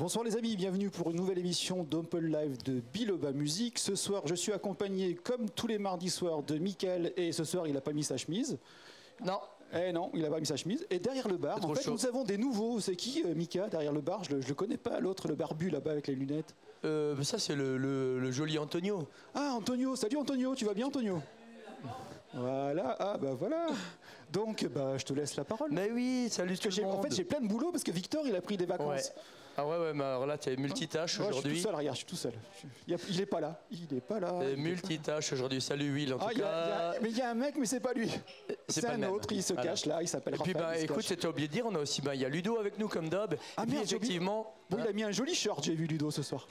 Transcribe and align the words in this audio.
Bonsoir 0.00 0.24
les 0.24 0.34
amis, 0.34 0.56
bienvenue 0.56 0.88
pour 0.88 1.10
une 1.10 1.18
nouvelle 1.18 1.36
émission 1.36 1.82
d'Open 1.82 2.24
Live 2.24 2.62
de 2.62 2.80
Biloba 2.80 3.32
Musique. 3.32 3.78
Ce 3.78 3.94
soir, 3.94 4.22
je 4.24 4.34
suis 4.34 4.50
accompagné, 4.50 5.14
comme 5.14 5.50
tous 5.50 5.66
les 5.66 5.76
mardis 5.76 6.08
soirs, 6.08 6.42
de 6.42 6.56
Michael 6.56 7.12
et 7.18 7.32
ce 7.32 7.44
soir, 7.44 7.66
il 7.66 7.74
n'a 7.74 7.82
pas 7.82 7.92
mis 7.92 8.02
sa 8.02 8.16
chemise. 8.16 8.56
Non. 9.22 9.38
Eh 9.74 9.92
non, 9.92 10.10
il 10.14 10.22
n'a 10.22 10.30
pas 10.30 10.40
mis 10.40 10.46
sa 10.46 10.56
chemise. 10.56 10.86
Et 10.88 10.98
derrière 11.00 11.28
le 11.28 11.36
bar, 11.36 11.62
en 11.62 11.74
fait, 11.74 11.90
nous 11.90 12.06
avons 12.06 12.24
des 12.24 12.38
nouveaux. 12.38 12.80
C'est 12.80 12.96
qui, 12.96 13.22
euh, 13.26 13.34
Mika, 13.34 13.68
derrière 13.68 13.92
le 13.92 14.00
bar? 14.00 14.24
Je 14.24 14.36
le, 14.36 14.40
le 14.40 14.54
connais 14.54 14.78
pas, 14.78 15.00
l'autre, 15.00 15.28
le 15.28 15.34
barbu 15.34 15.68
là-bas 15.68 15.90
avec 15.90 16.06
les 16.06 16.14
lunettes. 16.14 16.54
Euh, 16.86 17.22
ça, 17.22 17.38
c'est 17.38 17.54
le, 17.54 17.76
le 17.76 18.30
joli 18.30 18.58
Antonio. 18.58 19.06
Ah, 19.34 19.52
Antonio. 19.54 19.96
Salut 19.96 20.16
Antonio, 20.16 20.54
tu 20.54 20.64
vas 20.64 20.72
bien 20.72 20.86
Antonio? 20.86 21.20
Voilà, 22.32 22.96
ah 22.98 23.18
bah 23.18 23.34
voilà. 23.38 23.66
Donc 24.32 24.64
bah 24.74 24.96
je 24.96 25.04
te 25.04 25.12
laisse 25.12 25.36
la 25.36 25.44
parole. 25.44 25.72
Mais 25.72 25.90
oui, 25.92 26.28
salut 26.30 26.56
tout 26.56 26.70
le 26.74 26.84
monde. 26.84 26.94
En 27.00 27.02
fait, 27.02 27.14
j'ai 27.14 27.24
plein 27.24 27.40
de 27.40 27.48
boulot 27.48 27.70
parce 27.70 27.84
que 27.84 27.90
Victor, 27.90 28.26
il 28.26 28.34
a 28.34 28.40
pris 28.40 28.56
des 28.56 28.64
vacances. 28.64 29.12
Ah 29.60 29.66
ouais, 29.66 29.76
ouais, 29.76 29.92
mais 29.92 30.04
alors 30.04 30.24
là, 30.24 30.38
tu 30.38 30.48
es 30.48 30.56
multitâche 30.56 31.20
aujourd'hui. 31.20 31.50
Je 31.50 31.56
suis 31.56 31.62
tout 31.62 31.68
seul, 31.68 31.74
regarde, 31.74 31.96
je 31.96 31.98
suis 31.98 32.06
tout 32.06 32.16
seul. 32.16 32.32
Il 32.88 33.20
est 33.20 33.26
pas 33.26 33.40
là. 33.40 33.60
Il 33.70 33.94
est 33.94 34.00
pas 34.00 34.18
là. 34.18 34.32
multitâche 34.56 35.34
aujourd'hui. 35.34 35.60
Salut 35.60 35.92
Will, 35.92 36.14
en 36.14 36.18
ah, 36.18 36.30
tout 36.30 36.38
cas. 36.38 36.94
mais 37.02 37.10
il 37.10 37.18
y 37.18 37.20
a 37.20 37.30
un 37.30 37.34
mec, 37.34 37.56
mais 37.58 37.66
c'est 37.66 37.80
pas 37.80 37.92
lui. 37.92 38.10
C'est 38.68 38.86
un 38.86 39.02
autre, 39.02 39.28
il 39.32 39.42
se 39.42 39.52
cache 39.52 39.84
là, 39.84 40.00
il 40.00 40.08
s'appelle 40.08 40.36
Et 40.36 40.38
puis, 40.38 40.54
bah, 40.54 40.78
écoute, 40.78 41.02
c'était 41.02 41.26
oublié 41.26 41.46
de 41.48 41.52
dire, 41.52 41.66
on 41.66 41.74
a 41.74 41.78
aussi, 41.78 42.00
bah, 42.00 42.14
il 42.14 42.22
y 42.22 42.24
a 42.24 42.28
Ludo 42.30 42.56
avec 42.56 42.78
nous 42.78 42.88
comme 42.88 43.10
d'hab. 43.10 43.36
Ah, 43.58 43.64
mais 43.68 43.82
effectivement. 43.82 44.54
Bon, 44.70 44.78
il 44.82 44.88
a 44.88 44.92
mis 44.92 45.02
un 45.02 45.10
joli 45.10 45.34
short, 45.34 45.62
j'ai 45.62 45.74
vu 45.74 45.86
Ludo 45.86 46.10
ce 46.10 46.22
soir. 46.22 46.48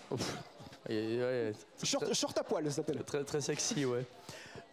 short, 2.14 2.38
à 2.38 2.44
poil, 2.44 2.66
ça 2.66 2.72
s'appelle. 2.72 3.04
Très, 3.04 3.24
très 3.24 3.42
sexy, 3.42 3.86
ouais. 3.86 4.06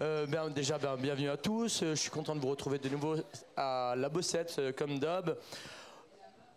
Euh, 0.03 0.27
ben, 0.27 0.50
déjà, 0.50 0.77
ben, 0.77 0.97
bienvenue 0.97 1.30
à 1.30 1.39
tous. 1.39 1.83
Je 1.83 1.95
suis 1.95 2.11
content 2.11 2.37
de 2.37 2.41
vous 2.41 2.48
retrouver 2.48 2.78
de 2.78 2.91
nouveau 2.91 3.16
à 3.56 3.95
La 3.97 4.11
Bossette, 4.11 4.56
euh, 4.59 4.73
comme 4.73 4.98
d'hab. 4.98 5.39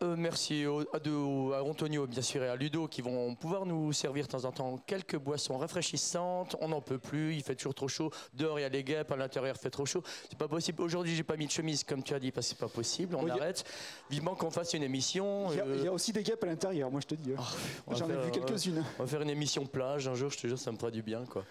Euh, 0.02 0.16
merci 0.18 0.64
à, 0.64 1.64
Antonio, 1.64 2.08
bien 2.08 2.22
sûr, 2.22 2.42
et 2.42 2.48
à 2.48 2.56
Ludo 2.56 2.88
qui 2.88 3.02
vont 3.02 3.36
pouvoir 3.36 3.66
nous 3.66 3.92
servir 3.92 4.26
de 4.26 4.32
temps 4.32 4.46
en 4.46 4.52
temps 4.52 4.78
quelques 4.88 5.18
boissons 5.18 5.58
rafraîchissantes. 5.58 6.56
On 6.62 6.70
n'en 6.70 6.80
peut 6.80 6.98
plus, 6.98 7.36
il 7.36 7.44
fait 7.44 7.56
toujours 7.56 7.74
trop 7.74 7.90
chaud. 7.90 8.10
Dehors, 8.34 8.60
il 8.60 8.62
y 8.62 8.66
a 8.66 8.70
des 8.70 8.84
guêpes, 8.84 9.12
à 9.12 9.18
l'intérieur, 9.18 9.56
il 9.58 9.62
fait 9.62 9.70
trop 9.70 9.86
chaud. 9.86 10.02
C'est 10.30 10.38
pas 10.38 10.48
possible. 10.48 10.82
Aujourd'hui, 10.82 11.16
j'ai 11.16 11.24
pas 11.24 11.36
mis 11.36 11.48
de 11.48 11.52
chemise, 11.52 11.84
comme 11.84 12.02
tu 12.02 12.14
as 12.14 12.20
dit, 12.20 12.32
parce 12.32 12.48
que 12.48 12.52
c'est 12.52 12.60
pas 12.60 12.70
possible. 12.70 13.16
On 13.16 13.28
arrête. 13.28 13.66
Vivement 14.10 14.36
qu'on 14.36 14.52
fasse 14.52 14.74
une 14.74 14.84
émission. 14.84 15.52
Il 15.52 15.58
y, 15.58 15.60
a, 15.60 15.66
euh, 15.66 15.92
aussi 15.92 16.14
des 16.14 16.24
guêpes 16.24 16.44
à 16.44 16.48
l'intérieur, 16.48 16.90
moi 16.90 17.02
je 17.02 17.08
te 17.08 17.16
dis. 17.16 17.34
Hein. 17.38 17.44
Oh, 17.86 17.94
J'en 17.94 18.10
ai 18.10 18.16
vu 18.16 18.32
quelques-unes. 18.32 18.84
On 19.00 19.04
va 19.04 19.10
faire 19.10 19.22
une 19.22 19.30
émission 19.30 19.66
plage 19.66 20.08
un 20.08 20.16
jour, 20.16 20.30
je 20.30 20.38
te 20.38 20.48
jure, 20.48 20.58
ça 20.58 20.72
me 20.72 20.78
fera 20.78 20.92
du 20.92 21.02
bien. 21.02 21.26
Quoi. 21.26 21.44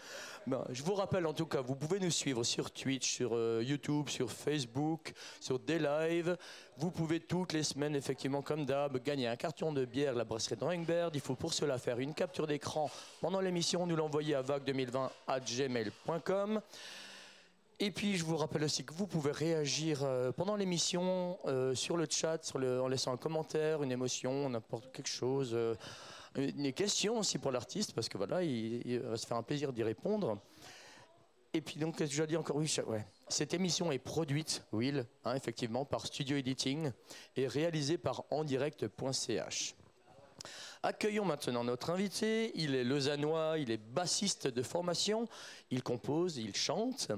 Ben, 0.48 0.64
je 0.70 0.82
vous 0.82 0.94
rappelle 0.94 1.26
en 1.26 1.34
tout 1.34 1.44
cas, 1.44 1.60
vous 1.60 1.74
pouvez 1.74 2.00
nous 2.00 2.10
suivre 2.10 2.42
sur 2.42 2.70
Twitch, 2.70 3.16
sur 3.16 3.32
euh, 3.34 3.62
YouTube, 3.62 4.08
sur 4.08 4.32
Facebook, 4.32 5.12
sur 5.40 5.58
des 5.58 5.78
lives. 5.78 6.38
Vous 6.78 6.90
pouvez 6.90 7.20
toutes 7.20 7.52
les 7.52 7.62
semaines, 7.62 7.94
effectivement, 7.94 8.40
comme 8.40 8.64
d'hab, 8.64 8.96
gagner 9.02 9.28
un 9.28 9.36
carton 9.36 9.74
de 9.74 9.84
bière 9.84 10.14
la 10.14 10.24
brasserie 10.24 10.56
Bird. 10.78 11.14
Il 11.14 11.20
faut 11.20 11.34
pour 11.34 11.52
cela 11.52 11.76
faire 11.76 11.98
une 11.98 12.14
capture 12.14 12.46
d'écran 12.46 12.90
pendant 13.20 13.42
l'émission, 13.42 13.86
nous 13.86 13.94
l'envoyer 13.94 14.36
à 14.36 14.40
vague2020 14.40 15.10
à 15.26 15.38
gmail.com. 15.38 16.62
Et 17.78 17.90
puis, 17.90 18.16
je 18.16 18.24
vous 18.24 18.38
rappelle 18.38 18.64
aussi 18.64 18.86
que 18.86 18.94
vous 18.94 19.06
pouvez 19.06 19.32
réagir 19.32 20.00
euh, 20.02 20.32
pendant 20.32 20.56
l'émission 20.56 21.38
euh, 21.44 21.74
sur 21.74 21.98
le 21.98 22.06
chat, 22.08 22.40
en 22.54 22.88
laissant 22.88 23.12
un 23.12 23.18
commentaire, 23.18 23.82
une 23.82 23.92
émotion, 23.92 24.48
n'importe 24.48 24.90
quelque 24.92 25.10
chose 25.10 25.54
une 26.38 26.72
question 26.72 27.18
aussi 27.18 27.38
pour 27.38 27.50
l'artiste, 27.50 27.92
parce 27.92 28.08
que 28.08 28.16
voilà, 28.16 28.42
il, 28.42 29.00
va 29.00 29.16
se 29.16 29.26
faire 29.26 29.36
un 29.36 29.42
plaisir 29.42 29.72
d'y 29.72 29.82
répondre. 29.82 30.40
Et 31.52 31.60
puis 31.60 31.80
donc, 31.80 31.96
qu'est-ce 31.96 32.10
que 32.10 32.16
je 32.16 32.22
dire 32.24 32.40
encore 32.40 32.56
Oui, 32.56 32.72
ouais. 32.86 33.04
Cette 33.28 33.54
émission 33.54 33.90
est 33.90 33.98
produite, 33.98 34.62
Will, 34.72 35.06
hein, 35.24 35.34
effectivement, 35.34 35.84
par 35.84 36.06
Studio 36.06 36.36
Editing 36.36 36.92
et 37.36 37.46
réalisée 37.46 37.98
par 37.98 38.24
endirect.ch. 38.30 39.74
Accueillons 40.82 41.24
maintenant 41.24 41.64
notre 41.64 41.90
invité. 41.90 42.52
Il 42.54 42.74
est 42.74 42.84
lausannois, 42.84 43.58
il 43.58 43.70
est 43.70 43.78
bassiste 43.78 44.46
de 44.46 44.62
formation, 44.62 45.26
il 45.70 45.82
compose, 45.82 46.36
il 46.36 46.54
chante. 46.54 47.10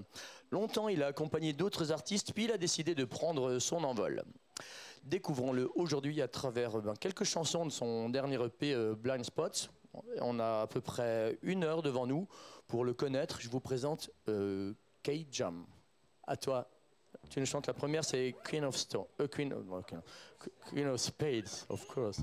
Longtemps, 0.51 0.89
il 0.89 1.03
a 1.03 1.09
accompagné 1.09 1.53
d'autres 1.53 1.93
artistes, 1.93 2.33
puis 2.33 2.45
il 2.45 2.53
a 2.53 2.59
décidé 2.59 2.95
de 2.95 3.05
prendre 3.05 3.59
son 3.59 3.85
envol. 3.85 4.25
Découvrons-le 5.05 5.71
aujourd'hui 5.75 6.21
à 6.23 6.29
travers 6.29 6.81
ben, 6.81 6.95
quelques 6.95 7.25
chansons 7.25 7.67
de 7.67 7.71
son 7.71 8.11
dernier 8.11 8.37
EP 8.45 8.75
euh, 8.75 8.95
Blind 8.95 9.25
Spots. 9.25 9.69
On 10.21 10.39
a 10.39 10.63
à 10.63 10.67
peu 10.67 10.81
près 10.81 11.39
une 11.43 11.65
heure 11.65 11.83
devant 11.83 12.07
nous 12.07 12.29
pour 12.67 12.85
le 12.85 12.93
connaître. 12.93 13.41
Je 13.41 13.49
vous 13.49 13.61
présente 13.61 14.11
euh, 14.29 14.75
Kate 15.03 15.27
Jam. 15.31 15.65
À 16.27 16.37
toi. 16.37 16.69
Tu 17.29 17.41
nous 17.41 17.47
chantes 17.47 17.67
la 17.67 17.75
première, 17.75 18.05
c'est 18.05 18.35
Queen 18.45 18.65
of 18.65 18.77
Stone, 18.77 19.05
euh, 19.21 19.27
Queen, 19.27 19.55
Queen 20.71 20.87
of 20.87 21.01
Spades, 21.01 21.67
of 21.69 21.87
course. 21.87 22.21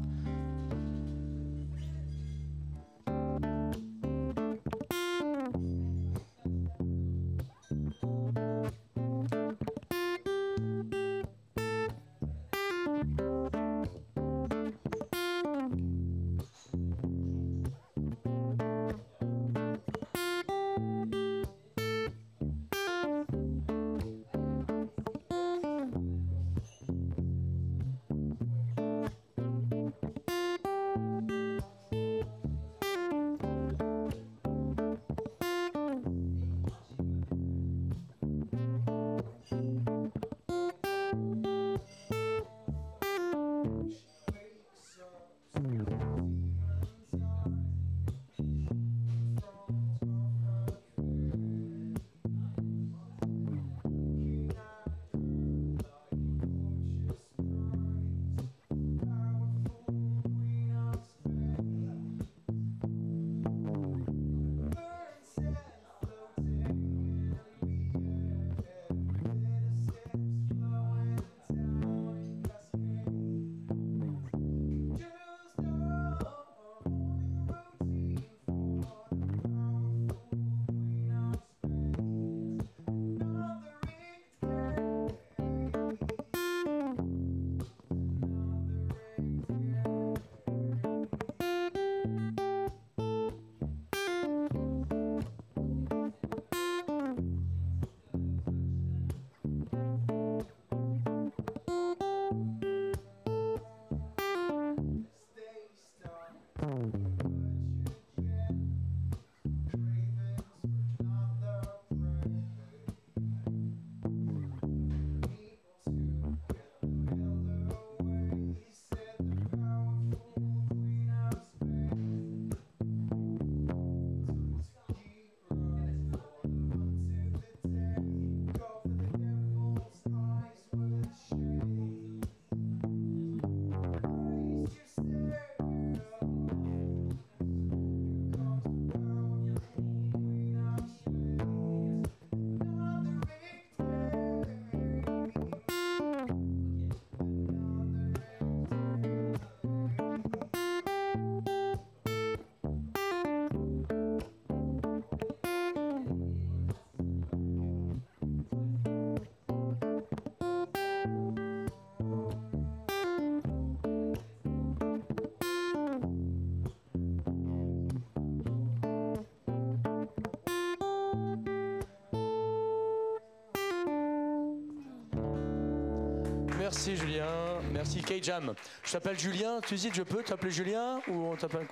Merci 176.68 176.98
Julien. 176.98 177.62
Merci 177.72 178.02
K-Jam. 178.02 178.54
Je 178.84 178.92
t'appelle 178.92 179.18
Julien. 179.18 179.62
Tu 179.62 179.76
dis 179.76 179.90
je 179.94 180.04
peux 180.04 180.22
t'appeler 180.22 180.52
Julien 180.52 181.00
ou 181.08 181.28
on 181.28 181.38
t'appelle 181.38 181.66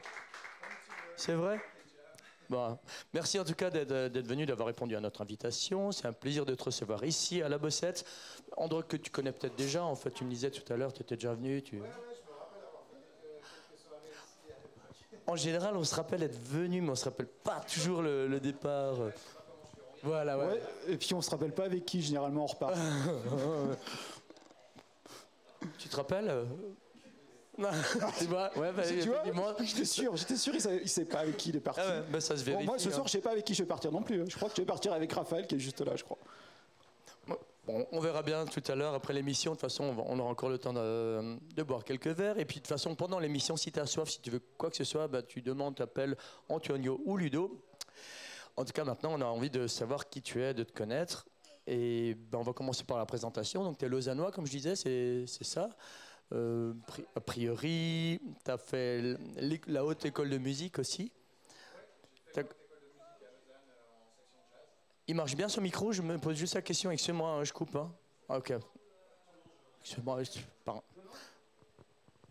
C'est 1.18 1.34
vrai? 1.34 1.60
Bon. 2.50 2.80
Merci 3.14 3.38
en 3.38 3.44
tout 3.44 3.56
cas 3.56 3.70
d'être 3.70 4.26
venu, 4.26 4.46
d'avoir 4.46 4.68
répondu 4.68 4.96
à 4.96 5.02
notre 5.02 5.22
invitation. 5.22 5.92
C'est 5.92 6.08
un 6.08 6.14
plaisir 6.14 6.46
de 6.46 6.56
te 6.56 6.64
recevoir 6.64 7.04
ici 7.04 7.42
à 7.42 7.50
la 7.50 7.58
Bossette. 7.58 8.06
Endroit 8.56 8.84
que 8.84 8.96
tu 8.96 9.12
connais 9.12 9.34
peut-être 9.34 9.58
déjà. 9.58 9.84
En 9.84 9.96
fait, 9.96 10.12
tu 10.12 10.24
me 10.24 10.30
disais 10.30 10.50
tout 10.50 10.72
à 10.72 10.78
l'heure, 10.78 10.94
tu 10.94 11.02
étais 11.02 11.16
déjà 11.16 11.34
venu. 11.34 11.62
Tu... 11.62 11.82
En 15.28 15.36
général, 15.36 15.76
on 15.76 15.84
se 15.84 15.94
rappelle 15.94 16.24
être 16.24 16.40
venu, 16.40 16.80
mais 16.80 16.92
on 16.92 16.96
se 16.96 17.04
rappelle 17.04 17.28
pas 17.28 17.60
toujours 17.70 18.02
le, 18.02 18.40
départ. 18.40 18.96
Voilà, 20.04 20.38
ouais. 20.38 20.62
Et 20.88 20.96
puis 20.96 21.14
on 21.14 21.22
se 21.22 21.32
rappelle 21.32 21.52
pas 21.52 21.66
avec 21.66 21.84
qui 21.84 22.02
généralement 22.02 22.44
on 22.44 22.48
repart. 22.48 22.78
tu 25.86 25.90
te 25.90 25.96
rappelles 25.98 26.48
non, 27.58 27.70
tu 28.20 28.26
vois, 28.26 28.52
ouais, 28.58 28.72
bah, 28.74 28.84
tu 28.84 29.10
vois 29.32 29.56
j'étais 29.64 29.86
sûr, 29.86 30.18
j'étais 30.18 30.36
sûr, 30.36 30.54
il 30.54 30.62
sait, 30.62 30.86
sait 30.88 31.06
pas 31.06 31.20
avec 31.20 31.38
qui 31.38 31.50
il 31.50 31.56
est 31.56 31.62
parti. 31.62 31.82
Ah 31.82 32.02
bah, 32.02 32.20
ça 32.20 32.36
se 32.36 32.44
vérifie, 32.44 32.66
moi, 32.66 32.78
ce 32.78 32.90
soir, 32.90 33.02
hein. 33.02 33.04
je 33.06 33.12
sais 33.12 33.22
pas 33.22 33.32
avec 33.32 33.46
qui 33.46 33.54
je 33.54 33.64
vais 33.64 33.68
partir 33.68 33.92
non 33.92 34.02
plus. 34.02 34.22
Hein. 34.22 34.26
Je 34.28 34.36
crois 34.36 34.50
que 34.50 34.56
je 34.56 34.62
vais 34.62 34.66
partir 34.66 34.92
avec 34.92 35.14
Raphaël, 35.14 35.48
qui 35.48 35.56
est 35.56 35.60
juste 35.60 35.80
là, 35.82 35.96
je 35.96 36.04
crois. 36.04 36.18
Bon, 37.66 37.88
on 37.92 38.00
verra 38.00 38.22
bien 38.22 38.46
tout 38.46 38.62
à 38.68 38.76
l'heure 38.76 38.94
après 38.94 39.14
l'émission. 39.14 39.52
De 39.52 39.56
toute 39.56 39.62
façon, 39.62 39.96
on 40.06 40.20
aura 40.20 40.30
encore 40.30 40.50
le 40.50 40.58
temps 40.58 40.74
de, 40.74 41.64
boire 41.64 41.84
quelques 41.84 42.08
verres. 42.08 42.38
Et 42.38 42.46
puis, 42.46 42.58
de 42.58 42.62
toute 42.62 42.68
façon, 42.68 42.94
pendant 42.94 43.20
l'émission, 43.20 43.56
si 43.56 43.72
tu 43.72 43.80
as 43.80 43.86
soif, 43.86 44.10
si 44.10 44.22
tu 44.22 44.30
veux 44.30 44.42
quoi 44.58 44.70
que 44.70 44.76
ce 44.76 44.84
soit, 44.84 45.08
bah, 45.08 45.24
tu 45.24 45.42
demandes, 45.42 45.76
tu 45.76 45.82
appelles 45.82 46.16
Antonio 46.50 47.02
ou 47.06 47.18
Ludo. 47.18 47.64
En 48.58 48.66
tout 48.66 48.74
cas, 48.74 48.84
maintenant, 48.84 49.14
on 49.14 49.22
a 49.22 49.26
envie 49.26 49.50
de 49.50 49.66
savoir 49.66 50.10
qui 50.10 50.22
tu 50.22 50.44
es, 50.44 50.54
de 50.54 50.64
te 50.64 50.74
connaître. 50.74 51.26
Et 51.68 52.16
ben, 52.16 52.40
on 52.40 52.44
va 52.44 52.54
commencer 52.54 52.84
par 52.84 52.98
la 52.98 53.06
présentation. 53.06 53.64
Donc, 53.64 53.78
tu 53.78 53.86
es 53.86 53.90
lausannois, 53.90 54.32
comme 54.32 54.46
je 54.46 54.52
disais, 54.52 54.76
c'est 54.76 55.44
ça. 55.44 55.70
Euh, 56.34 56.74
a 57.16 57.22
priori, 57.22 58.20
tu 58.44 58.52
as 58.52 58.58
fait 58.58 59.18
la 59.68 59.86
haute 59.86 60.06
école 60.06 60.30
de 60.30 60.38
musique 60.38 60.80
aussi. 60.80 61.12
Il 65.08 65.16
marche 65.16 65.36
bien 65.36 65.48
son 65.48 65.62
micro? 65.62 65.92
Je 65.92 66.02
me 66.02 66.18
pose 66.18 66.36
juste 66.36 66.56
la 66.56 66.62
question. 66.62 66.90
Excusez-moi, 66.90 67.30
hein, 67.30 67.44
je 67.44 67.54
coupe. 67.54 67.76
Hein. 67.76 67.92
Ah, 68.28 68.40
ok. 68.40 68.54
Excusez-moi, 69.82 70.22
pardon. 70.64 70.82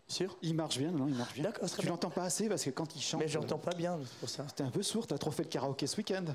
Sûr? 0.07 0.37
Il 0.41 0.53
marche 0.53 0.77
bien, 0.77 0.91
non, 0.91 1.07
il 1.07 1.15
marche 1.15 1.33
bien. 1.33 1.43
D'accord, 1.43 1.67
Tu 1.67 1.87
l'entends 1.87 2.11
pas 2.11 2.23
assez 2.23 2.47
parce 2.47 2.63
que 2.63 2.69
quand 2.69 2.95
il 2.95 3.01
chante. 3.01 3.21
Mais 3.21 3.27
j'entends 3.27 3.57
pas 3.57 3.73
bien, 3.73 3.97
c'est 4.05 4.19
pour 4.19 4.29
ça. 4.29 4.45
T'es 4.55 4.63
un 4.63 4.69
peu 4.69 4.83
sourd, 4.83 5.07
t'as 5.07 5.17
trop 5.17 5.31
fait 5.31 5.43
de 5.43 5.47
karaoké 5.47 5.87
ce 5.87 5.97
week-end. 5.97 6.25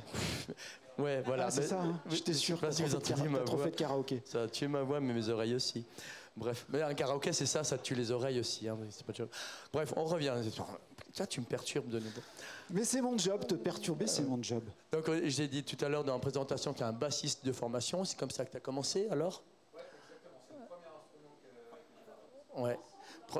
ouais, 1.01 1.23
voilà. 1.23 1.47
Ah, 1.47 1.51
c'est 1.51 1.63
ça, 1.63 1.81
hein. 1.81 2.01
j'étais 2.11 2.33
sûr. 2.35 2.59
Pas 2.59 2.73
si 2.73 2.83
vous 2.83 2.95
entendez 2.95 3.29
ma 3.29 3.41
trop 3.41 3.59
fait 3.59 3.71
de 3.71 3.77
karaoké. 3.77 4.23
Ça 4.25 4.43
a 4.43 4.49
tué 4.49 4.69
ma 4.69 4.83
voix, 4.83 5.01
mais 5.01 5.13
mes 5.13 5.29
oreilles 5.29 5.55
aussi. 5.55 5.85
Bref, 6.37 6.65
mais 6.69 6.81
un 6.83 6.95
karaoké, 6.95 7.33
c'est 7.33 7.47
ça, 7.47 7.65
ça 7.65 7.77
tue 7.77 7.95
les 7.95 8.11
oreilles 8.11 8.41
aussi. 8.41 8.69
Hein, 8.69 8.79
pas 9.07 9.13
Bref, 9.73 9.93
on 9.97 10.05
revient. 10.05 10.35
Tu 11.29 11.41
me 11.41 11.47
perturbes 11.47 11.89
de 11.89 11.99
nouveau. 11.99 12.21
Mais 12.71 12.85
c'est 12.85 13.01
mon 13.01 13.19
job, 13.19 13.47
te 13.47 13.55
perturber, 13.55 14.07
c'est 14.07 14.23
mon 14.23 14.41
job. 14.43 14.63
Donc, 14.93 15.09
euh, 15.09 15.23
j'ai 15.25 15.49
dit 15.49 15.65
tout 15.65 15.83
à 15.85 15.89
l'heure 15.89 16.05
dans 16.05 16.15
la 16.15 16.21
présentation 16.21 16.73
qu'il 16.73 16.83
y 16.83 16.85
a 16.85 16.89
un 16.89 16.93
bassiste 16.93 17.45
de 17.45 17.53
formation. 17.53 18.05
C'est 18.05 18.17
comme 18.17 18.31
ça 18.31 18.45
que 18.45 18.53
tu 18.53 18.57
as 18.57 18.61
commencé, 18.61 19.09
alors? 19.11 19.43
Ouais, 19.75 19.81
exactement. 19.81 20.39
C'est 20.49 20.55
le 20.57 20.67
premier 20.67 20.87
instrument 20.95 21.35
que, 22.55 22.61
Ouais. 22.63 22.79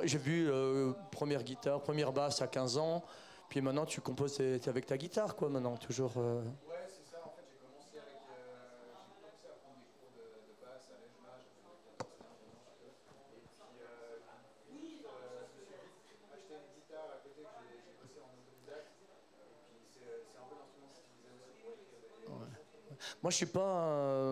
J'ai 0.05 0.19
vu 0.19 0.49
euh, 0.51 0.93
première 1.11 1.43
guitare, 1.43 1.81
première 1.81 2.13
basse 2.13 2.43
à 2.43 2.47
15 2.47 2.77
ans, 2.79 3.03
puis 3.49 3.61
maintenant 3.61 3.85
tu 3.85 4.01
composes 4.01 4.41
avec 4.41 4.87
ta 4.87 4.97
guitare, 4.97 5.35
quoi, 5.35 5.49
maintenant, 5.49 5.77
toujours. 5.77 6.13
Euh... 6.17 6.43
Ouais, 6.69 6.87
c'est 6.87 7.11
ça. 7.11 7.19
En 7.27 7.31
fait, 7.35 7.43
j'ai 7.51 7.59
commencé, 7.59 7.99
avec, 7.99 8.23
euh, 8.31 8.71
j'ai 8.79 9.19
commencé 9.19 9.51
à 9.51 9.59
prendre 9.59 9.83
des 9.83 9.91
cours 9.99 10.15
de, 10.15 10.47
de 10.47 10.55
basse 10.63 10.87
à 10.95 11.03
l'âge 11.03 11.19
d'âge, 11.19 11.43
j'avais 11.51 11.83
14 11.99 12.23
15 12.23 12.39
ans, 12.39 12.55
je 12.55 12.63
peux. 12.71 13.35
Et 13.35 13.43
puis, 13.59 13.83
euh, 13.83 14.23
vite, 14.71 15.03
euh, 15.11 15.43
je 15.51 15.59
me 15.59 15.67
suis 15.67 16.15
vite 16.15 16.31
acheté 16.31 16.55
une 16.55 16.71
guitare 16.71 17.11
à 17.11 17.19
côté 17.27 17.43
que 17.43 17.51
j'ai 17.83 17.91
bossé 17.99 18.23
en 18.23 18.31
autodidacte. 18.31 18.95
Et 18.95 19.75
puis, 19.75 19.91
c'est 19.99 20.39
un 20.39 20.47
peu 20.47 20.55
l'instrument 20.55 20.87
que 20.87 21.03
j'utilisais 21.03 21.35
aussi 21.35 21.59
pour 21.59 21.75
écrire 21.75 22.15
des. 22.15 22.31
Ouais. 22.31 22.55
Moi, 23.23 23.31
je 23.31 23.37
suis 23.37 23.47
pas 23.47 23.61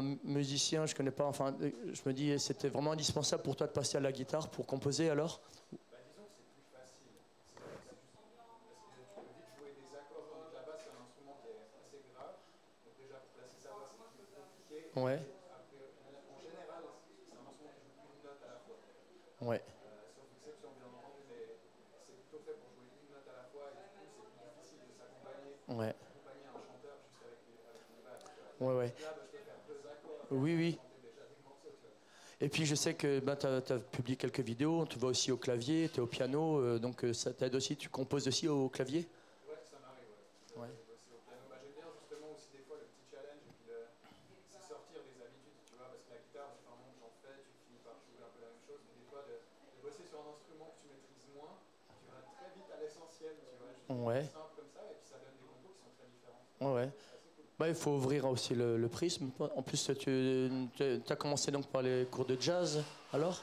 un 0.01 0.17
musicien, 0.25 0.87
je 0.87 0.95
connais 0.95 1.11
pas. 1.11 1.25
Enfin, 1.27 1.55
je 1.61 2.01
me 2.07 2.13
dis, 2.13 2.39
c'était 2.39 2.69
vraiment 2.69 2.93
indispensable 2.93 3.43
pour 3.43 3.55
toi 3.55 3.67
de 3.67 3.73
passer 3.73 3.99
à 3.99 4.01
la 4.01 4.13
guitare 4.13 4.49
pour 4.49 4.67
composer 4.67 5.11
alors? 5.11 5.41
Bah, 5.73 5.77
Disons 6.09 6.25
que 6.25 6.33
c'est 6.33 6.49
plus 6.57 6.65
facile. 6.73 7.13
C'est 7.53 7.61
parce 7.69 7.85
que 7.85 7.93
tu 8.01 9.05
peux 9.13 9.29
vite 9.29 9.53
jouer 9.61 9.73
des 9.77 9.93
accords. 9.93 10.25
Donc 10.33 10.57
la 10.57 10.65
basse, 10.65 10.81
c'est 10.89 10.95
un 10.97 11.05
instrument 11.05 11.37
qui 11.45 11.53
est 11.53 11.69
assez 11.77 12.01
grave. 12.17 12.41
Donc 12.81 12.97
déjà, 12.97 13.21
pour 13.21 13.33
placer 13.37 13.61
sa 13.61 13.77
voix, 13.77 13.85
c'est 13.93 14.01
plus 14.01 14.33
compliqué. 14.33 14.89
Ouais. 14.97 15.21
Après, 15.53 15.85
en 16.33 16.41
général, 16.41 16.89
c'est 16.89 17.37
un 17.37 17.45
instrument 17.45 17.77
qui 17.77 17.93
joue 17.93 18.09
une 18.09 18.25
note 18.25 18.41
à 18.41 18.57
la 18.57 18.59
fois. 18.65 18.81
Ouais. 19.45 19.61
Euh, 19.61 20.09
sauf 20.17 20.33
exception, 20.33 20.73
bien 20.81 20.89
entendu, 20.89 21.29
mais 21.29 21.61
c'est 22.01 22.17
plutôt 22.25 22.41
fait 22.41 22.57
pour 22.57 22.73
jouer 22.73 22.89
une 22.89 23.13
note 23.13 23.29
à 23.29 23.37
la 23.37 23.45
fois. 23.53 23.69
Et 23.69 23.85
du 24.01 24.17
coup, 24.17 24.25
c'est 24.25 24.33
plus 24.33 24.49
difficile 24.57 24.81
de 24.89 24.97
s'accompagner. 24.97 25.61
Ouais. 25.77 25.93
Ouais, 28.61 28.75
ouais. 28.75 28.95
Oui, 30.31 30.55
oui. 30.57 30.79
Et 32.41 32.49
puis 32.49 32.65
je 32.67 32.75
sais 32.75 32.95
que 32.95 33.19
ben, 33.21 33.35
tu 33.35 33.47
as, 33.47 33.61
publié 33.91 34.17
quelques 34.17 34.41
vidéos, 34.41 34.87
tu 34.87 34.99
vas 34.99 35.09
aussi 35.09 35.33
au 35.33 35.37
clavier, 35.37 35.89
tu 35.89 35.99
es 35.99 36.01
au 36.01 36.07
piano, 36.07 36.59
euh, 36.61 36.79
donc 36.79 37.05
euh, 37.05 37.13
ça 37.13 37.33
t'aide 37.33 37.55
aussi, 37.57 37.77
tu 37.77 37.89
composes 37.89 38.29
aussi 38.29 38.47
au 38.47 38.69
clavier? 38.69 39.09
Ouais, 39.43 39.59
ça 39.67 39.75
m'arrive, 39.83 40.07
ouais. 40.55 40.63
ouais. 40.63 40.75
Au 41.11 41.19
piano. 41.19 41.43
Bah, 41.51 41.59
J'aime 41.59 41.75
bien 41.75 41.91
justement 41.99 42.31
aussi 42.31 42.47
des 42.55 42.63
fois 42.63 42.79
le 42.79 42.87
petit 42.95 43.11
challenge 43.11 43.43
et 43.43 43.55
puis 43.59 43.75
c'est 44.47 44.63
sortir 44.63 45.03
des 45.03 45.19
habitudes, 45.19 45.59
tu 45.67 45.75
vois, 45.75 45.91
parce 45.91 46.07
que 46.07 46.15
la 46.15 46.23
guitare, 46.23 46.55
fait 46.63 46.71
un 46.71 46.79
que 46.79 46.95
j'en 47.03 47.11
fais, 47.19 47.43
tu 47.43 47.51
finis 47.67 47.83
par 47.83 47.99
jouer 48.07 48.23
un 48.23 48.31
peu 48.31 48.39
la 48.39 48.51
même 48.55 48.63
chose, 48.63 48.83
mais 48.87 48.95
des 49.03 49.09
fois 49.11 49.27
de, 49.27 49.35
de 49.35 49.79
bosser 49.83 50.07
sur 50.07 50.23
un 50.23 50.31
instrument 50.31 50.71
que 50.79 50.79
tu 50.79 50.87
maîtrises 50.95 51.27
moins, 51.35 51.59
tu 51.91 52.07
vas 52.07 52.23
très 52.23 52.55
vite 52.55 52.71
à 52.71 52.79
l'essentiel, 52.79 53.35
tu 53.35 53.59
vois, 53.59 53.75
juste 53.75 53.91
ouais. 53.99 54.23
simple 54.31 54.55
comme 54.55 54.71
ça, 54.71 54.87
et 54.87 54.95
puis 54.95 55.11
ça 55.11 55.19
donne 55.19 55.35
des 55.43 55.49
compos 55.51 55.75
qui 55.75 55.83
sont 55.83 55.91
très 55.99 56.07
différents. 56.07 56.47
Ouais. 56.63 56.87
Bah, 57.59 57.69
il 57.69 57.75
faut 57.75 57.91
ouvrir 57.91 58.25
aussi 58.27 58.55
le, 58.55 58.89
prisme. 58.89 59.31
En 59.57 59.63
plus, 59.63 59.91
tu, 59.99 60.51
as 61.09 61.17
commencé 61.17 61.51
donc 61.51 61.67
par 61.67 61.83
les 61.83 62.07
cours 62.11 62.25
de 62.25 62.37
jazz, 62.41 62.83
alors? 63.13 63.43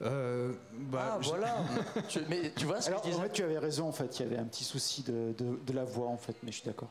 Euh, 0.00 0.52
bah, 0.72 1.14
Ah, 1.14 1.18
voilà 1.20 1.56
Mais 2.28 2.52
tu 2.54 2.66
vois 2.66 2.80
ce 2.80 2.88
alors, 2.88 3.02
que 3.02 3.08
je 3.08 3.12
disais 3.12 3.20
En 3.20 3.26
fait, 3.26 3.32
tu 3.32 3.42
avais 3.42 3.58
raison, 3.58 3.88
en 3.88 3.92
fait. 3.92 4.20
Il 4.20 4.22
y 4.22 4.26
avait 4.26 4.38
un 4.38 4.44
petit 4.44 4.62
souci 4.62 5.02
de, 5.02 5.34
de 5.36 5.72
la 5.72 5.84
voix, 5.84 6.06
en 6.06 6.16
fait, 6.16 6.36
mais 6.44 6.52
je 6.52 6.58
suis 6.58 6.66
d'accord. 6.66 6.90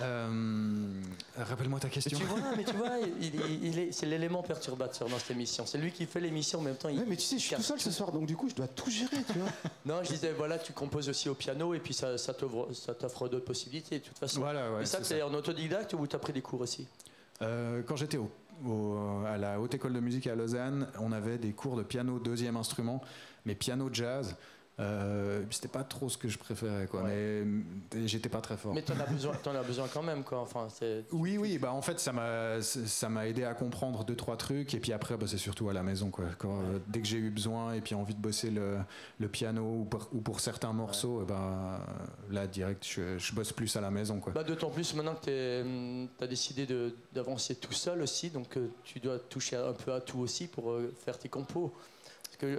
Euh, 0.00 0.86
Rappelle-moi 1.36 1.80
ta 1.80 1.88
question. 1.88 2.18
Mais 2.18 2.24
tu 2.24 2.30
vois, 2.30 2.56
mais 2.56 2.64
tu 2.64 2.76
vois 2.76 2.90
il, 3.62 3.78
est, 3.78 3.92
c'est 3.92 4.06
l'élément 4.06 4.42
perturbateur 4.42 5.08
dans 5.08 5.18
cette 5.18 5.32
émission. 5.32 5.66
C'est 5.66 5.78
lui 5.78 5.90
qui 5.92 6.06
fait 6.06 6.20
l'émission 6.20 6.60
en 6.60 6.62
même 6.62 6.76
temps. 6.76 6.88
Mais 7.08 7.16
tu 7.16 7.22
sais, 7.22 7.38
je 7.38 7.42
suis 7.44 7.56
tout 7.56 7.62
seul 7.62 7.80
ce 7.80 7.90
soir, 7.90 8.12
donc 8.12 8.26
du 8.26 8.36
coup, 8.36 8.48
je 8.48 8.54
dois 8.54 8.68
tout 8.68 8.90
gérer, 8.90 9.22
tu 9.30 9.38
vois. 9.38 9.50
non, 9.86 10.02
je 10.04 10.12
disais, 10.12 10.32
voilà, 10.32 10.58
tu 10.58 10.72
composes 10.72 11.08
aussi 11.08 11.28
au 11.28 11.34
piano 11.34 11.74
et 11.74 11.80
puis 11.80 11.94
ça, 11.94 12.16
ça 12.18 12.34
t'offre 12.34 13.28
d'autres 13.28 13.44
possibilités, 13.44 13.98
de 13.98 14.04
toute 14.04 14.18
façon. 14.18 14.40
Voilà, 14.40 14.72
ouais, 14.72 14.82
et 14.82 14.86
ça, 14.86 15.02
c'est 15.02 15.22
en 15.22 15.32
autodidacte 15.34 15.92
ou 15.94 16.06
tu 16.06 16.16
as 16.16 16.18
pris 16.18 16.32
des 16.32 16.42
cours 16.42 16.60
aussi? 16.60 16.86
Euh, 17.42 17.82
Quand 17.86 17.96
j'étais 17.96 18.18
au, 18.18 18.30
à 19.26 19.36
la 19.36 19.60
Haute 19.60 19.74
École 19.74 19.92
de 19.92 20.00
Musique 20.00 20.26
à 20.26 20.34
Lausanne, 20.34 20.88
on 21.00 21.12
avait 21.12 21.38
des 21.38 21.52
cours 21.52 21.76
de 21.76 21.82
piano 21.82 22.18
deuxième 22.18 22.56
instrument, 22.56 23.00
mais 23.44 23.54
piano 23.54 23.88
jazz. 23.92 24.36
Euh, 24.80 25.42
c'était 25.50 25.68
pas 25.68 25.84
trop 25.84 26.08
ce 26.08 26.18
que 26.18 26.28
je 26.28 26.36
préférais, 26.36 26.88
quoi. 26.88 27.04
Mais 27.04 27.44
j'étais 28.06 28.28
pas 28.28 28.40
très 28.40 28.56
fort. 28.56 28.74
Mais 28.74 28.82
t'en 28.82 28.98
as 28.98 29.06
besoin, 29.06 29.32
en 29.46 29.54
as 29.54 29.62
besoin 29.62 29.86
quand 29.92 30.02
même, 30.02 30.24
quoi. 30.24 30.40
Enfin, 30.40 30.66
oui, 31.12 31.38
oui. 31.38 31.58
Bah 31.58 31.72
en 31.72 31.82
fait, 31.82 32.00
ça 32.00 32.12
m'a, 32.12 32.60
ça 32.60 33.08
m'a 33.08 33.28
aidé 33.28 33.44
à 33.44 33.54
comprendre 33.54 34.04
deux 34.04 34.16
trois 34.16 34.36
trucs. 34.36 34.74
Et 34.74 34.80
puis 34.80 34.92
après, 34.92 35.16
bah, 35.16 35.26
c'est 35.28 35.38
surtout 35.38 35.68
à 35.68 35.72
la 35.72 35.84
maison, 35.84 36.10
quoi. 36.10 36.24
Quand, 36.38 36.60
dès 36.88 37.00
que 37.00 37.06
j'ai 37.06 37.18
eu 37.18 37.30
besoin 37.30 37.74
et 37.74 37.80
puis 37.80 37.94
envie 37.94 38.14
de 38.14 38.20
bosser 38.20 38.50
le, 38.50 38.78
le 39.20 39.28
piano 39.28 39.62
ou 39.62 39.84
pour, 39.84 40.08
ou 40.12 40.20
pour, 40.20 40.40
certains 40.40 40.72
morceaux, 40.72 41.22
et 41.22 41.24
ben 41.24 41.80
là 42.30 42.46
direct, 42.48 42.84
je, 42.84 43.16
je, 43.16 43.32
bosse 43.32 43.52
plus 43.52 43.76
à 43.76 43.80
la 43.80 43.90
maison, 43.90 44.18
quoi. 44.18 44.32
Bah, 44.32 44.42
d'autant 44.42 44.70
plus 44.70 44.94
maintenant 44.94 45.14
que 45.14 46.04
tu 46.04 46.24
as 46.24 46.26
décidé 46.26 46.66
d'avancer 47.12 47.54
tout 47.54 47.72
seul 47.72 48.02
aussi, 48.02 48.30
donc 48.30 48.56
euh, 48.56 48.68
tu 48.82 48.98
dois 48.98 49.18
toucher 49.18 49.56
un 49.56 49.72
peu 49.72 49.92
à 49.92 50.00
tout 50.00 50.18
aussi 50.18 50.48
pour 50.48 50.72
euh, 50.72 50.92
faire 51.04 51.18
tes 51.18 51.28
compos 51.28 51.72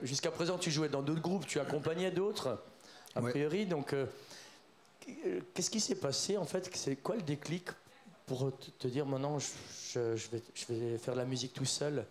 jusqu'à 0.03 0.32
présent, 0.32 0.58
tu 0.58 0.72
jouais 0.72 0.89
dans 0.89 1.01
d'autres 1.01 1.22
groupes, 1.22 1.46
tu 1.46 1.60
accompagnais 1.60 2.12
d'autres, 2.12 2.62
a 3.15 3.22
priori. 3.22 3.65
Donc, 3.65 3.94
euh, 3.94 4.05
qu'est-ce 5.53 5.70
qui 5.70 5.79
s'est 5.79 5.96
passé 5.96 6.38
en 6.38 6.46
fait? 6.46 6.70
C'est 6.75 6.96
quoi 6.96 7.15
le 7.15 7.22
déclic 7.22 7.70
pour 8.25 8.51
te, 8.79 8.88
dire 8.88 9.05
maintenant, 9.05 9.38
je, 9.39 10.00
vais, 10.32 10.41
je 10.53 10.74
vais 10.74 10.98
faire 10.98 11.15
la 11.15 11.25
musique 11.25 11.53
tout 11.53 11.65
seul? 11.65 12.05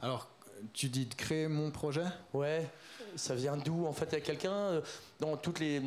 Alors, 0.00 0.28
tu 0.72 0.88
dis 0.88 1.06
de 1.06 1.14
créer 1.14 1.48
mon 1.48 1.70
projet? 1.70 2.06
Ouais. 2.32 2.68
Ça 3.16 3.34
vient 3.34 3.56
d'où 3.56 3.86
En 3.86 3.92
fait, 3.92 4.06
il 4.10 4.14
y 4.14 4.16
a 4.16 4.20
quelqu'un 4.20 4.52
euh, 4.52 4.80
dans 5.20 5.36
toutes 5.36 5.60
les. 5.60 5.80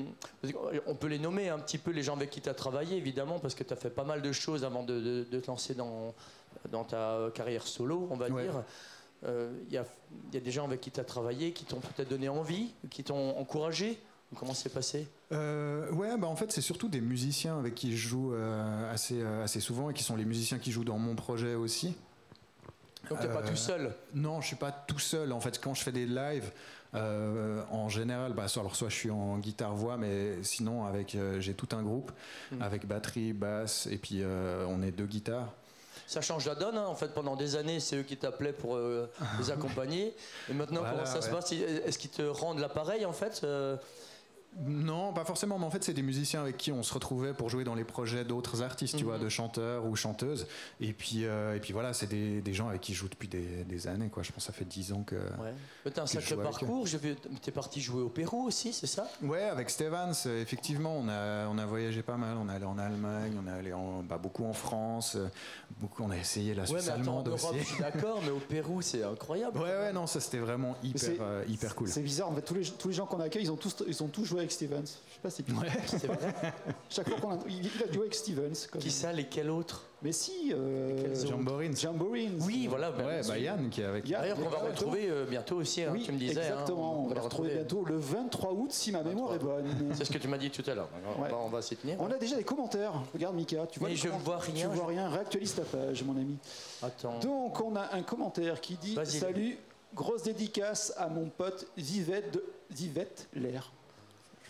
On 0.85 0.95
peut 0.95 1.07
les 1.07 1.19
nommer 1.19 1.49
un 1.49 1.59
petit 1.59 1.77
peu 1.77 1.91
les 1.91 2.03
gens 2.03 2.15
avec 2.15 2.29
qui 2.29 2.41
tu 2.41 2.49
as 2.49 2.53
travaillé, 2.53 2.97
évidemment, 2.97 3.39
parce 3.39 3.55
que 3.55 3.63
tu 3.63 3.73
as 3.73 3.75
fait 3.75 3.89
pas 3.89 4.03
mal 4.03 4.21
de 4.21 4.31
choses 4.31 4.63
avant 4.63 4.83
de, 4.83 5.25
te 5.29 5.47
lancer 5.47 5.73
dans, 5.73 6.13
dans 6.71 6.83
ta 6.83 7.29
carrière 7.33 7.67
solo, 7.67 8.07
on 8.11 8.15
va 8.15 8.29
dire. 8.29 8.63
Il 9.23 9.29
euh, 9.29 9.51
y, 9.71 9.77
a, 9.77 9.85
des 10.31 10.51
gens 10.51 10.65
avec 10.65 10.79
qui 10.81 10.91
tu 10.91 10.99
as 10.99 11.03
travaillé 11.03 11.51
qui 11.51 11.65
t'ont 11.65 11.79
peut-être 11.79 12.09
donné 12.09 12.29
envie, 12.29 12.73
qui 12.89 13.03
t'ont 13.03 13.37
encouragé 13.37 13.99
Comment 14.35 14.53
c'est 14.53 14.73
passé? 14.73 15.07
Euh, 15.31 15.89
Ouais, 15.91 16.17
bah 16.17 16.27
en 16.27 16.35
fait, 16.35 16.51
c'est 16.51 16.61
surtout 16.61 16.89
des 16.89 16.99
musiciens 16.99 17.57
avec 17.57 17.75
qui 17.75 17.95
je 17.95 18.07
joue 18.09 18.33
euh, 18.33 18.93
assez, 18.93 19.23
assez 19.23 19.61
souvent 19.61 19.89
et 19.89 19.93
qui 19.93 20.03
sont 20.03 20.17
les 20.17 20.25
musiciens 20.25 20.59
qui 20.59 20.71
jouent 20.73 20.83
dans 20.83 20.97
mon 20.97 21.15
projet 21.15 21.55
aussi. 21.55 21.95
Donc 23.09 23.21
t'es 23.21 23.27
pas 23.27 23.39
Euh, 23.41 23.47
tout 23.47 23.55
seul? 23.55 23.93
Non, 24.13 24.41
je 24.41 24.47
suis 24.47 24.55
pas 24.57 24.71
tout 24.71 24.99
seul. 24.99 25.31
En 25.31 25.39
fait, 25.39 25.61
quand 25.61 25.73
je 25.73 25.81
fais 25.81 25.93
des 25.93 26.05
lives, 26.05 26.51
euh, 26.93 27.63
en 27.71 27.87
général, 27.89 28.33
bah, 28.33 28.47
soit, 28.49 28.61
alors 28.61 28.75
soit 28.75 28.89
je 28.89 28.95
suis 28.95 29.09
en 29.11 29.37
guitare-voix, 29.37 29.95
mais 29.97 30.43
sinon 30.43 30.83
avec, 30.85 31.15
euh, 31.15 31.39
j'ai 31.39 31.53
tout 31.53 31.69
un 31.75 31.81
groupe 31.81 32.11
Mm. 32.51 32.61
avec 32.61 32.85
batterie, 32.85 33.31
basse, 33.33 33.87
et 33.87 33.97
puis 33.97 34.21
euh, 34.21 34.65
on 34.67 34.81
est 34.81 34.91
deux 34.91 35.05
guitares. 35.05 35.53
Ça 36.07 36.21
change 36.21 36.45
la 36.45 36.55
donne, 36.55 36.77
hein. 36.77 36.85
en 36.87 36.95
fait, 36.95 37.13
pendant 37.13 37.35
des 37.35 37.57
années, 37.57 37.81
c'est 37.81 37.97
eux 37.97 38.03
qui 38.03 38.15
t'appelaient 38.15 38.53
pour 38.53 38.77
euh, 38.77 39.11
les 39.39 39.51
accompagner. 39.51 40.15
Et 40.49 40.53
maintenant, 40.53 40.79
Voilà, 40.79 40.93
comment 40.93 41.05
ça 41.05 41.21
se 41.21 41.29
passe? 41.29 41.51
Est-ce 41.51 41.99
qu'ils 41.99 42.09
te 42.09 42.21
rendent 42.21 42.59
l'appareil, 42.59 43.05
en 43.05 43.11
fait 43.11 43.41
euh, 43.43 43.75
Non, 44.65 45.13
pas 45.13 45.23
forcément, 45.23 45.59
mais 45.59 45.65
en 45.65 45.69
fait, 45.69 45.83
c'est 45.83 45.93
des 45.93 46.01
musiciens 46.01 46.41
avec 46.41 46.57
qui 46.57 46.71
on 46.71 46.81
se 46.81 46.91
retrouvait 46.93 47.33
pour 47.33 47.49
jouer 47.49 47.63
dans 47.63 47.75
les 47.75 47.83
projets 47.83 48.25
d'autres 48.25 48.63
artistes, 48.63 48.95
tu 48.97 49.03
Mhm. 49.03 49.09
vois, 49.09 49.19
de 49.19 49.29
chanteurs 49.29 49.85
ou 49.85 49.95
chanteuses. 49.95 50.47
Et 50.81 50.93
puis, 50.93 51.25
euh, 51.25 51.55
et 51.55 51.59
puis 51.59 51.73
voilà, 51.73 51.93
c'est 51.93 52.07
des, 52.07 52.41
des 52.41 52.53
gens 52.53 52.67
avec 52.69 52.81
qui 52.81 52.93
je 52.95 52.99
joue 52.99 53.07
depuis 53.09 53.27
des, 53.27 53.63
des 53.65 53.87
années, 53.87 54.09
quoi. 54.09 54.23
Je 54.23 54.31
pense 54.31 54.47
que 54.47 54.51
ça 54.51 54.57
fait 54.57 54.65
10 54.65 54.93
ans 54.93 55.03
que. 55.03 55.15
Ouais. 55.15 55.53
Mais 55.85 55.91
T'as 55.91 56.01
un 56.01 56.05
Que 56.05 56.11
je 56.13 56.19
sacré 56.19 56.37
parcours. 56.37 56.87
T'es 57.43 57.51
parti 57.51 57.81
jouer 57.81 58.01
au 58.01 58.09
Pérou 58.09 58.47
aussi, 58.47 58.73
c'est 58.73 58.87
ça? 58.87 59.07
Ouais, 59.21 59.43
avec 59.43 59.69
Stevens, 59.69 60.13
euh, 60.25 60.41
effectivement, 60.41 60.97
on 60.97 61.07
a, 61.07 61.47
on 61.47 61.57
a 61.59 61.65
voyagé 61.67 62.01
pas 62.01 62.17
mal. 62.17 62.35
On 62.37 62.49
est 62.49 62.53
allé 62.53 62.65
en 62.65 62.79
Allemagne, 62.79 63.33
on 63.39 63.47
est 63.47 63.51
allé 63.53 63.73
en, 63.73 64.01
bah, 64.01 64.17
beaucoup 64.17 64.45
en 64.45 64.53
France, 64.53 65.15
euh, 65.17 65.27
beaucoup, 65.79 66.01
on 66.03 66.09
a 66.09 66.17
essayé 66.17 66.55
la 66.55 66.65
Suisse 66.65 66.89
allemande 66.89 67.27
aussi. 67.27 67.45
je 67.59 67.63
suis 67.63 67.79
d'accord, 67.83 68.21
mais 68.23 68.31
au 68.31 68.39
Pérou, 68.39 68.81
c'est 68.81 69.03
incroyable. 69.03 69.57
Ouais, 69.59 69.65
ouais, 69.65 69.93
non, 69.93 70.07
ça 70.07 70.19
c'était 70.19 70.39
vraiment 70.39 70.75
hyper, 70.83 71.11
euh, 71.21 71.43
hyper 71.47 71.75
cool. 71.75 71.89
C'est 71.89 72.01
bizarre, 72.01 72.29
en 72.31 72.33
fait, 72.33 72.41
tous 72.41 72.55
les, 72.55 72.63
tous 72.63 72.87
les 72.87 72.93
gens 72.95 73.05
qu'on 73.05 73.19
accueille, 73.19 73.43
ils 73.43 73.51
ont 73.51 73.55
tous, 73.55 73.83
ils 73.87 74.01
ont 74.01 74.07
tous 74.07 74.25
joué 74.25 74.46
avec 74.47 74.51
Stevens. 74.51 74.85
Je 74.85 75.13
sais 75.13 75.19
pas 75.21 75.29
si 75.29 75.43
bizarre. 75.43 75.63
C'est 75.87 76.07
vrai. 76.07 76.17
Chaque 76.89 77.09
fois 77.09 77.17
qu'on 77.19 77.31
a, 77.31 77.39
il, 77.49 77.65
a 77.67 77.91
joué 77.91 78.01
avec 78.03 78.15
Stevens. 78.15 78.67
comme- 78.71 78.81
Qui 78.81 78.91
ça, 78.91 79.11
et 79.13 79.25
quel 79.25 79.49
autre 79.49 79.83
Mais 80.01 80.11
si, 80.11 80.53
euh. 80.53 81.13
Jamboree. 81.25 82.29
Oui, 82.41 82.67
voilà. 82.67 82.91
ben, 82.91 83.05
Ouais, 83.05 83.21
bah. 83.27 83.37
Yann 83.37 83.69
qui 83.69 83.81
est 83.81 83.85
avec. 83.85 84.07
D'ailleurs, 84.07 84.37
qu'on 84.37 84.43
va 84.43 84.47
Exactement. 84.47 84.69
retrouver 84.75 85.09
euh, 85.09 85.25
bientôt 85.25 85.55
aussi, 85.57 85.83
hein, 85.83 85.89
oui, 85.91 86.03
tu 86.03 86.11
me 86.11 86.17
disais. 86.17 86.39
hein, 86.39 86.51
exactement. 86.51 87.03
on 87.03 87.07
va 87.07 87.15
le 87.15 87.21
retrouver 87.21 87.53
bientôt 87.55 87.83
le 87.85 87.97
23 87.97 88.51
août, 88.53 88.71
si 88.71 88.91
ma 88.91 89.03
mémoire 89.03 89.33
est 89.35 89.39
bonne. 89.39 89.65
C'est 89.93 90.05
ce 90.05 90.11
que 90.11 90.17
tu 90.17 90.27
m'as 90.27 90.37
dit 90.37 90.49
tout 90.51 90.63
à 90.69 90.73
l'heure. 90.75 90.89
On 91.17 91.21
Ouais. 91.23 91.29
va- 91.29 91.37
On 91.37 91.49
va 91.49 91.61
s'y 91.61 91.75
tenir. 91.75 91.97
On 91.99 92.09
a 92.11 92.17
déjà 92.17 92.35
des 92.35 92.43
commentaires. 92.43 92.93
Regarde, 93.13 93.35
Mika, 93.35 93.65
tu 93.67 93.79
vois 93.79 93.89
Mais 93.89 93.95
les 93.95 93.99
je 93.99 94.07
commentaires 94.07 94.25
vois 94.25 94.37
rien, 94.39 94.69
Tu 94.69 94.75
vois 94.75 94.87
rien. 94.87 95.09
Réactualise 95.09 95.55
ta 95.55 95.63
page, 95.63 96.03
mon 96.03 96.15
ami. 96.15 96.37
Attends. 96.81 97.19
Donc, 97.19 97.59
on 97.61 97.75
a 97.75 97.93
un 97.93 98.03
commentaire 98.03 98.61
qui 98.61 98.75
dit. 98.75 98.95
Salut, 99.03 99.57
grosse 99.95 100.23
dédicace 100.23 100.93
à 100.97 101.07
mon 101.09 101.27
pote 101.29 101.65
Vivette, 101.75 102.33
de, 102.33 102.43
Vivette 102.69 103.27
L'air. 103.33 103.71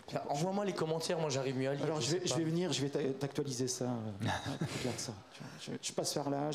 Tiens, 0.07 0.21
Envoie-moi 0.29 0.63
les 0.65 0.73
commentaires, 0.73 1.19
moi 1.19 1.29
j'arrive 1.29 1.57
mieux 1.57 1.69
à 1.69 1.73
lire. 1.73 1.83
Alors, 1.85 1.99
je 2.01 2.15
vais, 2.15 2.21
je 2.25 2.31
pas. 2.31 2.37
vais 2.39 2.43
venir, 2.45 2.71
je 2.71 2.81
vais 2.81 2.89
t'a- 2.89 3.13
t'actualiser 3.19 3.67
ça. 3.67 3.85
euh, 3.85 3.87
Regarde 4.79 4.99
ça. 4.99 5.11
Je, 5.61 5.71
je 5.81 5.91
passe 5.91 6.13
par 6.13 6.29
là. 6.29 6.49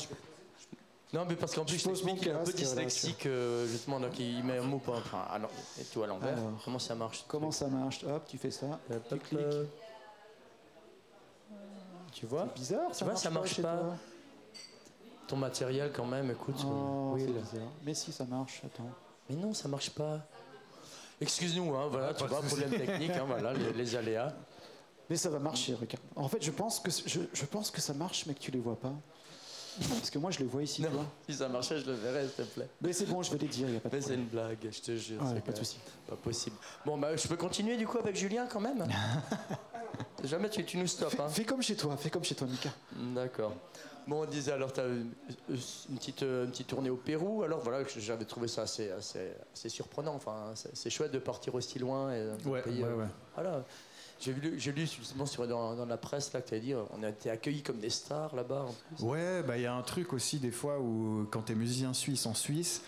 Non, 1.13 1.25
mais 1.29 1.35
parce 1.35 1.53
qu'en 1.53 1.63
plus, 1.63 1.77
Je 1.77 1.87
mon 2.05 2.15
qu'il 2.15 2.27
est 2.29 2.31
un 2.31 2.43
peu 2.43 2.51
dyslexique, 2.51 3.27
euh, 3.27 3.67
justement, 3.67 3.99
donc 3.99 4.17
il 4.17 4.43
met 4.43 4.57
un 4.57 4.63
mot 4.63 4.79
pas. 4.79 4.93
Enfin, 4.97 5.25
alors, 5.31 5.51
et 5.79 5.83
tout 5.83 6.01
à 6.01 6.07
l'envers. 6.07 6.35
Comment 6.65 6.79
ça 6.79 6.95
marche 6.95 7.23
Comment 7.27 7.51
ça 7.51 7.67
marche? 7.67 8.03
Hop, 8.03 8.23
tu 8.27 8.39
fais 8.39 8.49
ça. 8.49 8.65
Euh, 8.89 8.97
Tu 9.07 9.17
cliques. 9.19 9.39
euh, 9.39 9.65
Tu 12.11 12.25
vois? 12.25 12.47
C'est 12.47 12.59
bizarre, 12.59 12.95
ça 12.95 13.05
vois, 13.05 13.13
marche 13.13 13.23
ça 13.23 13.29
marche 13.29 13.61
pas. 13.61 13.95
Ton 15.27 15.35
matériel, 15.37 15.91
quand 15.95 16.05
même, 16.05 16.31
écoute. 16.31 16.59
Oh, 16.65 17.13
bizarre. 17.15 17.67
Mais 17.83 17.93
si, 17.93 18.11
ça 18.11 18.25
marche. 18.25 18.61
Attends. 18.65 18.89
Mais 19.29 19.35
non, 19.35 19.53
ça 19.53 19.67
marche 19.67 19.91
pas. 19.91 20.19
Excuse-nous, 21.21 21.75
hein, 21.75 21.87
voilà, 21.89 22.13
tu 22.13 22.25
vois, 22.25 22.41
problème 22.41 22.71
technique, 22.71 23.11
hein, 23.11 23.25
voilà, 23.27 23.53
les, 23.53 23.73
les 23.73 23.95
aléas. 23.95 24.33
Mais 25.09 25.15
ça 25.15 25.29
va 25.29 25.39
marcher, 25.39 25.73
regarde. 25.73 26.03
En 26.15 26.27
fait, 26.27 26.43
je 26.43 26.51
pense 26.51 26.79
que 26.79 26.89
je, 26.89 27.19
je 27.33 27.45
pense 27.45 27.71
que 27.71 27.81
ça 27.81 27.93
marche, 27.93 28.25
mais 28.25 28.33
que 28.33 28.39
tu 28.39 28.51
les 28.51 28.59
vois 28.59 28.79
pas. 28.79 28.93
Parce 29.89 30.09
que 30.11 30.19
moi, 30.19 30.29
je 30.31 30.39
les 30.39 30.45
vois 30.45 30.61
ici. 30.63 30.81
Non, 30.83 30.89
si 31.27 31.35
ça 31.35 31.47
marchait, 31.49 31.79
je 31.79 31.85
le 31.85 31.93
verrais, 31.93 32.23
s'il 32.27 32.45
te 32.45 32.49
plaît. 32.53 32.69
Mais 32.81 32.93
c'est 32.93 33.05
bon, 33.05 33.23
je 33.23 33.31
vais 33.31 33.39
les 33.39 33.47
dire, 33.47 33.67
il 33.67 33.71
n'y 33.71 33.77
a 33.77 33.79
pas 33.79 33.89
de 33.89 33.95
Mais 33.95 34.01
c'est 34.01 34.13
une 34.13 34.25
blague, 34.27 34.57
je 34.71 34.81
te 34.81 34.95
jure. 34.95 35.21
Ouais, 35.21 35.27
c'est 35.33 35.43
pas 35.43 35.51
de 35.51 35.57
souci. 35.57 35.77
Pas 36.07 36.15
possible. 36.15 36.55
Bon, 36.85 36.97
bah, 36.97 37.15
je 37.15 37.27
peux 37.27 37.37
continuer 37.37 37.75
du 37.75 37.87
coup 37.87 37.97
avec 37.97 38.15
Julien 38.15 38.45
quand 38.45 38.59
même? 38.59 38.87
Jamais 40.23 40.49
tu, 40.49 40.63
tu 40.63 40.77
nous 40.77 40.87
stoppes, 40.87 41.19
hein 41.19 41.27
Fais 41.27 41.43
comme 41.43 41.61
chez 41.61 41.75
toi, 41.75 41.97
fais 41.97 42.09
comme 42.09 42.23
chez 42.23 42.35
toi, 42.35 42.47
Mika. 42.47 42.69
D'accord. 42.95 43.53
Bon, 44.07 44.23
on 44.23 44.25
disait 44.25 44.51
alors, 44.51 44.73
tu 44.73 44.81
as 44.81 44.85
une, 44.85 45.11
une 45.49 45.97
petite, 45.97 46.23
euh, 46.23 46.45
une 46.45 46.51
petite 46.51 46.67
tournée 46.67 46.89
au 46.89 46.97
Pérou. 46.97 47.43
Alors 47.43 47.59
voilà, 47.59 47.83
j'avais 47.97 48.25
trouvé 48.25 48.47
ça 48.47 48.63
assez, 48.63 48.91
assez, 48.91 49.31
assez 49.53 49.69
surprenant. 49.69 50.15
Enfin, 50.15 50.53
c'est 50.73 50.89
chouette 50.89 51.11
de 51.11 51.19
partir 51.19 51.55
aussi 51.55 51.79
loin. 51.79 52.13
Et 52.13 52.29
Ouais, 52.45 52.61
pays, 52.61 52.83
ouais, 52.83 52.89
euh, 52.89 52.95
ouais. 52.95 53.07
Voilà. 53.35 53.63
J'ai 54.19 54.33
lu, 54.33 54.87
justement 54.87 55.25
sur, 55.25 55.45
dans, 55.47 55.75
dans 55.75 55.85
la 55.85 55.97
presse 55.97 56.31
là, 56.33 56.41
que 56.41 56.49
tu 56.49 56.55
as 56.55 56.59
dit 56.59 56.73
on 56.73 57.03
a 57.03 57.09
été 57.09 57.29
accueillis 57.29 57.61
comme 57.61 57.79
des 57.79 57.89
stars 57.89 58.33
là-bas. 58.35 58.67
Ouais, 58.99 59.43
bah 59.43 59.57
il 59.57 59.63
y 59.63 59.65
a 59.65 59.73
un 59.73 59.81
truc 59.81 60.13
aussi 60.13 60.39
des 60.39 60.51
fois 60.51 60.79
où 60.79 61.27
quand 61.29 61.41
t'es 61.41 61.55
musicien 61.55 61.93
suisse 61.93 62.25
en 62.25 62.33
Suisse, 62.33 62.83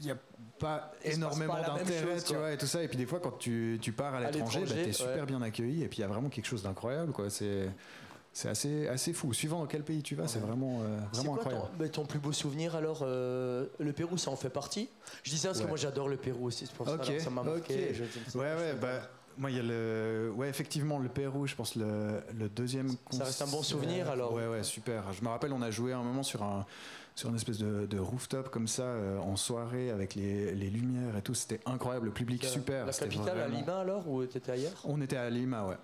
il 0.00 0.06
n'y 0.06 0.10
a 0.10 0.16
pas 0.58 0.92
Il 1.04 1.12
énormément 1.12 1.54
d'intérêt, 1.54 2.22
tu 2.22 2.34
vois, 2.34 2.52
et 2.52 2.56
tout 2.56 2.66
ça. 2.66 2.82
Et 2.82 2.88
puis 2.88 2.96
des 2.96 3.06
fois, 3.06 3.20
quand 3.20 3.38
tu, 3.38 3.78
tu 3.82 3.92
pars 3.92 4.14
à 4.14 4.20
l'étranger, 4.20 4.64
bah, 4.66 4.74
t'es 4.82 4.92
super 4.92 5.14
ouais. 5.14 5.26
bien 5.26 5.42
accueilli. 5.42 5.82
Et 5.82 5.88
puis 5.88 5.98
il 5.98 6.00
y 6.00 6.04
a 6.04 6.08
vraiment 6.08 6.28
quelque 6.30 6.46
chose 6.46 6.62
d'incroyable, 6.62 7.12
quoi. 7.12 7.28
C'est 7.28 7.68
c'est 8.38 8.48
assez, 8.48 8.86
assez 8.86 9.12
fou. 9.12 9.32
Suivant 9.32 9.58
dans 9.58 9.66
quel 9.66 9.82
pays 9.82 10.00
tu 10.00 10.14
vas, 10.14 10.28
c'est 10.28 10.38
vraiment, 10.38 10.78
euh, 10.82 10.98
C'est 11.10 11.18
vraiment 11.22 11.34
quoi 11.34 11.42
ton, 11.44 11.50
incroyable. 11.50 11.76
mais 11.80 11.88
ton 11.88 12.06
plus 12.06 12.20
beau 12.20 12.30
souvenir 12.32 12.76
alors 12.76 13.00
euh, 13.02 13.66
Le 13.80 13.92
Pérou, 13.92 14.16
ça 14.16 14.30
en 14.30 14.36
fait 14.36 14.48
partie 14.48 14.88
Je 15.24 15.30
dis 15.30 15.38
ça 15.38 15.48
parce 15.48 15.60
que 15.60 15.66
moi 15.66 15.76
j'adore 15.76 16.08
le 16.08 16.16
Pérou 16.16 16.46
aussi, 16.46 16.66
c'est 16.66 16.72
pour 16.76 16.86
ça 16.86 16.94
Ok, 16.94 17.08
alors 17.08 17.20
ça 17.20 17.30
m'a 17.30 17.42
marqué. 17.42 17.88
ok. 17.88 17.94
je- 17.94 17.94
je 17.94 18.02
ne 18.04 18.08
sais 18.30 18.38
Ouais, 18.38 18.54
ouais, 18.54 18.74
bah. 18.80 19.00
Moi, 19.38 19.52
il 19.52 19.56
y 19.56 19.60
a 19.60 19.62
le. 19.62 20.32
Ouais, 20.36 20.48
effectivement, 20.48 20.98
le 20.98 21.08
Pérou, 21.08 21.46
je 21.46 21.54
pense, 21.54 21.76
le, 21.76 22.20
le 22.36 22.48
deuxième 22.48 22.88
Ça 23.10 23.22
reste 23.24 23.40
un 23.42 23.46
bon 23.46 23.62
souvenir, 23.62 24.08
alors. 24.10 24.32
Ouais, 24.32 24.48
ouais, 24.48 24.64
super. 24.64 25.12
Je 25.12 25.22
me 25.22 25.28
rappelle, 25.28 25.52
on 25.52 25.62
a 25.62 25.70
joué 25.70 25.92
un 25.92 26.02
moment 26.02 26.24
sur, 26.24 26.42
un, 26.42 26.66
sur 27.14 27.28
une 27.28 27.36
espèce 27.36 27.58
de, 27.58 27.86
de 27.86 27.98
rooftop 28.00 28.50
comme 28.50 28.66
ça, 28.66 28.82
euh, 28.82 29.18
en 29.18 29.36
soirée, 29.36 29.90
avec 29.90 30.16
les, 30.16 30.52
les 30.56 30.70
lumières 30.70 31.16
et 31.16 31.22
tout. 31.22 31.34
C'était 31.34 31.60
incroyable, 31.66 32.06
le 32.06 32.12
public 32.12 32.44
super. 32.44 32.84
La 32.86 32.92
capitale 32.92 33.40
à 33.40 33.46
Lima 33.48 33.78
alors 33.80 34.08
ou 34.08 34.24
t'étais 34.26 34.50
ailleurs? 34.52 34.80
On 34.84 35.00
était 35.00 35.16
à 35.16 35.30
Lima, 35.30 35.66
ouais. 35.66 35.76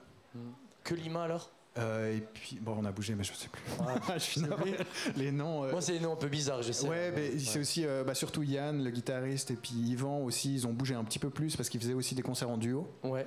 Que 0.83 0.95
Lima 0.95 1.23
alors? 1.25 1.51
Euh, 1.77 2.17
et 2.17 2.21
puis, 2.21 2.59
bon, 2.61 2.77
on 2.81 2.85
a 2.85 2.93
bougé, 2.93 3.15
mais 3.17 3.25
je 3.25 3.33
sais 3.33 3.49
plus. 3.49 3.63
je 4.15 4.19
suis. 4.21 4.41
Les 5.17 5.33
noms. 5.33 5.65
euh, 5.65 5.73
Moi 5.73 5.81
c'est 5.81 5.93
des 5.93 6.01
noms 6.01 6.13
un 6.13 6.17
peu 6.17 6.29
bizarres, 6.29 6.63
je 6.63 6.71
sais. 6.73 6.87
Ouais, 6.89 7.11
mais 7.15 7.31
Ouais. 7.33 7.39
c'est 7.39 7.59
aussi 7.59 7.85
euh, 7.85 8.05
bah, 8.05 8.15
surtout 8.15 8.43
Yann, 8.45 8.83
le 8.85 8.91
guitariste, 8.91 9.51
et 9.51 9.57
puis 9.57 9.75
Yvan 9.75 10.21
aussi, 10.23 10.55
ils 10.55 10.67
ont 10.69 10.73
bougé 10.73 10.95
un 10.95 11.03
petit 11.05 11.19
peu 11.19 11.31
plus 11.31 11.57
parce 11.57 11.69
qu'ils 11.69 11.81
faisaient 11.81 11.95
aussi 11.95 12.15
des 12.15 12.23
concerts 12.23 12.51
en 12.51 12.59
duo. 12.59 12.87
Ouais. 13.03 13.27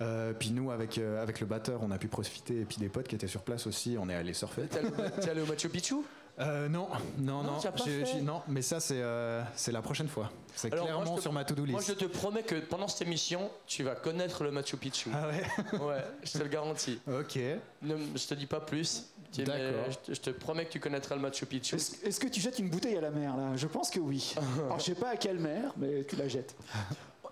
Euh, 0.00 0.32
puis 0.32 0.50
nous, 0.50 0.72
avec, 0.72 0.98
euh, 0.98 1.22
avec 1.22 1.38
le 1.38 1.46
batteur, 1.46 1.80
on 1.84 1.92
a 1.92 1.98
pu 1.98 2.08
profiter, 2.08 2.60
et 2.62 2.64
puis 2.64 2.78
des 2.78 2.88
potes 2.88 3.06
qui 3.06 3.14
étaient 3.14 3.28
sur 3.28 3.42
place 3.42 3.66
aussi, 3.68 3.96
on 3.96 4.08
est 4.08 4.14
allé 4.14 4.34
surfer. 4.34 4.62
T'es 4.68 4.78
allé, 4.80 4.88
au- 4.88 5.20
t'es 5.20 5.30
allé 5.30 5.40
au 5.42 5.46
Machu 5.46 5.68
Picchu? 5.68 5.94
Euh, 6.40 6.68
non, 6.68 6.88
non, 7.18 7.42
Non, 7.42 7.60
non, 8.22 8.42
mais 8.48 8.60
ça 8.62 8.80
c'est 8.80 9.00
euh, 9.00 9.42
c'est 9.54 9.70
la 9.70 9.82
prochaine 9.82 10.08
fois. 10.08 10.30
C'est 10.56 10.72
moi, 10.74 10.82
clairement 10.82 11.04
je 11.12 11.14
te- 11.16 11.20
sur 11.22 11.32
ma 11.32 11.44
to-do 11.44 11.64
Moi 11.66 11.78
list. 11.80 11.90
je 11.90 11.94
te 11.94 12.04
promets 12.06 12.42
que 12.42 12.56
pendant 12.56 12.88
cette 12.88 13.02
émission, 13.06 13.50
tu 13.66 13.84
vas 13.84 13.94
connaître 13.94 14.42
le 14.42 14.50
Machu 14.50 14.76
Picchu. 14.76 15.10
Ah 15.14 15.28
ouais? 15.28 15.78
Ouais, 15.78 16.04
je 16.24 16.32
te 16.32 16.38
le 16.38 16.48
garantis. 16.48 16.98
Ok. 17.06 17.38
Ne- 17.82 17.96
je 18.16 18.26
te 18.26 18.34
dis 18.34 18.46
pas 18.46 18.60
plus. 18.60 19.04
D'accord. 19.36 19.90
Je, 19.90 19.96
te- 19.98 20.14
je 20.14 20.20
te 20.20 20.30
promets 20.30 20.64
que 20.66 20.72
tu 20.72 20.80
connaîtras 20.80 21.14
le 21.14 21.20
Machu 21.20 21.46
Picchu. 21.46 21.76
Est-ce 21.76 22.04
est-ce 22.06 22.18
que 22.20 22.28
tu 22.28 22.40
jettes 22.40 22.58
une 22.58 22.68
bouteille 22.70 22.96
à 22.96 23.00
la 23.00 23.10
mer, 23.10 23.36
là? 23.36 23.56
Je 23.56 23.66
pense 23.68 23.90
que 23.90 24.00
oui. 24.00 24.34
Alors, 24.64 24.78
je 24.80 24.84
sais 24.86 24.94
pas 24.94 25.10
à 25.10 25.16
quelle 25.16 25.38
mer, 25.38 25.72
mais 25.76 26.04
tu 26.04 26.16
la 26.16 26.26
jettes. 26.28 26.54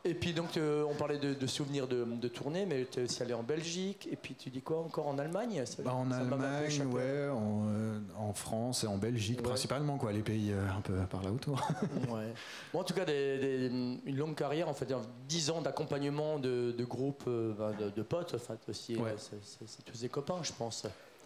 Et 0.04 0.14
puis 0.14 0.32
donc 0.32 0.56
euh, 0.56 0.84
on 0.90 0.94
parlait 0.94 1.18
de, 1.18 1.32
de 1.32 1.46
souvenirs 1.46 1.86
de, 1.86 2.04
de 2.04 2.28
tournée, 2.28 2.66
mais 2.66 2.86
tu 2.90 2.98
es 2.98 3.04
aussi 3.04 3.22
allé 3.22 3.34
en 3.34 3.44
Belgique. 3.44 4.08
Et 4.10 4.16
puis 4.16 4.34
tu 4.34 4.50
dis 4.50 4.60
quoi 4.60 4.80
encore 4.80 5.06
en 5.06 5.16
Allemagne? 5.18 5.62
Ça- 5.64 5.82
Bah, 5.82 5.94
en 5.94 6.10
ça 6.10 6.16
Allemagne, 6.16 6.82
ouais, 6.90 7.28
en, 7.28 7.66
euh, 7.68 7.98
en 8.18 8.32
France 8.32 8.82
et 8.82 8.88
en 8.88 8.96
Belgique 8.98 9.38
Ouais. 9.38 9.44
principalement, 9.48 9.98
quoi, 9.98 10.10
les 10.12 10.22
pays 10.22 10.50
euh, 10.52 10.60
un 10.76 10.80
peu 10.80 10.94
par 11.08 11.22
là 11.22 11.30
autour. 11.30 11.60
Ouais. 12.10 12.32
Bon, 12.72 12.80
en 12.80 12.84
tout 12.84 12.94
cas, 12.94 13.04
des- 13.04 13.38
des- 13.38 13.66
une 14.04 14.16
longue 14.16 14.34
carrière, 14.34 14.68
en 14.68 14.74
fait, 14.74 14.92
10 15.28 15.50
ans 15.50 15.62
d'accompagnement 15.62 16.38
de, 16.38 16.72
de 16.76 16.84
groupes, 16.84 17.24
ben, 17.26 17.72
de, 17.94 18.02
potes, 18.02 18.34
en 18.34 18.38
fait, 18.38 18.58
aussi. 18.68 18.96
Ouais. 18.96 19.14
c'est 19.18 19.84
tous 19.84 20.00
des 20.00 20.08
copains, 20.08 20.40
je 20.42 20.52
pense. 20.52 20.84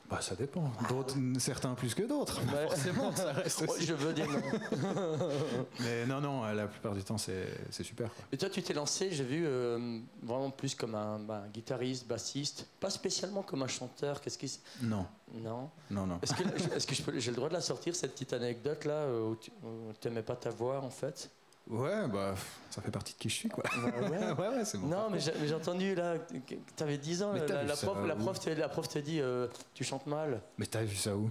Bah 0.09 0.21
ça 0.21 0.35
dépend. 0.37 0.71
D'autres, 0.89 1.17
certains 1.39 1.75
plus 1.75 1.95
que 1.95 2.03
d'autres. 2.05 2.41
Ouais. 2.43 2.69
Forcément, 2.69 3.15
ça 3.15 3.33
reste 3.33 3.61
Ouais, 3.63 3.69
aussi. 3.71 3.87
je 3.87 3.95
veux 3.95 4.13
dire 4.13 4.29
non. 4.31 4.41
Mais 5.81 6.07
non, 6.07 6.21
non, 6.21 6.45
la 6.45 6.67
plupart 6.69 6.95
du 6.95 7.03
temps 7.03 7.19
c'est 7.19 7.49
c'est 7.71 7.83
super. 7.83 8.09
Quoi. 8.15 8.25
Et 8.33 8.37
toi, 8.37 8.49
tu 8.49 8.63
t'es 8.63 8.73
lancé, 8.75 9.11
j'ai 9.11 9.25
vu, 9.25 9.45
euh, 9.47 9.99
vraiment 10.23 10.51
plus 10.51 10.75
comme 10.75 10.95
un, 10.95 11.19
ben, 11.19 11.43
un 11.47 11.49
guitariste, 11.49 12.07
bassiste, 12.07 12.67
pas 12.81 12.91
spécialement 12.91 13.43
comme 13.43 13.63
un 13.63 13.69
chanteur. 13.69 14.21
Qu'est-ce 14.21 14.39
qui. 14.39 14.61
Non, 14.83 15.07
Non. 15.35 15.71
non, 15.91 16.07
non. 16.07 16.19
Est-ce 16.23 16.35
que, 16.35 16.43
est-ce 16.77 16.87
que 16.87 16.95
je 16.95 17.03
peux- 17.03 17.19
j'ai 17.19 17.31
le 17.31 17.37
droit 17.37 17.49
de 17.49 17.55
la 17.55 17.61
sortir, 17.61 17.95
cette 17.97 18.13
petite 18.13 18.33
anecdote 18.33 18.85
là, 18.85 18.93
euh, 18.95 19.31
où 19.31 19.37
tu 19.37 19.51
n'aimais 20.09 20.23
pas 20.23 20.37
ta 20.37 20.51
voix, 20.51 20.81
en 20.81 20.91
fait? 20.91 21.31
Ouais, 21.69 22.07
bah 22.09 22.35
ça 22.71 22.81
fait 22.81 22.93
partie 22.93 23.13
de 23.15 23.19
qui 23.19 23.29
je 23.29 23.35
suis, 23.35 23.49
quoi. 23.49 23.65
ouais. 23.77 24.09
ouais, 24.39 24.49
ouais, 24.57 24.65
c'est 24.65 24.79
bon. 24.79 24.87
Non, 24.87 25.09
mais 25.11 25.19
j'ai 25.21 25.55
entendu 25.55 25.95
là, 25.97 26.17
que 26.19 26.55
tu 26.77 26.83
avais 26.83 26.97
10 26.99 27.23
ans, 27.25 27.33
Mais 27.33 27.45
la, 27.47 27.65
la 27.65 27.77
prof, 27.77 27.99
la, 28.07 28.15
prof 28.15 28.39
te, 28.39 28.51
la 28.51 28.69
prof 28.69 28.89
te 28.89 28.99
dit 29.01 29.21
euh, 29.21 29.49
Tu 29.75 29.83
chantes 29.83 30.07
mal. 30.07 30.41
Mais 30.59 30.67
t'as 30.67 30.83
vu 30.85 30.95
ça 30.97 31.17
où? 31.17 31.31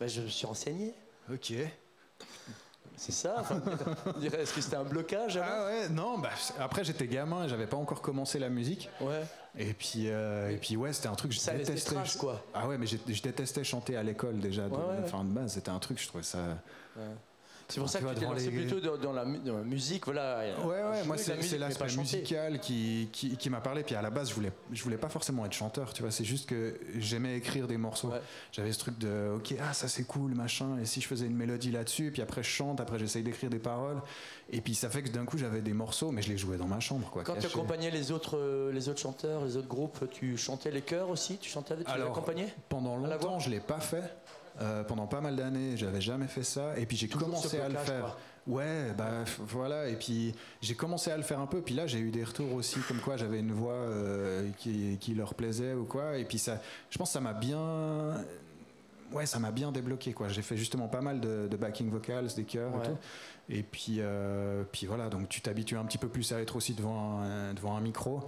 Ben, 0.00 0.08
je 0.08 0.22
me 0.22 0.28
suis 0.28 0.46
renseigné. 0.46 0.94
Ok. 1.30 1.52
C'est 2.96 3.12
ça 3.12 3.34
enfin, 3.40 3.60
on 4.16 4.18
dirait, 4.20 4.42
Est-ce 4.42 4.54
que 4.54 4.60
c'était 4.60 4.76
un 4.76 4.84
blocage 4.84 5.36
Ah 5.36 5.66
ouais, 5.66 5.88
non, 5.88 6.16
bah, 6.18 6.30
après 6.60 6.84
j'étais 6.84 7.08
gamin 7.08 7.44
et 7.44 7.48
j'avais 7.48 7.66
pas 7.66 7.76
encore 7.76 8.00
commencé 8.00 8.38
la 8.38 8.48
musique. 8.48 8.88
Ouais. 9.00 9.22
Et 9.58 9.74
puis, 9.74 10.04
euh, 10.08 10.50
et 10.50 10.56
puis 10.56 10.76
ouais, 10.76 10.92
c'était 10.92 11.08
un 11.08 11.14
truc 11.14 11.32
que 11.32 11.34
je 11.36 11.40
Ça 11.40 11.54
détestais. 11.54 11.94
traces, 11.94 12.16
quoi. 12.16 12.42
Ah 12.54 12.68
ouais, 12.68 12.78
mais 12.78 12.86
je 12.86 12.96
détestais 13.22 13.64
chanter 13.64 13.96
à 13.96 14.02
l'école 14.02 14.38
déjà. 14.38 14.68
de, 14.68 14.74
Ouais, 14.74 14.78
ouais, 14.78 14.96
enfin, 15.04 15.24
de 15.24 15.30
base, 15.30 15.54
c'était 15.54 15.70
un 15.70 15.78
truc, 15.80 16.00
je 16.00 16.06
trouvais 16.06 16.22
ça. 16.24 16.38
C'est 17.68 17.80
pour 17.80 17.88
ça 17.88 18.00
que 18.00 18.08
tu 18.08 18.14
t'es 18.16 18.24
lancé 18.26 18.50
les- 18.50 18.66
plutôt 18.66 18.80
dans, 18.80 18.96
dans 18.98 19.12
la, 19.12 19.24
mu- 19.24 19.38
dans 19.38 19.56
la 19.56 19.64
musique, 19.64 20.04
voilà. 20.04 20.40
Ouais, 20.64 20.66
ouais, 20.66 21.04
moi 21.06 21.16
c'est 21.16 21.58
l'aspect 21.58 21.96
musical 21.96 22.60
qui, 22.60 23.08
qui, 23.12 23.36
qui 23.36 23.50
m'a 23.50 23.60
parlé. 23.60 23.82
Puis 23.82 23.94
à 23.94 24.02
la 24.02 24.10
base, 24.10 24.28
je 24.30 24.34
voulais, 24.34 24.52
je 24.72 24.82
voulais 24.82 24.98
pas 24.98 25.08
forcément 25.08 25.46
être 25.46 25.52
chanteur, 25.54 25.92
tu 25.94 26.02
vois. 26.02 26.10
C'est 26.10 26.24
juste 26.24 26.48
que 26.48 26.78
j'aimais 26.98 27.36
écrire 27.38 27.66
des 27.66 27.76
morceaux. 27.78 28.08
Ouais. 28.08 28.20
J'avais 28.52 28.72
ce 28.72 28.78
truc 28.78 28.98
de, 28.98 29.32
ok, 29.36 29.54
ah, 29.62 29.72
ça 29.72 29.88
c'est 29.88 30.04
cool, 30.04 30.34
machin. 30.34 30.78
Et 30.80 30.84
si 30.84 31.00
je 31.00 31.06
faisais 31.06 31.26
une 31.26 31.36
mélodie 31.36 31.70
là-dessus, 31.70 32.10
puis 32.12 32.22
après 32.22 32.42
je 32.42 32.48
chante, 32.50 32.80
après 32.80 32.98
j'essaye 32.98 33.22
d'écrire 33.22 33.50
des 33.50 33.58
paroles. 33.58 34.00
Et 34.52 34.60
puis 34.60 34.74
ça 34.74 34.90
fait 34.90 35.02
que 35.02 35.08
d'un 35.08 35.24
coup 35.24 35.38
j'avais 35.38 35.62
des 35.62 35.72
morceaux, 35.72 36.10
mais 36.10 36.20
je 36.22 36.30
les 36.30 36.38
jouais 36.38 36.58
dans 36.58 36.66
ma 36.68 36.80
chambre, 36.80 37.08
quoi. 37.10 37.22
Quand 37.24 37.36
tu 37.36 37.46
accompagnais 37.46 37.90
les 37.90 38.12
autres, 38.12 38.36
euh, 38.36 38.72
les 38.72 38.88
autres 38.90 39.00
chanteurs, 39.00 39.44
les 39.44 39.56
autres 39.56 39.68
groupes, 39.68 40.04
tu 40.10 40.36
chantais 40.36 40.70
les 40.70 40.82
chœurs 40.82 41.08
aussi? 41.08 41.38
Tu 41.38 41.48
chantais 41.50 41.74
tu 41.76 41.82
les 41.96 42.02
accompagnais? 42.02 42.52
Pendant 42.68 42.96
longtemps, 42.96 43.38
je 43.38 43.48
l'ai 43.50 43.60
pas 43.60 43.80
fait. 43.80 44.02
Euh, 44.60 44.84
pendant 44.84 45.06
pas 45.06 45.20
mal 45.20 45.34
d'années, 45.36 45.76
j'avais 45.76 46.00
jamais 46.00 46.28
fait 46.28 46.44
ça. 46.44 46.78
Et 46.78 46.86
puis 46.86 46.96
j'ai 46.96 47.08
commencé 47.08 47.58
à 47.60 47.68
le 47.68 47.76
faire. 47.76 48.00
quoi. 48.02 48.16
Ouais, 48.46 48.92
bah 48.96 49.24
voilà. 49.38 49.88
Et 49.88 49.96
puis 49.96 50.34
j'ai 50.60 50.74
commencé 50.74 51.10
à 51.10 51.16
le 51.16 51.22
faire 51.22 51.40
un 51.40 51.46
peu. 51.46 51.60
Puis 51.60 51.74
là, 51.74 51.86
j'ai 51.86 51.98
eu 51.98 52.10
des 52.10 52.22
retours 52.24 52.52
aussi, 52.54 52.78
comme 52.86 52.98
quoi 53.00 53.16
j'avais 53.16 53.40
une 53.40 53.52
voix 53.52 53.72
euh, 53.72 54.48
qui, 54.58 54.96
qui 55.00 55.14
leur 55.14 55.34
plaisait 55.34 55.74
ou 55.74 55.84
quoi. 55.84 56.18
Et 56.18 56.24
puis 56.24 56.38
ça, 56.38 56.60
je 56.90 56.98
pense 56.98 57.08
que 57.08 57.14
ça 57.14 57.20
m'a 57.20 57.32
bien. 57.32 58.14
Ouais, 59.12 59.26
ça 59.26 59.38
m'a 59.38 59.50
bien 59.52 59.70
débloqué 59.72 60.12
quoi. 60.12 60.28
J'ai 60.28 60.42
fait 60.42 60.56
justement 60.56 60.88
pas 60.88 61.00
mal 61.00 61.20
de, 61.20 61.46
de 61.48 61.56
backing 61.56 61.88
vocals, 61.90 62.26
des 62.36 62.44
chœurs 62.44 62.74
Ouais. 62.74 62.84
et 62.84 62.88
tout. 62.88 62.98
Et 63.50 63.62
puis, 63.62 63.96
euh, 63.98 64.64
puis 64.72 64.86
voilà, 64.86 65.08
donc 65.08 65.28
tu 65.28 65.40
t'habitues 65.40 65.76
un 65.76 65.84
petit 65.84 65.98
peu 65.98 66.08
plus 66.08 66.32
à 66.32 66.40
être 66.40 66.56
aussi 66.56 66.74
devant 66.74 67.20
un, 67.20 67.54
devant 67.54 67.76
un 67.76 67.80
micro. 67.80 68.22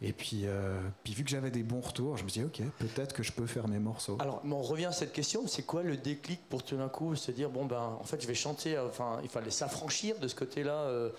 Et 0.00 0.12
puis, 0.12 0.42
euh, 0.44 0.78
puis 1.02 1.12
vu 1.12 1.24
que 1.24 1.30
j'avais 1.30 1.50
des 1.50 1.64
bons 1.64 1.80
retours, 1.80 2.16
je 2.16 2.22
me 2.24 2.28
dis 2.28 2.42
ok, 2.44 2.60
peut-être 2.78 3.12
que 3.12 3.24
je 3.24 3.32
peux 3.32 3.46
faire 3.46 3.66
mes 3.66 3.80
morceaux. 3.80 4.16
Alors, 4.20 4.40
mais 4.44 4.54
on 4.54 4.62
revient 4.62 4.84
à 4.86 4.92
cette 4.92 5.12
question, 5.12 5.46
c'est 5.48 5.64
quoi 5.64 5.82
le 5.82 5.96
déclic 5.96 6.40
pour 6.48 6.62
tout 6.62 6.76
d'un 6.76 6.88
coup 6.88 7.16
se 7.16 7.32
dire, 7.32 7.50
bon 7.50 7.64
ben, 7.66 7.96
en 8.00 8.04
fait, 8.04 8.20
je 8.22 8.26
vais 8.28 8.34
chanter, 8.34 8.78
enfin, 8.78 9.18
il 9.24 9.28
fallait 9.28 9.50
s'affranchir 9.50 10.18
de 10.20 10.28
ce 10.28 10.36
côté-là. 10.36 10.72
euh, 10.82 11.10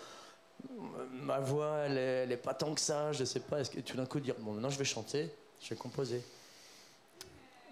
ma 1.11 1.39
voix, 1.39 1.77
elle 1.85 1.97
est, 1.97 2.23
elle 2.23 2.31
est 2.31 2.37
pas 2.37 2.53
tant 2.53 2.73
que 2.73 2.79
ça, 2.81 3.11
je 3.11 3.25
sais 3.25 3.39
pas. 3.41 3.59
Est-ce 3.59 3.71
que 3.71 3.79
tout 3.81 3.97
d'un 3.97 4.05
coup 4.05 4.19
dire, 4.21 4.35
bon, 4.39 4.53
maintenant 4.53 4.69
je 4.69 4.77
vais 4.79 4.85
chanter, 4.85 5.29
je 5.61 5.69
vais 5.69 5.75
composer. 5.75 6.21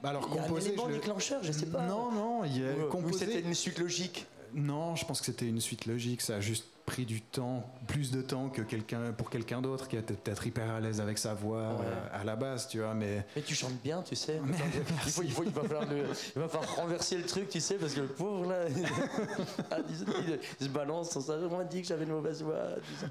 Bah 0.03 0.09
alors 0.09 0.27
Il 0.29 0.35
y 0.35 0.39
a 0.39 0.41
un 0.41 0.47
composer, 0.47 0.75
je 0.77 0.87
le- 0.87 0.93
déclencheur, 0.93 1.43
je 1.43 1.51
sais 1.51 1.65
pas. 1.67 1.85
Non, 1.87 2.11
non, 2.11 2.43
il 2.43 2.57
y 2.61 2.67
a 2.67 2.73
Ou- 2.73 2.83
ou 2.83 2.89
composer. 2.89 3.25
c'était 3.25 3.39
une 3.39 3.53
suite 3.53 3.79
logique. 3.79 4.25
Non, 4.53 4.95
je 4.95 5.05
pense 5.05 5.19
que 5.21 5.25
c'était 5.25 5.47
une 5.47 5.59
suite 5.61 5.85
logique. 5.85 6.21
Ça 6.21 6.35
a 6.35 6.39
juste 6.39 6.65
pris 6.87 7.05
du 7.05 7.19
temps, 7.21 7.63
plus 7.85 8.11
de 8.11 8.21
temps 8.21 8.47
que 8.47 8.61
quelqu'un 8.61 9.11
pour 9.11 9.29
quelqu'un 9.29 9.61
d'autre 9.61 9.89
qui 9.89 9.97
était 9.97 10.13
peut-être 10.13 10.47
hyper 10.47 10.71
à 10.71 10.79
l'aise 10.79 11.01
avec 11.01 11.17
sa 11.17 11.33
voix 11.33 11.73
Ouais. 11.73 11.85
euh, 11.85 12.21
à 12.21 12.23
la 12.23 12.37
base, 12.37 12.69
tu 12.69 12.79
vois. 12.79 12.93
Mais 12.93 13.25
Mais 13.35 13.41
tu 13.41 13.53
chantes 13.55 13.79
bien, 13.83 14.01
tu 14.01 14.15
sais. 14.15 14.39
il, 15.05 15.11
faut, 15.11 15.21
il, 15.21 15.31
faut- 15.31 15.43
il 15.43 15.51
va 15.51 15.63
falloir 15.63 15.85
le- 15.85 16.05
il 16.35 16.41
va 16.41 16.47
falloir 16.47 16.75
renverser 16.77 17.17
le 17.17 17.23
truc, 17.25 17.49
tu 17.49 17.59
sais, 17.59 17.75
parce 17.75 17.93
que 17.93 17.99
le 17.99 18.07
pauvre 18.07 18.49
là, 18.49 18.59
ah, 19.71 19.77
il, 19.89 20.39
il 20.61 20.65
se 20.65 20.71
balance 20.71 21.09
sans 21.11 21.27
m'a 21.49 21.65
dit 21.65 21.81
que 21.81 21.87
j'avais 21.89 22.05
une 22.05 22.11
mauvaise 22.11 22.41
voix. 22.41 22.55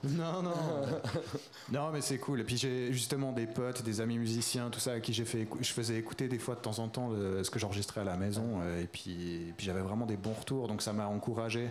non, 0.04 0.42
non, 0.42 0.50
non, 1.70 1.90
mais 1.92 2.00
c'est 2.00 2.18
cool. 2.18 2.40
Et 2.40 2.44
puis 2.44 2.56
j'ai 2.56 2.90
justement 2.94 3.32
des 3.32 3.46
potes, 3.46 3.82
des 3.82 4.00
amis 4.00 4.18
musiciens, 4.18 4.70
tout 4.70 4.80
ça, 4.80 4.92
à 4.92 5.00
qui 5.00 5.12
j'ai 5.12 5.26
fait, 5.26 5.46
je 5.60 5.72
faisais 5.72 5.96
écouter 5.98 6.28
des 6.28 6.38
fois 6.38 6.54
de 6.54 6.60
temps 6.60 6.78
en 6.78 6.88
temps 6.88 7.10
le- 7.10 7.44
ce 7.44 7.50
que 7.50 7.58
j'enregistrais 7.58 8.00
à 8.00 8.04
la 8.04 8.16
maison. 8.16 8.60
euh, 8.62 8.82
Et 8.82 8.86
puis, 8.86 9.34
et 9.48 9.52
puis 9.54 9.66
j'avais 9.66 9.82
vraiment 9.82 10.06
des 10.06 10.16
bons 10.16 10.32
retours, 10.32 10.66
donc 10.66 10.80
ça 10.80 10.94
m'a 10.94 11.06
encouragé. 11.06 11.68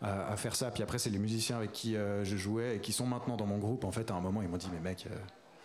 À, 0.00 0.28
à 0.32 0.36
faire 0.36 0.54
ça. 0.54 0.70
Puis 0.70 0.82
après, 0.84 0.98
c'est 0.98 1.10
les 1.10 1.18
musiciens 1.18 1.56
avec 1.56 1.72
qui 1.72 1.96
euh, 1.96 2.24
je 2.24 2.36
jouais 2.36 2.76
et 2.76 2.78
qui 2.78 2.92
sont 2.92 3.04
maintenant 3.04 3.36
dans 3.36 3.46
mon 3.46 3.58
groupe. 3.58 3.82
En 3.82 3.90
fait, 3.90 4.10
à 4.12 4.14
un 4.14 4.20
moment, 4.20 4.42
ils 4.42 4.48
m'ont 4.48 4.56
dit 4.56 4.68
Mais 4.72 4.78
mec, 4.78 5.06
euh, 5.06 5.14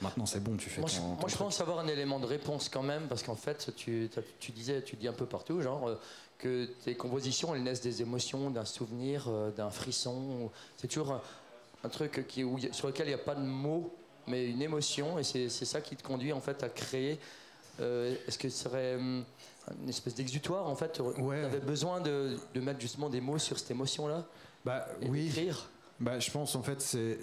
maintenant 0.02 0.26
c'est 0.26 0.39
bon, 0.39 0.58
tu 0.58 0.72
fais 0.72 0.82
Moi, 0.82 0.89
ton, 0.89 0.96
je, 0.96 1.02
ton 1.02 1.08
moi, 1.08 1.26
je 1.28 1.38
pense 1.38 1.62
avoir 1.62 1.78
un 1.78 1.88
élément 1.88 2.19
de 2.19 2.26
réponse 2.26 2.67
quand 2.67 2.82
même, 2.82 3.04
parce 3.08 3.22
qu'en 3.22 3.36
fait, 3.36 3.72
tu, 3.76 4.10
disais, 4.56 4.82
tu 4.82 4.96
dis 4.96 5.08
un 5.08 5.13
peu 5.13 5.28
partout, 5.28 5.62
genre, 5.62 5.88
euh, 5.88 6.00
que 6.39 6.65
tes 6.84 6.96
compositions, 6.96 7.54
elles 7.54 7.62
naissent 7.62 7.82
des 7.82 8.02
émotions, 8.02 8.50
d'un 8.50 8.65
souvenir, 8.65 9.30
d'un 9.56 9.69
frisson. 9.69 10.50
C'est 10.78 10.88
toujours 10.88 11.12
un, 11.12 11.22
un 11.84 11.89
truc 11.89 12.26
qui, 12.28 12.43
où 12.43 12.58
sur 12.72 12.88
lequel 12.88 13.06
il 13.06 13.10
n'y 13.10 13.15
a 13.15 13.19
pas 13.19 13.36
de 13.36 13.46
mots, 13.46 13.93
mais 14.26 14.50
une 14.50 14.63
émotion, 14.63 15.19
et 15.19 15.24
c'est 15.24 15.48
c'est 15.48 15.65
ça 15.65 15.80
qui 15.80 15.96
te 15.96 16.02
conduit 16.02 16.34
en 16.34 16.41
fait 16.41 16.63
à 16.63 16.69
créer. 16.69 17.19
Euh, 17.80 18.16
Est-ce 18.28 18.38
que 18.38 18.50
ce 18.50 18.64
serait 18.64 18.96
hum, 18.96 19.24
une 19.82 19.90
espèce 19.90 20.16
d'exutoire 20.16 20.68
en 20.68 20.76
fait 20.76 20.92
Tu 20.94 21.02
Ouais. 21.02 21.44
avais 21.44 21.60
besoin 21.60 22.02
de, 22.02 22.38
de 22.54 22.60
mettre 22.62 22.80
justement 22.80 23.10
des 23.10 23.22
mots 23.22 23.38
sur 23.40 23.58
cette 23.60 23.72
émotion-là 23.72 24.26
Bah 24.66 24.88
et 25.02 25.10
oui. 25.10 25.26
d'écrire 25.26 25.70
Bah, 25.99 26.19
je 26.19 26.29
pense 26.32 26.56
en 26.56 26.63
fait, 26.63 26.82
c'est 26.82 27.19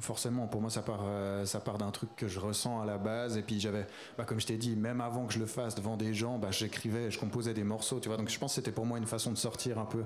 forcément 0.00 0.46
pour 0.46 0.60
moi 0.60 0.70
ça 0.70 0.82
part, 0.82 1.02
euh, 1.04 1.44
ça 1.44 1.60
part 1.60 1.78
d'un 1.78 1.90
truc 1.90 2.08
que 2.16 2.26
je 2.26 2.40
ressens 2.40 2.80
à 2.80 2.84
la 2.86 2.98
base. 2.98 3.36
Et 3.36 3.42
puis 3.42 3.60
j'avais, 3.60 3.86
bah, 4.18 4.24
comme 4.24 4.40
je 4.40 4.46
t'ai 4.46 4.56
dit, 4.56 4.74
même 4.76 5.00
avant 5.00 5.26
que 5.26 5.32
je 5.32 5.38
le 5.38 5.46
fasse 5.46 5.74
devant 5.74 5.96
des 5.96 6.14
gens, 6.14 6.38
bah, 6.38 6.50
j'écrivais, 6.50 7.10
je 7.10 7.18
composais 7.18 7.54
des 7.54 7.64
morceaux, 7.64 8.00
tu 8.00 8.08
vois. 8.08 8.16
Donc 8.16 8.30
je 8.30 8.38
pense 8.38 8.52
que 8.52 8.54
c'était 8.56 8.72
pour 8.72 8.86
moi 8.86 8.98
une 8.98 9.06
façon 9.06 9.30
de 9.30 9.36
sortir 9.36 9.78
un 9.78 9.84
peu 9.84 10.04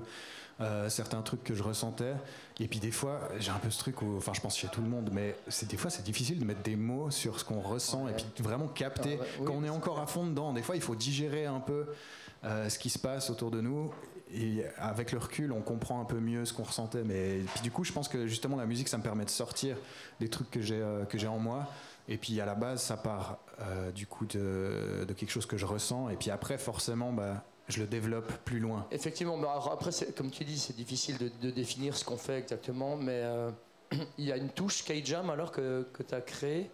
euh, 0.61 0.89
certains 0.89 1.21
trucs 1.21 1.43
que 1.43 1.55
je 1.55 1.63
ressentais. 1.63 2.13
Et 2.59 2.67
puis 2.67 2.79
des 2.81 2.91
fois, 2.91 3.21
j'ai 3.39 3.51
un 3.51 3.57
peu 3.59 3.69
ce 3.69 3.79
truc 3.79 4.01
où, 4.01 4.17
enfin, 4.17 4.33
je 4.33 4.41
pense 4.41 4.57
chez 4.57 4.67
tout 4.67 4.81
le 4.81 4.89
monde, 4.89 5.09
mais 5.13 5.35
c'est 5.47 5.69
des 5.69 5.77
fois 5.77 5.89
c'est 5.89 6.03
difficile 6.03 6.37
de 6.39 6.45
mettre 6.45 6.61
des 6.61 6.75
mots 6.75 7.09
sur 7.11 7.39
ce 7.39 7.45
qu'on 7.45 7.61
ressent 7.61 8.03
Ouais. 8.05 8.11
et 8.11 8.15
puis 8.15 8.43
vraiment 8.43 8.67
capter 8.67 9.17
Ah 9.17 9.23
ouais, 9.23 9.29
oui, 9.39 9.45
quand 9.45 9.53
on 9.53 9.63
est 9.63 9.69
encore 9.69 9.99
à 9.99 10.05
fond 10.05 10.27
dedans. 10.27 10.51
Des 10.53 10.61
fois, 10.61 10.75
il 10.75 10.81
faut 10.81 10.95
digérer 10.95 11.45
un 11.45 11.61
peu 11.61 11.87
euh, 12.43 12.67
ce 12.69 12.77
qui 12.77 12.89
se 12.89 12.99
passe 12.99 13.29
autour 13.29 13.49
de 13.49 13.61
nous. 13.61 13.91
Et 14.31 14.63
avec 14.77 15.11
le 15.11 15.17
recul, 15.17 15.51
on 15.51 15.61
comprend 15.61 16.01
un 16.01 16.05
peu 16.05 16.19
mieux 16.19 16.45
ce 16.45 16.53
qu'on 16.53 16.63
ressentait. 16.63 17.03
Mais 17.03 17.39
puis 17.53 17.61
du 17.61 17.71
coup, 17.71 17.83
je 17.83 17.91
pense 17.91 18.07
que 18.07 18.27
justement 18.27 18.57
la 18.57 18.65
musique, 18.65 18.87
ça 18.87 18.97
me 18.97 19.03
permet 19.03 19.25
de 19.25 19.29
sortir 19.29 19.75
des 20.19 20.29
trucs 20.29 20.51
que 20.51 20.61
j'ai 20.61 20.81
euh, 20.81 21.05
que 21.05 21.17
j'ai 21.17 21.27
en 21.27 21.39
moi. 21.39 21.67
Et 22.07 22.17
puis 22.17 22.39
à 22.39 22.45
la 22.45 22.55
base, 22.55 22.81
ça 22.81 22.97
part 22.97 23.39
euh, 23.61 23.91
du 23.91 24.07
coup 24.07 24.25
de, 24.25 25.05
de 25.07 25.13
quelque 25.13 25.31
chose 25.31 25.45
que 25.45 25.57
je 25.57 25.65
ressens. 25.65 26.09
Et 26.09 26.15
puis 26.15 26.31
après, 26.31 26.57
forcément, 26.57 27.11
bah, 27.11 27.43
je 27.67 27.79
le 27.79 27.87
développe 27.87 28.31
plus 28.45 28.59
loin. 28.59 28.85
Effectivement, 28.91 29.37
mais 29.37 29.47
alors 29.47 29.71
après, 29.71 29.91
comme 30.15 30.31
tu 30.31 30.43
dis, 30.43 30.57
c'est 30.57 30.75
difficile 30.75 31.17
de, 31.17 31.31
de 31.41 31.51
définir 31.51 31.95
ce 31.95 32.03
qu'on 32.03 32.17
fait 32.17 32.37
exactement, 32.39 32.97
mais 32.97 33.21
euh, 33.23 33.51
il 34.17 34.25
y 34.25 34.31
a 34.31 34.37
une 34.37 34.49
touche 34.49 34.83
K-Jam 34.83 35.29
alors 35.29 35.51
que, 35.51 35.87
que 35.93 36.03
tu 36.03 36.15
as 36.15 36.21
créée, 36.21 36.69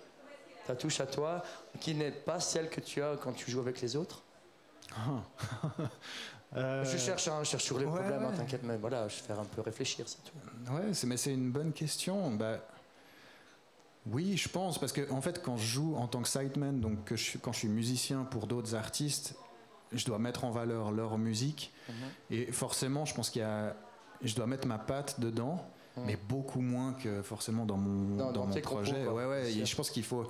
ta 0.67 0.75
touche 0.75 0.99
à 0.99 1.05
toi, 1.05 1.43
qui 1.79 1.95
n'est 1.95 2.11
pas 2.11 2.39
celle 2.39 2.69
que 2.69 2.81
tu 2.81 3.01
as 3.01 3.17
quand 3.21 3.33
tu 3.33 3.51
joues 3.51 3.59
avec 3.59 3.81
les 3.81 3.95
autres. 3.95 4.23
Je 6.55 6.97
cherche, 6.97 7.27
hein, 7.27 7.39
je 7.43 7.49
cherche 7.49 7.63
sur 7.63 7.77
les 7.79 7.85
Euh, 7.85 7.89
ouais, 7.89 7.99
problèmes, 7.99 8.23
hein, 8.23 8.29
ouais. 8.31 8.37
t'inquiète, 8.37 8.61
mais 8.63 8.77
voilà, 8.77 9.07
je 9.07 9.15
vais 9.15 9.21
faire 9.21 9.39
un 9.39 9.45
peu 9.45 9.61
réfléchir, 9.61 10.05
c'est 10.07 10.23
tout. 10.23 10.73
Ouais, 10.73 10.91
mais 11.05 11.17
c'est 11.17 11.33
une 11.33 11.51
bonne 11.51 11.73
question. 11.73 12.31
Bah, 12.31 12.59
oui, 14.07 14.37
je 14.37 14.47
pense, 14.49 14.77
parce 14.77 14.91
que 14.91 15.09
en 15.11 15.21
fait, 15.21 15.41
quand 15.41 15.57
je 15.57 15.65
joue 15.65 15.95
en 15.95 16.07
tant 16.07 16.21
que 16.21 16.27
sideman, 16.27 16.79
donc 16.79 17.03
que 17.05 17.15
je 17.15 17.23
suis- 17.23 17.39
quand 17.39 17.51
je 17.51 17.59
suis 17.59 17.67
musicien 17.67 18.23
pour 18.23 18.45
d'autres 18.47 18.75
artistes, 18.75 19.35
je 19.91 20.05
dois 20.05 20.19
mettre 20.19 20.43
en 20.45 20.51
valeur 20.51 20.91
leur 20.91 21.17
musique. 21.17 21.73
Et 22.29 22.51
forcément, 22.51 23.05
je 23.05 23.13
pense 23.15 23.29
qu'il 23.29 23.41
y 23.41 23.45
a, 23.45 23.75
je 24.21 24.35
dois 24.35 24.45
mettre 24.47 24.67
ma 24.67 24.77
patte 24.77 25.19
dedans, 25.19 25.65
mais 26.05 26.17
beaucoup 26.29 26.61
moins 26.61 26.93
que 26.93 27.21
forcément 27.21 27.65
dans 27.65 27.77
mon, 27.77 28.15
Dans- 28.17 28.25
dans 28.31 28.45
dans 28.45 28.47
mon 28.47 28.61
projet. 28.61 29.07
ouais, 29.07 29.25
ouais. 29.25 29.51
Et 29.53 29.65
je 29.65 29.75
pense 29.75 29.89
qu'il 29.89 30.03
faut, 30.03 30.27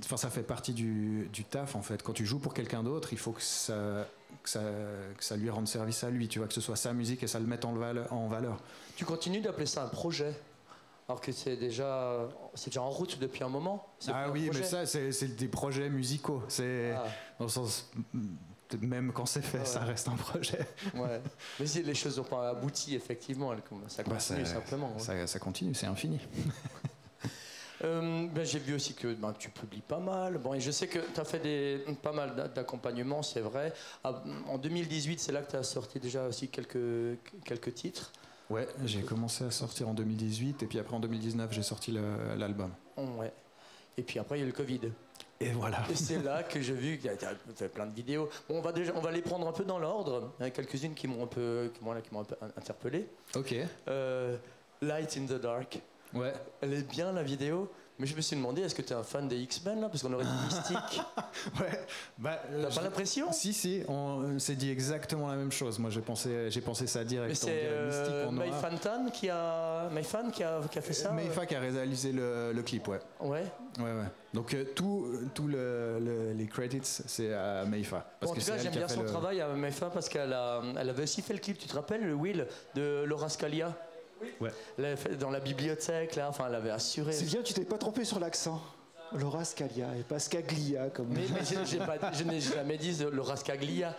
enfin, 0.00 0.16
ça 0.16 0.30
fait 0.30 0.42
partie 0.42 0.72
du, 0.72 1.28
du 1.32 1.44
taf 1.44 1.76
en 1.76 1.82
fait. 1.82 2.02
Quand 2.02 2.12
tu 2.12 2.26
joues 2.26 2.38
pour 2.40 2.54
quelqu'un 2.54 2.82
d'autre, 2.82 3.12
il 3.12 3.18
faut 3.18 3.32
que 3.32 3.42
ça, 3.42 4.06
que 4.42 4.48
ça, 4.50 4.60
que 5.16 5.24
ça 5.24 5.36
lui 5.36 5.50
rende 5.50 5.68
service 5.68 6.02
à 6.04 6.10
lui. 6.10 6.28
Tu 6.28 6.38
vois, 6.38 6.48
que 6.48 6.54
ce 6.54 6.60
soit 6.60 6.76
sa 6.76 6.92
musique 6.92 7.22
et 7.22 7.26
ça 7.26 7.38
le 7.40 7.46
mette 7.46 7.64
en 7.64 7.72
valeur. 7.74 8.12
En 8.12 8.28
valeur. 8.28 8.58
Tu 8.96 9.04
continues 9.04 9.40
d'appeler 9.40 9.66
ça 9.66 9.84
un 9.84 9.88
projet, 9.88 10.32
alors 11.08 11.20
que 11.20 11.32
c'est 11.32 11.56
déjà, 11.56 12.28
c'est 12.54 12.70
déjà 12.70 12.82
en 12.82 12.90
route 12.90 13.18
depuis 13.18 13.44
un 13.44 13.48
moment. 13.48 13.86
Ah 14.08 14.30
oui, 14.30 14.50
mais 14.52 14.62
ça, 14.62 14.86
c'est 14.86 15.36
des 15.36 15.48
projets 15.48 15.88
musicaux. 15.90 16.42
C'est 16.48 16.92
Ah. 16.96 17.04
dans 17.38 17.44
le 17.46 17.50
sens, 17.50 17.90
mm, 18.14 18.26
même 18.80 19.12
quand 19.12 19.26
c'est 19.26 19.42
fait, 19.42 19.58
Ah 19.58 19.60
ouais. 19.60 19.66
ça 19.66 19.80
reste 19.80 20.08
un 20.08 20.16
projet. 20.16 20.66
Ouais. 20.94 21.20
Mais 21.60 21.66
si 21.66 21.82
les 21.84 21.94
choses 21.94 22.16
n'ont 22.18 22.24
pas 22.24 22.48
abouti, 22.50 22.96
effectivement, 22.96 23.52
elles- 23.52 23.62
ça 23.88 24.02
Bah, 24.02 24.14
continue 24.16 24.44
ça- 24.44 24.54
simplement. 24.54 24.92
ouais. 24.94 24.98
Ça, 24.98 25.26
ça 25.28 25.38
continue, 25.38 25.74
c'est 25.74 25.86
infini. 25.86 26.18
Euh, 27.84 28.26
ben, 28.28 28.44
J'ai 28.44 28.58
vu 28.58 28.74
aussi 28.74 28.94
que 28.94 29.12
ben, 29.14 29.32
tu 29.38 29.50
publies 29.50 29.82
pas 29.86 29.98
mal. 29.98 30.38
Bon, 30.38 30.54
et 30.54 30.60
je 30.60 30.70
sais 30.70 30.86
que 30.88 30.98
tu 30.98 31.20
as 31.20 31.24
fait 31.24 31.38
des, 31.38 31.84
pas 32.02 32.12
mal 32.12 32.34
d'a- 32.34 32.48
d'accompagnements, 32.48 33.22
c'est 33.22 33.40
vrai. 33.40 33.72
Ah, 34.04 34.22
En 34.48 34.58
2018, 34.58 35.20
c'est 35.20 35.32
là 35.32 35.42
que 35.42 35.50
tu 35.50 35.56
as 35.56 35.62
sorti 35.62 36.00
déjà 36.00 36.26
aussi 36.26 36.48
quelques, 36.48 37.18
quelques 37.44 37.74
titres. 37.74 38.12
Ouais, 38.48 38.66
j'ai 38.84 39.02
commencé 39.02 39.44
à 39.44 39.50
sortir 39.50 39.88
en 39.88 39.94
2018 39.94 40.62
et 40.62 40.66
puis 40.66 40.78
après 40.78 40.94
en 40.94 41.00
2019 41.00 41.50
j'ai 41.52 41.64
sorti 41.64 41.92
l'album. 42.38 42.70
Ouais. 42.96 43.32
Et 43.98 44.02
puis 44.02 44.20
après, 44.20 44.36
il 44.38 44.40
y 44.40 44.42
a 44.42 44.44
eu 44.44 44.50
le 44.50 44.54
Covid. 44.54 44.80
Et 45.40 45.50
voilà. 45.50 45.82
Et 45.90 45.96
c'est 45.96 46.22
là 46.22 46.42
que 46.44 46.62
j'ai 46.62 46.72
vu 46.74 46.96
qu'il 46.96 47.06
y 47.06 47.08
a 47.08 47.16
tu 47.16 47.24
as 47.26 47.34
fait 47.56 47.68
plein 47.68 47.86
de 47.86 47.94
vidéos. 47.94 48.28
Bon, 48.48 48.58
on, 48.58 48.60
va 48.62 48.72
déjà, 48.72 48.92
on 48.94 49.00
va 49.00 49.10
les 49.10 49.20
prendre 49.20 49.46
un 49.48 49.52
peu 49.52 49.64
dans 49.64 49.78
l'ordre. 49.78 50.32
Il 50.38 50.42
y 50.42 50.44
en 50.44 50.46
a 50.46 50.50
quelques-unes 50.50 50.94
qui 50.94 51.08
m'ont 51.08 51.24
un, 51.24 51.26
peu- 51.26 51.70
qui 51.74 51.82
m'ont 51.84 52.00
qui 52.00 52.14
m'ont 52.14 52.20
un 52.20 52.24
peu 52.24 52.36
interpellé. 52.56 53.08
Ok. 53.34 53.54
Euh, 53.88 54.36
Light 54.80 55.16
in 55.18 55.26
the 55.26 55.40
Dark. 55.40 55.80
Ouais. 56.16 56.32
Elle 56.60 56.72
est 56.74 56.88
bien 56.90 57.12
la 57.12 57.22
vidéo, 57.22 57.70
Mais 57.98 58.06
je 58.06 58.14
me 58.14 58.20
suis 58.20 58.36
demandé, 58.36 58.60
est-ce 58.62 58.74
que 58.74 58.82
tu 58.82 58.92
es 58.92 58.96
un 58.96 59.02
fan 59.02 59.26
des 59.26 59.38
X-Men 59.38 59.80
là? 59.80 59.88
Parce 59.88 60.02
qu'on 60.02 60.12
aurait 60.12 60.24
dit 60.24 60.30
mystique. 60.44 61.00
Ouais. 61.58 61.80
Bah, 62.18 62.42
euh, 62.52 62.66
T'as 62.68 62.74
pas 62.74 62.82
l'impression? 62.82 63.32
Si, 63.32 63.54
si, 63.54 63.82
on 63.88 64.38
s'est 64.38 64.54
dit 64.54 64.70
exactement 64.70 65.28
la 65.28 65.36
même 65.36 65.50
chose. 65.52 65.78
Moi, 65.78 65.88
j'ai 65.90 66.02
pensé, 66.02 66.50
j'ai 66.50 66.60
pensé 66.60 66.86
ça 66.86 67.04
direct. 67.04 67.30
Mais 67.30 67.34
c'est 67.34 67.62
euh. 67.64 68.30
Mayfantan 68.30 69.06
qui 69.10 69.30
a, 69.30 69.88
Mayfan 69.90 70.30
qui 70.30 70.42
a, 70.44 70.60
qui 70.70 70.78
a 70.78 70.82
fait 70.82 70.92
ça 70.92 71.10
Meifa 71.12 71.46
qui 71.46 71.54
a 71.54 71.60
réalisé 71.60 72.12
le, 72.12 72.52
le 72.52 72.62
clip, 72.62 72.86
ouais. 72.88 72.98
euh, 73.22 73.26
Ouais. 73.28 73.44
Ouais, 73.78 73.84
ouais. 73.84 74.08
Donc, 74.34 74.52
euh, 74.52 74.64
tout, 74.74 75.06
tout 75.34 75.46
le, 75.48 75.98
le- 75.98 76.32
les 76.34 76.46
credits, 76.46 76.80
c'est 76.84 77.32
à 77.32 77.64
Meifa. 77.64 78.04
Bon, 78.20 78.28
en 78.30 78.34
tout 78.34 78.40
cas, 78.40 78.58
j'aime 78.58 78.72
bien 78.74 78.88
son 78.88 79.04
travail 79.04 79.40
à 79.40 79.48
Mayfan 79.48 79.88
parce 79.88 80.10
qu'elle 80.10 80.34
a, 80.34 80.60
elle 80.78 80.90
avait 80.90 81.04
aussi 81.04 81.22
fait 81.22 81.32
le 81.32 81.40
clip, 81.40 81.56
tu 81.56 81.66
te 81.66 81.74
rappelles, 81.74 82.04
le 82.04 82.12
Will 82.14 82.46
de 82.74 83.04
Laura 83.04 83.30
Scalia? 83.30 83.72
Ouais. 84.40 84.50
Elle 84.78 84.84
l'avait 84.84 84.96
fait 84.96 85.16
dans 85.16 85.30
la 85.30 85.40
bibliothèque, 85.40 86.16
là, 86.16 86.28
enfin, 86.28 86.46
elle 86.48 86.54
avait 86.54 86.70
assuré. 86.70 87.12
Sylvia, 87.12 87.42
tu 87.42 87.54
t'es 87.54 87.64
pas 87.64 87.78
trompé 87.78 88.04
sur 88.04 88.18
l'accent. 88.18 88.60
Laura 89.12 89.44
Scalia 89.44 89.86
et 89.96 90.02
pas 90.02 90.18
Scaglia 90.18 90.90
comme. 90.90 91.06
Mais, 91.10 91.22
mais 91.32 91.40
j'ai- 91.44 91.64
j'ai 91.64 91.78
pas- 91.78 92.12
je 92.12 92.24
n'ai 92.24 92.40
jamais 92.40 92.76
dit 92.76 92.92
de 92.96 93.06
Laura 93.06 93.36
Scaglia. 93.36 93.94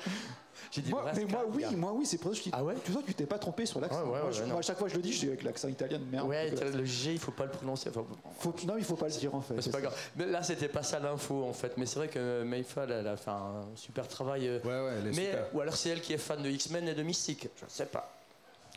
J'ai 0.69 0.81
dit 0.81 0.89
Moi, 0.89 0.99
Laura 0.99 1.13
mais 1.13 1.23
moi 1.23 1.45
oui, 1.49 1.63
moi 1.77 1.93
oui, 1.93 2.05
c'est 2.05 2.17
pour 2.17 2.31
ça 2.31 2.31
que 2.31 2.37
je 2.39 2.43
dis. 2.43 2.49
Ah 2.51 2.61
ouais 2.61 2.75
Tu 2.83 2.91
vois, 2.91 3.01
tu 3.07 3.13
t'es 3.13 3.25
pas 3.25 3.39
trompé 3.39 3.65
sur 3.65 3.79
l'accent. 3.79 3.99
Ouais, 4.01 4.03
ouais, 4.03 4.19
moi, 4.19 4.25
ouais, 4.27 4.33
je- 4.33 4.41
non. 4.41 4.47
moi, 4.49 4.59
à 4.59 4.61
chaque 4.63 4.77
fois 4.77 4.89
je 4.89 4.95
le 4.95 5.01
dis, 5.01 5.13
je 5.13 5.19
dis 5.21 5.27
avec 5.27 5.43
l'accent 5.43 5.69
italien 5.69 5.99
de 5.99 6.03
merde. 6.03 6.27
Ouais, 6.27 6.49
le 6.51 6.83
G, 6.83 7.13
il 7.13 7.19
faut 7.19 7.31
pas 7.31 7.45
le 7.45 7.51
prononcer. 7.51 7.89
Enfin, 7.89 8.03
faut- 8.37 8.53
non, 8.67 8.75
il 8.77 8.83
faut 8.83 8.97
pas 8.97 9.07
le 9.07 9.13
dire 9.13 9.33
en 9.33 9.39
fait. 9.39 9.53
Mais 9.53 9.61
c'est 9.61 9.71
pas 9.71 9.79
grave. 9.79 9.95
Mais 10.17 10.25
là, 10.25 10.43
c'était 10.43 10.67
pas 10.67 10.83
ça 10.83 10.99
l'info 10.99 11.45
en 11.45 11.53
fait. 11.53 11.77
Mais 11.77 11.85
c'est 11.85 11.99
vrai 11.99 12.09
que 12.09 12.43
Mayfa, 12.43 12.83
elle, 12.83 12.91
elle 12.91 13.07
a 13.07 13.15
fait 13.15 13.29
un 13.31 13.61
super 13.75 14.09
travail. 14.09 14.45
euh, 14.49 14.59
Ouais, 14.65 14.67
ouais, 14.67 14.95
elle 14.99 15.07
est 15.07 15.15
mais 15.15 15.25
super. 15.31 15.45
ou 15.53 15.61
alors 15.61 15.75
c'est 15.77 15.89
elle 15.89 16.01
qui 16.01 16.11
est 16.11 16.17
fan 16.17 16.41
de 16.43 16.49
X-Men 16.49 16.85
et 16.89 16.93
de 16.95 17.03
Mystique. 17.03 17.47
Je 17.55 17.63
sais 17.73 17.85
pas. 17.85 18.13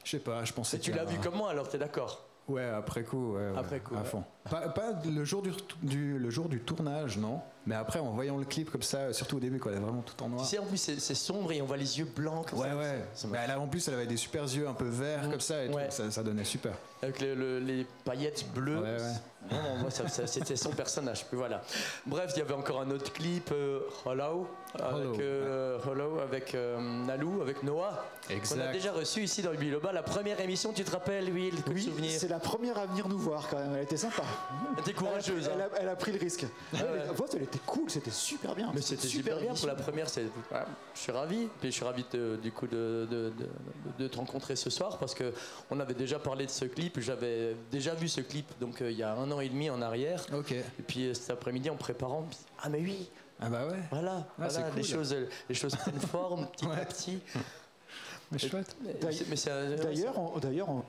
Je 0.05 0.11
sais 0.11 0.19
pas, 0.19 0.45
je 0.45 0.53
pensais 0.53 0.77
Et 0.77 0.81
tu 0.81 0.93
l'as 0.93 1.05
vu 1.05 1.19
comme 1.19 1.35
moi 1.37 1.51
alors, 1.51 1.69
t'es 1.69 1.79
d'accord? 1.79 2.25
Ouais, 2.49 2.65
après 2.69 3.05
coup, 3.05 3.35
ouais, 3.35 3.51
ouais, 3.51 3.59
Après 3.59 3.81
coup, 3.81 3.95
à 3.95 3.99
ouais. 3.99 4.05
fond. 4.05 4.25
Pas, 4.49 4.69
pas 4.71 4.93
le, 5.05 5.25
jour 5.25 5.43
du, 5.43 5.51
du- 5.83 6.19
le 6.19 6.31
jour 6.31 6.49
du 6.49 6.61
tournage, 6.61 7.19
non. 7.19 7.41
Mais 7.67 7.75
après, 7.75 7.99
en 8.01 8.11
voyant 8.13 8.39
le 8.39 8.47
clip 8.47 8.71
comme 8.71 8.83
ça, 8.83 9.13
surtout 9.13 9.37
au 9.37 9.41
début, 9.41 9.59
quand 9.59 9.69
elle 9.69 9.77
est 9.77 9.81
vraiment 9.81 10.01
tout 10.01 10.21
en 10.25 10.31
noir. 10.31 10.43
Tu 10.43 10.49
sais, 10.49 10.59
en 10.59 10.65
plus, 10.65 10.79
c'est 10.79 11.15
sombre 11.15 11.53
et 11.53 11.61
on 11.61 11.67
voit 11.67 11.77
les 11.77 11.99
yeux 11.99 12.07
blancs. 12.17 12.49
comme 12.49 12.59
Ouais, 12.59 12.69
ça. 12.71 12.77
ouais. 12.77 13.05
Ça 13.15 13.29
Bah, 13.29 13.39
elle 13.45 13.51
a- 13.51 13.61
en 13.61 13.69
plus, 13.69 13.87
elle 13.87 13.95
avait 13.95 14.07
des 14.07 14.17
super 14.17 14.45
yeux 14.45 14.67
un 14.67 14.73
peu 14.73 14.89
verts 14.89 15.25
Mm. 15.27 15.31
comme 15.31 15.41
ça 15.41 15.63
et 15.65 15.71
tout. 15.71 15.79
Ça, 15.91 16.11
ça 16.11 16.23
donnait 16.23 16.45
super. 16.45 16.73
Avec 17.03 17.21
le- 17.21 17.35
le- 17.35 17.59
les 17.61 17.87
paillettes 18.05 18.47
bleues. 18.55 18.79
Ouais, 18.81 18.97
ouais. 19.53 19.59
Moi, 19.81 19.91
c'était 19.91 20.57
son 20.57 20.71
personnage. 20.71 21.27
Puis 21.27 21.37
voilà. 21.37 21.63
Bref, 22.07 22.33
il 22.35 22.39
y 22.39 22.43
avait 22.43 22.55
encore 22.55 22.81
un 22.81 22.91
autre 22.91 23.13
clip, 23.13 23.51
euh, 23.53 23.81
Hollow, 24.07 24.47
Hollow, 24.79 24.97
avec, 25.11 25.21
euh, 25.21 25.79
Hollow, 25.87 26.19
avec 26.21 26.55
euh, 26.55 27.05
Nalou, 27.07 27.43
avec 27.43 27.63
Noah. 27.63 28.05
On 28.29 28.33
a 28.33 28.37
Exact. 28.37 28.73
déjà 28.73 28.93
reçu 28.93 29.23
ici 29.23 29.43
dans 29.43 29.51
le 29.51 29.57
Biloba 29.59 29.93
la 29.93 30.03
première 30.03 30.41
émission, 30.41 30.73
tu 30.73 30.83
te 30.85 30.91
rappelles, 30.91 31.31
Will, 31.31 31.55
Oui, 31.73 31.83
souvenir? 31.83 32.11
c'est 32.19 32.29
la 32.29 32.39
première 32.39 32.79
à 32.79 32.87
venir 32.87 33.07
nous 33.09 33.19
voir 33.19 33.49
quand 33.49 33.59
même. 33.59 33.75
Elle 33.77 33.85
était 33.85 33.97
sympa. 33.97 34.23
Elle 34.75 34.81
était 34.81 34.93
courageuse. 34.93 35.51
Elle, 35.53 35.61
hein. 35.61 35.69
a, 35.75 35.81
elle 35.81 35.89
a 35.89 35.97
pris 35.97 36.13
le 36.13 36.19
risque. 36.19 36.45
Elle, 36.73 36.81
elle- 37.35 37.43
était 37.43 37.59
cool, 37.67 37.91
c'était 37.91 38.11
super 38.11 38.55
bien. 38.55 38.71
Mais 38.75 38.81
c'était 38.81 39.07
super 39.09 39.39
bien 39.39 39.55
pour 39.55 39.67
la 39.67 39.75
première. 39.75 40.09
c'est- 40.09 40.23
ouais, 40.23 40.61
je 40.95 40.99
suis 41.01 41.13
ravi. 41.13 41.49
Puis 41.61 41.71
je 41.71 41.77
suis 41.77 41.85
ravi 41.85 42.05
de- 42.13 42.37
du 42.43 42.51
coup 42.53 42.67
de, 42.67 43.07
de- 43.11 43.33
de- 43.39 43.49
de 44.05 44.09
te 44.09 44.17
rencontrer 44.17 44.57
ce 44.57 44.71
soir 44.71 44.99
parce 44.99 45.15
que 45.15 45.33
on 45.71 45.79
avait 45.81 45.95
déjà 45.95 46.19
parlé 46.19 46.47
de 46.47 46.51
ce 46.51 46.65
clip. 46.65 47.01
J'avais 47.01 47.55
déjà 47.71 47.95
vu 47.95 48.09
ce 48.09 48.21
clip 48.21 48.47
donc 48.61 48.83
euh, 48.83 48.91
il 48.91 48.97
y 48.99 49.03
a 49.03 49.13
un 49.15 49.31
an 49.31 49.41
et 49.41 49.49
demi 49.49 49.71
en 49.71 49.81
arrière. 49.83 50.25
Ok. 50.33 50.53
Et 50.53 50.65
puis 50.87 51.07
euh, 51.09 51.15
cet 51.15 51.31
après-midi 51.31 51.71
en 51.71 51.77
préparant, 51.77 52.27
ah 52.63 52.69
mais 52.69 52.81
oui, 52.81 53.09
Ah 53.41 53.49
bah 53.49 53.67
ouais. 53.67 53.79
voilà, 53.91 54.27
voilà, 54.37 54.53
c'est 54.53 54.65
les 54.65 54.71
cool. 54.83 54.85
choses, 54.85 55.13
euh, 55.15 55.29
les 55.49 55.55
choses 55.55 55.77
prennent 55.77 56.01
forme 56.01 56.47
petit 56.49 56.67
à 56.71 56.85
petit. 56.85 57.21
Mais 58.33 58.39
chouette. 58.39 58.77
D'ailleurs, 59.01 60.15
d'ailleurs, 60.41 60.69
on, 60.69 60.83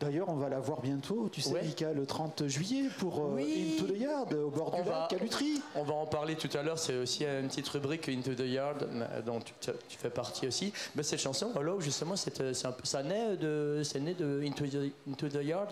d'ailleurs, 0.00 0.28
on 0.28 0.36
va 0.36 0.48
la 0.48 0.60
voir 0.60 0.80
bientôt, 0.80 1.28
tu 1.30 1.40
sais, 1.40 1.52
Ouais. 1.52 1.62
Mika, 1.62 1.92
le 1.92 2.06
30 2.06 2.46
juillet 2.46 2.88
pour 2.98 3.18
euh, 3.18 3.34
Oui. 3.34 3.76
Into 3.78 3.92
the 3.92 3.98
Yard, 3.98 4.32
au 4.34 4.50
bord 4.50 4.74
On 4.74 4.82
du 4.82 4.88
va- 4.88 5.00
lac, 5.10 5.12
à 5.12 5.16
Lutry. 5.22 5.60
On 5.74 5.82
va 5.84 5.94
en 5.94 6.06
parler 6.06 6.34
tout 6.36 6.50
à 6.56 6.62
l'heure, 6.62 6.78
c'est 6.78 6.96
aussi 6.96 7.24
une 7.24 7.48
petite 7.48 7.68
rubrique 7.68 8.08
Into 8.08 8.34
the 8.34 8.40
Yard 8.46 8.82
euh, 8.90 9.22
dont 9.22 9.40
tu, 9.40 9.52
tu 9.60 9.98
fais 9.98 10.10
partie 10.10 10.46
aussi. 10.48 10.72
Mais 10.94 11.02
cette 11.02 11.20
chanson, 11.20 11.50
Hello, 11.58 11.80
justement, 11.80 12.16
c'est, 12.16 12.40
euh, 12.40 12.52
c'est 12.54 12.66
un 12.66 12.72
peu- 12.72 12.84
ça 12.84 13.02
naît 13.02 13.36
de, 13.36 13.82
c'est 13.84 14.00
né 14.00 14.14
de 14.14 14.42
Into 14.44 14.66
the, 14.66 14.92
Into 15.08 15.28
the 15.28 15.44
Yard? 15.44 15.70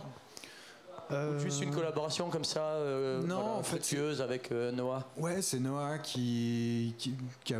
Ou 1.10 1.38
Juste 1.38 1.60
une 1.62 1.70
collaboration 1.70 2.30
comme 2.30 2.44
ça, 2.44 2.60
euh, 2.62 3.20
non, 3.22 3.34
voilà, 3.36 3.50
en 3.58 3.62
fait, 3.62 3.76
fructueuse 3.76 4.22
avec 4.22 4.50
euh, 4.50 4.72
Noah? 4.72 5.04
Ouais, 5.18 5.42
c'est 5.42 5.60
Noah 5.60 5.98
qui, 5.98 6.94
qui, 6.96 7.14
qui 7.44 7.52
a, 7.54 7.58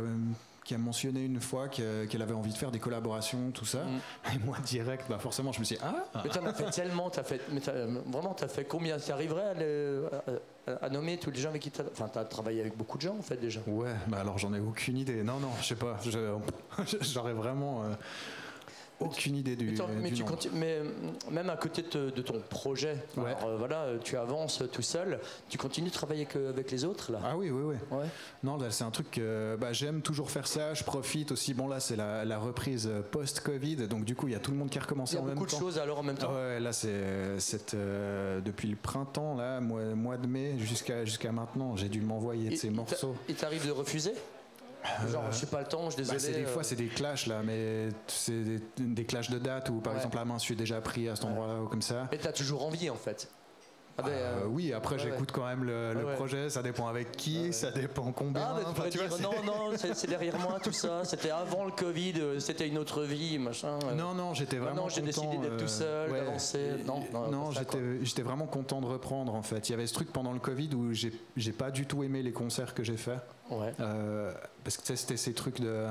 qui 0.65 0.73
a 0.73 0.77
mentionné 0.77 1.23
une 1.23 1.39
fois 1.39 1.67
que- 1.69 2.05
qu'elle 2.05 2.21
avait 2.23 2.33
envie 2.33 2.51
de 2.51 2.57
faire 2.57 2.71
des 2.71 2.79
collaborations, 2.79 3.51
tout 3.51 3.65
ça. 3.65 3.83
Mm. 3.83 4.35
Et 4.35 4.39
moi, 4.45 4.57
direct, 4.65 5.05
bah 5.07 5.19
forcément, 5.19 5.51
je 5.53 5.59
me 5.59 5.63
suis 5.63 5.75
dit, 5.77 5.81
ah 5.85 6.21
Mais 6.23 6.29
t'en 6.31 6.43
as 6.45 6.53
fait 6.53 6.69
tellement, 6.71 7.09
t'as 7.11 7.23
fait, 7.23 7.39
mais 7.51 7.59
t'as- 7.61 7.85
vraiment, 7.85 8.33
t'as 8.33 8.47
fait 8.47 8.65
combien 8.65 8.97
Tu 8.97 9.11
arriverais 9.11 9.43
à, 9.49 9.53
le- 9.53 10.09
à- 10.67 10.85
à 10.85 10.89
nommer 10.89 11.17
tous 11.19 11.29
les 11.29 11.39
gens 11.39 11.49
avec 11.49 11.61
qui 11.61 11.69
t'as. 11.69 11.83
Enfin, 11.91 12.09
t'as 12.11 12.25
travaillé 12.25 12.59
avec 12.61 12.75
beaucoup 12.75 12.97
de 12.97 13.03
gens 13.03 13.15
en 13.17 13.21
fait 13.21 13.37
déjà? 13.37 13.59
Ouais, 13.67 13.93
bah 14.07 14.17
alors 14.21 14.39
j'en 14.39 14.51
ai 14.55 14.59
aucune 14.59 14.97
idée. 14.97 15.21
Non, 15.23 15.39
non, 15.39 15.49
je 15.61 15.67
sais 15.67 15.75
pas. 15.75 15.99
J'aurais 17.01 17.33
vraiment 17.33 17.83
euh, 17.83 17.89
aucune 18.99 19.35
idée 19.35 19.55
du, 19.55 19.71
Mais, 19.71 19.77
mais 20.01 20.09
du 20.09 20.15
tu 20.15 20.21
nombre. 20.21 20.31
continues- 20.35 20.55
mais 20.57 20.77
euh, 20.79 20.89
même 21.31 21.49
à 21.49 21.57
côté 21.57 21.81
de, 21.83 22.09
de 22.09 22.21
ton 22.21 22.39
projet, 22.49 22.97
Ouais. 23.17 23.25
alors, 23.37 23.45
euh, 23.49 23.57
voilà, 23.57 23.81
euh, 23.83 23.97
tu 24.03 24.15
avances 24.17 24.63
tout 24.71 24.81
seul, 24.81 25.19
tu 25.49 25.57
continues 25.57 25.89
de 25.89 25.93
travailler 25.93 26.25
que- 26.25 26.49
avec 26.49 26.71
les 26.71 26.85
autres 26.85 27.11
là? 27.11 27.19
Ah 27.23 27.35
oui, 27.37 27.49
oui, 27.49 27.61
oui. 27.91 27.97
Ouais. 27.97 28.05
Non, 28.43 28.57
c'est 28.69 28.83
un 28.83 28.91
truc 28.91 29.11
que 29.11 29.57
bah, 29.59 29.73
j'aime 29.73 30.01
toujours 30.01 30.31
faire 30.31 30.47
ça. 30.47 30.73
Je 30.73 30.83
profite 30.83 31.31
aussi. 31.31 31.53
Bon, 31.53 31.67
là, 31.67 31.79
c'est 31.79 31.95
la, 31.95 32.23
la 32.25 32.37
reprise 32.37 32.89
post-Covid. 33.11 33.87
Donc, 33.87 34.05
du 34.05 34.15
coup, 34.15 34.27
il 34.27 34.31
y 34.33 34.35
a 34.35 34.39
tout 34.39 34.51
le 34.51 34.57
monde 34.57 34.69
qui 34.69 34.77
a 34.77 34.81
Il 34.81 34.85
recommencé 34.85 35.15
y 35.15 35.17
a 35.17 35.21
en 35.21 35.25
même 35.25 35.35
beaucoup 35.35 35.47
de 35.47 35.51
temps. 35.51 35.59
choses 35.59 35.77
alors 35.79 35.99
en 35.99 36.03
même 36.03 36.17
temps. 36.17 36.29
Ah 36.31 36.35
ouais, 36.35 36.59
là, 36.59 36.71
c'est 36.73 36.89
euh, 37.73 38.41
depuis 38.41 38.67
le 38.69 38.75
printemps, 38.75 39.35
là, 39.35 39.59
mois, 39.59 39.83
mois 39.95 40.17
de 40.17 40.27
mai 40.27 40.55
jusqu'à 40.59 41.03
jusqu'à 41.05 41.31
maintenant, 41.31 41.75
j'ai 41.75 41.89
dû 41.89 42.01
m'envoyer 42.01 42.49
de 42.49 42.53
Et- 42.53 42.57
ces 42.57 42.67
il 42.67 42.73
morceaux. 42.73 43.15
Il 43.29 43.35
t'arrive 43.35 43.65
de 43.65 43.71
refuser? 43.71 44.13
Genre, 45.11 45.23
je 45.31 45.37
suis 45.37 45.47
pas 45.47 45.59
le 45.61 45.67
temps, 45.67 45.89
je 45.89 45.95
suis 45.95 46.03
Bah, 46.05 46.13
désolé. 46.13 46.33
c'est 46.33 46.39
des 46.39 46.45
euh, 46.45 46.53
fois, 46.53 46.63
c'est 46.63 46.75
des 46.75 46.87
clashs 46.87 47.27
là, 47.27 47.41
mais 47.43 47.89
c'est 48.07 48.43
des, 48.43 48.59
des 48.77 49.05
clashs 49.05 49.29
de 49.29 49.39
date 49.39 49.69
où, 49.69 49.79
par 49.79 49.93
Ouais. 49.93 49.99
exemple, 49.99 50.17
la 50.17 50.25
main, 50.25 50.37
je 50.37 50.43
suis 50.43 50.55
déjà 50.55 50.81
pris 50.81 51.09
à 51.09 51.15
cet 51.15 51.25
endroit-là 51.25 51.61
ou 51.61 51.67
comme 51.67 51.81
ça. 51.81 52.07
Mais 52.11 52.17
t'as 52.17 52.31
toujours 52.31 52.65
envie 52.65 52.89
en 52.89 52.95
fait. 52.95 53.29
Ah 53.97 54.01
ben, 54.01 54.09
Euh, 54.11 54.43
euh, 54.43 54.47
oui, 54.47 54.73
après 54.73 54.95
ouais, 54.95 55.01
j'écoute 55.01 55.31
quand 55.31 55.45
même 55.47 55.63
le, 55.63 55.93
le 55.93 55.99
Ouais, 55.99 56.05
ouais. 56.05 56.15
projet, 56.15 56.49
ça 56.49 56.61
dépend 56.61 56.87
avec 56.87 57.11
qui, 57.13 57.53
ça 57.53 57.71
dépend 57.71 58.11
combien. 58.11 58.41
Ah, 58.43 58.55
mais 58.83 58.89
tu 58.89 58.97
vois, 58.97 59.07
dire 59.17 59.19
non, 59.21 59.43
non, 59.45 59.71
c'est 59.77 60.07
derrière 60.07 60.37
moi 60.37 60.59
tout 60.61 60.73
ça. 60.73 61.05
C'était 61.05 61.29
avant 61.29 61.63
le 61.63 61.71
Covid, 61.71 62.13
euh, 62.17 62.39
c'était 62.39 62.67
une 62.67 62.77
autre 62.77 63.03
vie, 63.03 63.39
machin. 63.39 63.79
euh. 63.85 63.93
Non, 63.95 64.13
non, 64.13 64.33
j'étais 64.33 64.57
vraiment 64.57 64.89
j'ai 64.89 65.01
content. 65.01 65.21
décidé 65.31 65.37
d'être 65.37 65.57
tout 65.57 65.67
seul, 65.69 66.11
d'avancer. 66.11 66.71
Non, 66.85 67.03
non, 67.13 67.31
non, 67.31 67.49
j'étais 68.01 68.21
vraiment 68.21 68.47
content 68.47 68.81
de 68.81 68.85
reprendre 68.87 69.33
en 69.33 69.41
fait. 69.43 69.69
Il 69.69 69.71
y 69.71 69.75
avait 69.75 69.87
ce 69.87 69.93
truc 69.93 70.11
pendant 70.11 70.33
le 70.33 70.39
Covid 70.39 70.69
où 70.75 70.93
j'ai 70.93 71.13
j'ai 71.37 71.53
pas 71.53 71.71
du 71.71 71.85
tout 71.85 72.03
aimé 72.03 72.21
les 72.21 72.33
concerts 72.33 72.73
que 72.73 72.83
j'ai 72.83 72.97
faits. 72.97 73.19
Ouais. 73.49 73.73
Euh, 73.79 74.33
parce 74.63 74.75
que 74.75 74.81
tu 74.81 74.87
sais, 74.87 74.95
c'était 74.97 75.17
ces 75.17 75.33
trucs 75.33 75.61
de. 75.61 75.85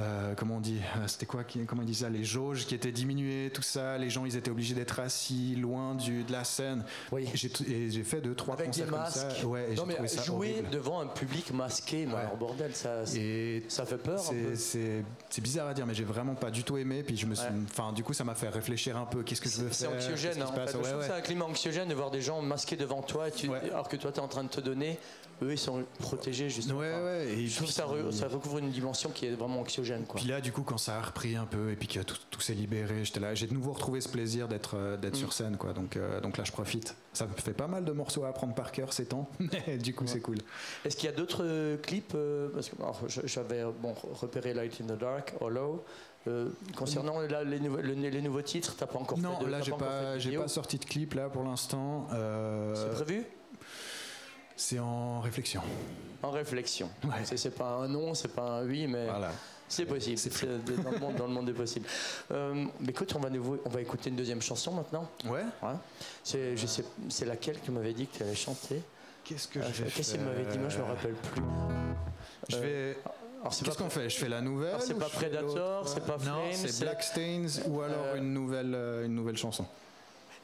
Euh, 0.00 0.34
comment 0.34 0.56
on 0.56 0.60
dit 0.60 0.78
Euh, 0.96 1.06
C'était 1.06 1.26
quoi 1.26 1.42
Comment 1.66 1.82
ils 1.82 1.86
disent 1.86 1.98
ça 2.00 2.08
Les 2.10 2.24
jauges 2.24 2.66
qui 2.66 2.74
étaient 2.74 2.92
diminuées, 2.92 3.50
tout 3.52 3.62
ça. 3.62 3.98
Les 3.98 4.08
gens, 4.10 4.24
ils 4.24 4.36
étaient 4.36 4.50
obligés 4.50 4.74
d'être 4.74 4.98
assis 5.00 5.54
loin 5.56 5.94
du, 5.94 6.24
de 6.24 6.32
la 6.32 6.44
scène. 6.44 6.84
Oui. 7.10 7.28
J'ai 7.34 7.50
t- 7.50 7.70
et 7.70 7.90
j'ai 7.90 8.02
fait 8.02 8.20
deux, 8.20 8.34
trois 8.34 8.54
Avec 8.54 8.70
des 8.70 8.82
concerts 8.82 8.86
comme 8.90 8.98
masques. 8.98 9.40
ça. 9.40 9.46
Ouais, 9.46 9.72
et 9.72 9.74
non, 9.74 9.84
j'ai 9.88 9.96
mais 10.00 10.08
ça 10.08 10.22
jouer 10.22 10.52
horrible. 10.52 10.70
devant 10.70 11.00
un 11.00 11.06
public 11.06 11.52
masqué, 11.52 12.06
Ouais. 12.06 12.14
alors 12.14 12.36
bordel, 12.36 12.74
ça, 12.74 13.04
ça, 13.06 13.18
Et 13.18 13.64
ça 13.68 13.84
fait 13.84 13.98
peur 13.98 14.18
c'est- 14.18 14.56
c'est 14.56 15.04
c'est 15.30 15.40
bizarre 15.42 15.68
à 15.68 15.74
dire, 15.74 15.86
mais 15.86 15.94
j'ai 15.94 16.04
vraiment 16.04 16.34
pas 16.34 16.50
du 16.50 16.64
tout 16.64 16.76
aimé. 16.78 17.02
Puis 17.02 17.16
je 17.16 17.26
me 17.26 17.34
suis, 17.34 17.46
Ouais. 17.46 17.92
du 17.94 18.02
coup, 18.02 18.12
ça 18.14 18.24
m'a 18.24 18.34
fait 18.34 18.48
réfléchir 18.48 18.96
un 18.96 19.04
peu. 19.06 19.22
Qu'est-ce 19.22 19.40
que 19.40 19.48
je 19.48 19.62
veux 19.62 19.72
C'est 19.72 19.86
faire 19.86 19.94
anxiogène, 19.96 20.32
Qu'est-ce 20.34 20.36
qui 20.36 20.42
hein, 20.42 20.62
en 20.62 20.66
fait. 20.66 20.72
Je 20.72 20.88
trouve 20.90 21.02
c'est 21.04 21.12
un 21.12 21.20
climat 21.20 21.44
anxiogène 21.44 21.88
de 21.88 21.94
voir 21.94 22.10
des 22.10 22.20
gens 22.22 22.40
masqués 22.42 22.76
devant 22.76 23.02
toi, 23.02 23.30
tu- 23.30 23.50
alors 23.52 23.88
que 23.88 23.96
toi, 23.96 24.10
tu 24.12 24.18
es 24.18 24.22
en 24.22 24.28
train 24.28 24.44
de 24.44 24.48
te 24.48 24.60
donner. 24.60 24.98
Eux, 25.42 25.52
ils 25.52 25.58
sont 25.58 25.82
protégés, 25.98 26.48
justement. 26.50 26.78
Ouais, 26.80 26.92
Enfin, 26.92 27.04
ouais, 27.04 27.28
et 27.28 27.46
je 27.46 27.56
trouve 27.56 27.68
que 27.68 27.72
ça, 27.74 27.84
re- 27.86 28.12
ça 28.12 28.28
recouvre 28.28 28.58
une 28.58 28.70
dimension 28.70 29.10
qui 29.10 29.26
est 29.26 29.30
vraiment 29.30 29.60
anxiogène. 29.60 30.04
Quoi. 30.04 30.20
Puis 30.20 30.28
là, 30.28 30.40
du 30.40 30.52
coup, 30.52 30.62
quand 30.62 30.78
ça 30.78 30.96
a 30.98 31.00
repris 31.02 31.34
un 31.36 31.46
peu 31.46 31.70
et 31.70 31.76
puis 31.76 31.88
que 31.88 32.00
tout, 32.00 32.16
tout 32.30 32.40
s'est 32.40 32.54
libéré, 32.54 33.04
j'étais 33.04 33.18
là. 33.20 33.34
J'ai 33.34 33.46
de 33.48 33.54
nouveau 33.54 33.72
retrouvé 33.72 34.00
ce 34.00 34.08
plaisir 34.08 34.46
d'être 34.48 34.76
euh, 34.76 34.96
d'être 34.96 35.14
Mm. 35.14 35.18
sur 35.18 35.32
scène, 35.32 35.56
quoi. 35.56 35.72
Donc, 35.72 35.96
euh, 35.96 36.20
donc 36.20 36.36
là, 36.36 36.44
je 36.44 36.52
profite. 36.52 36.94
Ça 37.12 37.26
me 37.26 37.32
fait 37.32 37.52
pas 37.54 37.66
mal 37.66 37.84
de 37.84 37.92
morceaux 37.92 38.24
à 38.24 38.28
apprendre 38.28 38.54
par 38.54 38.70
cœur 38.72 38.92
ces 38.92 39.06
temps, 39.06 39.28
mais 39.66 39.78
du 39.78 39.94
coup, 39.94 40.06
c'est 40.06 40.20
cool. 40.20 40.38
Est-ce 40.84 40.96
qu'il 40.96 41.08
y 41.10 41.12
a 41.12 41.16
d'autres 41.16 41.42
euh, 41.44 41.76
clips 41.76 42.16
Parce 42.54 42.68
que 42.68 42.76
j'avais 43.26 43.64
bon, 43.80 43.94
repéré 44.14 44.54
Light 44.54 44.80
in 44.80 44.94
the 44.94 44.98
Dark, 44.98 45.34
Hollow. 45.40 45.84
Euh, 46.28 46.50
concernant 46.76 47.18
là, 47.20 47.42
les, 47.42 47.58
nouveaux, 47.58 47.78
le- 47.80 47.94
les 47.94 48.22
nouveaux 48.22 48.42
titres, 48.42 48.76
t'as 48.78 48.86
pas 48.86 49.00
encore 49.00 49.18
Non, 49.18 49.38
fait 49.38 49.44
de, 49.44 49.50
là, 49.50 49.60
j'ai 49.60 49.72
pas, 49.72 50.14
vidéo 50.16 50.42
pas 50.42 50.46
sorti 50.48 50.78
de 50.78 50.84
clip 50.84 51.14
là 51.14 51.28
pour 51.28 51.42
l'instant. 51.42 52.06
Euh, 52.12 52.74
C'est 52.76 53.04
prévu? 53.04 53.26
C'est 54.56 54.78
en 54.78 55.20
réflexion. 55.20 55.62
En 56.22 56.30
réflexion. 56.30 56.88
Ouais. 57.04 57.10
C'est, 57.24 57.36
c'est 57.36 57.50
pas 57.50 57.68
un 57.76 57.88
non, 57.88 58.14
c'est 58.14 58.28
pas 58.34 58.42
un 58.60 58.64
oui, 58.66 58.86
mais 58.86 59.06
Voilà. 59.06 59.30
c'est 59.68 59.86
possible. 59.86 60.18
c'est 60.18 60.32
C'est 60.32 60.46
dans, 60.82 60.90
le 60.92 60.98
monde, 60.98 61.16
dans 61.16 61.26
le 61.26 61.32
monde 61.32 61.46
des 61.46 61.52
possibles. 61.52 61.86
Euh, 62.30 62.64
mais 62.80 62.90
écoute, 62.90 63.12
on 63.16 63.18
va, 63.20 63.28
nouveau, 63.30 63.58
on 63.64 63.68
va 63.68 63.80
écouter 63.80 64.08
une 64.10 64.16
deuxième 64.16 64.40
chanson 64.40 64.72
maintenant. 64.72 65.08
Ouais. 65.26 65.42
Ouais. 65.62 65.74
C'est, 66.24 66.56
je 66.56 66.66
sais, 66.66 66.84
c'est 67.08 67.24
laquelle 67.26 67.58
que 67.60 67.64
tu 67.66 67.70
m'avais 67.72 67.92
dit 67.92 68.06
que 68.06 68.16
tu 68.18 68.22
allais 68.22 68.34
chanter 68.34 68.80
Qu'est-ce 69.24 69.48
que 69.48 69.58
Euh, 69.58 69.62
je 69.72 69.84
vais 69.84 69.90
Qu'est-ce 69.90 70.12
qu'il 70.14 70.20
m'avait 70.22 70.44
dit 70.46 70.58
Moi, 70.58 70.68
je 70.68 70.78
me 70.78 70.84
rappelle 70.84 71.12
plus. 71.14 71.42
Je 72.48 72.56
Euh, 72.56 72.60
vais. 72.60 72.98
Alors, 73.40 73.52
c'est 73.54 73.64
Qu'est-ce 73.64 73.76
pas, 73.76 73.84
qu'on 73.84 73.90
fait? 73.90 74.08
Je 74.08 74.16
fais 74.16 74.28
la 74.28 74.40
nouvelle 74.40 74.68
Alors, 74.70 74.82
c'est 74.82 74.94
pas 74.98 75.08
Predator, 75.08 75.88
c'est 75.88 76.04
pas 76.06 76.12
Non, 76.18 76.18
Flames, 76.18 76.36
c'est 76.52 76.68
c'est- 76.68 76.84
Black 76.84 77.02
Stains 77.02 77.46
ou 77.68 77.80
alors 77.82 78.04
Euh, 78.06 78.16
une 78.18 78.32
nouvelle, 78.32 78.72
euh, 78.74 79.04
une 79.06 79.14
nouvelle 79.14 79.36
chanson. 79.36 79.66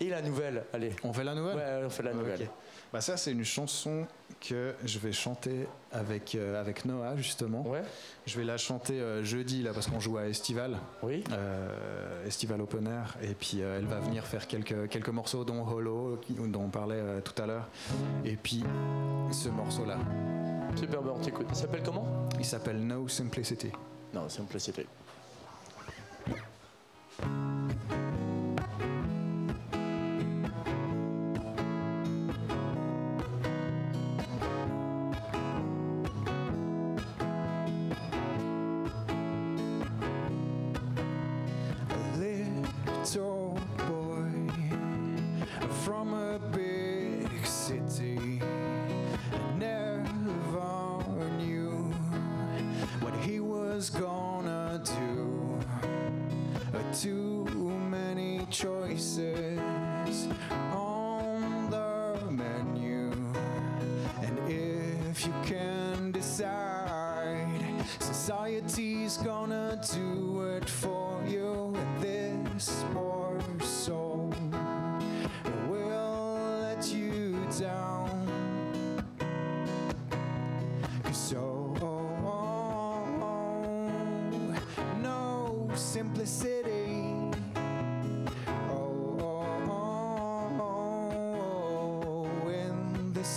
Et 0.01 0.09
la 0.09 0.21
nouvelle, 0.23 0.64
allez. 0.73 0.92
On 1.05 1.12
fait 1.12 1.25
la 1.25 1.35
nouvelle? 1.35 1.57
Ouais, 1.57 1.83
on 1.87 1.90
fait 1.90 2.03
la 2.05 2.12
nouvelle. 2.12 2.42
Ok. 2.42 2.49
Bah 2.92 3.03
ça 3.03 3.16
c'est 3.18 3.33
une 3.33 3.44
chanson 3.44 4.07
que 4.40 4.74
je 4.85 4.98
vais 4.98 5.12
chanter 5.12 5.66
avec, 5.92 6.35
euh, 6.35 6.59
avec 6.59 6.85
Noah 6.87 7.16
justement. 7.16 7.62
Ouais, 7.66 7.83
Je 8.27 8.38
vais 8.38 8.44
la 8.44 8.57
chanter 8.57 8.98
euh, 9.01 9.22
jeudi 9.24 9.62
là 9.62 9.72
parce 9.74 9.88
qu'on 9.88 10.01
joue 10.01 10.16
à 10.16 10.27
Estival, 10.27 10.79
oui. 11.03 11.22
euh, 11.33 12.27
Estival 12.27 12.62
Open 12.62 12.87
Air 12.87 13.16
et 13.22 13.35
puis 13.35 13.61
elle 13.61 13.85
va 13.87 13.98
venir 14.01 14.24
faire 14.27 14.46
quelques, 14.46 14.88
quelques 14.88 15.09
morceaux 15.11 15.44
dont 15.44 15.66
Hollow 15.68 16.18
qui- 16.22 16.33
dont 16.35 16.62
on 16.62 16.68
parlait 16.70 17.20
tout 17.22 17.40
à 17.42 17.46
l'heure 17.46 17.68
et 18.24 18.37
puis 18.37 18.64
ce 19.33 19.48
morceau 19.51 19.85
là 19.85 19.98
Super, 20.77 21.03
ben 21.03 21.12
on 21.16 21.18
t'écoute. 21.20 21.46
Il 21.51 21.57
s'appelle 21.57 21.83
comment? 21.83 22.07
Il 22.38 22.44
s'appelle 22.44 22.79
No 22.87 23.09
Simplicity. 23.09 23.70
Non, 24.14 24.29
Simplicity. 24.29 24.87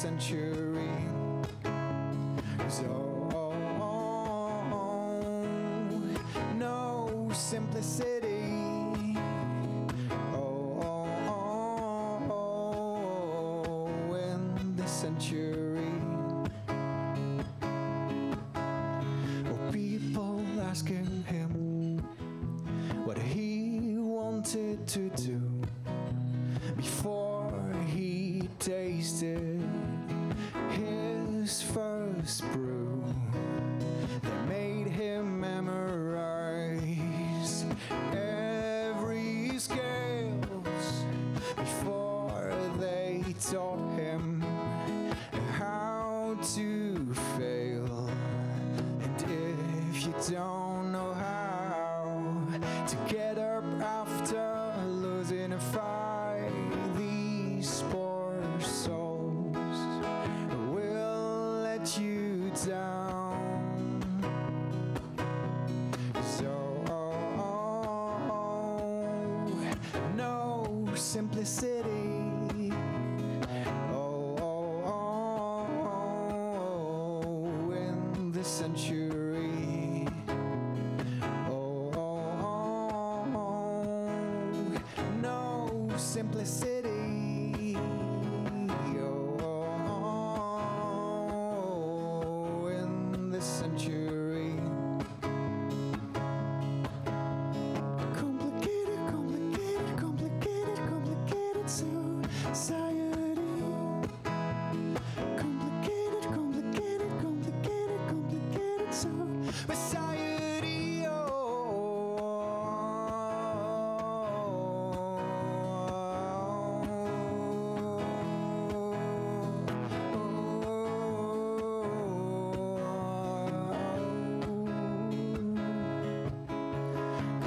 Century. 0.01 0.89
So, 2.67 2.87
no 6.55 7.29
simplicity. 7.31 9.15
Oh, 10.33 11.05
in 14.11 14.75
the 14.75 14.87
century. 14.87 15.93
Oh, 19.45 19.71
people 19.71 20.43
asking 20.63 21.25
him 21.27 21.99
what 23.05 23.19
he 23.19 23.97
wanted 23.97 24.87
to 24.87 25.09
do 25.09 25.30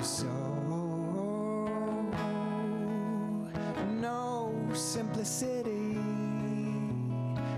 So, 0.05 0.27
no 4.03 4.53
simplicity. 4.75 5.97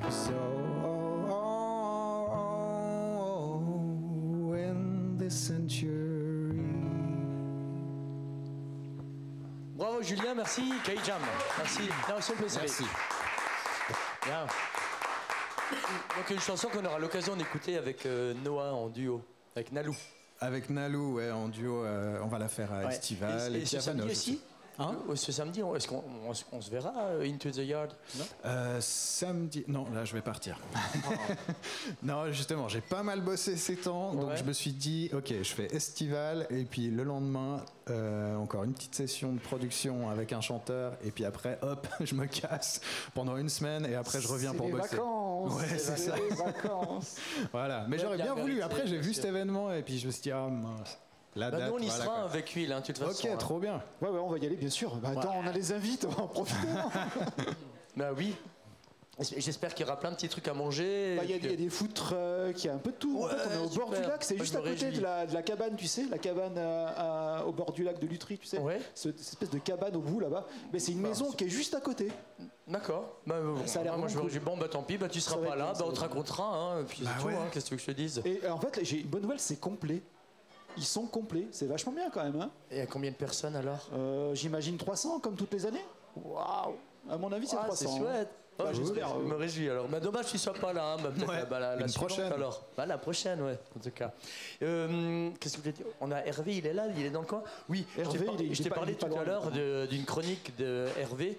So, 0.09 0.33
in 4.55 5.19
this 5.19 5.35
century. 5.35 6.63
Bravo 9.77 10.03
Julien, 10.03 10.37
merci. 10.37 10.63
K-Jam, 10.85 11.21
merci. 11.59 11.89
Non, 12.09 12.21
Simplicity. 12.21 12.61
Merci. 12.61 12.85
Bien. 14.25 14.47
Donc 16.17 16.31
une 16.31 16.41
chanson 16.41 16.69
qu'on 16.69 16.85
aura 16.85 17.01
l'occasion 17.01 17.35
d'écouter 17.35 17.77
avec 17.77 18.07
euh, 18.07 18.35
Noah 18.45 18.73
en 18.73 18.89
duo, 18.89 19.21
avec 19.57 19.73
Nalou. 19.73 19.97
Avec 20.41 20.69
Nalou, 20.71 21.15
ouais, 21.17 21.31
en 21.31 21.49
duo, 21.49 21.85
euh, 21.85 22.19
on 22.23 22.27
va 22.27 22.39
la 22.39 22.49
faire 22.49 22.73
à 22.73 22.81
Ouais. 22.85 22.89
Estival. 22.95 23.55
Et, 23.55 23.59
et 23.59 23.61
puis 23.61 23.69
ce 23.69 23.81
samedi 23.81 24.07
aussi 24.11 24.41
Hein 24.79 24.95
Ce 25.15 25.33
samedi, 25.33 25.63
on- 25.63 25.75
est-ce 25.75 25.89
qu'on 25.89 26.05
on 26.29 26.35
se- 26.35 26.45
on 26.53 26.61
se 26.61 26.71
verra 26.71 26.93
euh, 26.95 27.25
Into 27.27 27.51
the 27.51 27.65
Yard? 27.65 27.95
Non 28.19 28.25
Euh, 28.45 28.77
samedi. 28.83 29.65
Non, 29.69 29.87
là, 29.95 30.05
je 30.05 30.13
vais 30.13 30.21
partir. 30.21 30.59
non, 32.03 32.31
justement, 32.31 32.69
j'ai 32.69 32.83
pas 32.83 33.03
mal 33.03 33.23
bossé 33.23 33.57
ces 33.57 33.77
temps, 33.77 34.13
donc 34.15 34.29
Ouais. 34.31 34.37
je 34.37 34.45
me 34.45 34.53
suis 34.53 34.73
dit, 34.73 35.09
ok, 35.15 35.29
je 35.43 35.55
fais 35.55 35.75
estival, 35.75 36.47
et 36.51 36.65
puis 36.65 36.89
le 36.91 37.05
lendemain, 37.05 37.65
euh, 37.89 38.37
encore 38.37 38.65
une 38.65 38.75
petite 38.75 38.95
session 38.95 39.33
de 39.33 39.39
production 39.39 40.11
avec 40.11 40.35
un 40.35 40.43
chanteur, 40.43 40.93
et 41.03 41.11
puis 41.11 41.25
après, 41.25 41.59
hop, 41.63 41.87
je 42.01 42.15
me 42.15 42.27
casse 42.27 42.83
pendant 43.15 43.39
une 43.39 43.49
semaine, 43.49 43.87
et 43.87 43.95
après, 43.95 44.21
je 44.21 44.29
reviens 44.29 44.53
pour 44.53 44.67
les 44.67 44.73
bosser. 44.73 44.97
vacances. 44.97 45.26
Ouais, 45.55 45.79
c'est 45.79 45.97
ça. 45.99 46.15
les 46.17 46.35
vacances. 46.35 47.17
Voilà, 47.53 47.85
mais 47.89 47.97
Ouais, 47.97 48.03
j'aurais 48.03 48.17
bien 48.17 48.35
bien 48.35 48.43
voulu. 48.43 48.63
Après, 48.63 48.87
j'ai 48.87 48.99
vu 48.99 49.15
cet 49.15 49.25
événement, 49.27 49.73
et 49.73 49.83
puis 49.83 49.99
je 49.99 50.07
me 50.07 50.13
suis 50.13 50.23
dit, 50.23 50.31
ah 50.33 50.47
mince, 50.49 50.99
la 51.35 51.51
Bah, 51.51 51.59
date. 51.59 51.69
Nous, 51.71 51.75
on 51.77 51.79
y 51.79 51.87
voilà, 51.87 52.05
sera 52.05 52.15
quoi. 52.21 52.25
avec 52.31 52.53
Will, 52.57 52.73
hein, 52.73 52.81
de 52.81 52.87
toute 52.87 52.99
façon. 52.99 53.27
Ok, 53.27 53.33
hein. 53.33 53.37
trop 53.37 53.59
bien. 53.59 53.83
Ouais, 54.01 54.09
ouais, 54.09 54.19
on 54.19 54.31
va 54.31 54.39
y 54.39 54.47
aller, 54.47 54.57
bien 54.57 54.71
sûr. 54.71 54.97
Bah, 54.97 55.11
attends, 55.17 55.35
on 55.43 55.47
a 55.47 55.53
les 55.53 55.73
invites, 55.73 56.05
on 56.07 56.11
va 56.13 56.23
en 56.23 56.29
profiter. 56.29 56.67
Bah 57.97 58.11
oui. 58.17 58.35
J'espère 59.19 59.75
qu'il 59.75 59.87
y 59.87 59.89
aura 59.89 59.99
plein 59.99 60.11
de 60.11 60.17
petits 60.17 60.29
trucs 60.29 60.47
à 60.47 60.53
manger. 60.53 61.17
Bah, 61.17 61.23
Il 61.25 61.31
y, 61.31 61.33
a 61.33 61.39
des- 61.39 61.45
il 61.47 61.51
y 61.53 61.55
a 61.55 61.57
des 61.57 61.71
food 61.71 61.95
trucks, 61.95 62.63
il 62.63 62.67
y 62.67 62.69
a 62.69 62.75
un 62.75 62.79
peu 62.79 62.91
de 62.91 62.97
tout. 62.97 63.23
en 63.25 63.29
fait, 63.29 63.37
on 63.49 63.55
est 63.55 63.57
au 63.65 63.69
bord 63.71 63.87
super. 63.89 64.03
du 64.03 64.09
lac, 64.09 64.23
c'est 64.25 64.37
juste 64.37 64.55
à 64.57 64.61
côté 64.61 64.91
de 64.91 65.01
la, 65.01 65.25
de 65.25 65.33
la 65.33 65.41
cabane, 65.43 65.75
tu 65.77 65.87
sais, 65.87 66.05
la 66.11 66.19
cabane 66.19 66.59
à- 66.59 67.39
à- 67.39 67.45
au 67.47 67.53
bord 67.53 67.73
du 67.73 67.83
lac 67.83 67.99
de 67.99 68.07
Lutry, 68.07 68.37
tu 68.37 68.47
sais. 68.47 68.59
Ouais. 68.59 68.79
Ce- 68.95 69.09
Cette 69.09 69.21
espèce 69.21 69.49
de 69.49 69.59
cabane 69.59 69.97
au 69.97 70.01
bout 70.01 70.21
là-bas. 70.21 70.47
Mais 70.71 70.79
c'est 70.79 70.93
une 70.93 71.01
maison 71.01 71.31
qui 71.33 71.45
est 71.45 71.49
juste 71.49 71.73
à 71.75 71.81
côté. 71.81 72.13
D'accord. 72.67 73.17
Bah, 73.27 73.37
bon, 73.41 73.65
Ça 73.67 73.81
a 73.81 73.83
l'air 73.85 73.97
moi, 73.97 74.09
je 74.09 74.15
me 74.15 74.21
vraiment 74.21 74.27
réjouis. 74.33 74.45
Bon, 74.45 74.57
bah 74.57 74.67
tant 74.69 74.83
pis, 74.83 74.99
bah, 74.99 75.09
tu 75.09 75.21
seras 75.21 75.37
Ça 75.37 75.41
va 75.41 75.47
pas 75.49 75.53
être 75.53 75.59
là, 75.59 75.65
bien, 75.67 75.75
ça 75.75 75.79
bah, 75.81 75.85
va 75.85 75.91
on 75.91 75.93
te 75.93 75.97
être 75.97 76.01
racontera. 76.03 76.45
Hein, 76.57 76.81
et 76.81 76.85
puis 76.85 77.03
Bah 77.05 77.11
c'est 77.17 77.23
tout, 77.23 77.29
ouais. 77.29 77.35
hein, 77.37 77.47
qu'est-ce 77.53 77.65
que 77.65 77.69
tu 77.71 77.75
veux 77.75 77.79
que 77.79 77.83
je 77.83 77.93
te 77.93 77.97
dise? 77.97 78.23
Et 78.25 78.41
euh, 78.45 78.51
en 78.51 78.59
fait, 78.59 78.81
j'ai 78.83 79.01
une 79.01 79.07
bonne 79.07 79.23
nouvelle, 79.23 79.39
c'est 79.41 79.61
complet. 79.61 80.03
Ils 80.77 80.85
sont 80.85 81.07
complets, 81.07 81.47
c'est 81.53 81.67
vachement 81.67 81.93
bien 81.93 82.11
quand 82.11 82.25
même. 82.25 82.41
hein. 82.41 82.51
Et 82.71 82.81
à 82.81 82.87
combien 82.87 83.11
de 83.11 83.17
personnes 83.17 83.55
alors? 83.57 83.89
Euh, 83.95 84.35
J'imagine 84.35 84.77
300 84.77 85.21
comme 85.21 85.35
toutes 85.37 85.53
les 85.53 85.65
années. 85.65 85.85
Waouh 86.17 86.75
À 87.09 87.17
mon 87.17 87.31
avis, 87.33 87.47
c'est 87.47 87.57
Ah, 87.59 87.65
300. 87.67 87.77
c'est 87.87 87.95
hein. 87.95 87.99
chouette. 87.99 88.29
Bah, 88.59 88.65
Oh, 88.69 88.73
j'espère, 88.75 89.09
Je 89.11 89.15
euh. 89.15 89.29
me 89.29 89.35
réjouis 89.37 89.69
alors. 89.71 89.87
Bah, 89.87 90.01
dommage 90.01 90.25
que 90.27 90.31
tu 90.31 90.39
sois 90.39 90.55
pas 90.55 90.73
là. 90.73 90.95
hein. 90.95 90.97
Bah, 91.03 91.11
peut-être 91.15 91.29
Ouais. 91.29 91.37
la- 91.41 91.45
bah, 91.45 91.61
la, 91.61 91.77
la 91.77 91.83
Une 91.83 91.89
suivante, 91.89 92.09
prochaine. 92.09 92.33
alors. 92.33 92.63
Bah, 92.77 92.85
la 92.87 92.99
prochaine, 92.99 93.41
ouais, 93.43 93.59
en 93.77 93.81
tout 93.81 93.91
cas. 93.91 94.13
Euh, 94.63 95.31
Qu'est-ce 95.39 95.55
que 95.59 95.59
je 95.59 95.63
voulais 95.63 95.73
dire? 95.73 95.87
On 96.01 96.11
a 96.11 96.25
Hervé, 96.25 96.57
il 96.57 96.67
est 96.67 96.73
là, 96.73 96.87
il 96.97 97.05
est 97.05 97.11
dans 97.11 97.21
le 97.21 97.27
coin? 97.27 97.43
Oui, 97.69 97.87
Hervé, 97.99 98.13
je 98.15 98.19
t'ai 98.19 98.25
par- 98.25 98.35
il 98.35 98.41
est- 98.43 98.47
il 98.47 98.55
je 98.55 98.61
est 98.61 98.65
t'ai 98.65 98.69
pas- 98.71 98.75
parlé 98.77 98.93
il 98.93 98.95
est 98.97 98.99
pas 98.99 99.07
tout 99.09 99.13
à 99.13 99.25
loin. 99.25 99.25
l'heure 99.27 99.51
de- 99.51 99.87
d'une 99.87 100.05
chronique 100.05 100.57
de 100.59 100.87
Hervé 100.99 101.39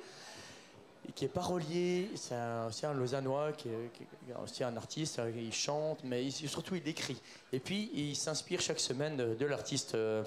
qui 1.15 1.26
est 1.26 1.30
parolier, 1.30 2.10
c'est 2.15 2.36
un- 2.36 2.93
Lausannois, 2.93 3.54
qui 3.54 3.70
est, 3.70 4.34
aussi 4.43 4.63
un 4.63 4.76
artiste, 4.78 5.20
euh, 5.20 5.32
il 5.36 5.54
chante, 5.54 6.00
mais 6.04 6.30
surtout 6.30 6.76
il 6.76 6.88
écrit. 6.88 7.17
Et 7.54 7.60
puis 7.60 7.89
il 7.93 8.15
s'inspire 8.15 8.62
chaque 8.62 8.80
semaine 8.80 9.17
de, 9.17 9.46
l'artiste 9.46 9.96
euh, 9.96 10.24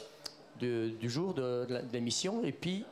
du 0.58 1.10
jour, 1.10 1.34
de, 1.34 1.66
l'émission, 1.92 2.42
et 2.44 2.52
puis 2.52 2.84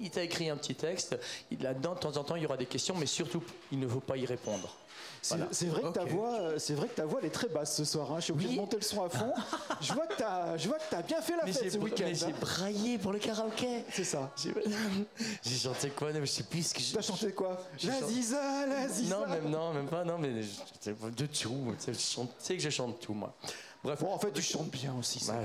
il- 0.00 0.10
t'a 0.10 0.22
écrit 0.22 0.50
un 0.50 0.56
petit 0.56 0.74
texte. 0.74 1.18
Là-dedans, 1.60 1.94
de 1.94 2.00
temps 2.00 2.16
en 2.16 2.24
temps, 2.24 2.36
il 2.36 2.42
y 2.42 2.46
aura 2.46 2.56
des 2.56 2.66
questions, 2.66 2.94
mais 2.96 3.06
surtout, 3.06 3.42
il 3.72 3.78
ne 3.78 3.88
faut 3.88 4.00
pas 4.00 4.16
y 4.16 4.26
répondre. 4.26 4.74
C'est 5.22 5.36
Voilà. 5.36 5.46
vrai, 5.50 5.82
que 5.82 5.88
ta 5.98 6.04
voix, 6.04 6.32
euh, 6.40 6.58
c'est 6.58 6.72
vrai 6.74 6.88
que 6.88 6.94
ta 6.94 7.04
voix 7.04 7.20
elle 7.20 7.26
est 7.26 7.30
très 7.30 7.48
basse 7.48 7.76
ce 7.76 7.84
soir. 7.84 8.10
hein. 8.10 8.16
Je 8.18 8.24
suis 8.24 8.32
obligé 8.32 8.48
Oui. 8.50 8.54
de 8.56 8.60
monter 8.60 8.76
le 8.76 8.82
son 8.82 9.04
à 9.04 9.08
fond. 9.10 9.32
je 9.80 9.92
vois 9.92 10.06
que 10.06 10.14
que 10.14 10.90
t'as 10.90 11.02
bien 11.02 11.20
fait 11.20 11.36
la 11.36 11.44
Mais 11.44 11.52
fête 11.52 11.72
ce 11.72 11.78
week-end. 11.78 12.04
mais 12.06 12.14
j'ai 12.14 12.26
hein. 12.26 12.32
braillé 12.40 12.98
pour 12.98 13.12
le 13.12 13.18
karaoké. 13.18 13.84
C'est 13.92 14.04
ça. 14.04 14.30
J'ai 14.36 15.56
chanté 15.58 15.90
quoi? 15.90 16.12
Je 16.12 16.24
sais 16.24 16.42
plus 16.44 16.66
ce 16.68 16.74
que 16.74 16.80
j'ai. 16.80 16.94
T'as 16.94 17.02
chanté 17.02 17.32
quoi? 17.32 17.60
La 17.84 18.02
Ziza, 18.02 18.66
la 18.66 18.88
Ziza. 18.88 19.16
Non, 19.18 19.26
même, 19.26 19.50
non, 19.50 19.74
même 19.74 19.88
pas, 19.88 20.04
non, 20.04 20.18
mais 20.18 20.42
je- 20.42 20.92
de 21.10 21.26
tout. 21.26 21.74
Tu 21.84 21.94
sais, 21.94 22.26
tu 22.46 22.56
que 22.56 22.62
je 22.62 22.70
chante 22.70 22.98
tout, 23.00 23.14
moi. 23.14 23.34
Bref, 23.82 24.00
Bon, 24.02 24.12
en 24.12 24.18
fait, 24.18 24.32
tu 24.32 24.42
chantes 24.42 24.70
bien 24.70 24.94
aussi. 24.98 25.20
ça. 25.20 25.32
Bah 25.34 25.40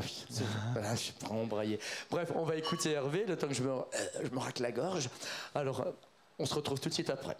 voilà, 0.73 0.95
je 0.95 0.99
suis 1.01 1.13
vraiment 1.21 1.45
braillé. 1.45 1.79
Bref, 2.09 2.31
on 2.35 2.43
va 2.43 2.55
écouter 2.55 2.91
Hervé 2.91 3.25
le 3.25 3.37
temps 3.37 3.47
que 3.47 3.53
je 3.53 3.63
me, 3.63 3.69
euh, 3.71 3.83
je 4.23 4.29
me 4.29 4.39
racle 4.39 4.61
la 4.61 4.71
gorge. 4.71 5.09
Alors, 5.53 5.81
euh, 5.81 5.91
on 6.39 6.45
se 6.45 6.53
retrouve 6.53 6.79
tout 6.79 6.89
de 6.89 6.93
suite 6.93 7.09
après. 7.09 7.37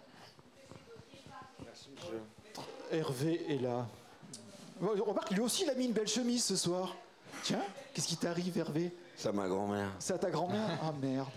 Hervé 2.90 3.52
est 3.52 3.62
là. 3.62 3.86
Bon, 4.80 4.90
Remarque, 5.04 5.30
lui 5.30 5.40
aussi, 5.40 5.64
il 5.64 5.70
a 5.70 5.74
mis 5.74 5.86
une 5.86 5.92
belle 5.92 6.08
chemise 6.08 6.44
ce 6.44 6.56
soir. 6.56 6.94
Tiens, 7.42 7.62
qu'est-ce 7.92 8.08
qui 8.08 8.16
t'arrive, 8.16 8.56
Hervé? 8.58 8.92
C'est 9.16 9.28
à 9.28 9.32
ma 9.32 9.48
grand-mère. 9.48 9.90
C'est 9.98 10.14
à 10.14 10.18
ta 10.18 10.30
grand-mère? 10.30 10.78
Ah 10.82 10.92
merde. 11.00 11.28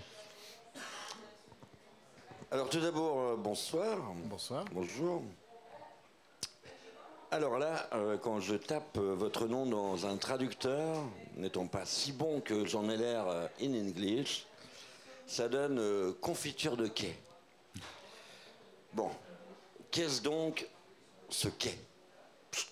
Alors 2.51 2.69
tout 2.69 2.79
d'abord, 2.79 3.19
euh, 3.19 3.35
bonsoir. 3.37 3.99
Bonsoir. 4.25 4.65
Bonjour. 4.73 5.21
Alors 7.31 7.59
là, 7.59 7.87
euh, 7.93 8.17
quand 8.17 8.39
je 8.39 8.55
tape 8.55 8.97
euh, 8.97 9.13
votre 9.13 9.45
nom 9.45 9.67
dans 9.67 10.07
un 10.07 10.17
traducteur, 10.17 10.97
n'étant 11.37 11.67
pas 11.67 11.85
si 11.85 12.11
bon 12.11 12.41
que 12.41 12.65
j'en 12.65 12.89
ai 12.89 12.97
l'air 12.97 13.27
euh, 13.27 13.47
in 13.61 13.73
English, 13.73 14.47
ça 15.27 15.47
donne 15.47 15.77
euh, 15.77 16.11
confiture 16.19 16.75
de 16.75 16.87
quai. 16.87 17.15
Bon, 18.93 19.11
qu'est-ce 19.91 20.23
donc 20.23 20.67
ce 21.29 21.47
quai 21.47 21.77
Psst. 22.51 22.69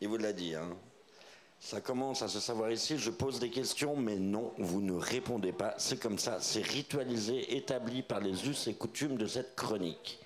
Il 0.00 0.08
vous 0.08 0.16
l'a 0.16 0.32
dit, 0.32 0.54
hein 0.54 0.76
ça 1.62 1.82
commence 1.82 2.22
à 2.22 2.28
se 2.28 2.40
savoir 2.40 2.72
ici, 2.72 2.96
je 2.96 3.10
pose 3.10 3.38
des 3.38 3.50
questions, 3.50 3.94
mais 3.94 4.16
non, 4.16 4.54
vous 4.56 4.80
ne 4.80 4.94
répondez 4.94 5.52
pas. 5.52 5.74
C'est 5.76 6.00
comme 6.00 6.18
ça, 6.18 6.38
c'est 6.40 6.62
ritualisé, 6.62 7.54
établi 7.54 8.02
par 8.02 8.20
les 8.20 8.48
us 8.48 8.66
et 8.66 8.74
coutumes 8.74 9.18
de 9.18 9.26
cette 9.26 9.54
chronique. 9.54 10.18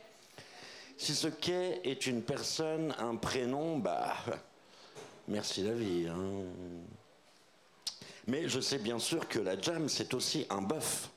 Si 0.96 1.12
ce 1.12 1.26
quai 1.26 1.80
est 1.82 2.06
une 2.06 2.22
personne, 2.22 2.94
un 2.98 3.16
prénom, 3.16 3.78
bah, 3.78 4.14
merci 5.26 5.64
la 5.64 5.72
hein. 5.72 6.44
Mais 8.28 8.48
je 8.48 8.60
sais 8.60 8.78
bien 8.78 9.00
sûr 9.00 9.28
que 9.28 9.40
la 9.40 9.60
jam, 9.60 9.88
c'est 9.88 10.14
aussi 10.14 10.46
un 10.50 10.62
bœuf, 10.62 11.10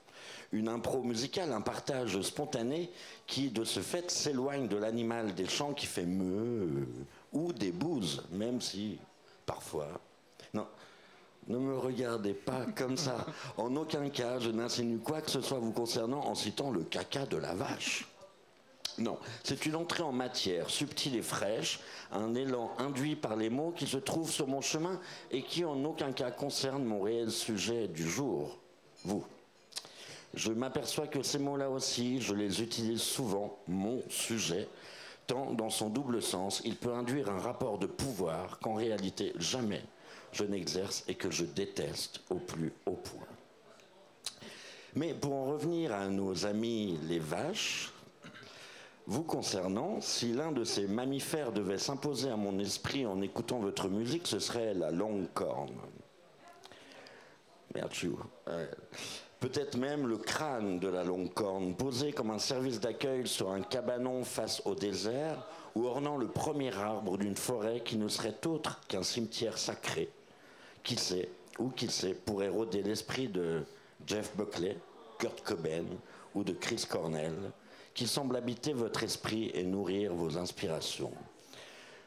une 0.52 0.70
impro 0.70 1.04
musicale, 1.04 1.52
un 1.52 1.62
partage 1.62 2.20
spontané 2.22 2.90
qui, 3.26 3.50
de 3.50 3.64
ce 3.64 3.82
fait, 3.82 4.10
s'éloigne 4.10 4.68
de 4.68 4.78
l'animal 4.78 5.34
des 5.36 5.48
champs 5.48 5.74
qui 5.74 5.86
fait 5.86 6.06
meu 6.06 6.88
ou 7.34 7.54
des 7.54 7.72
bouses, 7.72 8.24
même 8.32 8.62
si, 8.62 8.98
parfois. 9.46 10.00
Non, 10.54 10.68
ne 11.48 11.58
me 11.58 11.78
regardez 11.78 12.34
pas 12.34 12.66
comme 12.76 12.98
ça. 12.98 13.26
En 13.58 13.76
aucun 13.76 14.10
cas, 14.10 14.40
je 14.40 14.50
n'insinue 14.50 15.00
quoi 15.00 15.22
que 15.22 15.32
ce 15.32 15.42
soit 15.42 15.60
vous 15.60 15.72
concernant 15.72 16.26
en 16.26 16.36
citant 16.36 16.72
le 16.72 16.84
caca 16.84 17.26
de 17.26 17.38
la 17.38 17.54
vache. 17.54 18.08
Non, 18.98 19.20
c'est 19.44 19.68
une 19.68 19.76
entrée 19.76 20.02
en 20.02 20.12
matière 20.12 20.72
subtile 20.72 21.16
et 21.18 21.22
fraîche, 21.22 21.80
un 22.12 22.34
élan 22.34 22.72
induit 22.80 23.16
par 23.16 23.36
les 23.36 23.52
mots 23.52 23.72
qui 23.72 23.86
se 23.86 23.98
trouvent 23.98 24.32
sur 24.32 24.48
mon 24.48 24.62
chemin 24.62 25.00
et 25.30 25.44
qui 25.44 25.64
en 25.66 25.84
aucun 25.84 26.12
cas 26.12 26.32
concernent 26.32 26.84
mon 26.84 27.02
réel 27.02 27.30
sujet 27.30 27.88
du 27.88 28.10
jour, 28.10 28.58
vous. 29.04 29.24
Je 30.34 30.52
m'aperçois 30.52 31.08
que 31.08 31.24
ces 31.24 31.40
mots-là 31.40 31.70
aussi, 31.70 32.22
je 32.22 32.34
les 32.34 32.62
utilise 32.62 33.02
souvent, 33.02 33.58
mon 33.68 34.02
sujet, 34.10 34.68
tant 35.26 35.54
dans 35.54 35.70
son 35.70 35.90
double 35.90 36.22
sens, 36.22 36.62
il 36.66 36.76
peut 36.76 36.94
induire 36.94 37.30
un 37.30 37.40
rapport 37.40 37.78
de 37.78 37.88
pouvoir 37.88 38.60
qu'en 38.60 38.76
réalité 38.76 39.34
jamais 39.38 39.84
je 40.32 40.44
n'exerce 40.44 41.04
et 41.08 41.16
que 41.16 41.32
je 41.32 41.46
déteste 41.46 42.22
au 42.30 42.36
plus 42.36 42.74
haut 42.86 42.92
point. 42.92 43.28
Mais 44.96 45.14
pour 45.14 45.34
en 45.34 45.46
revenir 45.46 45.94
à 45.94 46.08
nos 46.08 46.46
amis 46.46 47.00
les 47.04 47.20
vaches, 47.20 47.92
vous 49.06 49.24
concernant, 49.24 50.02
si 50.02 50.34
l'un 50.34 50.52
de 50.52 50.64
ces 50.64 50.88
mammifères 50.88 51.54
devait 51.54 51.78
s'imposer 51.78 52.30
à 52.30 52.36
mon 52.36 52.60
esprit 52.60 53.06
en 53.06 53.22
écoutant 53.22 53.60
votre 53.60 53.88
musique, 53.88 54.28
ce 54.28 54.40
serait 54.40 54.74
la 54.74 54.92
longue 54.92 55.28
corne. 55.34 55.76
Merde, 57.74 57.94
Peut-être 59.40 59.78
même 59.78 60.08
le 60.08 60.18
crâne 60.18 60.80
de 60.80 60.88
la 60.88 61.04
longue 61.04 61.32
corne, 61.34 61.76
posé 61.76 62.12
comme 62.12 62.32
un 62.32 62.40
service 62.40 62.80
d'accueil 62.80 63.28
sur 63.28 63.52
un 63.52 63.62
cabanon 63.62 64.24
face 64.24 64.64
au 64.66 64.74
désert, 64.74 65.46
ou 65.76 65.86
ornant 65.86 66.18
le 66.18 66.28
premier 66.28 66.76
arbre 66.76 67.20
d'une 67.20 67.36
forêt 67.36 67.82
qui 67.82 67.98
ne 67.98 68.08
serait 68.08 68.48
autre 68.48 68.82
qu'un 68.88 69.04
cimetière 69.04 69.60
sacré. 69.60 70.10
Qui 70.84 70.96
sait, 70.96 71.30
ou 71.60 71.70
qui 71.70 71.88
sait, 71.88 72.16
pourrait 72.16 72.50
rôder 72.50 72.82
l'esprit 72.82 73.28
de 73.28 73.62
Jeff 74.08 74.36
Buckley, 74.36 74.76
Kurt 75.20 75.42
Cobain 75.42 75.86
ou 76.34 76.44
de 76.44 76.54
Chris 76.54 76.86
Cornell, 76.90 77.52
qui 77.94 78.08
semble 78.08 78.36
habiter 78.36 78.74
votre 78.74 79.04
esprit 79.04 79.52
et 79.54 79.64
nourrir 79.64 80.14
vos 80.14 80.38
inspirations. 80.38 81.14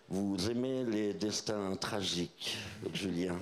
Vous 0.08 0.50
aimez 0.50 0.84
les 0.84 1.14
destins 1.14 1.76
tragiques, 1.76 2.58
Julien? 2.92 3.38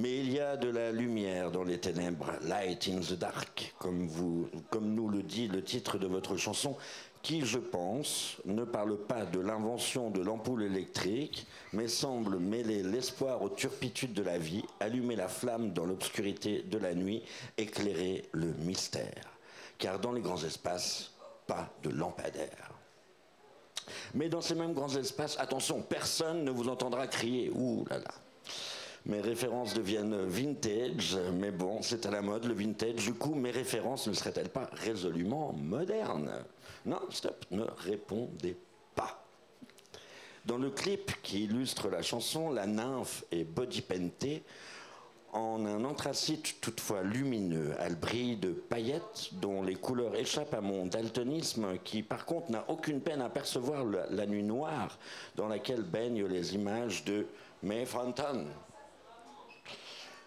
Mais 0.00 0.16
il 0.16 0.32
y 0.32 0.40
a 0.40 0.56
de 0.56 0.70
la 0.70 0.92
lumière 0.92 1.50
dans 1.50 1.62
les 1.62 1.78
ténèbres, 1.78 2.32
light 2.42 2.88
in 2.88 3.00
the 3.00 3.18
dark, 3.18 3.74
comme, 3.78 4.08
nous 4.08 5.08
le 5.08 5.22
dit 5.22 5.46
le 5.46 5.62
titre 5.62 5.98
de 5.98 6.06
votre 6.06 6.38
chanson, 6.38 6.74
qui, 7.22 7.44
je 7.44 7.58
pense, 7.58 8.38
ne 8.46 8.64
parle 8.64 8.96
pas 8.96 9.26
de 9.26 9.38
l'invention 9.38 10.08
de 10.08 10.22
l'ampoule 10.22 10.62
électrique, 10.62 11.46
mais 11.74 11.86
semble 11.86 12.38
mêler 12.38 12.82
l'espoir 12.82 13.42
aux 13.42 13.50
turpitudes 13.50 14.14
de 14.14 14.22
la 14.22 14.38
vie, 14.38 14.64
allumer 14.80 15.16
la 15.16 15.28
flamme 15.28 15.74
dans 15.74 15.84
l'obscurité 15.84 16.62
de 16.62 16.78
la 16.78 16.94
nuit, 16.94 17.22
éclairer 17.58 18.24
le 18.32 18.54
mystère. 18.60 19.28
Car 19.76 19.98
dans 19.98 20.12
les 20.12 20.22
grands 20.22 20.42
espaces, 20.42 21.12
pas 21.46 21.68
de 21.82 21.90
lampadaire. 21.90 22.70
Mais 24.14 24.30
dans 24.30 24.40
ces 24.40 24.54
mêmes 24.54 24.72
grands 24.72 24.96
espaces, 24.96 25.38
attention, 25.38 25.82
personne 25.82 26.44
ne 26.44 26.50
vous 26.50 26.70
entendra 26.70 27.06
crier. 27.06 27.50
Ouh 27.50 27.84
là 27.90 27.98
là. 27.98 28.14
Mes 29.06 29.20
références 29.20 29.74
deviennent 29.74 30.26
vintage, 30.26 31.18
mais 31.34 31.50
bon, 31.50 31.80
c'est 31.82 32.04
à 32.06 32.10
la 32.10 32.20
mode 32.20 32.44
le 32.44 32.54
vintage. 32.54 33.06
Du 33.06 33.14
coup, 33.14 33.34
mes 33.34 33.50
références 33.50 34.06
ne 34.06 34.12
seraient-elles 34.12 34.50
pas 34.50 34.68
résolument 34.72 35.52
modernes? 35.54 36.44
Non, 36.84 37.00
stop, 37.10 37.46
ne 37.50 37.64
répondez 37.64 38.56
pas. 38.94 39.24
Dans 40.44 40.58
le 40.58 40.70
clip 40.70 41.12
qui 41.22 41.44
illustre 41.44 41.88
la 41.88 42.02
chanson, 42.02 42.50
la 42.50 42.66
nymphe 42.66 43.24
est 43.30 43.44
body 43.44 43.82
pentée 43.82 44.42
en 45.32 45.64
un 45.64 45.84
anthracite 45.84 46.60
toutefois 46.60 47.02
lumineux. 47.02 47.74
Elle 47.78 47.94
brille 47.94 48.36
de 48.36 48.50
paillettes 48.50 49.30
dont 49.32 49.62
les 49.62 49.76
couleurs 49.76 50.16
échappent 50.16 50.54
à 50.54 50.60
mon 50.60 50.86
daltonisme 50.86 51.78
qui 51.84 52.02
par 52.02 52.24
contre 52.26 52.50
n'a 52.50 52.64
aucune 52.68 53.00
peine 53.00 53.22
à 53.22 53.28
percevoir 53.28 53.84
la, 53.84 54.26
nuit 54.26 54.42
noire 54.42 54.98
dans 55.36 55.48
laquelle 55.48 55.82
baignent 55.82 56.26
les 56.26 56.54
images 56.54 57.04
de 57.04 57.26
May 57.62 57.86
Fontaine. 57.86 58.46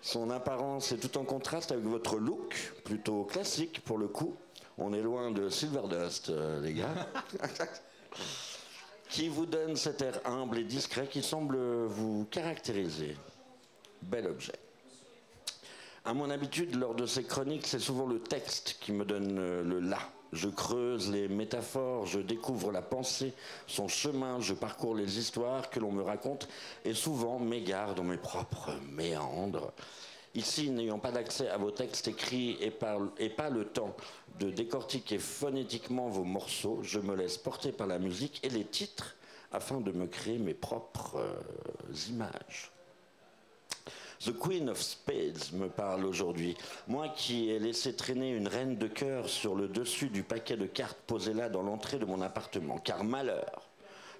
Son 0.04 0.30
apparence 0.32 0.92
est 0.92 0.98
tout 0.98 1.18
en 1.18 1.24
contraste 1.24 1.72
avec 1.72 1.86
votre 1.86 2.18
look, 2.18 2.74
plutôt 2.84 3.24
classique 3.24 3.82
pour 3.86 3.98
le 3.98 4.10
coup, 4.10 4.36
On 4.78 4.94
est 4.94 5.02
loin 5.02 5.32
de 5.32 5.48
Silverdust, 5.48 6.30
euh, 6.30 6.60
les 6.60 6.74
gars. 6.74 6.94
qui 9.10 9.30
vous 9.30 9.46
donne 9.46 9.78
cet 9.78 10.02
air 10.02 10.20
humble 10.26 10.58
et 10.58 10.66
discret 10.66 11.08
qui 11.08 11.24
semble 11.24 11.58
vous 11.86 12.28
caractériser. 12.30 13.16
Bel 14.02 14.28
objet. 14.28 14.60
À 16.04 16.14
mon 16.14 16.30
habitude, 16.30 16.76
lors 16.76 16.96
de 16.96 17.06
ces 17.06 17.24
chroniques, 17.24 17.66
c'est 17.66 17.80
souvent 17.80 18.06
le 18.06 18.20
texte 18.20 18.80
qui 18.82 18.92
me 18.92 19.06
donne 19.06 19.40
euh, 19.40 19.64
le 19.64 19.80
là. 19.80 20.00
Je 20.34 20.50
creuse 20.50 21.12
les 21.12 21.28
métaphores, 21.28 22.08
je 22.08 22.20
découvre 22.20 22.72
la 22.72 22.82
pensée, 22.82 23.34
son 23.68 23.88
chemin, 23.88 24.40
je 24.40 24.54
parcours 24.54 24.96
les 24.96 25.20
histoires 25.20 25.70
que 25.70 25.80
l'on 25.80 25.92
me 25.92 26.02
raconte 26.02 26.48
et 26.84 26.94
souvent 26.94 27.40
m'égare 27.40 27.96
dans 27.96 28.04
mes 28.04 28.18
propres 28.18 28.72
méandres. 28.92 29.72
Ici, 30.36 30.72
n'ayant 30.72 30.98
pas 30.98 31.12
d'accès 31.12 31.48
à 31.50 31.58
vos 31.58 31.70
textes 31.70 32.08
écrits 32.08 32.58
et, 32.60 32.72
pas 32.72 33.50
le 33.50 33.66
temps 33.66 33.96
de 34.40 34.50
décortiquer 34.50 35.20
phonétiquement 35.20 36.10
vos 36.10 36.24
morceaux, 36.24 36.80
je 36.82 37.00
me 37.00 37.16
laisse 37.16 37.38
porter 37.38 37.72
par 37.72 37.86
la 37.86 38.00
musique 38.00 38.40
et 38.44 38.50
les 38.50 38.66
titres 38.66 39.16
afin 39.52 39.80
de 39.80 39.92
me 39.92 40.08
créer 40.08 40.40
mes 40.40 40.56
propres 40.56 41.18
euh, 41.18 42.10
images. 42.10 42.72
The 44.26 44.32
Queen 44.32 44.70
of 44.70 44.82
Spades 44.82 45.52
me 45.52 45.68
parle 45.68 46.06
aujourd'hui. 46.06 46.56
Moi 46.88 47.10
qui 47.10 47.50
ai 47.50 47.60
laissé 47.60 47.94
traîner 47.94 48.32
une 48.32 48.48
reine 48.48 48.78
de 48.78 48.88
cœur 48.88 49.28
sur 49.28 49.54
le 49.54 49.68
dessus 49.68 50.08
du 50.08 50.24
paquet 50.24 50.56
de 50.56 50.66
cartes 50.66 50.98
posé 51.06 51.34
là 51.34 51.50
dans 51.50 51.62
l'entrée 51.62 52.00
de 52.00 52.06
mon 52.06 52.22
appartement. 52.22 52.78
Car 52.78 53.04
malheur, 53.04 53.64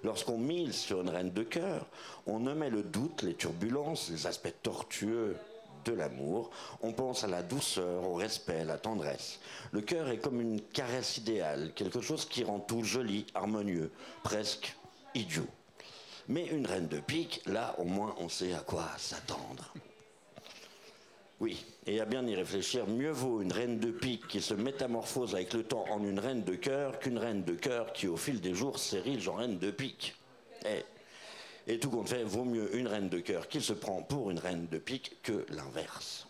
lorsqu'on 0.02 0.36
mise 0.36 0.74
sur 0.74 1.00
une 1.00 1.08
reine 1.08 1.32
de 1.32 1.42
cœur, 1.42 1.86
on 2.26 2.40
nommait 2.40 2.68
le 2.68 2.82
doute, 2.82 3.22
les 3.22 3.32
turbulences, 3.32 4.10
les 4.10 4.26
aspects 4.26 4.52
tortueux 4.62 5.38
de 5.86 5.92
l'amour. 5.94 6.50
On 6.82 6.92
pense 6.92 7.24
à 7.24 7.28
la 7.28 7.42
douceur, 7.42 8.06
au 8.06 8.14
respect, 8.16 8.60
à 8.60 8.64
la 8.64 8.76
tendresse. 8.76 9.40
Le 9.72 9.80
cœur 9.80 10.10
est 10.10 10.18
comme 10.18 10.38
une 10.38 10.60
caresse 10.60 11.16
idéale, 11.16 11.72
quelque 11.74 12.02
chose 12.02 12.26
qui 12.26 12.44
rend 12.44 12.58
tout 12.58 12.84
joli, 12.84 13.24
harmonieux, 13.34 13.90
presque 14.22 14.76
idiot. 15.14 15.48
Mais 16.28 16.44
une 16.48 16.66
reine 16.66 16.88
de 16.88 17.00
pique, 17.00 17.40
là 17.46 17.74
au 17.78 17.84
moins 17.84 18.14
on 18.18 18.28
sait 18.28 18.52
à 18.52 18.60
quoi 18.60 18.90
s'attendre. 18.98 19.72
Oui, 21.44 21.62
et 21.86 22.00
à 22.00 22.06
bien 22.06 22.26
y 22.26 22.34
réfléchir, 22.34 22.86
mieux 22.86 23.10
vaut 23.10 23.42
une 23.42 23.52
reine 23.52 23.78
de 23.78 23.90
pique 23.90 24.26
qui 24.28 24.40
se 24.40 24.54
métamorphose 24.54 25.34
avec 25.34 25.52
le 25.52 25.62
temps 25.62 25.84
en 25.90 26.02
une 26.02 26.18
reine 26.18 26.42
de 26.42 26.54
cœur 26.54 26.98
qu'une 26.98 27.18
reine 27.18 27.44
de 27.44 27.52
cœur 27.52 27.92
qui 27.92 28.08
au 28.08 28.16
fil 28.16 28.40
des 28.40 28.54
jours 28.54 28.78
s'érige 28.78 29.28
en 29.28 29.34
reine 29.34 29.58
de 29.58 29.70
pique. 29.70 30.16
Et, 30.64 31.70
et 31.70 31.78
tout 31.78 31.90
compte 31.90 32.08
fait, 32.08 32.24
vaut 32.24 32.46
mieux 32.46 32.74
une 32.74 32.88
reine 32.88 33.10
de 33.10 33.18
cœur 33.18 33.46
qui 33.46 33.60
se 33.60 33.74
prend 33.74 34.00
pour 34.00 34.30
une 34.30 34.38
reine 34.38 34.68
de 34.68 34.78
pique 34.78 35.18
que 35.22 35.44
l'inverse. 35.50 36.26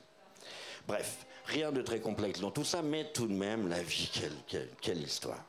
Bref, 0.88 1.26
rien 1.44 1.70
de 1.70 1.80
très 1.80 2.00
complexe 2.00 2.40
dans 2.40 2.50
tout 2.50 2.64
ça, 2.64 2.82
mais 2.82 3.12
tout 3.12 3.28
de 3.28 3.34
même, 3.34 3.68
la 3.68 3.84
vie, 3.84 4.10
quelle, 4.48 4.68
quelle 4.80 5.00
histoire. 5.00 5.44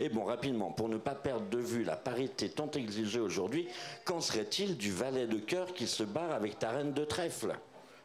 Et 0.00 0.10
bon, 0.10 0.24
rapidement, 0.24 0.70
pour 0.70 0.90
ne 0.90 0.98
pas 0.98 1.14
perdre 1.14 1.48
de 1.48 1.56
vue 1.56 1.82
la 1.82 1.96
parité 1.96 2.50
tant 2.50 2.70
exigée 2.72 3.20
aujourd'hui, 3.20 3.68
qu'en 4.04 4.20
serait-il 4.20 4.76
du 4.76 4.92
valet 4.92 5.26
de 5.26 5.38
cœur 5.38 5.72
qui 5.72 5.86
se 5.86 6.02
barre 6.02 6.32
avec 6.32 6.58
ta 6.58 6.72
reine 6.72 6.92
de 6.92 7.06
trèfle? 7.06 7.56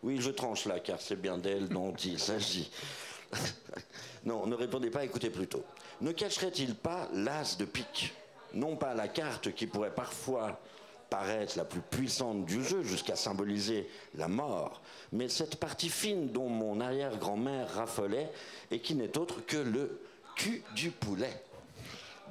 Oui, 0.05 0.21
je 0.21 0.29
tranche 0.29 0.65
là, 0.65 0.79
car 0.79 1.01
c'est 1.01 1.19
bien 1.19 1.39
d'elle 1.39 1.67
dont 1.67 1.93
il 1.95 2.19
s'agit. 2.29 2.69
non, 4.23 4.45
ne 4.45 4.53
répondez 4.53 4.91
pas, 4.91 5.03
écoutez 5.03 5.31
plutôt. 5.31 5.63
Ne 5.99 6.11
cacherait-il 6.11 6.75
pas 6.75 7.09
l'as 7.11 7.57
de 7.57 7.65
pique? 7.65 8.13
Non 8.53 8.75
pas 8.77 8.93
la 8.93 9.07
carte 9.07 9.53
qui 9.53 9.65
pourrait 9.65 9.93
parfois 9.93 10.61
paraître 11.09 11.57
la 11.57 11.65
plus 11.65 11.81
puissante 11.81 12.45
du 12.45 12.63
jeu 12.63 12.83
jusqu'à 12.83 13.15
symboliser 13.15 13.89
la 14.13 14.27
mort, 14.27 14.81
mais 15.11 15.27
cette 15.27 15.57
partie 15.57 15.89
fine 15.89 16.29
dont 16.29 16.49
mon 16.49 16.79
arrière-grand-mère 16.79 17.73
raffolait 17.73 18.29
et 18.71 18.79
qui 18.79 18.95
n'est 18.95 19.17
autre 19.17 19.43
que 19.45 19.57
le 19.57 19.99
cul 20.35 20.63
du 20.75 20.91
poulet. 20.91 21.43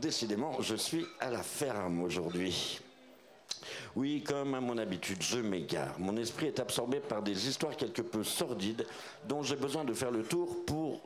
Décidément, 0.01 0.61
je 0.61 0.77
suis 0.77 1.07
à 1.19 1.31
la 1.31 1.43
ferme 1.43 2.03
aujourd'hui. 2.03 2.81
Oui, 3.97 4.23
comme 4.23 4.55
à 4.55 4.61
mon 4.61 4.77
habitude, 4.79 5.23
je 5.23 5.39
m'égare. 5.39 5.99
Mon 6.01 6.17
esprit 6.17 6.47
est 6.47 6.59
absorbé 6.59 6.99
par 6.99 7.23
des 7.23 7.49
histoires 7.49 7.77
quelque 7.77 8.03
peu 8.03 8.25
sordides 8.25 8.87
dont 9.29 9.43
j'ai 9.43 9.57
besoin 9.57 9.85
de 9.85 9.93
faire 9.93 10.11
le 10.11 10.25
tour 10.25 10.65
pour 10.67 11.01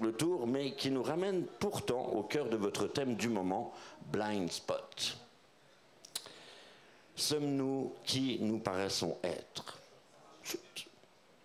le 0.00 0.12
tour, 0.12 0.46
mais 0.46 0.74
qui 0.74 0.90
nous 0.90 1.02
ramènent 1.02 1.44
pourtant 1.58 2.06
au 2.08 2.22
cœur 2.22 2.48
de 2.48 2.56
votre 2.56 2.86
thème 2.86 3.14
du 3.14 3.28
moment, 3.28 3.72
Blind 4.12 4.50
Spot. 4.50 5.18
Sommes-nous 7.14 7.94
qui 8.04 8.38
nous 8.40 8.58
paraissons 8.58 9.16
être? 9.22 9.78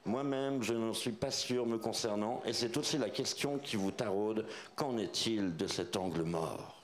Moi-même, 0.06 0.64
je 0.64 0.74
n'en 0.74 0.94
suis 0.94 1.12
pas 1.12 1.32
sûr 1.32 1.66
me 1.66 1.78
concernant, 1.78 2.42
et 2.46 2.54
c'est 2.54 2.76
aussi 2.76 2.98
la 2.98 3.10
question 3.10 3.58
qui 3.58 3.76
vous 3.76 3.92
taraude. 3.92 4.46
Qu'en 4.76 4.98
est-il 4.98 5.56
de 5.56 5.68
cet 5.68 5.96
angle 5.96 6.24
mort? 6.24 6.81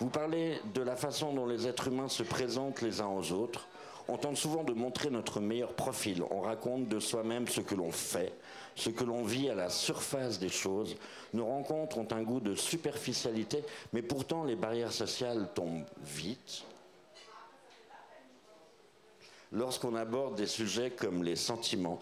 Vous 0.00 0.08
parlez 0.08 0.58
de 0.72 0.80
la 0.80 0.96
façon 0.96 1.34
dont 1.34 1.44
les 1.44 1.66
êtres 1.66 1.88
humains 1.88 2.08
se 2.08 2.22
présentent 2.22 2.80
les 2.80 3.02
uns 3.02 3.08
aux 3.08 3.32
autres. 3.32 3.68
On 4.08 4.16
tente 4.16 4.38
souvent 4.38 4.64
de 4.64 4.72
montrer 4.72 5.10
notre 5.10 5.40
meilleur 5.40 5.74
profil. 5.74 6.22
On 6.30 6.40
raconte 6.40 6.88
de 6.88 6.98
soi-même 6.98 7.46
ce 7.46 7.60
que 7.60 7.74
l'on 7.74 7.92
fait, 7.92 8.32
ce 8.74 8.88
que 8.88 9.04
l'on 9.04 9.24
vit 9.24 9.50
à 9.50 9.54
la 9.54 9.68
surface 9.68 10.38
des 10.38 10.48
choses. 10.48 10.96
Nos 11.34 11.44
rencontres 11.44 11.98
ont 11.98 12.08
un 12.12 12.22
goût 12.22 12.40
de 12.40 12.54
superficialité, 12.54 13.62
mais 13.92 14.00
pourtant 14.00 14.44
les 14.44 14.56
barrières 14.56 14.90
sociales 14.90 15.50
tombent 15.54 15.84
vite. 16.02 16.64
Lorsqu'on 19.52 19.94
aborde 19.96 20.36
des 20.36 20.46
sujets 20.46 20.90
comme 20.90 21.22
les 21.22 21.36
sentiments, 21.36 21.98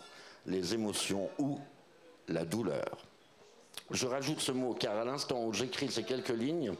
les 0.47 0.73
émotions 0.73 1.29
ou 1.41 1.59
la 2.29 2.45
douleur. 2.45 2.97
Je 3.91 4.07
rajoute 4.07 4.39
ce 4.39 4.53
mot 4.53 4.73
car 4.73 4.97
à 4.97 5.05
l'instant 5.05 5.45
où 5.45 5.53
j'écris 5.53 5.91
ces 5.91 6.05
quelques 6.05 6.29
lignes, 6.29 6.75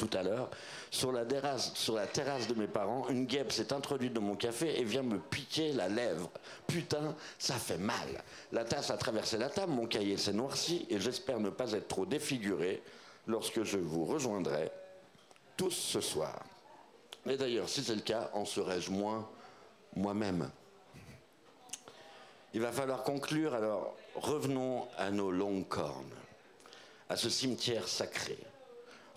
tout 0.00 0.10
à 0.16 0.22
l'heure, 0.22 0.48
sur 0.90 1.12
la, 1.12 1.26
terrasse, 1.26 2.46
de 2.48 2.54
mes 2.54 2.66
parents, 2.66 3.06
une 3.10 3.26
guêpe 3.26 3.52
s'est 3.52 3.70
introduite 3.70 4.14
dans 4.14 4.22
mon 4.22 4.34
café 4.34 4.80
et 4.80 4.84
vient 4.84 5.02
me 5.02 5.18
piquer 5.18 5.74
la 5.74 5.90
lèvre. 5.90 6.30
Putain, 6.66 7.14
ça 7.38 7.56
fait 7.56 7.76
mal. 7.76 8.24
La 8.50 8.64
tasse 8.64 8.90
a 8.90 8.96
traversé 8.96 9.36
la 9.36 9.50
table, 9.50 9.72
mon 9.72 9.86
cahier 9.86 10.16
s'est 10.16 10.32
noirci 10.32 10.86
et 10.88 10.98
j'espère 10.98 11.38
ne 11.38 11.50
pas 11.50 11.72
être 11.72 11.88
trop 11.88 12.06
défiguré 12.06 12.82
lorsque 13.26 13.62
je 13.62 13.76
vous 13.76 14.06
rejoindrai 14.06 14.72
tous 15.58 15.70
ce 15.70 16.00
soir. 16.00 16.42
Et 17.26 17.36
d'ailleurs, 17.36 17.68
si 17.68 17.82
c'est 17.82 17.94
le 17.94 18.00
cas, 18.00 18.30
en 18.32 18.46
serais-je 18.46 18.90
moins 18.90 19.28
moi-même? 19.94 20.50
Il 22.54 22.62
va 22.62 22.72
falloir 22.72 23.02
conclure, 23.02 23.52
alors 23.52 23.94
revenons 24.14 24.88
à 24.96 25.10
nos 25.10 25.30
longues 25.30 25.68
cornes, 25.68 26.16
à 27.10 27.16
ce 27.16 27.28
cimetière 27.28 27.86
sacré 27.86 28.38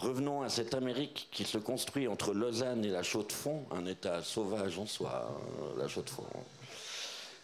Revenons 0.03 0.41
à 0.41 0.49
cette 0.49 0.73
Amérique 0.73 1.29
qui 1.31 1.45
se 1.45 1.57
construit 1.57 2.09
entre 2.09 2.33
Lausanne 2.33 2.83
et 2.83 2.89
la 2.89 3.03
Chaux-de-Fonds, 3.03 3.63
un 3.71 3.85
état 3.85 4.21
sauvage 4.21 4.77
en 4.77 4.85
soi, 4.85 5.29
hein, 5.31 5.65
la 5.77 5.87
Chaux-de-Fonds, 5.87 6.25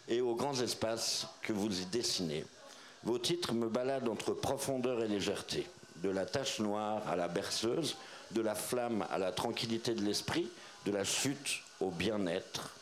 et 0.08 0.20
aux 0.20 0.34
grands 0.34 0.60
espaces 0.60 1.26
que 1.40 1.54
vous 1.54 1.80
y 1.80 1.86
dessinez. 1.86 2.44
Vos 3.02 3.18
titres 3.18 3.54
me 3.54 3.70
baladent 3.70 4.10
entre 4.10 4.34
profondeur 4.34 5.02
et 5.02 5.08
légèreté, 5.08 5.66
de 6.02 6.10
la 6.10 6.26
tache 6.26 6.60
noire 6.60 7.08
à 7.08 7.16
la 7.16 7.28
berceuse, 7.28 7.96
de 8.32 8.42
la 8.42 8.54
flamme 8.54 9.06
à 9.10 9.16
la 9.16 9.32
tranquillité 9.32 9.94
de 9.94 10.02
l'esprit, 10.02 10.46
de 10.84 10.92
la 10.92 11.04
chute 11.04 11.62
au 11.80 11.90
bien-être. 11.90 12.76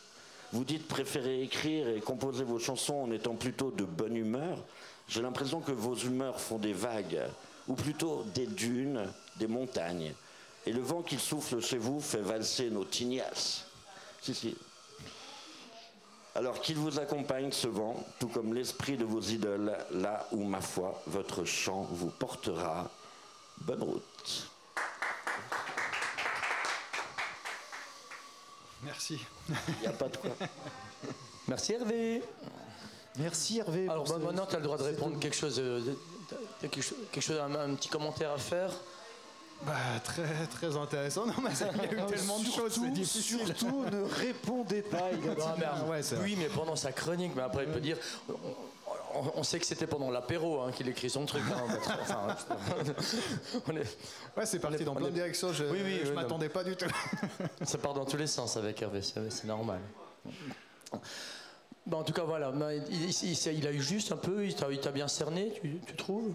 Vous 0.52 0.64
dites 0.64 0.88
préférer 0.88 1.40
écrire 1.40 1.88
et 1.88 2.00
composer 2.00 2.42
vos 2.42 2.58
chansons 2.58 2.96
en 2.96 3.12
étant 3.12 3.36
plutôt 3.36 3.70
de 3.70 3.84
bonne 3.84 4.16
humeur. 4.16 4.58
J'ai 5.06 5.22
l'impression 5.22 5.60
que 5.60 5.70
vos 5.70 5.94
humeurs 5.94 6.40
font 6.40 6.58
des 6.58 6.72
vagues, 6.72 7.20
ou 7.68 7.74
plutôt 7.74 8.24
des 8.34 8.46
dunes, 8.46 9.06
des 9.38 9.46
montagnes. 9.46 10.12
Et 10.66 10.72
le 10.72 10.80
vent 10.82 11.02
qui 11.02 11.18
souffle 11.18 11.60
chez 11.60 11.78
vous 11.78 12.00
fait 12.00 12.20
valser 12.20 12.70
nos 12.70 12.84
tignasses. 12.84 13.64
Si, 14.20 14.34
si. 14.34 14.56
Alors 16.34 16.60
qu'il 16.60 16.76
vous 16.76 16.98
accompagne 16.98 17.50
ce 17.52 17.68
vent, 17.68 17.96
tout 18.20 18.28
comme 18.28 18.54
l'esprit 18.54 18.96
de 18.96 19.04
vos 19.04 19.20
idoles, 19.20 19.76
là 19.90 20.26
où, 20.32 20.44
ma 20.44 20.60
foi, 20.60 21.02
votre 21.06 21.44
chant 21.44 21.88
vous 21.90 22.10
portera. 22.10 22.90
Bonne 23.62 23.82
route. 23.82 24.48
Merci. 28.84 29.18
Il 29.48 29.80
n'y 29.80 29.86
a 29.86 29.92
pas 29.92 30.08
de 30.08 30.16
quoi. 30.16 30.30
Merci 31.48 31.72
Hervé. 31.72 32.22
Merci 33.16 33.58
Hervé. 33.58 33.88
Alors 33.88 34.04
bah, 34.04 34.18
maintenant, 34.18 34.46
tu 34.46 34.54
as 34.54 34.58
le 34.58 34.64
droit 34.64 34.78
de 34.78 34.84
répondre 34.84 35.18
quelque 35.18 35.36
chose, 35.36 35.58
euh, 35.58 35.80
quelque 36.60 37.20
chose, 37.20 37.38
un 37.40 37.74
petit 37.74 37.88
commentaire 37.88 38.32
à 38.32 38.38
faire. 38.38 38.70
Bah, 39.62 39.72
très, 40.04 40.46
très 40.50 40.76
intéressant. 40.76 41.26
Non, 41.26 41.34
mais 41.42 41.50
il 41.50 41.96
y 41.96 42.00
a 42.00 42.04
eu 42.04 42.06
tellement 42.06 42.38
de 42.38 42.46
choses, 42.46 42.78
c'est 42.80 42.90
difficile. 42.90 43.44
Surtout, 43.46 43.84
ne 43.90 44.02
répondez 44.02 44.82
pas. 44.82 45.10
Il 45.56 45.64
a 45.64 45.74
oui, 46.22 46.36
mais 46.38 46.46
pendant 46.46 46.76
sa 46.76 46.92
chronique, 46.92 47.32
mais 47.34 47.42
après, 47.42 47.64
il 47.64 47.72
peut 47.72 47.80
dire. 47.80 47.96
On, 49.34 49.42
sait 49.42 49.58
que 49.58 49.66
c'était 49.66 49.86
pendant 49.86 50.10
l'apéro 50.10 50.60
hein, 50.60 50.70
qu'il 50.70 50.86
écrit 50.88 51.10
son 51.10 51.24
truc. 51.24 51.42
Hein, 51.50 52.36
Ouais, 54.36 54.46
c'est 54.46 54.60
parti 54.60 54.84
dans 54.84 54.94
plein 54.94 55.08
de 55.08 55.12
directions. 55.12 55.52
Je, 55.52 55.64
oui, 55.64 55.80
oui, 55.82 56.00
je 56.04 56.12
m'attendais 56.12 56.50
pas 56.50 56.62
du 56.62 56.76
tout. 56.76 56.86
Ça 57.62 57.78
part 57.78 57.94
dans 57.94 58.04
tous 58.04 58.18
les 58.18 58.26
sens 58.26 58.56
avec 58.56 58.80
Hervé, 58.80 59.00
c'est 59.02 59.44
normal. 59.44 59.80
En 61.90 62.02
tout 62.04 62.12
cas, 62.12 62.22
voilà. 62.22 62.52
Il, 62.90 63.10
il, 63.10 63.66
a 63.66 63.72
eu 63.72 63.80
juste 63.80 64.12
un 64.12 64.16
peu. 64.16 64.44
Il 64.44 64.54
t'a 64.54 64.92
bien 64.92 65.08
cerné, 65.08 65.52
tu, 65.60 65.80
tu 65.86 65.96
trouves? 65.96 66.34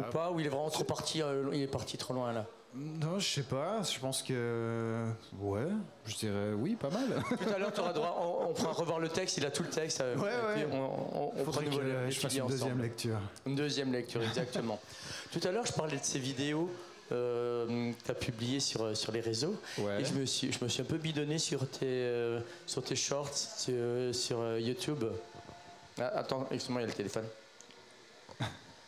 Ou 0.00 0.10
pas 0.12 0.30
Ou 0.30 0.40
il 0.40 0.46
est 0.46 0.50
vraiment 0.50 0.70
trop 0.70 0.84
parti, 0.84 1.22
euh, 1.22 1.48
il 1.52 1.62
est 1.62 1.66
parti 1.66 1.96
trop 1.96 2.14
loin 2.14 2.32
là 2.32 2.46
Non, 2.74 3.18
je 3.18 3.26
sais 3.28 3.42
pas. 3.42 3.82
Je 3.82 3.98
pense 3.98 4.22
que. 4.22 5.04
Ouais, 5.40 5.66
je 6.06 6.16
dirais 6.16 6.52
oui, 6.56 6.76
pas 6.76 6.90
mal. 6.90 7.22
Tout 7.28 7.54
à 7.54 7.58
l'heure, 7.58 7.72
tu 7.72 7.80
auras 7.80 7.92
droit, 7.92 8.16
on, 8.20 8.50
on 8.50 8.52
pourra 8.54 8.72
revoir 8.72 8.98
le 9.00 9.08
texte, 9.08 9.36
il 9.38 9.46
a 9.46 9.50
tout 9.50 9.62
le 9.62 9.70
texte. 9.70 10.00
euh, 10.00 10.16
Ouais, 10.16 10.22
ouais. 10.62 10.68
On, 10.72 10.76
on, 10.76 11.32
on 11.40 11.44
pourra 11.44 11.62
que 11.62 11.70
je 12.10 12.20
fasse 12.20 12.34
une 12.36 12.46
deuxième 12.46 12.68
ensemble. 12.68 12.82
lecture. 12.82 13.18
Une 13.46 13.54
deuxième 13.56 13.92
lecture, 13.92 14.22
exactement. 14.22 14.78
Tout 15.32 15.40
à 15.46 15.50
l'heure, 15.50 15.66
je 15.66 15.72
parlais 15.72 15.96
de 15.98 16.04
ces 16.04 16.18
vidéos 16.18 16.70
euh, 17.12 17.92
que 17.92 18.04
tu 18.04 18.10
as 18.10 18.14
publiées 18.14 18.60
sur, 18.60 18.82
euh, 18.84 18.94
sur 18.94 19.12
les 19.12 19.20
réseaux. 19.20 19.54
Ouais. 19.78 20.00
Et 20.00 20.04
je 20.04 20.14
me, 20.14 20.24
suis, 20.26 20.52
je 20.52 20.62
me 20.62 20.68
suis 20.68 20.82
un 20.82 20.86
peu 20.86 20.96
bidonné 20.98 21.38
sur 21.38 21.68
tes, 21.68 21.86
euh, 21.86 22.40
sur 22.66 22.82
tes 22.82 22.96
shorts 22.96 23.34
sur, 23.34 23.74
sur, 24.14 24.40
euh, 24.40 24.60
YouTube. 24.60 25.04
Ah, 25.98 26.12
attends, 26.18 26.46
excuse-moi, 26.50 26.80
il 26.82 26.84
y 26.84 26.86
a 26.86 26.88
le 26.88 26.94
téléphone. 26.94 27.24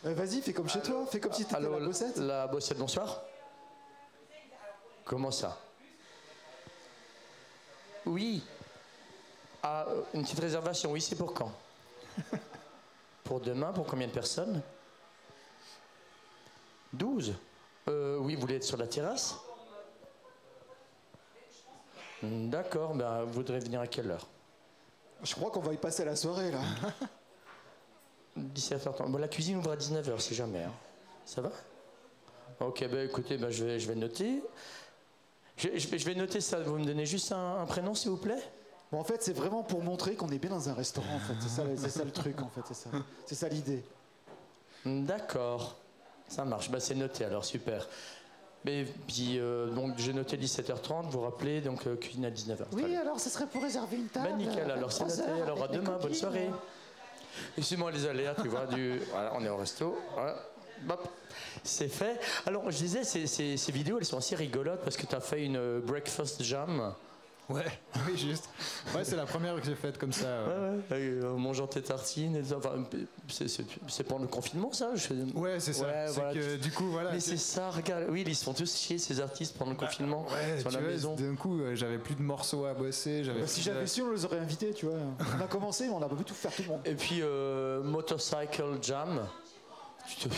Euh, 0.05 0.13
Vas-y, 0.13 0.41
fais 0.41 0.53
comme 0.53 0.67
chez 0.67 0.81
toi, 0.81 1.05
fais 1.05 1.19
comme 1.19 1.33
si 1.33 1.43
t'étais 1.43 1.55
Allô, 1.55 1.77
la 1.79 1.85
bossette. 1.85 2.17
La 2.17 2.47
bossette, 2.47 2.77
bonsoir. 2.77 3.21
Comment 5.05 5.31
ça? 5.31 5.59
Oui. 8.05 8.43
Ah, 9.61 9.85
euh, 9.87 10.01
une 10.13 10.23
petite 10.23 10.39
réservation, 10.39 10.91
oui, 10.91 11.01
c'est 11.01 11.15
pour 11.15 11.33
quand? 11.33 11.51
Pour 13.23 13.39
demain, 13.39 13.71
pour 13.71 13.85
combien 13.85 14.07
de 14.07 14.11
personnes? 14.11 14.61
12 16.91 17.33
euh, 17.87 18.17
Oui, 18.17 18.35
vous 18.35 18.41
voulez 18.41 18.55
être 18.55 18.65
sur 18.65 18.75
la 18.75 18.87
terrasse? 18.87 19.37
D'accord, 22.21 22.93
ben, 22.93 23.23
vous 23.23 23.31
voudrez 23.31 23.59
venir 23.59 23.79
à 23.79 23.87
quelle 23.87 24.11
heure? 24.11 24.27
Je 25.23 25.33
crois 25.33 25.49
qu'on 25.49 25.61
va 25.61 25.73
y 25.73 25.77
passer 25.77 26.03
la 26.03 26.17
soirée 26.17 26.51
là. 26.51 26.59
17h30. 28.37 29.09
Bon, 29.11 29.17
la 29.17 29.27
cuisine 29.27 29.57
ouvre 29.57 29.71
à 29.71 29.75
19h, 29.77 30.19
si 30.19 30.35
jamais. 30.35 30.63
hein. 30.63 30.71
Ça 31.25 31.41
va? 31.41 31.51
Ok, 32.59 32.85
ben 32.89 33.07
écoutez, 33.07 33.37
ben, 33.37 33.49
je, 33.49 33.63
vais, 33.65 33.79
je 33.79 33.87
vais 33.87 33.95
noter. 33.95 34.43
Je, 35.57 35.67
je 35.77 35.87
vais- 35.87 35.97
je 35.99 36.05
vais 36.05 36.15
noter 36.15 36.41
ça. 36.41 36.59
Vous 36.59 36.77
me 36.77 36.85
donnez 36.85 37.05
juste 37.05 37.31
un, 37.31 37.57
un 37.61 37.65
prénom, 37.65 37.93
s'il 37.95 38.11
vous 38.11 38.17
plaît? 38.17 38.41
Bon, 38.91 38.99
en 38.99 39.03
fait, 39.03 39.21
c'est 39.23 39.33
vraiment 39.33 39.63
pour 39.63 39.81
montrer 39.83 40.15
qu'on 40.15 40.29
est 40.29 40.37
bien 40.39 40.49
dans 40.49 40.69
un 40.69 40.73
restaurant. 40.73 41.15
En 41.15 41.19
fait, 41.19 41.33
c'est 41.41 41.49
ça, 41.49 41.63
c'est 41.77 41.89
ça 41.89 42.03
le 42.03 42.11
truc. 42.11 42.41
En 42.41 42.49
fait, 42.49 42.61
c'est 42.67 42.73
ça, 42.73 42.89
c'est 43.25 43.35
ça 43.35 43.47
l'idée. 43.49 43.83
D'accord. 44.85 45.75
Ça 46.27 46.45
marche. 46.45 46.69
Ben, 46.71 46.79
c'est 46.79 46.95
noté 46.95 47.25
alors, 47.25 47.45
super. 47.45 47.87
Mais 48.63 48.85
puis, 49.07 49.39
euh, 49.39 49.67
donc, 49.71 49.97
j'ai 49.97 50.13
noté 50.13 50.37
17h30, 50.37 51.09
vous 51.09 51.21
rappelez, 51.21 51.61
donc 51.61 51.87
euh, 51.87 51.95
cuisine 51.95 52.25
à 52.25 52.29
19h. 52.29 52.65
Oui, 52.73 52.95
alors, 52.95 53.19
ce 53.19 53.29
serait 53.29 53.47
pour 53.47 53.63
réserver 53.63 53.97
une 53.97 54.07
table. 54.07 54.27
Ben 54.29 54.37
nickel, 54.37 54.69
alors 54.69 54.91
c'est 54.91 55.05
noté. 55.05 55.41
Alors 55.41 55.63
à 55.63 55.67
demain, 55.67 55.97
bonne 55.99 56.13
soirée. 56.13 56.49
Excusez-moi 57.57 57.91
les 57.91 58.05
aléas, 58.07 58.35
tu 58.41 58.47
vois, 58.47 58.65
du... 58.65 58.99
Voilà, 59.11 59.31
on 59.35 59.43
est 59.43 59.49
au 59.49 59.57
resto. 59.57 59.97
Voilà. 60.13 60.35
Hop. 60.89 61.07
C'est 61.63 61.89
fait. 61.89 62.19
Alors, 62.47 62.69
je 62.71 62.77
disais, 62.77 63.03
ces, 63.03 63.27
ces- 63.27 63.55
ces 63.57 63.71
vidéos, 63.71 63.97
elles 63.99 64.05
sont 64.05 64.17
assez 64.17 64.35
rigolotes 64.35 64.81
parce 64.83 64.97
que 64.97 65.05
tu 65.05 65.15
as 65.15 65.19
fait 65.21 65.43
une 65.45 65.57
euh, 65.57 65.79
breakfast 65.79 66.41
jam. 66.43 66.93
Ouais, 67.51 67.65
oui, 68.07 68.17
juste. 68.17 68.49
Ouais, 68.95 69.03
c'est 69.03 69.15
la 69.15 69.25
première 69.25 69.55
que 69.59 69.65
j'ai 69.65 69.75
faite 69.75 69.97
comme 69.97 70.11
ça. 70.13 70.25
euh. 70.27 70.77
Ouais, 70.77 70.81
ouais. 70.91 70.97
euh, 71.23 71.33
mangeant 71.35 71.67
tes 71.67 71.81
tartines. 71.81 72.35
Et 72.35 72.41
tout. 72.43 72.55
Enfin, 72.55 72.83
c'est- 73.27 74.03
pendant 74.03 74.21
le 74.23 74.27
confinement, 74.27 74.71
ça 74.71 74.91
je 74.95 75.13
Ouais, 75.35 75.59
c'est 75.59 75.73
ça. 75.73 75.83
Ouais, 75.85 76.05
c'est 76.07 76.13
voilà, 76.15 76.33
que 76.33 76.53
tu- 76.53 76.57
du 76.59 76.71
coup, 76.71 76.85
voilà. 76.91 77.11
Mais 77.11 77.19
c'est 77.19 77.37
ça, 77.37 77.69
regarde. 77.69 78.05
Oui, 78.09 78.23
ils 78.25 78.35
se 78.35 78.43
font 78.43 78.53
tous 78.53 78.75
chier, 78.75 78.97
ces 78.97 79.19
artistes, 79.21 79.57
pendant 79.57 79.71
le 79.71 79.77
confinement, 79.77 80.25
Ouais, 80.25 80.59
sur 80.59 80.69
tu 80.69 80.75
la 80.75 80.81
vois, 80.81 80.91
maison. 80.91 81.15
d'un 81.15 81.35
coup, 81.35 81.59
euh, 81.61 81.75
j'avais 81.75 81.97
plus 81.97 82.15
de 82.15 82.21
morceaux 82.21 82.65
à 82.65 82.73
bosser. 82.73 83.23
Bah, 83.23 83.45
si 83.47 83.61
j'avais 83.61 83.87
su, 83.87 84.01
on 84.01 84.11
les 84.11 84.25
aurait 84.25 84.39
invités, 84.39 84.73
tu 84.73 84.85
vois. 84.85 84.95
On 85.37 85.43
a 85.43 85.47
commencé, 85.47 85.87
mais 85.87 85.93
on 85.93 85.99
n'a 85.99 86.07
pas 86.09 86.15
pu 86.15 86.23
tout 86.23 86.33
faire 86.33 86.51
tout 86.55 86.63
le 86.63 86.67
monde. 86.69 86.81
Et 86.85 86.95
puis, 86.95 87.19
euh, 87.21 87.83
Motorcycle 87.83 88.77
Jam. 88.81 89.27
Tu 90.07 90.27
te- 90.27 90.33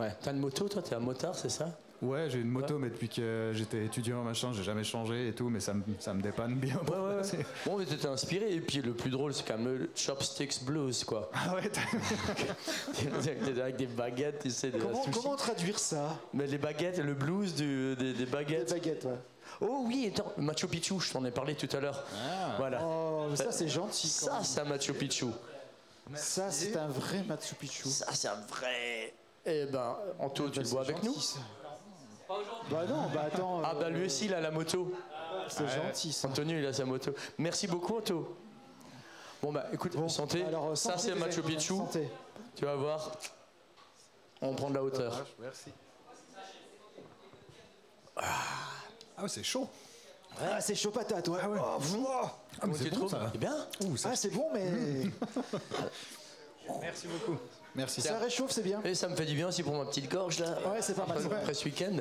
Ouais, 0.00 0.14
t'as 0.22 0.32
une 0.32 0.38
moto, 0.38 0.68
toi 0.68 0.80
T'es 0.80 0.94
un 0.94 1.00
motard, 1.00 1.34
c'est 1.34 1.48
ça? 1.50 1.76
Ouais, 2.00 2.30
j'ai 2.30 2.38
une 2.38 2.48
moto, 2.50 2.78
mais 2.78 2.90
depuis 2.90 3.08
que 3.08 3.50
j'étais 3.54 3.84
étudiant, 3.84 4.22
machin, 4.22 4.52
j'ai 4.52 4.62
jamais 4.62 4.84
changé 4.84 5.28
et 5.28 5.32
tout, 5.32 5.48
mais 5.48 5.58
ça 5.58 5.74
me, 5.74 5.82
ça 5.98 6.14
me 6.14 6.22
dépanne 6.22 6.54
bien. 6.54 6.76
Ouais, 6.88 6.96
ouais, 6.96 7.16
ouais. 7.16 7.44
Bon, 7.66 7.76
mais 7.76 7.86
t'étais 7.86 8.06
inspiré. 8.06 8.52
Et 8.54 8.60
puis, 8.60 8.80
le 8.82 8.94
plus 8.94 9.10
drôle, 9.10 9.34
c'est 9.34 9.44
quand 9.44 9.58
même 9.58 9.76
le 9.78 9.90
Chopsticks 9.96 10.62
Blues, 10.64 11.02
quoi. 11.02 11.28
Ah 11.34 11.56
ouais, 11.56 11.68
t'as- 11.68 11.80
T'étais 12.94 13.60
avec 13.60 13.76
des 13.76 13.86
baguettes, 13.86 14.40
tu 14.42 14.50
sais, 14.50 14.70
des 14.70 14.78
Comment, 14.78 15.04
comment 15.12 15.34
traduire 15.36 15.78
ça? 15.78 16.16
Mais 16.32 16.46
les 16.46 16.58
baguettes, 16.58 16.98
le 16.98 17.14
blues 17.14 17.54
du- 17.54 17.96
des, 17.96 18.12
des 18.12 18.24
Des 18.24 18.26
baguettes. 18.26 18.70
baguettes, 18.70 19.04
ouais. 19.04 19.18
Oh 19.60 19.82
oui, 19.86 20.08
attends, 20.12 20.32
Machu 20.36 20.68
Picchu, 20.68 21.00
je 21.00 21.12
t'en 21.12 21.24
ai 21.24 21.30
parlé 21.32 21.56
tout 21.56 21.74
à 21.76 21.80
l'heure. 21.80 22.04
Voilà. 22.58 22.80
Oh, 22.84 23.26
mais 23.30 23.36
ça, 23.36 23.50
c'est 23.50 23.66
gentil. 23.68 24.06
quand 24.20 24.26
Ça, 24.26 24.44
c'est 24.44 24.60
un 24.60 24.64
Machu 24.66 24.92
Picchu. 24.92 25.26
Ça, 26.14 26.50
c'est 26.52 26.76
un 26.76 26.86
vrai 26.86 27.24
Machu 27.26 27.54
Picchu. 27.56 27.88
Ça, 27.88 28.06
c'est 28.12 28.28
un 28.28 28.40
vrai. 28.48 29.14
Eh 29.46 29.64
ben, 29.66 29.96
Anto, 30.18 30.48
tu 30.50 30.60
le 30.60 30.66
vois 30.66 30.82
avec 30.82 31.02
nous? 31.02 31.14
Bah 32.70 32.84
non, 32.86 33.08
bah 33.14 33.28
attends. 33.32 33.62
Ah, 33.64 33.74
bah 33.74 33.88
lui 33.88 34.06
aussi, 34.06 34.26
il 34.26 34.34
a 34.34 34.40
la 34.40 34.50
moto. 34.50 34.92
C'est 35.48 35.66
gentil, 35.66 36.12
ça. 36.12 36.28
Antonio, 36.28 36.58
il 36.58 36.66
a 36.66 36.72
sa 36.72 36.84
moto. 36.84 37.12
Merci 37.38 37.66
beaucoup, 37.66 37.96
Anto. 37.96 38.36
Bon, 39.42 39.52
bah 39.52 39.66
écoute, 39.72 39.96
santé. 40.08 40.44
Alors, 40.44 40.70
euh, 40.70 40.74
ça, 40.74 40.90
santé, 40.90 41.02
c'est 41.02 41.14
les 41.14 41.20
Machu 41.20 41.40
amis, 41.40 41.56
Picchu. 41.56 41.76
santé. 41.76 42.10
Tu 42.54 42.64
vas 42.64 42.74
voir. 42.74 43.12
On 44.42 44.54
prend 44.54 44.68
de 44.68 44.74
la 44.74 44.82
hauteur. 44.82 45.24
Ah 48.16 49.22
ouais, 49.22 49.28
c'est 49.28 49.44
chaud. 49.44 49.68
Ah, 50.40 50.60
c'est 50.60 50.74
chaud 50.74 50.90
patate, 50.90 51.26
ouais. 51.28 51.40
Ah 51.42 51.48
ouais. 51.48 51.58
Oh, 51.60 51.78
oh. 51.96 52.28
Ah, 52.60 52.66
mais 52.66 52.70
Comment 52.72 52.74
c'est 52.74 52.90
bon 52.90 52.96
trouves 52.96 53.10
ça. 53.10 53.28
C'est 53.32 53.38
bien 53.38 53.66
Ouh, 53.84 53.96
ça. 53.96 54.10
Ah, 54.12 54.16
c'est 54.16 54.30
bon, 54.30 54.48
mais 54.52 54.70
Merci 56.82 57.08
beaucoup. 57.08 57.38
Merci. 57.78 58.02
ça 58.02 58.18
réchauffe, 58.18 58.50
c'est 58.50 58.62
bien. 58.62 58.80
Et 58.84 58.94
ça 58.94 59.08
me 59.08 59.16
fait 59.16 59.24
du 59.24 59.34
bien 59.34 59.48
aussi 59.48 59.62
pour 59.62 59.74
ma 59.76 59.84
petite 59.86 60.10
gorge 60.10 60.38
là. 60.40 60.58
Ouais, 60.70 60.82
c'est 60.82 60.94
pas 60.94 61.06
mal. 61.06 61.18
Après, 61.24 61.36
après 61.36 61.54
ce 61.54 61.64
week-end. 61.64 61.96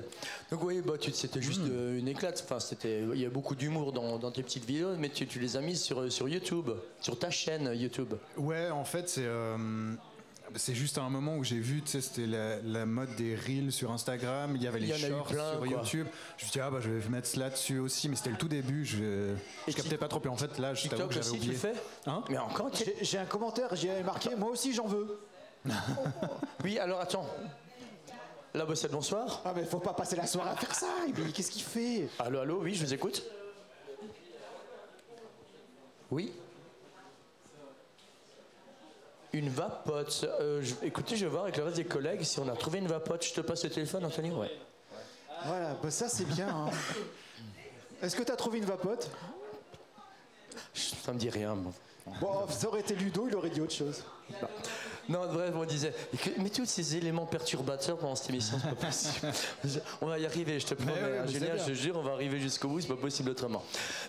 Donc 0.51 0.63
oui, 0.63 0.81
bah, 0.85 0.93
tu- 0.99 1.11
c'était 1.13 1.41
juste 1.41 1.61
Hmm. 1.61 1.69
euh, 1.71 1.99
une 1.99 2.07
éclate. 2.07 2.43
Enfin, 2.43 2.59
c'était, 2.59 3.03
il 3.13 3.21
y 3.21 3.25
a 3.25 3.29
beaucoup 3.29 3.55
d'humour 3.55 3.93
dans, 3.93 4.17
dans 4.17 4.31
tes 4.31 4.43
petites 4.43 4.65
vidéos, 4.65 4.95
mais 4.97 5.09
tu, 5.09 5.25
tu 5.27 5.39
les 5.39 5.55
as 5.55 5.61
mises 5.61 5.81
sur, 5.81 6.11
sur 6.11 6.27
YouTube, 6.27 6.69
sur 6.99 7.17
ta 7.17 7.29
chaîne 7.29 7.71
YouTube. 7.73 8.13
Ouais, 8.37 8.69
en 8.69 8.83
fait, 8.83 9.07
c'est 9.07 9.23
euh, 9.25 9.55
c'est 10.55 10.73
juste 10.75 10.97
à 10.97 11.01
un 11.01 11.09
moment 11.09 11.35
où 11.35 11.43
j'ai 11.43 11.59
vu, 11.59 11.81
tu 11.81 11.91
sais, 11.91 12.01
c'était 12.01 12.25
la, 12.25 12.61
la 12.61 12.85
mode 12.85 13.13
des 13.17 13.35
reels 13.35 13.71
sur 13.73 13.91
Instagram, 13.91 14.53
il 14.55 14.63
y 14.63 14.67
avait 14.67 14.79
Il 14.79 14.87
y 14.87 14.91
les 14.93 14.97
shorts 15.09 15.27
plein, 15.27 15.49
sur 15.51 15.59
quoi. 15.59 15.67
YouTube. 15.67 16.07
Je 16.37 16.45
me 16.45 16.49
suis 16.49 16.51
dit, 16.51 16.59
ah 16.61 16.71
bah 16.71 16.77
je 16.81 16.89
vais 16.89 17.09
mettre 17.09 17.27
cela 17.27 17.49
dessus 17.49 17.79
aussi, 17.79 18.07
mais 18.07 18.15
c'était 18.15 18.29
le 18.29 18.37
tout 18.37 18.47
début, 18.47 18.85
je, 18.85 19.33
je 19.67 19.73
captais 19.75 19.97
pas 19.97 20.07
trop. 20.07 20.21
Et 20.23 20.27
en 20.29 20.37
fait, 20.37 20.57
là, 20.57 20.73
je 20.73 20.87
t'avoue 20.87 21.07
que 21.09 21.13
j'avais 21.13 21.25
aussi, 21.27 21.31
tu 21.39 21.49
oublié. 21.49 21.51
le 21.53 21.57
fais? 21.59 21.73
Hein? 22.05 22.23
Mais 22.29 22.37
encore 22.37 22.71
J'ai 23.01 23.17
un 23.17 23.25
commentaire, 23.25 23.75
j'y 23.75 23.89
avais 23.89 24.03
marqué, 24.03 24.35
moi 24.37 24.49
aussi 24.49 24.73
j'en 24.73 24.87
veux. 24.87 25.19
Oui, 26.63 26.79
alors 26.79 26.99
attends. 27.01 27.25
La 28.53 28.65
bossette, 28.65 28.91
bonsoir. 28.91 29.41
Ah, 29.45 29.53
mais 29.55 29.65
faut 29.65 29.79
pas 29.79 29.93
passer 29.93 30.15
la 30.15 30.25
soirée 30.25 30.49
à 30.51 30.55
faire 30.55 30.73
ça. 30.73 30.87
Mais 31.17 31.31
qu'est-ce 31.31 31.51
qu'il 31.51 31.61
fait? 31.63 32.07
Allô, 32.19 32.39
allô, 32.39 32.59
oui, 32.61 32.73
je 32.73 32.85
vous 32.85 32.93
écoute. 32.93 33.23
Oui. 36.09 36.31
Une 39.33 39.49
vapote. 39.49 40.25
Euh, 40.39 40.61
je- 40.63 40.75
écoutez, 40.85 41.15
je 41.17 41.25
vais 41.25 41.31
voir 41.31 41.43
avec 41.43 41.57
le 41.57 41.63
reste 41.63 41.75
des 41.75 41.85
collègues 41.85 42.23
si 42.23 42.39
on 42.39 42.47
a 42.47 42.55
trouvé 42.55 42.79
une 42.79 42.87
vapote. 42.87 43.23
Je 43.25 43.33
te 43.33 43.41
passe 43.41 43.63
le 43.65 43.69
téléphone, 43.69 44.05
Anthony 44.05 44.31
Ouais. 44.31 44.51
Voilà, 45.45 45.75
bah 45.75 45.91
ça 45.91 46.09
c'est 46.09 46.25
bien. 46.25 46.47
hein. 46.49 46.69
Est-ce 48.01 48.15
que 48.15 48.23
t'as 48.23 48.35
trouvé 48.35 48.57
une 48.57 48.65
vapote? 48.65 49.09
Ça 50.73 51.13
me 51.13 51.19
dit 51.19 51.29
rien. 51.29 51.53
moi. 51.55 51.71
Bon, 52.21 52.47
ça 52.49 52.67
aurait 52.69 52.79
été 52.79 52.95
Ludo, 52.95 53.27
il 53.27 53.35
aurait 53.35 53.49
dit 53.49 53.61
autre 53.61 53.73
chose. 53.73 54.03
Non, 55.09 55.21
bref, 55.31 55.53
on 55.55 55.65
disait. 55.65 55.93
mais 56.37 56.49
tous 56.49 56.65
ces 56.65 56.95
éléments 56.97 57.25
perturbateurs 57.25 57.97
pendant 57.97 58.15
cette 58.15 58.29
émission, 58.29 58.57
c'est 58.61 58.69
pas 58.69 58.85
possible. 58.87 59.31
on 60.01 60.07
va 60.07 60.19
y 60.19 60.25
arriver, 60.25 60.59
je 60.59 60.67
te 60.67 60.73
promets. 60.73 60.91
ouais, 60.91 60.99
hein, 60.99 61.21
mais 61.25 61.27
c'est 61.27 61.33
Julien, 61.39 61.53
bien. 61.55 61.63
je 61.63 61.69
te 61.69 61.73
jure, 61.75 61.97
on 61.97 62.03
va 62.03 62.11
arriver 62.11 62.39
jusqu'au 62.39 62.67
bout, 62.67 62.81
c'est 62.81 62.87
pas 62.87 62.95
possible 62.95 63.29
autrement. 63.29 63.63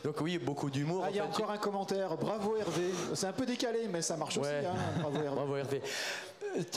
Donc, 0.05 0.20
oui, 0.20 0.38
beaucoup 0.38 0.70
d'humour. 0.70 1.03
Ah, 1.07 1.11
il 1.11 1.16
y 1.16 1.20
a 1.20 1.24
fait. 1.24 1.28
encore 1.28 1.51
un 1.51 1.59
commentaire. 1.59 2.16
Bravo 2.16 2.57
Hervé. 2.57 2.90
C'est 3.14 3.26
un 3.26 3.32
peu 3.32 3.46
décalé, 3.46 3.88
mais 3.90 4.03
ça 4.03 4.16
marche 4.16 4.36
Ouais. 4.38 4.42
aussi. 4.59 4.66
Hein. 4.66 4.74
Bravo 5.01 5.16
Hervé. 5.16 5.28
Bravo 5.34 5.57
Hervé. 5.57 5.82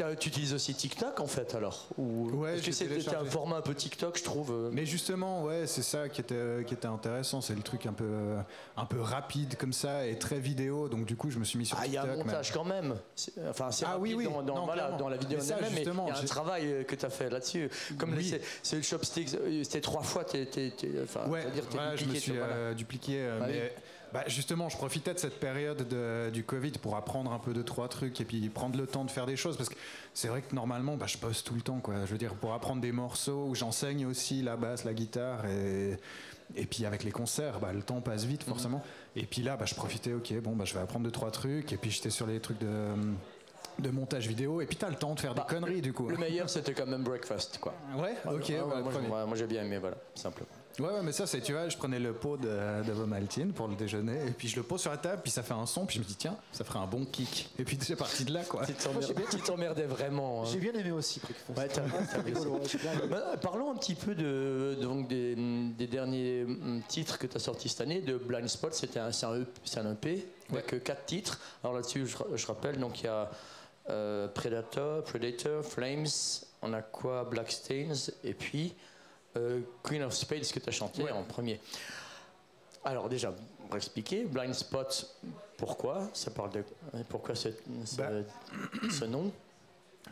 Euh, 0.01 0.15
Tu 0.19 0.29
utilises 0.29 0.53
aussi 0.53 0.73
TikTok 0.73 1.19
en 1.19 1.27
fait 1.27 1.55
alors 1.55 1.87
Ou... 1.97 2.29
Ouais, 2.31 2.53
Parce 2.53 2.65
que 2.65 2.71
c'était 2.71 3.15
un 3.15 3.25
format 3.25 3.57
un 3.57 3.61
peu 3.61 3.73
TikTok, 3.73 4.17
je 4.17 4.23
trouve. 4.23 4.51
euh. 4.51 4.69
Mais 4.71 4.85
justement, 4.85 5.43
ouais, 5.43 5.65
c'est 5.67 5.81
ça 5.81 6.09
qui 6.09 6.21
était, 6.21 6.63
qui 6.67 6.73
était 6.73 6.87
intéressant, 6.87 7.41
c'est 7.41 7.55
le 7.55 7.61
truc 7.61 7.85
un 7.85 7.93
peu, 7.93 8.03
euh, 8.05 8.41
un 8.77 8.85
peu 8.85 8.99
rapide 9.01 9.55
comme 9.57 9.73
ça 9.73 10.05
et 10.07 10.17
très 10.19 10.39
vidéo. 10.39 10.89
Donc 10.89 11.05
du 11.05 11.15
coup, 11.15 11.29
je 11.31 11.39
me 11.39 11.43
suis 11.43 11.57
mis 11.57 11.65
sur 11.65 11.77
Ah, 11.79 11.85
il 11.87 11.93
y 11.93 11.97
a 11.97 12.01
TikTok. 12.01 12.19
un 12.19 12.23
mais- 12.23 12.31
montage 12.31 12.51
quand 12.51 12.63
même. 12.63 12.95
Enfin, 13.49 13.71
c'est 13.71 13.85
Ah 13.87 13.97
oui, 13.97 14.13
oui. 14.13 14.25
Dans, 14.25 14.41
dans- 14.43 14.55
Non, 14.55 14.65
voilà, 14.65 14.91
dans 14.91 15.09
la 15.09 15.17
vidéo 15.17 15.37
Mais 15.39 15.45
ça, 15.45 15.55
elle-même, 15.57 15.73
mais 15.73 15.81
il 15.83 15.87
y 16.07 16.11
a 16.11 16.17
un 16.17 16.25
travail 16.25 16.65
euh, 16.71 16.83
que 16.83 16.95
tu 16.95 17.05
as 17.05 17.09
fait 17.09 17.29
là-dessus. 17.29 17.69
Comme 17.97 18.13
Oui. 18.15 18.33
c'est- 18.63 18.75
le 18.75 18.81
chopsticks, 18.81 19.33
euh, 19.35 19.63
c'était 19.63 19.81
trois 19.81 20.03
fois, 20.03 20.23
t'es, 20.23 20.47
enfin, 21.03 21.27
Ouais, 21.29 21.41
c'est-à-dire 21.43 21.67
t'es 21.67 21.77
voilà, 21.77 21.95
je 21.95 22.01
me 22.01 22.07
dupliqué, 22.07 22.19
suis 22.19 22.33
euh, 22.37 22.73
dupliqué. 22.73 23.13
euh, 23.19 23.39
Ah 23.41 23.45
oui. 23.47 23.55
Bah, 24.13 24.23
justement, 24.27 24.67
je 24.69 24.77
profitais 24.77 25.13
de 25.13 25.19
cette 25.19 25.39
période 25.39 25.87
de- 25.87 26.29
du 26.31 26.43
Covid 26.43 26.71
pour 26.73 26.95
apprendre 26.95 27.31
un 27.31 27.39
peu 27.39 27.53
de 27.53 27.61
trois 27.61 27.87
trucs 27.87 28.19
et 28.21 28.25
puis 28.25 28.49
prendre 28.49 28.77
le 28.77 28.85
temps 28.87 29.05
de 29.05 29.11
faire 29.11 29.25
des 29.25 29.35
choses 29.37 29.57
parce 29.57 29.69
que 29.69 29.75
c'est 30.13 30.27
vrai 30.27 30.41
que 30.41 30.53
normalement, 30.55 30.97
bah, 30.97 31.07
je 31.07 31.17
bosse 31.17 31.43
tout 31.43 31.53
le 31.55 31.61
temps, 31.61 31.79
quoi. 31.79 32.05
Je 32.05 32.11
veux 32.11 32.17
dire, 32.17 32.33
pour 32.35 32.53
apprendre 32.53 32.81
des 32.81 32.91
morceaux, 32.91 33.45
où 33.47 33.55
j'enseigne 33.55 34.05
aussi 34.05 34.41
la 34.41 34.55
basse, 34.57 34.83
la 34.83 34.93
guitare 34.93 35.45
et 35.45 35.97
et 36.57 36.65
puis 36.65 36.85
avec 36.85 37.05
les 37.05 37.11
concerts, 37.11 37.61
bah, 37.61 37.71
le 37.71 37.81
temps 37.81 38.01
passe 38.01 38.25
vite 38.25 38.43
forcément. 38.43 38.83
Et 39.15 39.25
puis 39.25 39.41
là, 39.41 39.55
bah, 39.55 39.65
je 39.65 39.73
profitais. 39.73 40.11
Ok, 40.13 40.33
bon, 40.41 40.53
bah, 40.53 40.65
je 40.65 40.73
vais 40.73 40.81
apprendre 40.81 41.05
deux 41.05 41.11
trois 41.11 41.31
trucs 41.31 41.71
et 41.71 41.77
puis 41.77 41.91
j'étais 41.91 42.09
sur 42.09 42.27
les 42.27 42.39
trucs 42.41 42.59
de 42.59 42.89
de 43.79 43.89
montage 43.89 44.27
vidéo, 44.27 44.59
et 44.61 44.65
puis 44.65 44.75
t'as 44.75 44.89
le 44.89 44.95
temps 44.97 45.15
de 45.15 45.19
faire 45.21 45.33
Bah, 45.33 45.45
des 45.47 45.55
conneries 45.55 45.81
du 45.81 45.93
coup. 45.93 46.09
Le 46.09 46.17
meilleur, 46.17 46.49
c'était 46.49 46.73
quand 46.73 46.85
même 46.85 47.03
Breakfast, 47.03 47.57
quoi. 47.59 47.73
Ouais, 47.95 48.15
ok, 48.25 48.49
Ouais, 48.49 48.61
ouais, 48.61 49.09
ouais, 49.09 49.25
moi, 49.25 49.35
j'ai 49.35 49.47
bien 49.47 49.63
aimé, 49.63 49.77
voilà, 49.79 49.95
simplement. 50.13 50.49
Ouais, 50.79 50.85
ouais, 50.87 51.01
mais 51.03 51.11
ça, 51.11 51.27
c'est, 51.27 51.41
tu 51.41 51.51
vois, 51.53 51.67
je 51.69 51.77
prenais 51.77 51.99
le 51.99 52.13
pot 52.13 52.37
de, 52.37 52.47
de 52.83 52.91
Vomaltine 52.91 53.51
pour 53.53 53.67
le 53.67 53.75
déjeuner, 53.75 54.27
et 54.27 54.31
puis 54.31 54.47
je 54.47 54.55
le 54.55 54.63
pose 54.63 54.81
sur 54.81 54.89
la 54.91 54.97
table, 54.97 55.21
puis 55.21 55.31
ça 55.31 55.43
fait 55.43 55.53
un 55.53 55.65
son, 55.65 55.85
puis 55.85 55.95
je 55.97 56.01
me 56.01 56.05
dis, 56.05 56.15
tiens, 56.15 56.37
ça 56.51 56.63
ferait 56.63 56.79
un 56.79 56.85
bon 56.87 57.05
kick. 57.05 57.49
Et 57.59 57.63
puis 57.63 57.77
c'est 57.81 57.95
parti 57.95 58.23
de 58.25 58.33
là, 58.33 58.43
quoi. 58.43 58.65
Tu 58.65 58.73
t'emmerdais, 59.41 59.85
vraiment. 59.85 60.41
hein. 60.43 60.45
J'ai 60.51 60.59
bien 60.59 60.73
aimé 60.73 60.91
aussi 60.91 61.19
Breakfast. 61.19 61.57
Ouais, 61.57 61.67
t'as- 61.67 61.81
t'as 62.15 62.21
rigolo. 62.21 62.59
Bah, 63.09 63.33
parlons 63.41 63.71
un 63.71 63.75
petit 63.75 63.95
peu 63.95 64.15
de, 64.15 64.77
donc 64.81 65.07
des, 65.07 65.35
des 65.35 65.87
derniers 65.87 66.43
hum, 66.45 66.81
titres 66.87 67.17
que 67.17 67.27
tu 67.27 67.37
as 67.37 67.39
sortis 67.39 67.69
cette 67.69 67.81
année. 67.81 68.01
De 68.01 68.17
Blind 68.17 68.47
Spot, 68.47 68.73
c'était 68.73 68.99
un, 68.99 69.11
c'est 69.11 69.25
un, 69.25 69.35
EP 69.41 69.49
c'est 69.65 69.79
un 69.79 69.91
EP 69.93 70.25
avec 70.51 70.83
quatre 70.83 71.05
titres. 71.05 71.39
Alors 71.63 71.75
là-dessus, 71.75 72.07
je, 72.07 72.17
je 72.35 72.47
rappelle, 72.47 72.79
donc 72.79 73.01
il 73.01 73.05
y 73.05 73.09
a 73.09 73.29
euh, 73.89 74.27
Predator, 74.27 75.03
Predator, 75.03 75.63
Flames, 75.65 76.05
on 76.61 76.73
a 76.73 76.81
quoi 76.81 77.23
Black 77.25 77.51
Stains, 77.51 78.11
et 78.23 78.33
puis 78.33 78.73
euh, 79.37 79.61
Queen 79.83 80.03
of 80.03 80.13
Spades 80.13 80.51
que 80.51 80.59
tu 80.59 80.69
as 80.69 80.71
chanté 80.71 81.09
en 81.11 81.23
premier. 81.23 81.59
Alors 82.83 83.09
déjà, 83.09 83.33
pour 83.67 83.75
expliquer, 83.77 84.25
Blind 84.25 84.53
Spot, 84.53 85.15
pourquoi 85.57 86.09
Ça 86.13 86.31
parle 86.31 86.51
de 86.51 86.63
pourquoi 87.09 87.35
ce, 87.35 87.49
ce- 87.85 87.95
Bah. 87.97 88.09
ce 88.89 89.05
nom? 89.05 89.31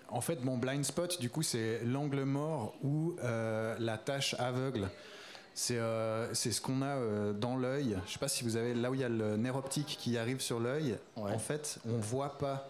En 0.09 0.21
fait, 0.21 0.43
mon 0.43 0.57
blind 0.57 0.83
spot, 0.85 1.19
du 1.19 1.29
coup, 1.31 1.41
c'est 1.41 1.81
l'angle 1.83 2.23
mort 2.23 2.75
ou 2.83 3.15
euh, 3.23 3.75
la 3.79 3.97
tache 3.97 4.35
aveugle. 4.39 4.87
C'est 5.55 5.77
euh, 5.77 6.31
c'est 6.33 6.51
ce 6.51 6.61
qu'on 6.61 6.81
a 6.83 6.95
euh, 6.95 7.33
dans 7.33 7.57
l'œil. 7.57 7.97
Je 8.05 8.13
sais 8.13 8.19
pas 8.19 8.27
si 8.27 8.43
vous 8.43 8.55
avez 8.55 8.73
là 8.75 8.91
où 8.91 8.93
il 8.93 9.01
y 9.01 9.03
a 9.03 9.09
le 9.09 9.35
nerf 9.35 9.55
optique 9.55 9.97
qui 9.99 10.17
arrive 10.17 10.39
sur 10.41 10.59
l'œil. 10.59 10.97
Ouais. 11.17 11.31
En 11.31 11.39
fait, 11.39 11.79
on 11.87 11.97
voit 11.97 12.37
pas 12.37 12.69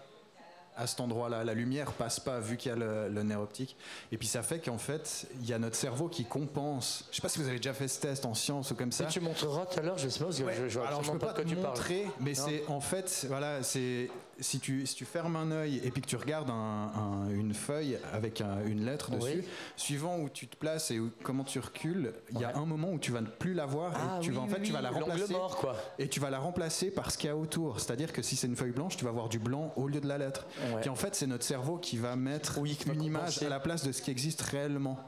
à 0.79 0.87
cet 0.87 0.99
endroit-là. 1.01 1.43
La 1.43 1.53
lumière 1.53 1.91
passe 1.91 2.19
pas 2.19 2.39
vu 2.39 2.55
qu'il 2.57 2.69
y 2.69 2.73
a 2.73 2.77
le, 2.77 3.09
le 3.09 3.23
nerf 3.23 3.41
optique. 3.41 3.75
Et 4.11 4.17
puis 4.17 4.27
ça 4.27 4.41
fait 4.41 4.59
qu'en 4.59 4.77
fait, 4.77 5.27
il 5.41 5.47
y 5.47 5.53
a 5.53 5.59
notre 5.59 5.75
cerveau 5.75 6.07
qui 6.07 6.25
compense. 6.25 7.05
Je 7.11 7.17
sais 7.17 7.21
pas 7.21 7.29
si 7.29 7.39
vous 7.39 7.47
avez 7.47 7.57
déjà 7.57 7.73
fait 7.73 7.87
ce 7.87 7.99
test 7.99 8.25
en 8.25 8.33
science 8.33 8.71
ou 8.71 8.75
comme 8.75 8.91
ça. 8.91 9.03
Et 9.03 9.07
tu 9.07 9.19
montreras 9.19 9.65
tout 9.65 9.79
à 9.79 9.83
l'heure, 9.83 9.97
je 9.97 10.07
sais 10.09 10.19
pas, 10.19 10.25
parce 10.25 10.39
que 10.39 10.43
Ouais, 10.43 10.55
je, 10.57 10.67
je 10.69 10.79
vois 10.79 10.87
alors 10.87 11.03
je 11.03 11.09
absolument 11.11 11.19
peux 11.19 11.27
pas 11.27 11.33
pas 11.33 11.49
te 11.49 11.55
parles. 11.55 11.67
montrer, 11.67 12.07
mais 12.21 12.33
c'est 12.33 12.63
en 12.67 12.79
fait, 12.81 13.25
voilà, 13.27 13.61
c'est 13.63 14.09
si 14.41 14.59
tu 14.59 14.85
si 14.85 14.95
tu 14.95 15.05
fermes 15.05 15.35
un 15.35 15.51
œil 15.51 15.81
et 15.83 15.91
puis 15.91 16.01
que 16.01 16.07
tu 16.07 16.15
regardes 16.15 16.49
un- 16.49 16.53
un- 16.95 17.29
une 17.29 17.53
feuille 17.53 17.97
avec 18.13 18.41
un- 18.41 18.63
une 18.65 18.85
lettre 18.85 19.09
Oui. 19.13 19.19
dessus, 19.19 19.43
suivant 19.75 20.17
où 20.19 20.29
tu 20.29 20.47
te 20.47 20.55
places 20.55 20.91
et 20.91 20.99
où- 20.99 21.11
comment 21.23 21.43
tu 21.43 21.59
recules, 21.59 22.13
il 22.31 22.39
y 22.39 22.43
a 22.45 22.55
un 22.57 22.65
moment 22.65 22.91
où 22.91 22.99
tu 22.99 23.11
vas 23.11 23.21
ne 23.21 23.27
plus 23.27 23.53
la 23.53 23.65
voir 23.65 23.93
Ah 23.95 24.17
et 24.17 24.23
tu 24.23 24.29
oui, 24.29 24.35
vas 24.35 24.41
en 24.41 24.45
oui, 24.45 24.51
fait 24.51 24.61
tu 24.61 24.71
vas 24.71 24.81
la 24.81 24.91
remplacer 24.91 25.33
mort, 25.33 25.57
quoi. 25.57 25.75
et 25.97 26.07
tu 26.07 26.19
vas 26.19 26.29
la 26.29 26.39
remplacer 26.39 26.91
par 26.91 27.11
ce 27.11 27.17
qu'il 27.17 27.27
y 27.27 27.31
a 27.31 27.35
autour. 27.37 27.79
C'est-à-dire 27.79 28.11
que 28.13 28.21
si 28.21 28.35
c'est 28.35 28.47
une 28.47 28.55
feuille 28.55 28.71
blanche, 28.71 28.97
tu 28.97 29.05
vas 29.05 29.11
voir 29.11 29.29
du 29.29 29.39
blanc 29.39 29.73
au 29.75 29.87
lieu 29.87 29.99
de 30.01 30.07
la 30.07 30.17
lettre. 30.17 30.45
Ouais. 30.73 30.81
Puis 30.81 30.89
en 30.89 30.95
fait, 30.95 31.15
c'est 31.15 31.27
notre 31.27 31.43
cerveau 31.45 31.77
qui 31.77 31.97
va 31.97 32.15
mettre 32.15 32.59
une 32.87 33.03
image 33.03 33.41
à 33.43 33.49
la 33.49 33.59
place 33.59 33.83
de 33.85 33.91
ce 33.91 34.01
qui 34.01 34.11
existe 34.11 34.41
réellement. 34.41 34.99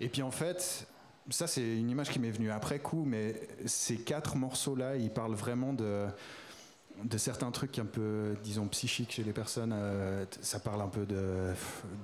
Et 0.00 0.08
puis 0.08 0.22
en 0.22 0.30
fait, 0.30 0.86
ça 1.30 1.46
c'est 1.46 1.62
une 1.76 1.88
image 1.90 2.10
qui 2.10 2.18
m'est 2.18 2.30
venue 2.30 2.50
après 2.50 2.78
coup, 2.80 3.04
mais 3.06 3.40
ces 3.66 3.96
quatre 3.96 4.36
morceaux-là, 4.36 4.96
ils 4.96 5.10
parlent 5.10 5.34
vraiment 5.34 5.72
de, 5.72 6.06
de 7.04 7.18
certains 7.18 7.50
trucs 7.50 7.78
un 7.78 7.84
peu, 7.84 8.36
disons, 8.44 8.66
psychiques 8.68 9.12
chez 9.12 9.24
les 9.24 9.32
personnes. 9.32 9.72
Euh, 9.74 10.24
ça 10.40 10.60
parle 10.60 10.80
un 10.82 10.88
peu 10.88 11.04
de 11.06 11.52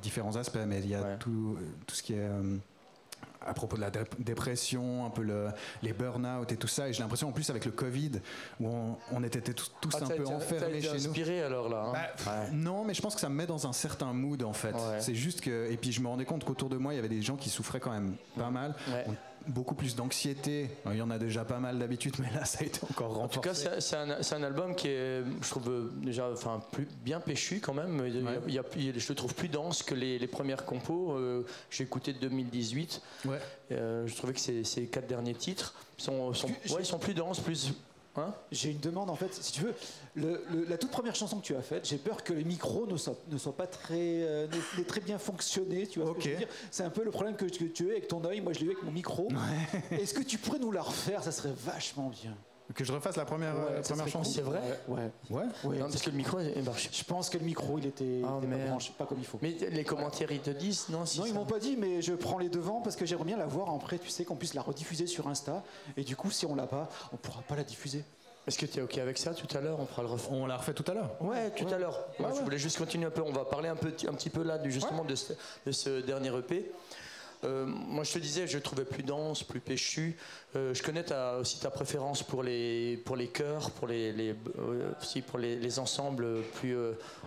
différents 0.03 0.36
aspects, 0.36 0.59
mais 0.66 0.80
il 0.80 0.89
y 0.89 0.95
a 0.95 1.03
Ouais. 1.03 1.16
tout, 1.18 1.57
tout 1.86 1.95
ce 1.95 2.03
qui 2.03 2.14
est... 2.14 2.18
euh, 2.20 2.57
à 3.47 3.55
propos 3.55 3.76
de 3.76 3.80
la 3.80 3.91
dé- 3.91 4.01
dépression, 4.18 5.07
un 5.07 5.11
peu 5.11 5.22
le- 5.22 5.49
les 5.82 5.93
burn-out 5.93 6.51
et 6.53 6.57
tout 6.57 6.66
ça. 6.66 6.89
Et 6.89 6.93
j'ai 6.93 7.03
l'impression, 7.03 7.28
en 7.28 7.32
plus, 7.32 7.49
avec 7.51 7.64
le 7.64 7.70
Covid, 7.70 8.12
où 8.61 8.66
on, 8.68 8.97
on 9.12 9.22
était 9.22 9.41
tous, 9.41 9.72
tous 9.80 9.91
Ah, 9.95 10.05
un 10.05 10.09
peu 10.09 10.14
été- 10.22 10.26
enfermés 10.34 10.80
chez 10.82 10.89
nous. 10.89 10.95
inspiré 10.97 11.43
alors 11.43 11.68
là. 11.68 11.84
hein 11.86 11.93
Bah, 12.26 12.32
Ouais. 12.32 12.51
Non, 12.53 12.84
mais 12.84 12.95
je 12.95 13.01
pense 13.01 13.14
que 13.14 13.20
ça 13.20 13.28
me 13.28 13.34
met 13.36 13.47
dans 13.47 13.66
un 13.66 13.72
certain 13.72 14.12
mood 14.12 14.43
en 14.43 14.53
fait. 14.53 14.72
Ouais. 14.74 15.01
C'est 15.01 15.14
juste 15.14 15.41
que. 15.41 15.70
Et 15.70 15.76
puis 15.76 15.93
je 15.93 16.01
me 16.01 16.09
rendais 16.09 16.24
compte 16.24 16.45
qu'autour 16.45 16.68
de 16.68 16.76
moi, 16.76 16.93
il 16.93 16.97
y 16.97 16.99
avait 16.99 17.09
des 17.09 17.22
gens 17.22 17.36
qui 17.36 17.49
souffraient 17.49 17.80
quand 17.80 17.93
même 17.93 18.16
pas 18.36 18.51
mal. 18.51 18.74
Beaucoup 19.47 19.74
plus 19.74 19.97
d'anxiété. 19.97 20.68
Il 20.91 20.97
y 20.97 21.03
en 21.03 21.11
a 21.11 21.18
déjà 21.18 21.45
pas 21.45 21.59
mal 21.59 21.78
d'habitude, 21.78 22.14
mais 22.18 22.30
là, 22.34 22.45
ça 22.45 22.59
a 22.61 22.64
été 22.64 22.80
encore 22.91 23.11
En 23.20 23.28
tout 23.28 23.41
renforcé. 23.41 23.64
cas, 23.64 23.80
c'est 23.80 24.34
un, 24.34 24.43
album 24.43 24.74
qui 24.74 24.89
est, 24.89 25.22
je 25.43 25.49
trouve, 25.49 25.68
euh, 25.70 25.91
déjà 26.03 26.28
enfin, 26.30 26.61
plus, 26.72 26.86
bien 27.03 27.20
péchu 27.20 27.61
quand 27.61 27.72
même. 27.74 28.03
Il 28.07 28.16
y 28.16 28.18
a- 28.20 28.30
Ouais. 28.30 28.39
il 28.47 28.55
y 28.55 28.59
a- 28.59 28.62
il 28.76 28.84
y 28.84 28.91
a- 28.91 28.93
je 28.99 29.09
le 29.09 29.14
trouve 29.14 29.34
plus 29.34 29.49
dense 29.49 29.82
que 29.82 29.95
les, 29.95 30.18
les 30.18 30.26
premières 30.26 30.64
compos. 30.66 31.12
Euh, 31.12 31.47
J'ai 31.70 31.84
écouté 31.84 32.12
de 32.12 32.18
2018. 32.18 33.01
Ouais. 33.24 33.39
Euh, 33.72 34.07
je 34.07 34.14
trouvais 34.16 34.32
que 34.34 34.41
ces, 34.41 34.64
ces 34.64 34.86
quatre 34.86 35.07
derniers 35.07 35.34
titres 35.34 35.74
sont, 35.97 36.32
sont, 36.34 36.49
Excuse- 36.49 36.72
ouais, 36.74 36.82
ils 36.82 36.86
sont 36.86 36.99
plus 36.99 37.14
denses, 37.14 37.41
plus. 37.41 37.72
Hein 38.19 38.35
J'ai 38.53 38.71
une 38.71 38.81
demande 38.81 39.11
en 39.11 39.14
fait, 39.16 39.33
si 39.35 39.53
tu 39.53 39.62
veux. 39.62 39.75
Le- 40.14 40.43
le- 40.51 40.64
la 40.69 40.77
toute 40.79 40.91
première 40.91 41.14
chanson 41.14 41.39
que 41.39 41.45
tu 41.45 41.55
as 41.55 41.62
faite, 41.62 41.89
j'ai 41.89 41.99
peur 41.99 42.25
que 42.25 42.33
le 42.33 42.43
micro 42.43 42.87
ne 42.87 42.97
soit 42.97 43.57
pas 43.57 43.66
très, 43.66 44.23
euh, 44.23 44.47
très 44.87 45.01
bien 45.01 45.19
fonctionné. 45.19 45.87
Tu 45.87 46.01
vois 46.01 46.09
ce 46.09 46.12
que 46.14 46.19
Ok. 46.19 46.25
je 46.25 46.31
veux 46.31 46.37
dire 46.37 46.49
C'est 46.71 46.83
un 46.83 46.91
peu 46.91 47.05
le 47.05 47.11
problème 47.11 47.37
que, 47.37 47.45
que 47.45 47.64
tu 47.64 47.89
as 47.89 47.93
avec 47.93 48.09
ton 48.09 48.25
œil. 48.25 48.41
Moi, 48.41 48.53
je 48.53 48.61
l'ai 48.61 48.66
eu 48.66 48.71
avec 48.71 48.83
mon 48.83 48.91
micro. 48.93 49.29
Est-ce 49.91 50.14
que 50.14 50.23
tu 50.23 50.39
pourrais 50.39 50.59
nous 50.59 50.73
la 50.73 50.83
refaire? 50.83 51.23
Ça 51.23 51.33
serait 51.33 51.53
vachement 51.64 52.09
bien. 52.11 52.37
Que 52.75 52.85
je 52.85 52.93
refasse 52.93 53.16
la 53.16 53.25
première, 53.25 53.55
Ouais, 53.55 53.61
euh, 53.71 53.83
ça 53.83 53.95
première 53.95 54.09
chanson. 54.09 54.31
C'est 54.31 54.43
vrai 54.43 54.61
Ouais. 54.89 55.11
ouais. 55.31 55.43
Ouais. 55.64 55.79
Non, 55.79 55.89
parce 55.89 56.03
que 56.03 56.11
le 56.11 56.16
micro. 56.16 56.39
Je 56.39 57.05
pense 57.05 57.31
que 57.31 57.39
le 57.39 57.45
micro, 57.45 57.79
il 57.79 57.87
était, 57.87 58.21
Ah, 58.25 58.37
il 58.41 58.45
était 58.45 58.47
pas, 58.53 58.57
merde. 58.57 58.69
branché, 58.69 58.93
pas 58.97 59.07
comme 59.07 59.19
il 59.19 59.25
faut. 59.25 59.39
Mais 59.41 59.57
les 59.71 59.85
commentaires, 59.85 60.31
ils 60.31 60.41
te 60.41 60.51
disent 60.51 60.87
non 60.91 61.07
si 61.07 61.19
non, 61.19 61.27
ils 61.27 61.33
m'ont 61.35 61.47
pas 61.47 61.59
dit, 61.59 61.77
mais 61.79 62.03
je 62.03 62.12
prends 62.12 62.39
les 62.39 62.51
devants 62.51 62.81
parce 62.83 62.95
que 62.95 63.07
j'aimerais 63.07 63.25
bien 63.25 63.39
la 63.39 63.47
voir 63.47 63.71
après, 63.75 63.99
tu 63.99 64.11
sais, 64.11 64.25
qu'on 64.25 64.37
puisse 64.37 64.53
la 64.55 64.62
rediffuser 64.62 65.07
sur 65.07 65.29
Insta. 65.29 65.62
Et 65.97 66.05
du 66.05 66.14
coup, 66.14 66.31
si 66.31 66.45
on 66.45 66.55
l'a 66.55 66.66
pas, 66.66 66.89
on 67.12 67.16
pourra 67.16 67.41
pas 67.43 67.57
la 67.57 67.64
diffuser. 67.64 68.05
Est-ce 68.47 68.59
que 68.59 68.66
tu 68.66 68.79
es 68.79 68.83
OK 68.83 68.97
avec 68.99 69.19
ça 69.19 69.35
tout 69.35 69.57
à 69.57 69.61
l'heure? 69.61 69.79
On 69.81 69.87
fera 69.87 70.03
le 70.03 70.09
refrain. 70.09 70.37
On 70.37 70.47
l'a 70.47 70.57
refait 70.57 70.73
tout 70.75 70.85
à 70.91 70.95
l'heure? 70.95 71.11
Ouais, 71.21 71.51
tout 71.51 71.66
à 71.69 71.79
l'heure. 71.79 71.99
Ouais, 72.19 72.27
je 72.37 72.43
voulais 72.43 72.59
juste 72.59 72.79
continuer 72.79 73.07
un 73.07 73.11
peu. 73.11 73.23
On 73.23 73.33
va 73.33 73.45
parler 73.45 73.69
un, 73.69 73.77
peu, 73.77 73.89
un 73.89 74.12
petit 74.14 74.31
peu 74.31 74.43
là, 74.43 74.57
du, 74.59 74.71
justement, 74.73 75.05
de, 75.05 75.14
ce, 75.14 75.33
de 75.66 75.73
ce 75.73 76.01
dernier 76.01 76.35
EP. 76.37 76.71
Euh, 77.45 77.64
moi, 77.66 78.03
je 78.05 78.12
te 78.12 78.18
disais, 78.18 78.47
je 78.47 78.57
le 78.57 78.62
trouvais 78.62 78.84
plus 78.84 79.03
dense, 79.03 79.45
plus 79.45 79.61
péchu. 79.61 80.16
Euh, 80.57 80.74
je 80.74 80.82
connais 80.82 81.05
ta, 81.05 81.36
aussi 81.39 81.61
ta 81.61 81.70
préférence 81.70 82.22
pour 82.22 82.43
les, 82.43 82.97
pour 83.05 83.14
les 83.16 83.28
chœurs, 83.28 83.70
pour 83.70 83.86
les, 83.86 84.12
les, 84.12 84.34
euh, 84.59 84.91
aussi 85.01 85.22
pour 85.22 85.39
les, 85.39 85.57
les 85.57 85.78
ensembles 85.78 86.43
plus 86.61 86.74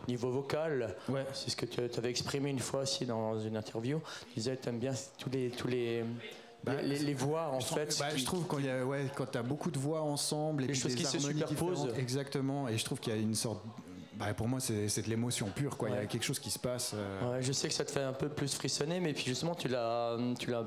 niveau 0.07 0.29
vocal. 0.31 0.95
Ouais. 1.07 1.25
C'est 1.33 1.49
ce 1.49 1.55
que 1.55 1.65
tu 1.65 1.79
avais 1.97 2.09
exprimé 2.09 2.49
une 2.49 2.59
fois 2.59 2.81
aussi 2.81 3.05
dans 3.05 3.39
une 3.39 3.55
interview. 3.55 4.01
Tu 4.29 4.35
disais, 4.39 4.57
tu 4.61 4.67
aimes 4.69 4.79
bien 4.79 4.93
tous 5.17 5.29
les, 5.29 5.49
tous 5.49 5.67
les, 5.69 6.03
Bah, 6.63 6.73
les, 6.81 6.99
les- 6.99 7.13
voix, 7.13 7.47
en 7.47 7.59
Je 7.61 7.65
trouve- 7.67 7.77
fait. 7.79 7.97
bah, 7.99 8.15
je 8.15 8.25
trouve 8.25 8.45
quand 8.47 8.59
il 8.59 8.65
y 8.65 8.69
a, 8.69 8.85
ouais, 8.85 9.05
quand 9.15 9.25
t'as 9.27 9.43
beaucoup 9.43 9.71
de 9.71 9.79
voix 9.79 10.01
ensemble 10.01 10.63
et 10.63 10.67
Les 10.67 10.73
puis 10.73 10.81
choses 10.81 10.91
des 10.95 10.97
qui 11.03 11.05
se 11.05 11.19
superposent. 11.19 11.87
Exactement. 11.97 12.67
Et 12.67 12.77
je 12.77 12.83
trouve 12.85 12.99
qu'il 12.99 13.13
y 13.13 13.15
a 13.15 13.19
une 13.19 13.33
sorte. 13.35 13.63
Bah, 14.27 14.33
pour 14.33 14.47
moi, 14.47 14.59
c'est 14.59 15.01
de 15.01 15.09
l'émotion 15.09 15.47
pure. 15.53 15.77
Quoi. 15.77 15.89
Il 15.89 15.95
y 15.95 15.99
a 15.99 16.05
quelque 16.05 16.23
chose 16.25 16.39
qui 16.39 16.49
se 16.51 16.59
passe. 16.59 16.93
euh, 16.95 17.31
Ouais, 17.33 17.41
je 17.41 17.51
sais 17.51 17.67
que 17.67 17.73
ça 17.73 17.85
te 17.85 17.91
fait 17.91 18.01
un 18.03 18.13
peu 18.13 18.29
plus 18.29 18.53
frissonner, 18.55 18.99
mais 18.99 19.13
puis 19.13 19.25
justement, 19.25 19.55
tu 19.55 19.67
l'as, 19.67 20.17
tu 20.39 20.49
l'as, 20.51 20.65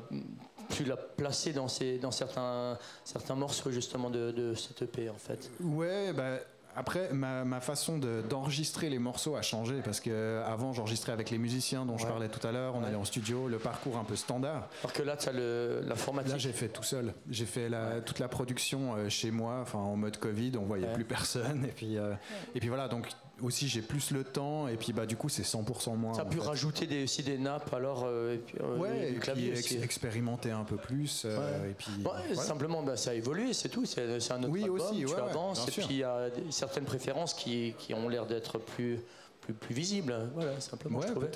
tu 0.70 0.84
l'as 0.84 0.96
placé 0.96 1.52
dans, 1.52 1.68
ces, 1.68 1.98
dans 1.98 2.10
certains, 2.10 2.78
certains 3.04 3.34
morceaux 3.34 3.70
justement 3.70 4.10
de, 4.10 4.30
de 4.30 4.54
cette 4.54 4.82
EP 4.82 5.08
en 5.10 5.18
fait. 5.18 5.50
Ouais, 5.60 6.12
bah, 6.12 6.38
après, 6.76 7.12
ma, 7.12 7.44
ma 7.44 7.60
façon 7.60 7.98
de- 7.98 8.22
d'enregistrer 8.28 8.90
les 8.90 8.98
morceaux 8.98 9.36
a 9.36 9.42
changé 9.42 9.80
parce 9.84 10.00
que 10.00 10.42
avant 10.44 10.72
j'enregistrais 10.72 11.12
avec 11.12 11.30
les 11.30 11.38
musiciens 11.38 11.86
dont 11.86 11.98
je 11.98 12.04
parlais 12.06 12.28
tout 12.28 12.44
à 12.44 12.50
l'heure. 12.50 12.74
On 12.74 12.82
allait 12.82 12.96
en 12.96 13.04
studio, 13.04 13.46
le 13.46 13.58
parcours 13.58 13.96
un 13.96 14.02
peu 14.02 14.16
standard. 14.16 14.68
Alors 14.82 14.92
que 14.92 15.02
là, 15.04 15.16
tu 15.16 15.28
as 15.28 15.32
le, 15.32 15.80
la 15.82 15.90
Là, 15.90 15.94
formatique. 15.94 16.38
j'ai 16.38 16.52
fait 16.52 16.68
tout 16.68 16.82
seul. 16.82 17.14
J'ai 17.30 17.46
fait 17.46 17.68
la- 17.68 18.00
toute 18.00 18.18
la 18.18 18.26
production 18.26 18.96
euh, 18.96 19.08
chez 19.08 19.30
moi, 19.30 19.58
enfin 19.62 19.78
en 19.78 19.94
mode 19.94 20.16
Covid. 20.16 20.52
On 20.58 20.64
voyait 20.64 20.86
Ouais. 20.88 20.94
plus 20.94 21.04
personne. 21.04 21.64
Et 21.64 21.68
puis, 21.72 21.96
euh, 21.96 22.14
et 22.56 22.58
puis 22.60 22.68
voilà. 22.70 22.88
Donc 22.88 23.06
aussi, 23.44 23.68
j'ai 23.68 23.82
plus 23.82 24.10
le 24.10 24.24
temps. 24.24 24.66
Et 24.68 24.76
puis 24.76 24.92
bah 24.92 25.06
du 25.06 25.16
coup, 25.16 25.28
c'est 25.28 25.42
100% 25.44 25.96
moins. 25.96 26.18
as 26.18 26.22
en 26.22 26.26
pu 26.26 26.38
fait. 26.38 26.42
rajouter 26.46 26.86
des, 26.86 27.04
aussi 27.04 27.22
des 27.22 27.38
nappes 27.38 27.72
alors 27.72 28.04
euh, 28.06 28.34
et 28.34 28.38
puis, 28.38 28.56
euh, 28.60 28.76
Ouais, 28.78 28.98
du 28.98 29.04
et 29.06 29.10
puis 29.12 29.20
clavier 29.20 29.50
ex- 29.50 29.60
aussi. 29.60 29.76
expérimenter 29.82 30.50
un 30.50 30.64
peu 30.64 30.76
plus. 30.76 31.22
euh, 31.24 31.38
Ouais. 31.64 31.70
Et 31.70 31.74
puis. 31.74 31.90
Ouais, 31.98 32.02
voilà. 32.28 32.34
Simplement, 32.42 32.82
bah, 32.82 32.96
ça 32.96 33.10
a 33.10 33.14
évolué, 33.14 33.52
c'est 33.52 33.68
tout. 33.68 33.84
C'est 33.86 34.02
un 34.32 34.42
autre 34.42 34.48
Oui, 34.52 34.64
album, 34.64 34.80
aussi, 34.80 35.04
tu 35.04 35.14
avances, 35.14 35.68
et 35.68 35.70
sûr. 35.70 35.86
puis 35.86 35.96
il 35.96 36.00
y 36.00 36.04
a 36.04 36.28
certaines 36.50 36.84
préférences 36.84 37.34
qui, 37.34 37.74
qui 37.78 37.94
ont 37.94 38.08
l'air 38.08 38.26
d'être 38.26 38.58
plus, 38.58 38.98
plus, 39.42 39.54
plus 39.54 39.74
visibles. 39.74 40.14
Voilà, 40.34 40.58
simplement, 40.60 41.00
je 41.02 41.08
trouvais. 41.08 41.30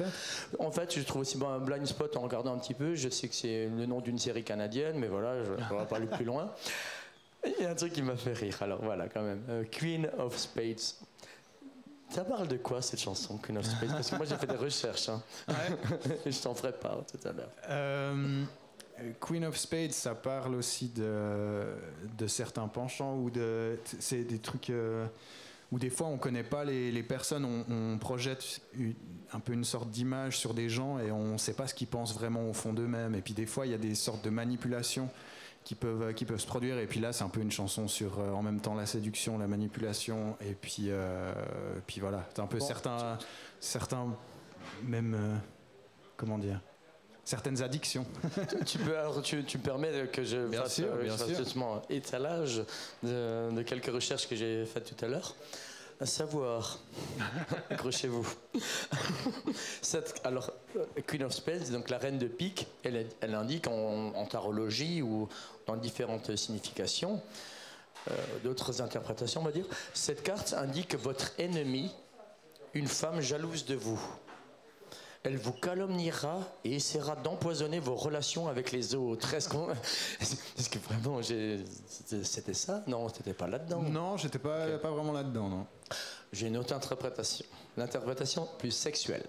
En 0.59 0.71
fait, 0.71 0.95
je 0.99 1.03
trouve 1.03 1.23
aussi 1.23 1.37
bon, 1.37 1.49
un 1.49 1.59
blind 1.59 1.87
spot 1.87 2.17
en 2.17 2.21
regardant 2.21 2.55
un 2.55 2.59
petit 2.59 2.75
peu. 2.75 2.95
Je 2.95 3.09
sais 3.09 3.29
que 3.29 3.35
c'est 3.35 3.67
le 3.69 3.87
nom 3.87 4.01
d'une 4.01 4.19
série 4.19 4.45
canadienne, 4.45 4.97
mais 4.99 5.09
voilà, 5.09 5.45
je 5.45 5.51
ne 5.51 5.57
vais 5.57 5.87
pas 5.89 5.97
aller 5.97 6.07
plus 6.07 6.25
loin. 6.25 6.51
Il 7.47 7.63
y 7.63 7.67
a 7.67 7.71
un 7.71 7.75
truc 7.75 7.93
qui 7.93 8.03
m'a 8.03 8.17
fait 8.17 8.33
rire, 8.33 8.57
alors 8.63 8.81
voilà, 8.83 9.09
quand 9.09 9.23
même. 9.23 9.43
Euh, 9.49 9.63
Queen 9.71 10.09
of 10.19 10.37
Spades. 10.37 10.81
Ça 12.11 12.25
parle 12.25 12.49
de 12.49 12.57
quoi 12.57 12.81
cette 12.83 13.01
chanson, 13.01 13.37
Queen 13.39 13.59
of 13.59 13.67
Spades? 13.67 13.91
Parce 13.91 14.11
que 14.11 14.17
moi 14.17 14.25
j'ai 14.27 14.37
fait 14.37 14.47
des 14.47 14.57
recherches. 14.57 15.09
hein. 15.11 15.23
Je 16.27 16.39
t'en 16.43 16.55
ferai 16.55 16.73
part 16.73 17.05
tout 17.07 17.29
à 17.29 17.33
l'heure. 17.33 17.51
Euh, 17.69 18.45
Queen 19.21 19.45
of 19.45 19.57
Spades, 19.57 19.93
ça 19.93 20.15
parle 20.15 20.55
aussi 20.55 20.89
de, 20.89 21.65
de 22.17 22.27
certains 22.27 22.67
penchants 22.67 23.17
ou 23.17 23.31
de. 23.31 23.79
C'est 24.01 24.25
des 24.25 24.39
trucs 24.39 24.71
euh, 24.71 25.07
où 25.71 25.79
des 25.79 25.91
fois 25.91 26.07
on 26.09 26.17
connaît 26.17 26.43
pas 26.43 26.65
les, 26.65 26.91
les 26.91 27.03
personnes, 27.03 27.45
on, 27.45 27.65
on 27.73 27.99
projette 27.99 28.61
une- 28.75 28.95
un 29.35 29.41
peu 29.41 29.53
une 29.53 29.65
sorte 29.65 29.91
d'image 29.91 30.39
sur 30.39 30.55
des 30.55 30.71
gens 30.71 30.99
et 30.99 31.13
on 31.13 31.37
sait 31.37 31.53
pas 31.53 31.67
ce 31.67 31.75
qu'ils 31.75 31.87
pensent 31.89 32.15
vraiment 32.15 32.49
au 32.49 32.55
fond 32.55 32.73
d'eux-mêmes. 32.73 33.15
Et 33.15 33.21
puis 33.21 33.35
des 33.35 33.45
fois 33.47 33.67
il 33.67 33.73
y 33.73 33.75
a 33.75 33.79
des 33.79 33.95
sortes 33.95 34.25
de 34.25 34.31
manipulations 34.31 35.11
qui 35.69 35.75
peuvent, 35.75 36.15
qui 36.15 36.25
peuvent 36.25 36.41
se 36.41 36.47
produire. 36.47 36.79
Et 36.79 36.87
puis 36.87 36.99
là, 36.99 37.13
c'est 37.13 37.25
un 37.25 37.29
peu 37.29 37.43
une 37.43 37.51
chanson 37.51 37.89
sur 37.89 38.21
euh, 38.21 38.31
en 38.31 38.43
même 38.43 38.59
temps 38.59 38.75
la 38.75 38.87
séduction, 38.87 39.37
la 39.37 39.47
manipulation, 39.47 40.35
et 40.41 40.55
puis, 40.55 40.85
euh, 40.89 41.31
puis 41.87 42.01
voilà, 42.01 42.27
c'est 42.35 42.41
un 42.41 42.47
peu 42.47 42.59
certains, 42.59 43.19
certains, 43.61 44.17
même, 44.85 45.13
euh, 45.15 45.37
comment 46.17 46.39
dire, 46.39 46.63
certaines 47.23 47.61
addictions. 47.63 48.07
tu, 48.65 48.79
peux, 48.79 48.97
alors, 48.97 49.21
tu, 49.21 49.45
tu 49.45 49.59
me 49.59 49.63
permets 49.63 50.09
que 50.11 50.25
je 50.25 50.47
Bien 50.47 50.63
fasse, 50.63 50.77
sûr, 50.77 50.87
euh, 50.91 51.03
bien 51.03 51.13
je 51.13 51.19
fasse 51.19 51.29
sûr. 51.29 51.37
justement 51.37 51.77
un 51.77 51.83
étalage 51.91 52.63
de, 53.03 53.51
de 53.55 53.63
quelques 53.63 53.93
recherches 53.93 54.27
que 54.27 54.37
j'ai 54.37 54.65
faites 54.65 54.97
tout 54.97 55.05
à 55.05 55.09
l'heure. 55.09 55.35
À 56.01 56.07
savoir, 56.07 56.79
accrochez-vous. 57.71 58.27
Alors, 60.23 60.53
Queen 61.09 61.25
of 61.25 61.33
Spades, 61.33 61.71
donc 61.73 61.91
la 61.91 61.99
reine 61.99 62.19
de 62.19 62.29
pique, 62.29 62.69
elle, 62.85 63.09
elle 63.21 63.35
indique 63.35 63.67
en, 63.67 64.15
en 64.15 64.27
tarologie 64.27 65.03
ou 65.03 65.29
dans 65.67 65.77
différentes 65.77 66.37
significations, 66.37 67.21
euh, 68.11 68.15
d'autres 68.45 68.81
interprétations, 68.81 69.41
on 69.41 69.45
va 69.45 69.51
dire, 69.51 69.67
cette 69.93 70.23
carte 70.23 70.55
indique 70.55 70.95
votre 70.95 71.33
ennemi, 71.39 71.93
une 72.75 72.87
femme 72.87 73.21
jalouse 73.21 73.65
de 73.65 73.75
vous. 73.75 74.01
Elle 75.25 75.37
vous 75.37 75.53
calomniera 75.53 76.41
et 76.65 76.77
essaiera 76.77 77.17
d'empoisonner 77.17 77.81
vos 77.81 77.97
relations 77.97 78.49
avec 78.49 78.73
les 78.73 78.95
autres. 78.95 79.35
Est-ce 79.35 79.49
qu'on- 79.49 79.67
que 80.71 80.79
vraiment 80.79 81.21
j'ai- 81.23 81.65
c'était 82.23 82.55
ça? 82.55 82.83
Non, 82.87 83.09
c'était 83.09 83.35
pas 83.35 83.47
là-dedans. 83.49 83.83
Non, 83.83 84.17
j'étais 84.17 84.39
pas, 84.39 84.79
pas 84.79 84.91
vraiment 84.91 85.13
là-dedans, 85.13 85.49
non. 85.49 85.67
J'ai 86.33 86.47
une 86.47 86.57
autre 86.57 86.75
interprétation. 86.75 87.45
L'interprétation 87.77 88.49
plus 88.59 88.71
sexuelle. 88.71 89.25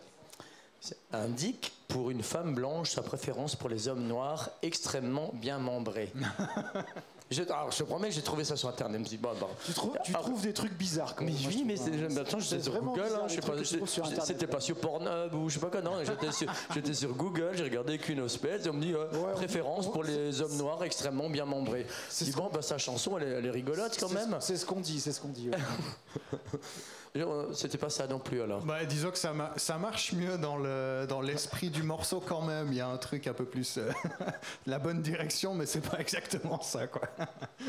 Indique 1.12 1.74
pour 1.88 2.10
une 2.10 2.24
femme 2.24 2.54
blanche 2.56 2.92
sa 2.92 3.02
préférence 3.02 3.56
pour 3.56 3.68
les 3.70 3.88
hommes 3.88 4.08
noirs 4.08 4.50
extrêmement 4.62 5.32
bien 5.34 5.58
membrés. 5.60 6.14
je, 7.32 7.44
alors, 7.44 7.72
je 7.72 7.78
te 7.78 7.84
promets 7.84 8.10
que 8.10 8.16
j'ai 8.16 8.22
trouvé 8.22 8.44
ça 8.44 8.56
sur 8.56 8.70
internet. 8.70 8.96
Je 8.98 9.00
me 9.04 9.06
suis 9.08 9.18
dit, 9.18 9.22
bon, 9.24 9.30
bon. 9.40 9.48
Tu, 9.66 9.74
trouves, 9.74 9.98
tu 10.04 10.12
Alors, 10.12 10.24
trouves 10.24 10.42
des 10.42 10.54
trucs 10.54 10.74
bizarres 10.74 11.16
quand 11.16 11.24
mais 11.26 11.32
même, 11.32 11.42
moi, 11.42 11.52
oui, 11.54 11.64
mais 11.66 11.76
c'est 11.78 11.92
hein. 11.92 12.40
j'étais 12.40 12.62
sur 12.64 12.82
Google, 12.82 13.04
bizarre, 13.04 13.24
hein, 13.24 13.28
je 13.28 13.34
sais 13.36 13.78
pas, 13.78 14.26
c'était 14.26 14.48
pas 14.48 14.60
sur 14.60 14.76
Pornhub 14.78 15.34
ou 15.36 15.48
je 15.50 15.54
sais 15.56 15.60
pas 15.60 15.70
quoi, 15.70 15.82
non, 15.82 15.92
j'étais 16.04 16.32
sur, 16.32 16.52
j'étais 16.74 16.94
sur 16.94 17.14
Google, 17.14 17.52
j'ai 17.56 17.64
regardé 17.64 17.98
Queen 18.00 18.20
of 18.22 18.32
Spades, 18.32 18.66
et 18.66 18.70
on 18.70 18.74
me 18.74 18.82
dit 18.82 18.94
euh, 18.94 19.10
Ouais, 19.12 19.34
préférence 19.36 19.88
on- 19.88 19.92
pour 19.92 20.04
les 20.04 20.42
hommes 20.42 20.58
noirs 20.58 20.84
extrêmement 20.84 21.30
bien 21.30 21.46
membrés. 21.46 21.86
Je 22.18 22.26
dis 22.26 22.32
bon, 22.32 22.50
bah 22.52 22.62
sa 22.62 22.78
chanson, 22.78 23.18
elle 23.18 23.28
est, 23.28 23.32
elle 23.32 23.46
est 23.46 23.52
rigolote 23.52 23.96
quand 24.00 24.10
même. 24.10 24.36
C'est 24.40 24.58
ce 24.58 24.66
qu'on 24.66 24.80
dit, 24.80 25.00
c'est 25.00 25.12
ce 25.12 25.22
qu'on 25.22 25.30
dit. 25.30 25.50
ouais. 25.50 26.38
Euh, 27.16 27.52
C'était 27.54 27.78
pas 27.80 27.90
ça 27.90 28.06
non 28.08 28.20
plus 28.20 28.42
alors. 28.42 28.62
Bah, 28.64 28.86
disons 28.86 29.10
que 29.12 29.18
ça, 29.18 29.34
ma- 29.34 29.54
ça 29.58 29.78
marche 29.78 30.14
mieux 30.14 30.38
dans 30.38 30.58
le 30.58 31.06
dans 31.10 31.22
l'esprit 31.22 31.70
du 31.70 31.82
morceau 31.84 32.20
quand 32.26 32.42
même. 32.42 32.68
Il 32.72 32.78
y 32.78 32.82
a 32.82 32.88
un 32.88 32.98
truc 32.98 33.26
un 33.28 33.34
peu 33.34 33.46
plus 33.46 33.78
euh, 33.78 33.92
la 34.68 34.78
bonne 34.80 35.02
direction, 35.02 35.54
mais 35.56 35.66
c'est 35.66 35.82
pas 35.82 36.00
exactement 36.00 36.62
ça, 36.62 36.88
quoi. 36.88 37.02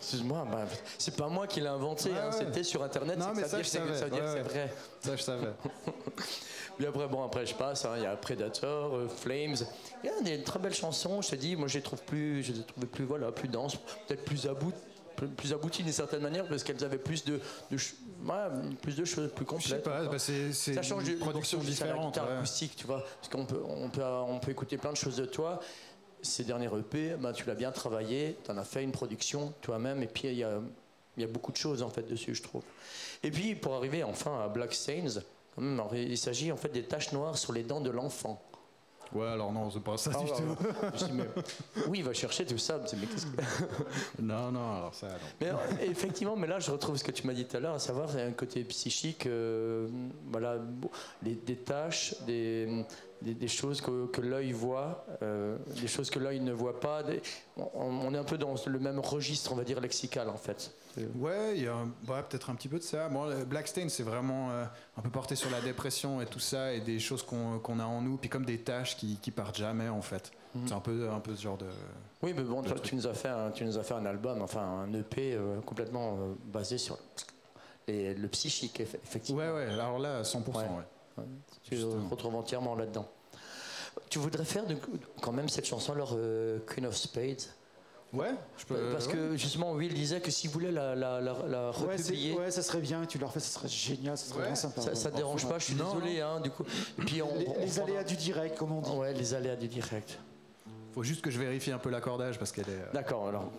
Excuse-moi, 0.00 0.46
bah, 0.50 0.64
c'est 0.98 1.16
pas 1.16 1.28
moi 1.28 1.46
qui 1.46 1.60
l'ai 1.60 1.68
inventé, 1.68 2.10
Ouais, 2.10 2.18
hein, 2.18 2.26
ouais. 2.30 2.32
c'était 2.46 2.62
sur 2.64 2.82
internet, 2.82 3.16
Non, 3.16 3.32
mais 3.34 3.44
ça 3.44 3.62
je 3.62 3.66
c'est- 3.68 3.78
ça 3.78 3.84
veut 4.04 4.10
dire 4.10 4.20
que 4.20 4.26
savais, 4.26 4.42
c'est 4.42 4.48
vrai. 4.52 4.72
Ça, 5.00 5.16
je 5.16 5.22
savais. 5.22 5.48
Puis 6.76 6.86
après, 6.86 7.06
bon, 7.06 7.24
après 7.24 7.46
je 7.46 7.54
passe, 7.54 7.84
hein, 7.84 7.92
il 7.96 8.02
y 8.02 8.06
a 8.06 8.16
Predator, 8.16 8.96
euh, 8.96 9.08
Flames. 9.08 9.54
Il 10.02 10.10
y 10.10 10.12
a 10.12 10.20
des 10.20 10.42
très 10.42 10.58
belles 10.58 10.74
chansons, 10.74 11.22
je 11.22 11.30
te 11.30 11.36
dis, 11.36 11.54
moi 11.56 11.68
je 11.68 11.74
les 11.78 11.82
trouve 11.82 12.02
plus, 12.02 12.42
je 12.42 12.52
les 12.52 12.60
ai 12.60 12.64
trouvées 12.64 12.86
plus, 12.88 13.04
voilà, 13.04 13.30
plus 13.32 13.48
denses, 13.48 13.76
peut-être 13.76 14.24
plus 14.24 14.46
abouties. 14.46 14.76
Plus, 15.36 15.52
abouties 15.52 15.84
d'une 15.84 15.92
certaine 15.92 16.22
manière 16.22 16.44
parce 16.48 16.64
qu'elles 16.64 16.82
avaient 16.84 16.98
plus 16.98 17.24
de, 17.24 17.38
ouais, 18.24 18.76
plus 18.82 18.96
de 18.96 19.04
choses 19.04 19.30
plus 19.32 19.44
Je 19.58 19.68
sais 19.68 19.74
complètes. 19.76 19.82
pas, 19.84 20.04
bah, 20.06 20.18
c'est 20.18 20.52
ça 20.52 20.82
change 20.82 21.06
une 21.08 21.14
du 21.14 21.16
production 21.20 21.58
la 21.58 21.64
différente. 21.64 22.16
ouais. 22.16 22.32
acoustique, 22.36 22.76
tu 22.76 22.86
vois. 22.86 23.04
Parce 23.20 23.28
qu'on 23.28 23.44
peut, 23.46 23.62
on 23.68 23.88
peut, 23.88 24.02
on 24.04 24.38
peut 24.38 24.50
écouter 24.50 24.76
plein 24.78 24.92
de 24.92 24.96
choses 24.96 25.16
de 25.16 25.24
toi. 25.26 25.60
Ces 26.22 26.44
derniers 26.44 26.70
EP, 26.78 27.16
bah, 27.18 27.32
tu 27.32 27.44
l'as 27.46 27.54
bien 27.54 27.70
travaillé, 27.70 28.36
tu 28.44 28.50
en 28.50 28.56
as 28.56 28.64
fait 28.64 28.82
une 28.82 28.92
production 28.92 29.52
toi-même, 29.60 30.02
et 30.02 30.06
puis 30.06 30.28
il 30.28 30.34
y 30.36 30.44
a, 30.44 30.58
y 31.18 31.24
a 31.24 31.26
beaucoup 31.26 31.52
de 31.52 31.56
choses 31.58 31.82
en 31.82 31.90
fait 31.90 32.08
dessus, 32.08 32.34
je 32.34 32.42
trouve. 32.42 32.62
Et 33.22 33.30
puis 33.30 33.54
pour 33.54 33.74
arriver 33.74 34.02
enfin 34.04 34.40
à 34.42 34.48
Black 34.48 34.72
Stains, 34.74 35.20
alors, 35.56 35.94
il 35.94 36.18
s'agit 36.18 36.50
en 36.50 36.56
fait 36.56 36.70
des 36.70 36.82
taches 36.82 37.12
noires 37.12 37.38
sur 37.38 37.52
les 37.52 37.62
dents 37.62 37.80
de 37.80 37.90
l'enfant. 37.90 38.42
Ouais, 39.14 39.28
alors 39.28 39.52
non, 39.52 39.70
c'est 39.70 39.80
pas 39.80 39.96
ça 39.96 40.10
Ah, 40.14 40.18
du 40.18 40.24
ouais, 40.30 40.36
tout. 40.36 40.96
Je 41.06 41.12
mais- 41.12 41.24
oui, 41.88 41.98
il 41.98 42.04
va 42.04 42.12
chercher 42.12 42.44
tout 42.44 42.58
ça. 42.58 42.78
mais 42.98 43.06
qu'est-ce 43.06 43.26
que- 43.26 43.30
Non, 44.22 44.50
non, 44.50 44.76
alors 44.78 44.94
ça, 44.94 45.06
non. 45.08 45.14
Mais 45.40 45.48
euh, 45.50 45.54
effectivement, 45.82 46.34
mais 46.36 46.46
là, 46.48 46.58
je 46.58 46.70
retrouve 46.70 46.96
ce 46.96 47.04
que 47.04 47.12
tu 47.12 47.26
m'as 47.26 47.32
dit 47.32 47.44
tout 47.44 47.56
à 47.56 47.60
l'heure, 47.60 47.74
à 47.74 47.78
savoir 47.78 48.08
il 48.12 48.18
y 48.18 48.22
a 48.22 48.26
un 48.26 48.32
côté 48.32 48.64
psychique, 48.64 49.26
euh, 49.26 49.86
voilà, 50.32 50.56
les- 51.22 51.36
des 51.36 51.56
tâches, 51.56 52.14
des, 52.26 52.84
des, 53.24 53.34
des 53.34 53.48
choses 53.48 53.80
que, 53.80 54.06
que 54.06 54.20
l'œil 54.20 54.52
voit, 54.52 55.04
euh, 55.22 55.56
des 55.80 55.86
choses 55.88 56.10
que 56.10 56.18
l'œil 56.18 56.40
ne 56.40 56.52
voit 56.52 56.78
pas. 56.78 57.02
des- 57.02 57.20
on, 57.56 57.68
on 57.74 58.14
est 58.14 58.18
un 58.18 58.24
peu 58.24 58.38
dans 58.38 58.54
le 58.66 58.78
même 58.78 59.00
registre, 59.00 59.52
on 59.52 59.56
va 59.56 59.64
dire, 59.64 59.80
lexical, 59.80 60.28
en 60.28 60.36
fait. 60.36 60.72
Ouais, 61.16 61.56
il 61.56 61.64
y 61.64 61.66
a 61.66 61.74
peut-être 62.22 62.50
un 62.50 62.54
petit 62.54 62.68
peu 62.68 62.78
de 62.78 62.84
ça. 62.84 63.08
Bon, 63.08 63.24
le 63.24 63.44
Blackstain, 63.44 63.88
c'est 63.88 64.04
vraiment 64.04 64.50
euh, 64.52 64.64
un 64.96 65.02
peu 65.02 65.10
porté 65.10 65.34
sur 65.34 65.50
la 65.50 65.60
dépression 65.60 66.20
et 66.20 66.26
tout 66.26 66.38
ça, 66.38 66.72
et 66.72 66.80
des 66.80 67.00
choses 67.00 67.22
qu'on 67.24 67.78
a 67.80 67.84
en 67.84 68.00
nous, 68.00 68.16
puis 68.16 68.28
comme 68.28 68.44
des 68.44 68.58
tâches 68.60 68.96
qui, 68.96 69.16
qui 69.20 69.30
partent 69.32 69.56
jamais, 69.56 69.88
en 69.88 70.02
fait. 70.02 70.30
Mhm. 70.54 70.68
C'est 70.68 70.74
un 70.74 70.80
peu, 70.80 71.08
un 71.10 71.18
peu 71.18 71.34
ce 71.34 71.42
genre 71.42 71.56
de. 71.56 71.66
Oui, 72.22 72.32
mais 72.36 72.44
bon, 72.44 72.62
toi, 72.62 72.76
tu 72.78 72.94
nous 72.94 73.06
as 73.08 73.14
fait 73.14 73.28
un, 73.28 73.50
tu 73.50 73.64
nous 73.64 73.76
as 73.76 73.82
fait 73.82 73.94
un 73.94 74.06
album, 74.06 74.40
enfin 74.40 74.60
un 74.62 74.92
EP 74.94 75.34
euh, 75.34 75.60
complètement 75.62 76.12
euh, 76.14 76.34
basé 76.46 76.78
sur 76.78 76.96
les- 77.88 78.14
le 78.14 78.28
psychique, 78.28 78.78
eff- 78.80 78.96
effectivement. 79.02 79.40
Ouais, 79.42 79.50
ouais, 79.52 79.64
alors 79.72 79.98
là, 79.98 80.22
100%. 80.22 80.46
Ouais. 80.56 80.64
Ouais. 81.18 81.24
Tu 81.64 81.76
te 81.76 81.84
retrouves 82.10 82.34
entièrement 82.36 82.74
là-dedans. 82.76 83.08
Tu 84.10 84.18
voudrais 84.18 84.44
faire 84.44 84.64
quand 85.20 85.32
même 85.32 85.48
cette 85.48 85.66
chanson, 85.66 85.92
alors 85.92 86.14
euh, 86.16 86.58
Queen 86.66 86.86
of 86.86 86.96
Spades? 86.96 87.42
Ouais, 88.12 88.30
je 88.56 88.64
peux. 88.64 88.92
Parce 88.92 89.06
ouais. 89.08 89.12
que 89.12 89.36
justement, 89.36 89.72
Will 89.72 89.92
disait 89.92 90.20
que 90.20 90.30
s'il 90.30 90.48
voulait 90.50 90.70
la, 90.70 90.94
la, 90.94 91.20
la, 91.20 91.32
la 91.48 91.70
Ouais, 91.70 91.96
republier, 91.96 92.32
ouais, 92.38 92.50
ça 92.52 92.62
serait 92.62 92.78
bien, 92.80 93.04
tu 93.06 93.18
leur 93.18 93.32
fais, 93.32 93.40
ça 93.40 93.58
serait 93.58 93.68
génial, 93.68 94.16
ça 94.16 94.26
serait 94.26 94.36
Ouais. 94.36 94.42
vraiment 94.42 94.54
sympa. 94.56 94.80
ça, 94.82 94.90
ouais. 94.90 94.94
ça 94.94 95.10
te 95.10 95.16
dérange 95.16 95.48
pas, 95.48 95.58
je 95.58 95.64
suis 95.64 95.74
Non, 95.74 95.92
désolé. 95.94 96.20
Hein, 96.20 96.38
du 96.40 96.50
coup. 96.50 96.62
Et 97.00 97.02
puis 97.02 97.22
on, 97.22 97.34
Les, 97.36 97.48
on 97.48 97.58
les 97.58 97.66
prendra- 97.66 97.82
aléas 97.82 98.04
du 98.04 98.14
direct, 98.16 98.56
comme 98.56 98.70
on 98.70 98.80
dit. 98.82 98.90
Ouais, 98.92 99.12
les 99.14 99.34
aléas 99.34 99.56
du 99.56 99.66
direct. 99.66 100.18
Faut 100.94 101.02
juste 101.02 101.22
que 101.22 101.30
je 101.32 101.40
vérifie 101.40 101.72
un 101.72 101.78
peu 101.78 101.90
l'accordage 101.90 102.38
parce 102.38 102.52
qu'elle 102.52 102.68
est. 102.68 102.82
euh, 102.82 102.92
D'accord, 102.92 103.26
alors. 103.28 103.50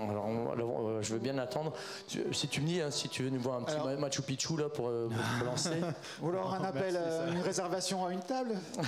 Alors, 0.00 0.26
euh, 0.28 1.02
je 1.02 1.12
veux 1.12 1.20
bien 1.20 1.38
attendre. 1.38 1.72
Tu- 2.08 2.22
si 2.32 2.46
tu 2.48 2.60
me 2.60 2.66
dis, 2.66 2.80
hein, 2.80 2.90
si 2.92 3.08
tu 3.08 3.22
veux 3.24 3.30
nous 3.30 3.40
voir 3.40 3.56
un 3.58 3.62
petit 3.62 3.74
Alors- 3.76 3.98
Machu 3.98 4.22
Picchu 4.22 4.56
là 4.56 4.68
pour, 4.68 4.88
euh, 4.88 5.08
pour 5.08 5.38
me 5.40 5.44
lancer. 5.44 5.70
Ou 6.22 6.28
alors 6.30 6.54
un 6.60 6.62
appel, 6.64 6.92
merci, 6.94 6.98
euh, 7.00 7.32
une 7.32 7.40
réservation 7.40 8.06
à 8.06 8.12
une 8.12 8.20
table. 8.22 8.54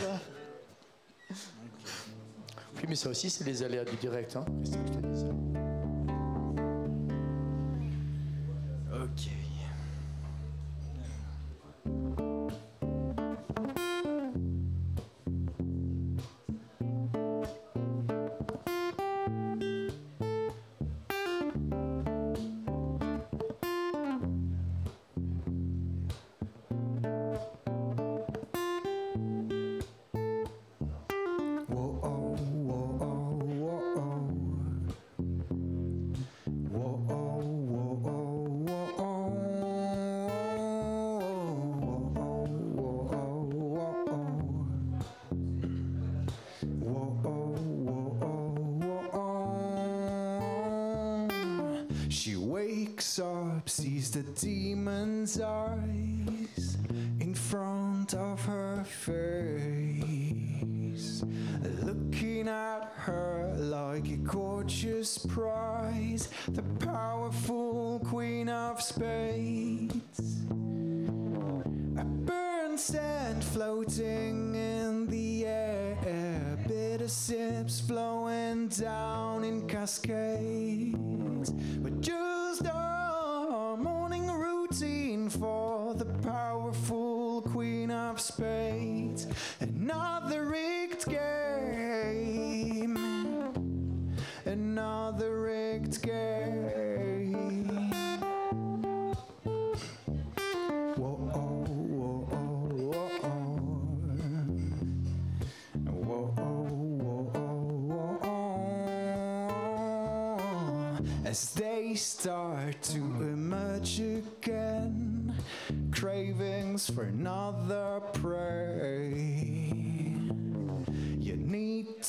Oui, 1.31 2.83
mais 2.89 2.95
ça 2.95 3.09
aussi, 3.09 3.31
c'est 3.31 3.45
les 3.45 3.62
aléas 3.62 3.85
du 3.85 3.97
direct. 3.97 4.37
Hein. 4.37 4.45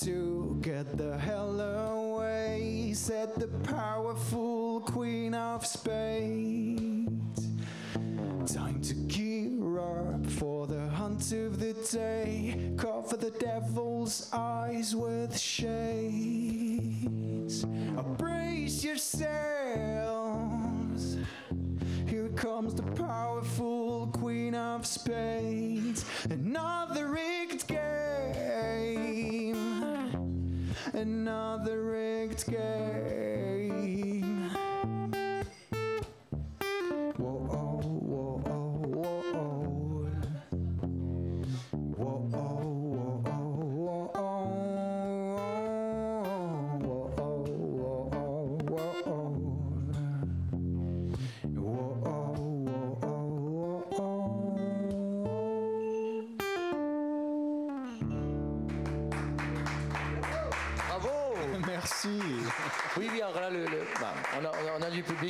To 0.02 0.58
get 0.62 0.98
the 0.98 1.18
hell 1.18 1.60
away, 1.60 2.92
said 2.94 3.34
the 3.36 3.48
powerful 3.48 4.82
queen 4.82 5.34
of 5.34 5.66
spades. 5.66 7.48
Time 8.46 8.82
to 8.82 8.94
gear 8.94 9.80
up 9.80 10.26
for 10.32 10.68
the 10.68 10.88
hunt 10.90 11.32
of 11.32 11.60
the 11.60 11.74
day. 11.92 12.74
Cover 12.78 13.18
the 13.18 13.32
devil's 13.32 14.30
eyes 14.34 14.96
with 14.96 15.38
shades. 15.38 16.06
Brace 18.18 18.84
yourselves. 18.84 19.28
Here 22.08 22.30
comes 22.30 22.76
the 22.76 22.84
powerful 22.84 24.08
queen 24.08 24.54
of 24.56 24.86
spades. 24.86 26.06
Another 26.30 27.08
rigged 27.08 27.68
game. 27.68 27.87
Another 30.98 31.84
rigged 31.84 32.48
game. 32.48 33.47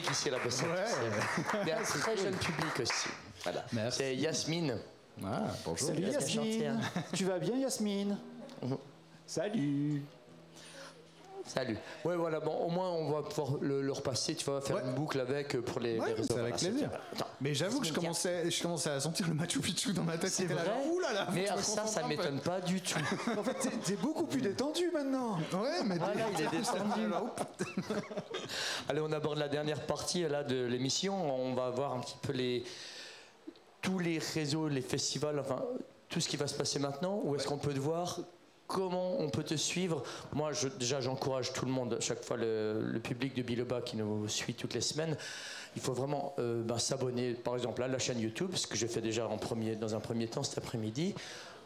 À 0.07 0.29
la 0.31 0.39
Bossette. 0.39 0.67
Ouais. 0.67 1.61
Mais 1.65 1.71
un 1.73 1.81
très 1.99 2.17
jeune 2.17 2.35
public 2.35 2.79
aussi. 2.81 3.09
Voilà. 3.43 3.65
C'est 3.91 4.15
Yasmine. 4.15 4.77
Ah, 5.23 5.41
bonjour. 5.65 5.87
Salut 5.87 6.03
Yasmine 6.03 6.43
Yasmine. 6.43 6.81
Tu 7.13 7.25
vas 7.25 7.39
bien 7.39 7.57
Yasmine? 7.57 8.17
Mhm. 8.61 8.77
Salut. 9.25 10.03
Salut. 11.47 11.77
Ouais, 12.05 12.15
voilà, 12.15 12.39
bon, 12.39 12.51
au 12.53 12.69
moins 12.69 12.89
on 12.91 13.09
va 13.11 13.23
pouvoir 13.23 13.57
le, 13.61 13.81
le 13.81 13.91
repasser, 13.91 14.35
tu 14.35 14.45
vas 14.45 14.61
faire 14.61 14.75
Ouais. 14.75 14.81
une 14.85 14.93
boucle 14.93 15.19
avec 15.19 15.55
euh, 15.55 15.61
pour 15.61 15.79
les, 15.79 15.97
Ouais, 15.99 16.07
les 16.09 16.13
réseaux. 16.13 16.27
c'est 16.33 16.39
avec 16.39 16.55
Voilà, 16.59 16.69
plaisir. 16.71 16.89
Mais 17.41 17.53
j'avoue 17.53 17.79
que 17.79 17.87
je 17.87 17.93
commençais, 17.93 18.51
je 18.51 18.61
commençais 18.61 18.89
à 18.89 18.99
sentir 18.99 19.27
le 19.27 19.33
Machu 19.33 19.59
Picchu 19.59 19.93
dans 19.93 20.03
ma 20.03 20.17
tête. 20.17 20.29
C'est 20.31 20.47
là, 20.47 20.55
vrai 20.55 20.65
genre, 20.65 20.93
Ouh 20.93 20.99
là 20.99 21.13
là, 21.13 21.25
faut 21.25 21.31
Mais 21.31 21.47
alors 21.47 21.63
ça, 21.63 21.87
ça 21.87 22.05
m'étonne 22.07 22.39
pas 22.41 22.59
du 22.61 22.81
tout. 22.81 22.99
En 23.37 23.43
fait, 23.43 23.53
t'es- 23.55 23.77
t'es 23.85 23.95
beaucoup 23.95 24.25
plus 24.25 24.41
détendu 24.41 24.91
maintenant. 24.93 25.37
Ouais, 25.53 25.83
mais 25.85 25.95
Ah 26.01 26.13
là, 26.13 26.25
il 26.37 26.41
est 26.45 26.49
descendu. 26.59 27.05
Alors, 27.05 27.35
Allez, 28.89 29.01
on 29.01 29.11
aborde 29.11 29.37
la 29.39 29.47
dernière 29.47 29.85
partie 29.85 30.23
là, 30.27 30.43
de 30.43 30.65
l'émission. 30.65 31.13
On 31.33 31.53
va 31.53 31.69
voir 31.69 31.93
un 31.93 31.99
petit 31.99 32.17
peu 32.21 32.33
les, 32.33 32.63
tous 33.81 33.99
les 33.99 34.19
réseaux, 34.19 34.67
les 34.67 34.81
festivals, 34.81 35.39
enfin 35.39 35.63
tout 36.09 36.19
ce 36.21 36.27
qui 36.29 36.37
va 36.37 36.47
se 36.47 36.55
passer 36.55 36.79
maintenant. 36.79 37.21
Où 37.23 37.35
est-ce 37.35 37.47
qu'on 37.47 37.57
peut 37.57 37.73
te 37.73 37.79
voir? 37.79 38.19
Comment 38.67 39.17
on 39.19 39.29
peut 39.29 39.43
te 39.43 39.55
suivre 39.55 40.03
Moi, 40.33 40.51
déjà, 40.77 40.99
j'encourage 40.99 41.53
tout 41.53 41.65
le 41.65 41.71
monde, 41.71 41.93
à 41.93 42.01
chaque 42.01 42.21
fois 42.23 42.35
le, 42.35 42.99
public 43.01 43.33
de 43.33 43.41
Biloba 43.41 43.81
qui 43.81 43.95
nous 43.95 44.27
suit 44.27 44.55
toutes 44.55 44.73
les 44.73 44.81
semaines. 44.81 45.15
Il 45.77 45.81
faut 45.81 45.93
vraiment 45.93 46.35
euh, 46.37 46.63
ben, 46.63 46.77
s'abonner, 46.77 47.33
par 47.33 47.55
exemple, 47.55 47.81
à 47.81 47.87
la 47.87 47.97
chaîne 47.97 48.19
YouTube, 48.19 48.51
ce 48.55 48.67
que 48.67 48.75
j'ai 48.75 48.87
fait 48.87 48.99
déjà 48.99 49.23
dans 49.79 49.95
un 49.95 49.99
premier 49.99 50.27
temps 50.27 50.43
cet 50.43 50.57
après-midi. 50.57 51.15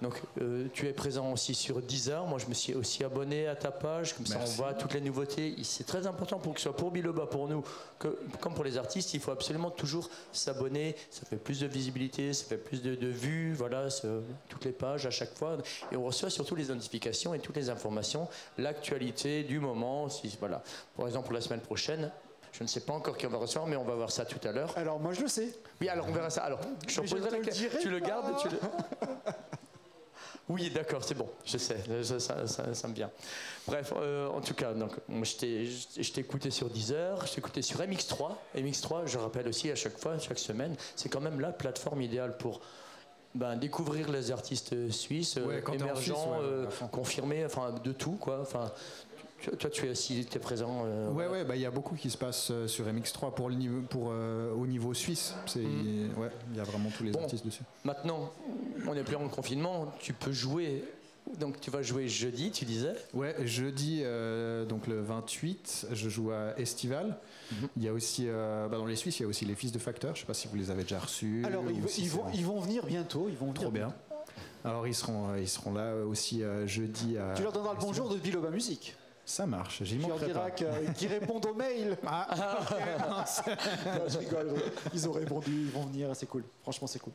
Donc, 0.02 0.16
euh, 0.42 0.68
tu 0.74 0.88
es 0.88 0.94
présent 0.94 1.32
aussi 1.32 1.54
sur 1.54 1.80
Deezer. 1.82 2.26
Moi, 2.26 2.40
je 2.40 2.48
me 2.48 2.54
suis 2.56 2.74
aussi 2.74 3.04
abonné 3.04 3.48
à 3.48 3.56
ta 3.56 3.70
page. 3.70 4.16
Comme 4.16 4.26
ça, 4.26 4.38
Merci. 4.40 4.54
on 4.60 4.64
voit 4.64 4.74
toutes 4.74 4.94
les 4.96 5.02
nouveautés. 5.02 5.56
C'est 5.64 5.86
très 5.86 6.08
important 6.08 6.40
pour 6.40 6.54
que 6.56 6.60
ce 6.60 6.64
soit 6.64 6.76
pour 6.76 6.90
Biloba, 6.90 7.28
pour 7.28 7.48
nous, 7.48 7.64
que, 8.00 8.08
comme 8.40 8.56
pour 8.56 8.64
les 8.64 8.78
artistes. 8.78 9.14
Il 9.14 9.20
faut 9.20 9.32
absolument 9.32 9.70
toujours 9.70 10.10
s'abonner. 10.32 10.96
Ça 11.12 11.26
fait 11.26 11.36
plus 11.38 11.60
de 11.60 11.68
visibilité, 11.68 12.34
ça 12.34 12.46
fait 12.46 12.58
plus 12.58 12.82
de, 12.82 12.96
de 12.96 13.08
vues. 13.08 13.54
Voilà, 13.54 13.88
toutes 14.50 14.66
les 14.66 14.72
pages 14.72 15.06
à 15.06 15.12
chaque 15.12 15.36
fois. 15.36 15.58
Et 15.92 15.96
on 15.98 16.04
reçoit 16.04 16.32
surtout 16.32 16.56
les 16.56 16.66
notifications 16.70 17.34
et 17.36 17.40
toutes 17.40 17.58
les 17.58 17.70
informations, 17.70 18.28
l'actualité 18.58 19.44
du 19.44 19.60
moment. 19.60 20.10
Si, 20.10 20.36
voilà. 20.40 20.64
Par 20.98 21.06
exemple, 21.06 21.26
pour 21.26 21.34
la 21.36 21.42
semaine 21.42 21.62
prochaine, 21.62 22.12
je 22.54 22.64
ne 22.64 22.68
sais 22.68 22.82
pas 22.82 22.94
encore 22.94 23.16
qui 23.18 23.26
on 23.28 23.30
va 23.30 23.38
recevoir, 23.38 23.66
mais 23.68 23.76
on 23.78 23.84
va 23.86 23.96
voir 23.96 24.12
ça 24.12 24.26
tout 24.26 24.46
à 24.48 24.52
l'heure. 24.52 24.74
Alors 24.78 25.00
moi 25.00 25.14
je 25.14 25.22
le 25.22 25.28
sais. 25.30 25.54
Oui, 25.80 25.88
alors 25.88 26.06
on 26.10 26.12
verra 26.12 26.30
ça. 26.30 26.42
Alors, 26.44 26.60
je 26.88 27.02
je 27.06 27.16
te 27.16 27.24
la 27.32 27.38
le 27.38 27.44
question. 27.46 27.70
dirai 27.70 27.82
Tu 27.82 27.90
le 27.90 28.00
gardes 28.00 28.36
tu 28.42 28.50
le- 28.50 28.58
Oui, 30.52 30.70
d'accord, 30.70 31.04
c'est 31.04 31.16
bon, 31.16 31.28
je 31.46 31.58
sais, 31.58 31.78
ça, 32.04 32.20
ça- 32.20 32.48
ça- 32.48 32.74
ça 32.74 32.88
me 32.88 32.94
vient. 32.94 33.10
Bref, 33.68 33.94
euh, 33.96 34.28
en 34.28 34.42
tout 34.42 34.54
cas, 34.54 34.74
donc, 34.74 34.92
moi, 35.08 35.24
je 35.24 35.36
t'ai 35.36 35.66
je 35.66 36.12
t'ai 36.12 36.22
écouté 36.22 36.52
sur 36.52 36.70
Deezer, 36.70 37.26
je 37.26 37.32
t'ai 37.34 37.40
écouté 37.40 37.62
sur 37.62 37.80
MX3. 37.82 38.38
MX3, 38.56 39.06
je 39.06 39.18
rappelle 39.18 39.48
aussi 39.48 39.72
à 39.72 39.76
chaque 39.76 39.98
fois, 39.98 40.18
chaque 40.20 40.40
semaine, 40.40 40.76
c'est 40.96 41.10
quand 41.10 41.22
même 41.22 41.40
la 41.40 41.52
plateforme 41.52 42.02
idéale 42.02 42.36
pour 42.38 42.60
ben, 43.34 43.56
découvrir 43.56 44.12
les 44.12 44.30
artistes 44.32 44.90
suisses, 44.92 45.38
euh, 45.38 45.46
Ouais, 45.46 45.62
quand 45.62 45.72
t'es 45.78 45.84
en 45.84 45.96
Suisse, 45.96 46.10
émergents, 46.10 46.32
ouais, 46.32 46.44
euh, 46.44 46.66
confirmés, 46.92 47.46
enfin 47.46 47.72
de 47.82 47.94
tout, 47.94 48.18
quoi. 48.20 48.40
Enfin, 48.42 48.70
tu- 48.74 49.11
toi, 49.58 49.70
tu 49.70 49.86
es 49.86 49.90
aussi, 49.92 50.26
tu 50.30 50.38
es 50.38 50.40
présent. 50.40 50.84
euh, 50.86 51.12
Ouais, 51.12 51.28
ouais, 51.28 51.44
bah 51.44 51.56
il 51.56 51.62
y 51.62 51.66
a 51.66 51.72
beaucoup 51.72 51.96
qui 51.96 52.10
se 52.10 52.18
passe 52.18 52.50
euh, 52.52 52.68
sur 52.68 52.86
MX3 52.86 53.34
pour 53.34 53.50
le 53.50 53.56
niveau, 53.56 53.82
pour 53.82 54.10
euh, 54.12 54.54
au 54.54 54.68
niveau 54.68 54.94
suisse. 54.94 55.34
C'est, 55.48 55.60
ouais, 55.60 56.30
il 56.52 56.58
y 56.58 56.60
a 56.60 56.64
vraiment 56.64 56.90
tous 56.96 57.04
les 57.04 57.10
Mm. 57.12 57.14
Bon. 57.14 57.24
artistes 57.24 57.46
dessus. 57.46 57.64
Maintenant, 57.84 58.32
on 58.88 58.94
n'est 58.94 59.04
plus 59.04 59.16
en 59.16 59.28
confinement, 59.28 59.92
tu 60.00 60.14
peux 60.14 60.32
jouer. 60.32 60.84
Donc, 61.40 61.60
tu 61.62 61.70
vas 61.70 61.82
jouer 61.84 62.08
jeudi, 62.08 62.52
tu 62.52 62.66
disais 62.66 62.94
Ouais, 63.14 63.36
jeudi, 63.46 64.02
euh, 64.04 64.66
donc 64.66 64.88
le 64.88 65.02
28, 65.02 65.88
je 65.92 66.10
joue 66.10 66.32
à 66.32 66.60
Estival. 66.60 67.18
Mhm. 67.52 67.68
Il 67.78 67.84
y 67.84 67.88
a 67.88 67.94
aussi, 67.94 68.26
euh, 68.28 68.68
bah, 68.68 68.78
dans 68.78 68.86
les 68.88 68.96
Suisses, 68.96 69.20
il 69.20 69.24
y 69.24 69.26
a 69.26 69.30
aussi 69.30 69.46
les 69.46 69.56
Fils 69.56 69.72
de 69.72 69.78
Facteur. 69.80 70.16
Je 70.16 70.22
sais 70.22 70.26
pas 70.26 70.34
si 70.34 70.48
vous 70.48 70.56
les 70.56 70.72
avez 70.72 70.82
déjà 70.84 71.00
reçus. 71.00 71.44
Alors 71.46 71.64
ils, 71.70 71.88
si 71.88 72.02
ils 72.02 72.10
c'est 72.10 72.18
vont, 72.18 72.26
ils 72.34 72.46
vont 72.46 72.60
venir 72.60 72.86
bientôt. 72.86 73.28
Ils 73.30 73.38
vont 73.38 73.54
Trop 73.54 73.70
venir. 73.70 73.88
bien. 73.88 73.96
Alors 74.66 74.88
ils 74.88 74.96
seront, 74.96 75.36
ils 75.36 75.48
seront 75.48 75.74
là 75.74 75.96
aussi 76.06 76.44
euh, 76.44 76.66
jeudi. 76.68 77.18
À... 77.18 77.34
Tu 77.36 77.44
leur 77.44 77.52
donneras 77.52 77.74
le 77.74 77.80
bonjour 77.80 78.10
de 78.10 78.18
Biloba 78.18 78.50
Musique. 78.50 78.96
Ça 79.26 79.46
marche, 79.46 79.84
j'y 79.84 79.98
manquerai 79.98 80.26
diras 80.28 80.40
pas. 80.50 80.52
que- 80.52 80.92
qu'ils 80.94 81.08
répondent 81.10 81.46
aux 81.46 81.54
mails. 81.54 81.98
Ah, 82.06 83.26
Non, 83.86 84.04
je 84.08 84.18
rigole. 84.18 84.54
Ils 84.94 85.08
ont 85.08 85.12
répondu. 85.14 85.52
Ils 85.52 85.72
vont 85.72 85.86
venir. 85.86 86.10
C'est 86.16 86.26
cool. 86.26 86.44
Franchement, 86.64 86.88
c'est 86.88 87.00
cool. 87.00 87.14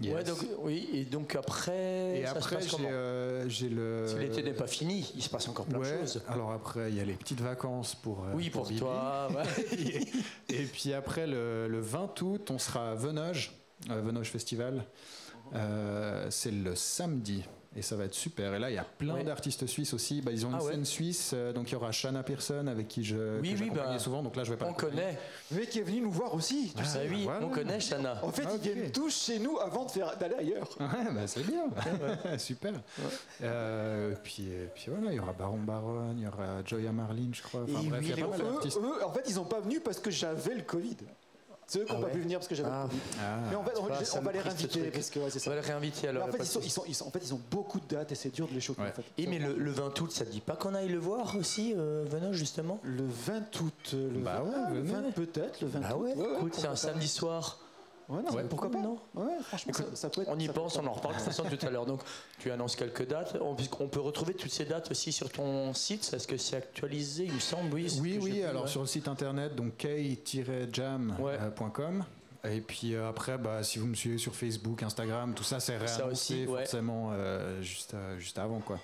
yes. 0.00 0.14
Ouais, 0.14 0.24
donc, 0.24 0.38
oui, 0.60 0.88
et 0.94 1.04
donc 1.04 1.34
après, 1.34 2.20
Et 2.20 2.24
ça 2.24 2.32
se 2.34 2.38
après, 2.38 2.56
passe 2.56 2.64
j'ai, 2.66 2.70
comment 2.70 2.88
euh, 2.90 3.44
le. 3.44 4.06
Si 4.08 4.18
l'été 4.18 4.42
n'est 4.42 4.52
pas 4.54 4.66
fini, 4.68 5.12
il 5.16 5.22
se 5.22 5.28
passe 5.28 5.48
encore 5.48 5.66
plein 5.66 5.78
Ouais, 5.80 5.92
de 5.92 5.98
choses. 6.06 6.22
Alors 6.28 6.52
après, 6.52 6.90
il 6.90 6.96
y 6.96 7.00
a 7.00 7.04
les 7.04 7.14
petites 7.14 7.40
vacances 7.40 7.94
pour. 7.96 8.20
euh, 8.24 8.32
Oui, 8.34 8.50
pour, 8.50 8.72
toi. 8.74 9.28
ouais. 9.34 10.00
Et 10.48 10.64
puis 10.64 10.92
après, 10.94 11.26
le, 11.26 11.66
le 11.68 11.80
20 11.80 12.22
août, 12.22 12.50
on 12.50 12.58
sera 12.58 12.92
à 12.92 12.94
Venoge, 12.94 13.52
euh, 13.90 14.00
Venoge 14.00 14.30
Festival. 14.30 14.84
Euh, 15.54 16.28
c'est 16.30 16.50
le 16.52 16.74
samedi. 16.74 17.42
Et 17.76 17.82
ça 17.82 17.96
va 17.96 18.04
être 18.06 18.14
super. 18.14 18.54
Et 18.54 18.58
là, 18.58 18.70
il 18.70 18.74
y 18.74 18.78
a 18.78 18.84
plein 18.84 19.14
Ouais. 19.14 19.24
d'artistes 19.24 19.66
suisses 19.66 19.92
aussi. 19.94 20.20
Bah, 20.22 20.32
ils 20.32 20.44
ont 20.46 20.48
une 20.48 20.56
Ah 20.58 20.64
ouais. 20.64 20.72
scène 20.72 20.84
suisse. 20.84 21.32
euh, 21.34 21.52
donc 21.52 21.68
il 21.70 21.74
y 21.74 21.76
aura 21.76 21.92
Shanna 21.92 22.22
Pearson 22.22 22.66
avec 22.66 22.88
qui 22.88 23.04
je 23.04 23.38
Oui, 23.40 23.54
bah, 23.74 23.98
souvent. 23.98 24.22
Donc 24.22 24.36
là, 24.36 24.42
je 24.44 24.50
vais 24.50 24.56
pas. 24.56 24.66
On 24.66 24.72
connaît. 24.72 25.18
Mais 25.50 25.66
qui 25.66 25.80
est 25.80 25.82
venu 25.82 26.00
nous 26.00 26.10
voir 26.10 26.34
aussi. 26.34 26.72
tu 26.74 26.82
Ah, 26.82 26.84
sais. 26.84 27.06
oui, 27.10 27.24
voilà. 27.24 27.44
on 27.46 27.50
connaît 27.50 27.78
Shana. 27.78 28.18
En 28.24 28.32
fait, 28.32 28.46
ils 28.54 28.72
viennent 28.72 28.90
tous 28.90 29.14
chez 29.26 29.38
nous 29.38 29.58
avant 29.58 29.84
de 29.84 29.90
faire 29.90 30.16
d'aller 30.18 30.34
ailleurs. 30.36 30.68
Ouais, 30.80 31.12
bah, 31.12 31.26
c'est 31.26 31.44
bien. 31.46 31.66
super. 32.38 32.72
Euh, 33.42 34.14
puis, 34.24 34.48
puis 34.74 34.86
voilà, 34.88 35.12
il 35.12 35.16
y 35.16 35.20
aura 35.20 35.32
Baron 35.34 35.58
Baron, 35.58 36.14
il 36.16 36.22
y 36.22 36.26
aura 36.26 36.64
Joya 36.64 36.90
Marlin, 36.92 37.30
je 37.32 37.42
crois. 37.42 37.62
Enfin 37.62 37.80
Et 37.84 37.88
bref, 37.88 38.00
oui, 38.02 38.12
il 38.14 38.18
y 38.18 38.22
a 38.22 38.26
pas 38.26 38.38
mal 38.38 38.40
eux, 38.46 38.68
eux, 38.82 39.04
en 39.04 39.12
fait, 39.12 39.24
ils 39.28 39.36
n'ont 39.36 39.44
pas 39.44 39.60
venu 39.60 39.80
parce 39.80 40.00
que 40.00 40.10
j'avais 40.10 40.54
le 40.54 40.62
Covid. 40.62 40.96
C'est 41.70 41.80
eux 41.80 41.84
qui 41.84 41.92
n'ont 41.92 41.98
Ah 42.00 42.06
pas 42.06 42.10
pu 42.12 42.20
venir 42.20 42.38
parce 42.38 42.48
que 42.48 42.54
j'avais 42.54 42.70
Ah. 42.72 42.88
Ah. 43.20 43.38
Mais 43.50 43.54
en 43.56 43.62
fait, 43.62 43.72
on, 43.78 44.04
ça 44.04 44.20
va 44.20 44.32
les 44.32 44.40
réinviter 44.40 44.80
parce 44.90 45.10
que 45.10 45.18
ouais, 45.20 45.28
c'est 45.28 45.36
On 45.38 45.40
ça. 45.42 45.50
va 45.50 45.56
les 45.56 45.62
réinviter 45.62 46.08
alors. 46.08 46.26
en 46.26 46.32
fait, 46.32 46.38
ils 46.38 46.40
de 46.40 46.44
sont, 46.46 46.60
ils, 46.60 46.62
souci. 46.62 46.70
sont, 46.70 46.82
ils 46.88 46.94
sont- 46.94 47.06
en 47.06 47.10
fait, 47.10 47.18
ils 47.22 47.34
ont 47.34 47.40
beaucoup 47.50 47.78
de 47.78 47.86
dates 47.86 48.10
et 48.10 48.14
c'est 48.14 48.30
dur 48.30 48.48
de 48.48 48.54
les 48.54 48.60
choper. 48.60 48.80
Ouais. 48.82 48.88
En 48.88 48.92
fait. 48.92 49.04
Et 49.18 49.26
mais 49.26 49.38
le, 49.38 49.54
le 49.54 49.70
20 49.70 50.00
août, 50.00 50.10
ça 50.10 50.24
te 50.24 50.30
dit 50.30 50.40
pas 50.40 50.56
qu'on 50.56 50.74
aille 50.74 50.88
le 50.88 50.98
voir 50.98 51.36
aussi, 51.36 51.74
euh, 51.76 52.06
justement? 52.32 52.80
Le 52.82 53.04
20 53.06 53.60
août. 53.60 53.90
euh, 53.92 54.10
Le 54.14 54.18
Bah 54.20 54.40
20, 54.42 54.44
ouais, 54.50 54.56
ah, 54.66 54.70
le 54.72 54.80
venez. 54.80 54.92
20 54.92 55.10
peut-être, 55.12 55.60
le 55.60 55.66
20 55.68 55.80
Ah 55.84 55.96
août. 55.96 56.04
ouais, 56.04 56.12
écoute, 56.38 56.54
c'est 56.56 56.66
un 56.66 56.70
pas. 56.70 56.76
samedi 56.76 57.06
soir. 57.06 57.58
Ouais, 58.08 58.22
non, 58.22 58.34
Ouais, 58.34 58.44
pourquoi 58.48 58.70
pas, 58.70 58.78
non 58.78 58.98
Ouais, 59.14 59.27
franchement, 59.48 59.72
ça, 59.72 59.84
ça 59.94 60.08
peut 60.10 60.22
être. 60.22 60.28
On 60.30 60.38
y 60.38 60.48
pense, 60.48 60.76
on 60.76 60.86
en 60.86 60.92
reparle 60.92 61.14
de 61.14 61.18
toute 61.20 61.28
façon 61.28 61.44
tout 61.44 61.66
à 61.66 61.70
l'heure. 61.70 61.86
Donc, 61.86 62.00
tu 62.38 62.50
annonces 62.50 62.76
quelques 62.76 63.06
dates. 63.06 63.36
On, 63.40 63.54
peut 63.88 64.00
retrouver 64.00 64.34
toutes 64.34 64.52
ces 64.52 64.64
dates 64.64 64.90
aussi 64.90 65.12
sur 65.12 65.30
ton 65.30 65.74
site. 65.74 66.10
Est-ce 66.14 66.28
que 66.28 66.36
c'est 66.36 66.56
actualisé, 66.56 67.24
il 67.24 67.32
me 67.32 67.40
semble 67.40 67.74
Oui, 67.74 67.90
Oui, 68.00 68.18
oui, 68.20 68.42
alors 68.44 68.64
ouais. 68.64 68.68
sur 68.68 68.82
le 68.82 68.86
site 68.86 69.08
internet, 69.08 69.54
donc 69.54 69.76
k-jam.com. 70.78 71.24
Et 72.44 72.60
puis 72.60 72.94
euh, 72.94 73.08
après, 73.08 73.36
bah, 73.36 73.62
si 73.64 73.78
vous 73.78 73.86
me 73.86 73.94
suivez 73.94 74.18
sur 74.18 74.34
Facebook, 74.34 74.82
Instagram, 74.82 75.34
tout 75.34 75.42
ça, 75.42 75.58
c'est 75.60 75.78
Ça 75.86 75.96
réannoncé 75.96 76.34
aussi, 76.34 76.46
ouais. 76.46 76.60
forcément 76.60 77.10
euh, 77.12 77.60
juste, 77.62 77.94
euh, 77.94 78.18
juste 78.18 78.38
avant. 78.38 78.60
quoi. 78.60 78.78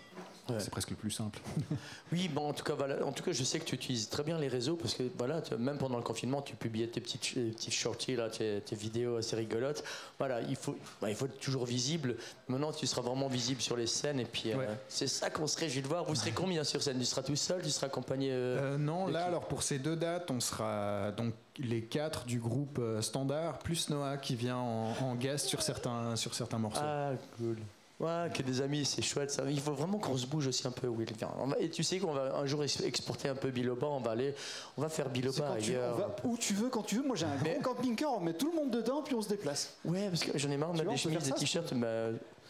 Ouais. 0.49 0.57
C'est 0.59 0.71
presque 0.71 0.91
le 0.91 0.97
plus 0.97 1.11
simple. 1.11 1.41
Oui, 2.13 2.29
bon, 2.29 2.49
en 2.49 2.53
tout 2.53 2.63
cas, 2.65 2.75
voilà. 2.75 3.05
En 3.05 3.13
tout 3.13 3.25
cas, 3.25 3.33
je 3.33 3.43
sais 3.43 3.59
que 3.59 3.65
tu 3.65 3.75
utilises 3.75 4.09
très 4.09 4.23
bien 4.23 4.39
les 4.39 4.47
réseaux 4.49 4.77
parce 4.77 4.95
que 4.95 5.03
voilà, 5.19 5.41
tu- 5.43 5.57
même 5.57 5.79
pendant 5.79 5.97
le 5.97 6.03
confinement, 6.03 6.43
tu 6.43 6.55
publiais 6.55 6.87
tes 6.87 7.01
petites, 7.01 7.35
petits 7.35 7.71
shorties 7.71 8.15
là, 8.15 8.29
tes, 8.29 8.61
tes 8.61 8.77
vidéos 8.77 9.17
assez 9.17 9.35
rigolotes. 9.37 9.83
Voilà, 10.19 10.43
il 10.43 10.55
faut, 10.55 10.77
bah, 11.01 11.09
il 11.11 11.17
faut 11.17 11.25
être 11.27 11.41
toujours 11.41 11.65
visible. 11.65 12.17
Maintenant, 12.49 12.73
tu 12.73 12.87
seras 12.87 13.01
vraiment 13.03 13.27
visible 13.27 13.61
sur 13.63 13.77
les 13.77 13.87
scènes 13.87 14.21
et 14.21 14.27
puis 14.27 14.53
euh, 14.53 14.67
c'est 14.87 15.07
ça 15.09 15.31
qu'on 15.31 15.47
se 15.47 15.59
réjouit 15.59 15.83
de 15.83 15.89
voir. 15.89 16.05
Vous 16.05 16.15
serez 16.15 16.33
combien 16.33 16.63
sur 16.63 16.83
scène? 16.83 16.99
Tu 16.99 17.05
seras 17.07 17.23
tout 17.23 17.35
seul? 17.37 17.63
Tu 17.63 17.71
seras 17.71 17.87
accompagné 17.87 18.31
euh, 18.31 18.75
Euh, 18.75 18.79
non, 18.79 19.07
là, 19.09 19.25
alors 19.25 19.49
pour 19.49 19.63
ces 19.63 19.79
deux 19.79 19.97
dates, 19.97 20.31
on 20.31 20.41
sera 20.41 21.11
donc 21.13 21.33
les 21.59 21.83
quatre 21.85 22.27
du 22.27 22.39
groupe 22.39 22.81
standard, 23.01 23.59
plus 23.61 23.89
Noah 23.89 24.19
qui 24.19 24.35
vient 24.37 24.57
en, 24.59 24.93
en 25.01 25.15
guest 25.15 25.47
sur 25.47 25.63
certains, 25.63 26.17
sur 26.17 26.35
certains 26.35 26.59
morceaux. 26.59 26.81
Ah, 26.85 27.13
cool. 27.39 27.57
Ouais, 28.05 28.31
que 28.33 28.43
des 28.43 28.61
amis, 28.61 28.85
c'est 28.85 29.03
chouette. 29.03 29.31
Ça. 29.31 29.45
Il 29.49 29.61
faut 29.61 29.73
vraiment 29.73 29.99
qu'on 29.99 30.17
se 30.17 30.27
bouge 30.27 30.47
aussi 30.49 30.67
un 30.67 30.71
peu, 30.71 30.89
Will. 30.89 31.09
On 31.39 31.47
va- 31.47 31.59
et 31.59 31.71
tu 31.71 31.83
sais 31.83 31.99
qu'on 31.99 32.13
va 32.13 32.37
un 32.37 32.47
jour 32.47 32.63
ex- 32.63 32.81
exporter 32.83 33.29
un 33.29 33.35
peu 33.35 33.51
Biloba. 33.51 33.87
On 33.87 34.01
va 34.01 34.11
aller, 34.11 34.35
on 34.77 34.83
va 34.83 34.89
faire 34.89 35.09
Biloba 35.09 35.41
quand 35.41 35.57
tu 35.61 35.73
veux, 35.73 35.79
on 35.79 35.83
ailleurs. 35.83 35.97
va 35.97 36.17
où 36.25 36.37
tu 36.37 36.55
veux, 36.55 36.69
quand 36.69 36.83
tu 36.83 36.97
veux. 36.97 37.03
Moi, 37.03 37.17
j'ai 37.17 37.27
un 37.27 37.37
Mais- 37.43 37.59
gros 37.63 37.75
camping-car, 37.75 38.13
on 38.15 38.21
met 38.21 38.35
tout 38.35 38.51
le 38.51 38.57
monde 38.57 38.71
dedans, 38.71 39.03
puis 39.03 39.15
on 39.15 39.23
se 39.23 39.29
déplace. 39.29 39.75
Ouais, 39.85 40.09
parce 40.09 40.23
que 40.25 40.37
j'en 40.39 40.51
ai 40.51 40.57
marre 40.57 40.73
mettre 40.73 40.85
vois, 40.85 40.95
des 40.95 41.01
on 41.01 41.03
chemises, 41.03 41.25
des 41.25 41.33
t-shirts 41.33 41.73
bah, 41.75 41.87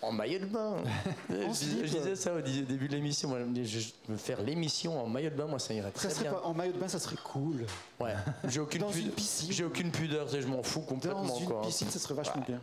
en 0.02 0.12
maillot 0.12 0.40
de 0.40 0.46
bain. 0.46 0.76
je, 1.30 1.52
slip. 1.54 1.84
disais 1.84 2.16
ça 2.16 2.34
au 2.34 2.40
début 2.40 2.88
de 2.88 2.94
l'émission. 2.94 3.28
Moi, 3.28 3.38
je 3.62 3.78
me 4.08 4.16
faire 4.16 4.42
l'émission 4.42 5.02
en 5.02 5.06
maillot 5.06 5.30
de 5.30 5.36
bain, 5.36 5.46
moi, 5.46 5.58
ça 5.58 5.72
irait 5.72 5.90
très 5.92 6.08
bien. 6.14 6.32
pas, 6.32 6.42
en 6.44 6.52
maillot 6.52 6.72
de 6.72 6.78
bain, 6.78 6.88
ça 6.88 6.98
serait 6.98 7.16
cool. 7.22 7.64
Ouais. 8.00 8.12
J'ai 8.48 8.60
aucune, 8.60 8.80
Dans 8.82 8.88
pudeur- 8.90 9.06
une 9.06 9.12
piscine. 9.12 9.52
J'ai 9.52 9.64
aucune 9.64 9.90
pudeur, 9.92 10.26
je 10.28 10.46
m'en 10.46 10.62
fous 10.62 10.80
complètement. 10.80 11.22
Dans 11.24 11.36
une 11.38 11.46
quoi. 11.46 11.62
piscine, 11.62 11.88
ça 11.90 11.98
serait 11.98 12.14
vachement 12.14 12.42
bien. 12.46 12.60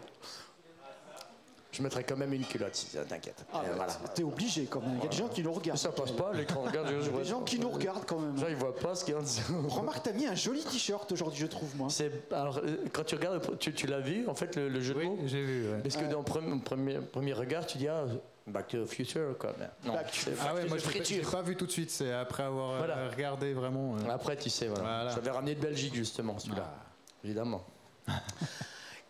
Je 1.72 1.82
mettrais 1.82 2.04
quand 2.04 2.18
même 2.18 2.34
une 2.34 2.44
culotte, 2.44 2.76
si 2.76 2.88
ça 2.88 3.06
t'inquiète. 3.06 3.46
Ah, 3.54 3.62
bah, 3.64 3.70
voilà. 3.76 3.94
T'es 4.14 4.24
obligé 4.24 4.66
quand 4.66 4.82
même. 4.82 4.98
Il 4.98 5.04
y 5.04 5.06
a 5.06 5.10
des 5.10 5.16
gens 5.18 5.28
qui 5.30 5.42
nous 5.42 5.54
regardent. 5.54 5.80
Ça 5.80 5.90
passe 5.92 6.12
pas 6.12 6.34
l'écran. 6.34 6.64
Regarde, 6.64 6.88
Il 6.92 7.06
y 7.06 7.10
a 7.10 7.18
des 7.20 7.24
gens 7.24 7.42
qui 7.42 7.60
nous 7.60 7.70
regardent 7.70 8.06
quand 8.06 8.20
même. 8.20 8.38
Genre, 8.38 8.50
ils 8.50 8.56
voient 8.58 8.76
pas 8.76 8.94
ce 8.94 9.06
qu'il 9.06 9.14
y 9.14 9.18
a 9.18 9.20
en 9.20 9.24
dessous. 9.24 9.68
Remarque, 9.70 10.04
t'as 10.04 10.12
mis 10.12 10.26
un 10.28 10.36
joli 10.36 10.62
t-shirt 10.64 11.10
aujourd'hui, 11.12 11.40
je 11.40 11.48
trouve, 11.48 11.74
moi. 11.78 11.88
C'est 11.90 12.12
alors 12.34 12.58
euh, 12.58 12.78
quand 12.92 13.04
tu 13.06 13.16
regardes, 13.16 13.58
tu, 13.58 13.74
tu 13.74 13.88
l'as 13.88 14.02
vu 14.02 14.28
en 14.28 14.36
fait 14.36 14.56
le, 14.58 14.68
le 14.68 14.82
jeu 14.82 14.94
de 14.94 15.02
mots. 15.04 15.18
j'ai 15.26 15.44
vu. 15.44 15.72
ouais. 15.72 15.80
Parce 15.82 15.96
que 15.96 16.06
dans 16.12 16.20
le 16.20 16.26
premier, 16.26 16.60
premier, 16.60 17.00
premier 17.00 17.34
regard, 17.34 17.66
tu 17.66 17.78
dis 17.78 17.88
ah 17.88 18.04
Back 18.48 18.68
to 18.70 18.84
the 18.84 18.88
Future 18.90 19.38
quoi. 19.40 19.54
Mais 19.58 19.70
non, 19.86 19.94
Back 19.94 20.08
to 20.08 20.18
c'est 20.18 20.32
Ah 20.42 20.54
ouais, 20.54 20.66
moi 20.68 20.78
je 20.78 20.90
l'ai 20.90 21.22
pas- 21.22 21.42
vu 21.42 21.56
tout 21.56 21.68
de 21.68 21.72
suite, 21.72 21.90
c'est 21.92 22.12
après 22.12 22.44
avoir 22.44 22.72
euh, 22.72 22.78
Voilà. 22.80 23.10
regardé 23.10 23.54
vraiment. 23.54 23.96
euh. 23.96 24.10
Après, 24.10 24.36
tu 24.36 24.50
sais, 24.50 24.68
voilà. 24.68 24.84
Voilà. 24.84 25.12
J'avais 25.16 25.30
ramené 25.32 25.56
de 25.56 25.62
Belgique, 25.62 25.96
justement, 25.96 26.38
celui-là. 26.38 26.66
Ah. 26.68 26.86
Évidemment. 27.24 27.64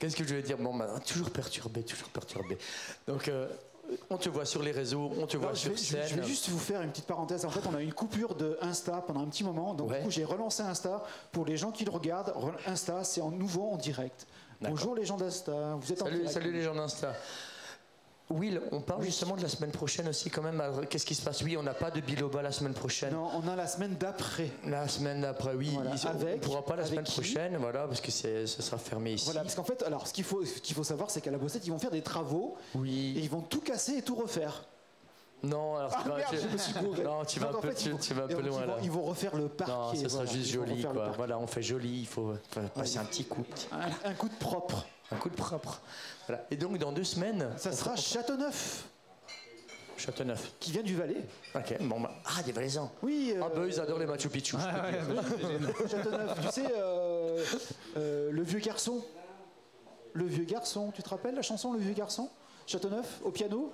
Qu'est-ce 0.02 0.16
que 0.16 0.24
je 0.24 0.34
vais 0.34 0.42
dire 0.42 0.58
Bon, 0.58 0.76
bah, 0.76 0.88
toujours 1.06 1.30
perturbé, 1.30 1.84
toujours 1.84 2.10
perturbé. 2.10 2.58
Donc, 3.08 3.28
euh, 3.28 3.48
on 4.10 4.18
te 4.18 4.30
voit 4.30 4.46
sur 4.46 4.64
les 4.64 4.72
réseaux, 4.72 5.12
on 5.16 5.28
te 5.28 5.38
voit 5.38 5.50
Non, 5.50 5.54
je, 5.54 5.60
sur 5.60 5.72
vais, 5.72 5.78
je 5.78 5.84
scène. 5.84 6.08
je 6.08 6.16
vais 6.16 6.24
juste 6.28 6.50
vous 6.50 6.58
faire 6.58 6.82
une 6.82 6.90
petite 6.90 7.06
parenthèse. 7.06 7.46
En 7.46 7.52
fait, 7.52 7.62
on 7.70 7.76
a 7.76 7.82
eu 7.82 7.84
une 7.86 7.94
coupure 7.94 8.34
de 8.34 8.58
Insta 8.62 9.04
pendant 9.06 9.22
un 9.22 9.28
petit 9.28 9.44
moment. 9.44 9.76
Donc, 9.76 9.92
Ouais. 9.92 10.00
du 10.00 10.06
coup, 10.06 10.10
j'ai 10.12 10.26
relancé 10.26 10.64
Insta. 10.64 11.04
Pour 11.32 11.46
les 11.46 11.56
gens 11.56 11.72
qui 11.72 11.86
le 11.86 11.92
regardent, 11.92 12.30
re- 12.36 12.54
Insta, 12.66 13.04
c'est 13.04 13.22
en 13.22 13.30
nouveau 13.30 13.70
en 13.70 13.78
direct. 13.78 14.26
Bonjour 14.60 14.96
les 14.96 15.06
gens 15.06 15.18
d'Insta. 15.18 15.76
Vous 15.80 15.92
êtes 15.92 16.02
en 16.02 16.06
Salut, 16.06 16.18
direct. 16.18 16.34
salut 16.34 16.52
les 16.52 16.62
gens 16.64 16.74
d'Insta. 16.76 17.14
Will, 18.32 18.62
on 18.72 18.82
parle 18.82 19.04
justement 19.04 19.36
de 19.36 19.42
la 19.42 19.50
semaine 19.50 19.72
prochaine 19.72 20.08
aussi, 20.08 20.30
quand 20.30 20.42
même. 20.42 20.60
Alors, 20.62 20.82
Qu'est-ce 20.88 21.06
qui 21.06 21.16
se 21.16 21.22
passe? 21.22 21.42
Oui, 21.44 21.56
on 21.58 21.64
n'a 21.64 21.74
pas 21.74 21.92
de 21.92 22.00
biloba 22.02 22.42
la 22.42 22.52
semaine 22.52 22.74
prochaine. 22.74 23.14
Non, 23.14 23.30
on 23.36 23.48
a 23.48 23.56
la 23.56 23.68
semaine 23.68 23.96
d'après. 24.00 24.50
La 24.66 24.88
semaine 24.88 25.22
d'après, 25.22 25.54
oui. 25.54 25.72
Voilà, 25.74 25.92
Ils- 25.94 26.08
on 26.08 26.14
ne 26.14 26.22
avec- 26.24 26.42
pourra 26.42 26.64
pas 26.66 26.76
la 26.76 26.82
avec 26.84 26.92
semaine 26.94 27.06
prochaine, 27.06 27.58
voilà, 27.58 27.88
parce 27.88 28.02
que 28.02 28.12
ce 28.12 28.46
sera 28.46 28.78
fermé 28.78 29.14
ici. 29.14 29.26
Voilà, 29.26 29.42
parce 29.42 29.56
qu'en 29.56 29.64
fait, 29.64 29.84
alors, 29.84 30.08
ce 30.08 30.14
qu'il 30.14 30.24
faut, 30.24 30.42
qu'il 30.64 30.76
faut 30.76 30.84
savoir, 30.84 31.10
c'est 31.12 31.22
qu'à 31.22 31.32
la 31.32 31.38
Bossette, 31.38 31.66
ils 31.66 31.72
vont 31.72 31.80
faire 31.80 31.92
des 31.92 32.02
travaux 32.02 32.56
et 32.74 32.78
Oui. 32.78 33.14
ils 33.18 33.30
vont 33.30 33.42
tout 33.42 33.62
casser 33.62 33.98
et 33.98 34.02
tout 34.02 34.16
refaire. 34.16 34.66
Non, 35.44 35.78
alors 35.78 35.92
Ah 35.96 36.02
tu 36.04 36.10
vas- 36.10 36.16
merde, 36.18 36.30
tu- 36.30 36.38
je 36.38 36.48
me 36.48 36.58
suis 36.58 36.74
gouré. 36.74 37.04
Non, 37.04 37.26
tu 37.26 37.40
vas 37.40 37.50
un 37.50 37.54
peu, 37.54 37.70
fait, 37.70 37.74
tu, 37.76 37.86
ils 37.88 37.92
vont- 37.94 37.98
tu 37.98 38.14
vas 38.14 38.24
un 38.24 38.28
peu 38.28 38.42
loin 38.42 38.62
ils 38.62 38.68
là. 38.68 38.76
vont, 38.76 38.82
ils 38.84 38.92
vont 38.92 39.02
refaire 39.04 39.36
le 39.36 39.50
parquet. 39.50 39.72
Non, 39.74 39.94
ça 39.96 40.10
sera 40.10 40.24
voilà. 40.24 40.32
juste 40.32 40.52
joli, 40.52 40.84
quoi. 40.84 41.10
Voilà, 41.18 41.40
on 41.40 41.48
fait 41.48 41.64
joli, 41.64 42.02
il 42.02 42.08
faut 42.08 42.34
passer 42.76 43.00
un 43.00 43.06
petit 43.06 43.26
coup, 43.26 43.44
Un, 43.72 44.10
un 44.10 44.14
coup 44.14 44.30
de 44.30 44.36
propre. 44.36 44.86
un 45.12 45.16
coup 45.16 45.30
de 45.30 45.36
propre. 45.36 45.82
Voilà. 46.28 46.46
Et 46.52 46.56
donc, 46.58 46.78
dans 46.78 46.92
deux 46.92 47.04
semaines, 47.04 47.50
Ça 47.58 47.72
sera 47.72 47.96
Châteauneuf, 47.96 48.86
Châteauneuf. 49.98 50.52
qui 50.60 50.72
vient 50.72 50.84
du 50.84 50.96
Valais. 50.96 51.24
Ok, 51.56 51.76
bon, 51.82 52.00
bah. 52.00 52.12
Ah, 52.26 52.44
des 52.44 52.52
Valaisans. 52.52 52.92
Oui, 53.04 53.34
euh, 53.36 53.42
Ah, 53.44 53.50
bah, 53.56 53.62
ils 53.68 53.80
adorent 53.80 54.00
les 54.00 54.06
Machu 54.06 54.30
Picchu. 54.30 54.56
Ah 54.60 54.84
peux 54.92 55.36
dire. 55.58 55.90
Châteauneuf. 55.90 56.40
tu 56.42 56.52
sais, 56.52 56.66
euh, 56.76 57.44
euh, 57.98 58.32
le 58.32 58.42
vieux 58.44 58.60
garçon. 58.60 59.04
Le 60.14 60.26
vieux 60.26 60.44
garçon, 60.46 60.92
tu 60.94 61.02
te 61.02 61.10
rappelles 61.10 61.36
la 61.36 61.42
chanson 61.42 61.72
Le 61.74 61.80
vieux 61.80 61.94
garçon? 61.94 62.30
Châteauneuf, 62.68 63.20
au 63.24 63.32
piano? 63.32 63.72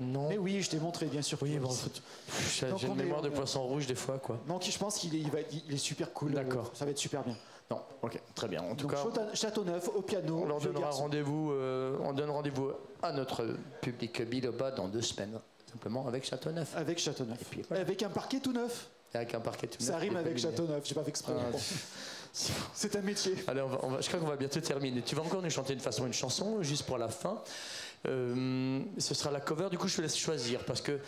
Non. 0.00 0.28
Mais 0.28 0.38
oui, 0.38 0.60
je 0.62 0.70
t'ai 0.70 0.78
montré, 0.78 1.06
bien 1.06 1.22
sûr. 1.22 1.38
Oui, 1.40 1.58
bon, 1.58 1.70
j'ai 1.70 2.66
une 2.68 2.76
est- 2.76 2.94
mémoire 2.94 3.22
de 3.22 3.28
poisson 3.30 3.62
rouge 3.62 3.86
des 3.86 3.94
fois, 3.94 4.18
quoi. 4.18 4.38
Donc 4.46 4.62
je 4.64 4.78
pense 4.78 4.98
qu'il 4.98 5.14
est, 5.14 5.18
il 5.20 5.30
va 5.30 5.40
être- 5.40 5.54
il 5.66 5.74
est 5.74 5.78
super 5.78 6.12
cool. 6.12 6.32
D'accord. 6.32 6.70
Ça 6.74 6.84
va 6.84 6.90
être 6.90 6.98
super 6.98 7.22
bien. 7.22 7.34
Non, 7.70 7.80
ok, 8.02 8.20
très 8.34 8.46
bien. 8.46 8.62
En 8.62 8.74
tout 8.76 8.86
Donc 8.86 8.92
cas, 8.94 9.02
Château- 9.02 9.34
Châteauneuf, 9.34 9.88
au 9.88 10.02
piano, 10.02 10.40
on 10.42 10.46
leur 10.46 10.60
donnera 10.60 10.90
rendez-vous, 10.90 11.50
euh, 11.52 11.96
on 12.02 12.12
donne 12.12 12.30
rendez-vous 12.30 12.70
à 13.02 13.10
notre 13.12 13.56
public 13.80 14.22
biloba 14.22 14.70
dans 14.70 14.86
deux 14.86 15.02
semaines, 15.02 15.40
simplement 15.70 16.06
avec 16.06 16.24
Châteauneuf. 16.24 16.76
Avec 16.76 16.98
Châteauneuf. 16.98 17.38
puis, 17.50 17.62
voilà. 17.68 17.82
Avec 17.82 18.02
un 18.02 18.08
parquet 18.10 18.38
tout 18.38 18.52
neuf. 18.52 18.88
Avec 19.14 19.34
un 19.34 19.40
parquet 19.40 19.66
tout 19.66 19.82
Ça 19.82 19.92
neuf, 19.94 20.00
rime 20.02 20.12
des 20.14 20.18
avec. 20.20 20.38
Châteauneuf, 20.38 20.84
j'ai 20.86 20.94
pas 20.94 21.02
fait 21.02 21.08
exprès. 21.08 21.32
Ah. 21.36 21.56
C'est 22.74 22.94
un 22.96 23.00
métier. 23.00 23.34
Allez, 23.46 23.62
on 23.62 23.68
va- 23.68 23.78
on 23.82 23.88
va- 23.88 24.00
je 24.02 24.08
crois 24.08 24.20
qu'on 24.20 24.26
va 24.26 24.36
bientôt 24.36 24.60
terminer. 24.60 25.00
Tu 25.00 25.14
vas 25.14 25.22
encore 25.22 25.40
nous 25.40 25.48
chanter 25.48 25.72
une 25.72 25.80
façon 25.80 26.06
une 26.06 26.12
chanson, 26.12 26.62
juste 26.62 26.82
pour 26.84 26.98
la 26.98 27.08
fin? 27.08 27.40
Euh, 28.08 28.80
ce 28.98 29.14
sera 29.14 29.30
la 29.30 29.40
cover, 29.40 29.68
du 29.70 29.78
coup 29.78 29.88
je 29.88 29.96
te 29.96 30.02
laisse 30.02 30.16
choisir, 30.16 30.64
parce 30.64 30.80
que 30.80 30.98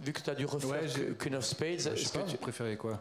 vu 0.00 0.12
que 0.12 0.20
tu 0.20 0.30
as 0.30 0.34
dû 0.34 0.44
refaire 0.46 0.70
Ouais, 0.70 1.14
Queen 1.18 1.34
of 1.36 1.44
Spades, 1.44 1.78
Je 1.78 1.82
sais 1.82 1.92
est-ce 1.92 2.12
que 2.12 2.18
pas, 2.18 2.24
tu... 2.24 2.36
préférez 2.36 2.76
quoi 2.76 3.00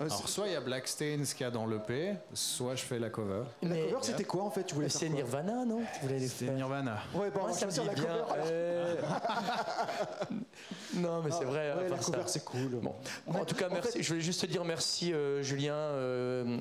Euh, 0.00 0.04
Alors, 0.06 0.26
soit 0.28 0.46
il 0.46 0.52
y 0.54 0.56
a 0.56 0.60
Blackstains 0.60 1.22
qu'il 1.36 1.42
y 1.42 1.44
a 1.44 1.50
dans 1.50 1.66
l'EP, 1.66 2.14
soit 2.32 2.74
je 2.76 2.82
fais 2.82 2.98
la 2.98 3.10
cover. 3.10 3.42
La 3.62 3.68
Mais- 3.68 3.82
cover, 3.88 3.98
c'était 4.02 4.24
quoi 4.24 4.42
en 4.44 4.50
fait 4.50 4.64
Tu 4.64 4.74
voulais 4.74 4.88
faire 4.88 5.00
C'est 5.00 5.08
Nirvana, 5.10 5.64
non 5.66 5.82
faire 5.84 6.52
Nirvana. 6.54 6.98
Ouais, 7.14 7.30
bon, 7.30 7.40
on 7.40 7.48
Moi, 7.48 7.52
ça 7.52 7.66
me 7.66 7.70
dit 7.70 7.76
la 7.84 7.92
bien. 7.92 8.04
cover. 8.04 8.40
euh, 8.46 8.94
non, 10.94 11.22
mais 11.22 11.30
c'est 11.30 11.44
vrai. 11.44 11.70
à 11.70 11.76
Ouais, 11.76 11.82
la 11.84 11.88
part 11.90 12.02
ça. 12.02 12.12
cover, 12.12 12.24
c'est 12.26 12.44
cool. 12.44 12.80
Bon. 12.82 12.94
En 13.26 13.44
tout 13.44 13.54
cas, 13.54 13.68
en 13.68 13.72
merci. 13.72 13.92
fait- 13.92 14.02
Je 14.02 14.08
voulais 14.08 14.20
juste 14.20 14.40
te 14.40 14.46
dire 14.46 14.64
merci, 14.64 15.12
euh, 15.12 15.42
Julien. 15.42 15.74
euh, 15.74 16.58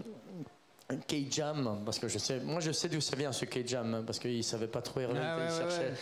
K-Jam, 1.07 1.81
parce 1.85 1.99
que 1.99 2.07
je 2.07 2.17
sais, 2.17 2.39
moi 2.39 2.59
je 2.59 2.71
sais 2.71 2.89
d'où 2.89 3.01
ça 3.01 3.15
vient 3.15 3.31
ce 3.31 3.45
K-Jam, 3.45 4.03
parce 4.05 4.19
qu'il 4.19 4.37
ne 4.37 4.41
savait 4.41 4.67
pas 4.67 4.81
trop 4.81 4.99
il 5.01 5.07
Ah 5.17 5.37
ouais, 5.37 5.43
ouais, 5.43 5.49
cherchait. 5.57 5.89
ouais. 5.89 5.93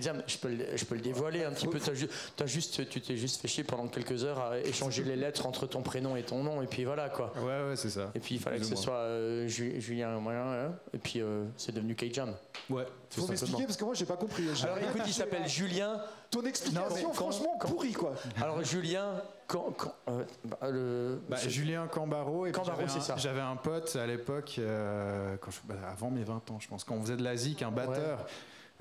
Je 0.00 0.38
peux, 0.38 0.48
le, 0.48 0.76
je 0.76 0.84
peux 0.84 0.94
le 0.94 1.00
dévoiler 1.00 1.44
un 1.44 1.50
petit 1.52 1.66
peu. 1.66 1.78
Ju- 1.94 2.08
t'as 2.36 2.46
juste, 2.46 2.88
tu 2.88 3.00
t'es 3.00 3.16
juste 3.16 3.40
fait 3.40 3.48
chier 3.48 3.64
pendant 3.64 3.88
quelques 3.88 4.24
heures 4.24 4.38
à 4.40 4.58
échanger 4.58 5.04
les 5.04 5.16
lettres 5.16 5.46
entre 5.46 5.66
ton 5.66 5.82
prénom 5.82 6.16
et 6.16 6.22
ton 6.22 6.42
nom, 6.42 6.62
et 6.62 6.66
puis 6.66 6.84
voilà 6.84 7.08
quoi. 7.10 7.32
Ouais, 7.38 7.68
ouais, 7.68 7.76
c'est 7.76 7.90
ça. 7.90 8.10
Et 8.14 8.20
puis 8.20 8.36
il 8.36 8.40
fallait 8.40 8.58
que 8.58 8.64
ce 8.64 8.76
soit 8.76 8.94
euh, 8.94 9.46
Ju- 9.48 9.80
Julien, 9.80 10.18
voilà, 10.22 10.66
hein, 10.66 10.72
et 10.94 10.98
puis 10.98 11.20
euh, 11.20 11.44
c'est 11.56 11.72
devenu 11.72 11.94
K-Jam. 11.94 12.34
Ouais. 12.70 12.84
Faut 13.10 13.26
m'expliquer 13.26 13.64
parce 13.64 13.76
que 13.76 13.84
moi 13.84 13.94
j'ai 13.94 14.06
pas 14.06 14.16
compris. 14.16 14.44
Alors 14.62 14.78
écoute, 14.78 15.02
il 15.06 15.12
s'appelle 15.12 15.46
Julien. 15.48 16.00
Ton 16.30 16.42
explication, 16.46 16.88
Non, 16.88 16.94
mais 16.94 17.02
quand- 17.02 17.12
franchement, 17.12 17.56
quand- 17.60 17.68
pourrie 17.68 17.92
quoi. 17.92 18.14
Alors 18.40 18.62
Julien, 18.64 19.20
quand, 19.46 19.70
quand- 19.76 19.94
euh, 20.08 20.24
bah, 20.44 20.70
le, 20.70 21.20
Bah, 21.28 21.36
Julien 21.46 21.86
Cambaro. 21.88 22.46
Et 22.46 22.52
Cambaro, 22.52 22.78
j'avais 22.78 22.88
c'est 22.88 22.98
un- 22.98 23.00
ça. 23.02 23.16
J'avais 23.18 23.42
un 23.42 23.56
pote 23.56 23.94
à 23.96 24.06
l'époque, 24.06 24.54
euh, 24.58 25.36
quand 25.42 25.50
je- 25.50 25.58
bah, 25.64 25.74
avant 25.90 26.10
mes 26.10 26.24
20 26.24 26.50
ans, 26.50 26.58
je 26.58 26.68
pense, 26.68 26.84
quand 26.84 26.94
on 26.94 27.02
faisait 27.02 27.18
de 27.18 27.22
la 27.22 27.36
zik, 27.36 27.60
un 27.62 27.70
batteur 27.70 28.26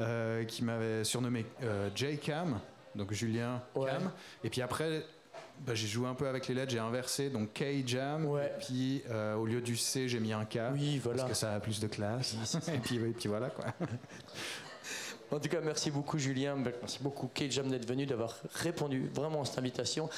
euh, 0.02 0.44
qui 0.46 0.64
m'avait 0.64 1.04
surnommé 1.04 1.46
euh, 1.64 1.90
J-Cam, 1.96 2.60
donc 2.96 3.14
Julien 3.14 3.62
Ouais. 3.76 3.90
Cam. 3.90 4.12
Et 4.44 4.50
puis 4.50 4.62
après, 4.62 5.04
bah, 5.66 5.76
j'ai 5.76 5.88
joué 5.88 6.08
un 6.08 6.16
peu 6.16 6.28
avec 6.28 6.48
les 6.48 6.56
lettres, 6.56 6.72
j'ai 6.72 6.80
inversé, 6.80 7.30
donc 7.30 7.54
K-Jam. 7.54 8.26
Ouais. 8.26 8.48
Et 8.48 8.66
puis 8.66 9.04
euh, 9.10 9.36
au 9.36 9.46
lieu 9.46 9.62
du 9.62 9.78
C, 9.78 10.08
j'ai 10.08 10.20
mis 10.20 10.34
un 10.34 10.46
K. 10.46 10.60
Oui, 10.74 11.00
voilà. 11.04 11.20
Parce 11.20 11.32
que 11.32 11.38
ça 11.38 11.54
a 11.54 11.60
plus 11.60 11.80
de 11.80 11.88
classe. 11.88 12.36
et, 12.74 12.80
puis, 12.80 12.96
et 12.96 13.14
puis 13.14 13.30
voilà 13.30 13.50
quoi. 13.50 13.66
En 15.32 15.40
tout 15.40 15.48
cas, 15.48 15.62
merci 15.62 15.92
beaucoup 15.92 16.18
Julien, 16.18 16.56
merci 16.56 17.00
beaucoup 17.02 17.30
K-Jam 17.34 17.70
d'être 17.70 17.88
venu, 17.88 18.06
d'avoir 18.06 18.36
répondu 18.54 19.10
vraiment 19.14 19.42
à 19.42 19.46
cette 19.46 19.60
invitation. 19.60 20.10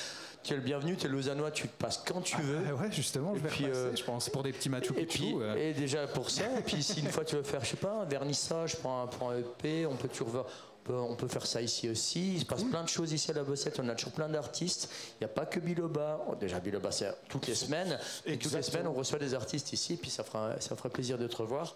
Tu 0.43 0.53
es 0.53 0.55
le 0.57 0.61
bienvenu, 0.61 0.97
tu 0.97 1.05
es 1.05 1.09
lausannois, 1.09 1.51
tu 1.51 1.67
te 1.67 1.77
passes 1.77 2.03
quand 2.05 2.21
tu 2.21 2.35
veux. 2.41 2.59
Ah 2.67 2.75
ouais, 2.75 2.91
justement, 2.91 3.33
je 3.33 3.39
vais 3.39 3.49
puis, 3.49 3.65
repasser, 3.65 3.79
euh, 3.79 3.95
je 3.95 4.03
pense, 4.03 4.29
pour 4.29 4.43
des 4.43 4.51
petits 4.51 4.69
Machu 4.69 4.93
Et 4.97 5.05
puis, 5.05 5.33
euh. 5.39 5.55
et 5.55 5.73
déjà 5.73 6.05
pour 6.07 6.29
ça, 6.29 6.43
et 6.59 6.61
puis 6.61 6.83
si 6.83 6.99
une 6.99 7.07
fois 7.07 7.23
tu 7.23 7.35
veux 7.35 7.43
faire, 7.43 7.63
je 7.63 7.69
sais 7.69 7.77
pas, 7.77 8.01
un 8.01 8.05
vernissage 8.05 8.75
pour 8.77 8.91
un, 8.91 9.07
pour 9.07 9.31
un 9.31 9.37
EP, 9.37 9.85
on 9.85 9.95
peut 9.95 10.09
toujours 10.09 10.45
on 10.89 11.15
peut, 11.15 11.27
faire 11.27 11.45
ça 11.45 11.61
ici 11.61 11.89
aussi. 11.89 12.35
Il 12.35 12.39
se 12.41 12.45
passe 12.45 12.63
plein 12.63 12.83
de 12.83 12.89
choses 12.89 13.13
ici 13.13 13.31
à 13.31 13.33
la 13.33 13.43
Bossette. 13.43 13.79
On 13.79 13.87
a 13.87 13.95
toujours 13.95 14.13
plein 14.13 14.27
d'artistes. 14.27 14.89
Il 15.13 15.23
n'y 15.23 15.25
a 15.25 15.33
pas 15.33 15.45
que 15.45 15.59
Biloba. 15.59 16.25
Oh, 16.27 16.35
déjà, 16.35 16.59
Biloba, 16.59 16.91
c'est 16.91 17.13
toutes 17.29 17.47
les 17.47 17.55
semaines. 17.55 17.97
Et 18.25 18.37
toutes 18.37 18.53
les 18.53 18.61
semaines, 18.61 18.87
on 18.87 18.93
reçoit 18.93 19.19
des 19.19 19.33
artistes 19.33 19.71
ici. 19.73 19.93
Et 19.93 19.97
puis 19.97 20.09
ça 20.09 20.23
fera, 20.23 20.59
ça 20.59 20.75
fera 20.75 20.89
plaisir 20.89 21.17
de 21.17 21.27
te 21.27 21.37
revoir. 21.37 21.75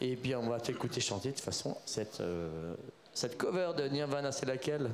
Et 0.00 0.16
bien, 0.16 0.40
on 0.40 0.48
va 0.48 0.58
t'écouter 0.58 1.00
chanter. 1.00 1.30
De 1.30 1.34
toute 1.34 1.44
façon, 1.44 1.76
cette, 1.86 2.20
euh, 2.20 2.74
cette 3.12 3.38
cover 3.38 3.70
de 3.76 3.86
Nirvana, 3.88 4.32
c'est 4.32 4.46
laquelle? 4.46 4.90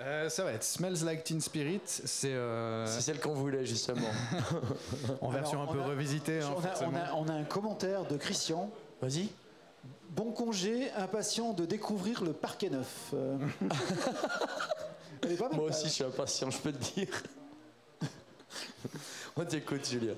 Euh, 0.00 0.30
ça 0.30 0.44
va 0.44 0.52
être 0.52 0.64
Smells 0.64 1.04
Like 1.04 1.24
Teen 1.24 1.40
Spirit. 1.40 1.82
C'est 1.84 2.32
euh... 2.32 2.86
celle 2.86 3.20
qu'on 3.20 3.34
voulait 3.34 3.66
justement. 3.66 4.08
en 5.20 5.28
version 5.28 5.60
Alors, 5.60 5.72
un 5.72 5.74
peu 5.74 5.82
a, 5.82 5.86
revisitée. 5.86 6.40
Hein, 6.40 6.54
on, 7.14 7.28
a, 7.28 7.32
un 7.32 7.44
commentaire 7.44 8.06
de 8.06 8.16
Christian. 8.16 8.70
Vas-y. 9.02 9.28
Bon 10.10 10.32
congé, 10.32 10.90
impatient 10.92 11.52
de 11.52 11.66
découvrir 11.66 12.24
le 12.24 12.32
parquet 12.32 12.70
neuf. 12.70 13.10
Euh. 13.14 13.38
Moi 15.52 15.64
aussi, 15.64 15.84
je 15.84 15.92
suis 15.92 16.04
impatient, 16.04 16.50
je 16.50 16.58
peux 16.58 16.72
te 16.72 16.94
dire. 16.94 17.22
on 19.36 19.44
t'écoute, 19.44 19.88
Julien. 19.88 20.14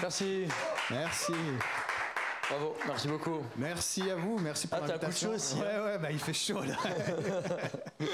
Merci. 0.00 0.46
Merci. 0.90 1.32
Bravo, 2.48 2.74
merci 2.86 3.08
beaucoup. 3.08 3.42
Merci 3.56 4.10
à 4.10 4.16
vous, 4.16 4.38
merci 4.38 4.66
pour 4.66 4.78
ah, 4.78 4.86
l'invitation. 4.86 4.98
Ah, 4.98 5.00
t'as 5.00 5.06
un 5.06 5.10
coup 5.10 5.14
de 5.14 5.18
chaud 5.18 5.34
aussi. 5.34 5.56
Hein. 5.56 5.82
Ouais, 5.82 5.84
ouais, 5.84 5.98
bah 5.98 6.10
il 6.10 6.18
fait 6.18 6.32
chaud 6.32 6.62
là. 6.62 6.76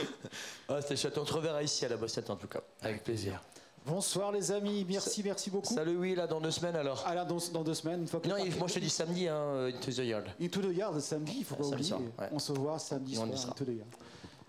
ah, 0.68 0.80
c'était 0.80 0.96
chouette. 0.96 1.18
On 1.18 1.24
te 1.24 1.32
reverra 1.32 1.62
ici 1.62 1.84
à 1.84 1.88
la 1.88 1.96
Bossette 1.96 2.28
en 2.30 2.36
tout 2.36 2.48
cas, 2.48 2.60
avec 2.82 3.04
plaisir. 3.04 3.40
Bonsoir 3.86 4.32
les 4.32 4.50
amis, 4.50 4.86
merci, 4.88 5.22
merci 5.22 5.50
beaucoup. 5.50 5.74
Salut, 5.74 5.96
oui, 5.96 6.14
là 6.14 6.26
dans 6.26 6.40
deux 6.40 6.50
semaines 6.50 6.74
alors. 6.74 7.04
Ah 7.06 7.14
là 7.14 7.26
dans, 7.26 7.62
deux 7.62 7.74
semaines, 7.74 8.00
une 8.00 8.08
fois 8.08 8.18
que 8.18 8.28
Non, 8.28 8.36
moi 8.58 8.66
je 8.66 8.74
te 8.74 8.78
dis 8.78 8.88
samedi, 8.88 9.28
hein, 9.28 9.66
Into 9.66 9.92
the 9.92 9.98
Yard. 9.98 10.24
Into 10.40 10.62
the 10.62 10.74
Yard, 10.74 10.98
samedi, 11.00 11.36
il 11.40 11.44
faut 11.44 11.56
ah, 11.60 11.66
oublier. 11.66 11.94
On 12.32 12.38
se 12.38 12.52
voit 12.52 12.78
samedi 12.78 13.14
soir. 13.14 13.28
Into 13.28 13.64
the 13.64 13.76
Yard. 13.76 13.90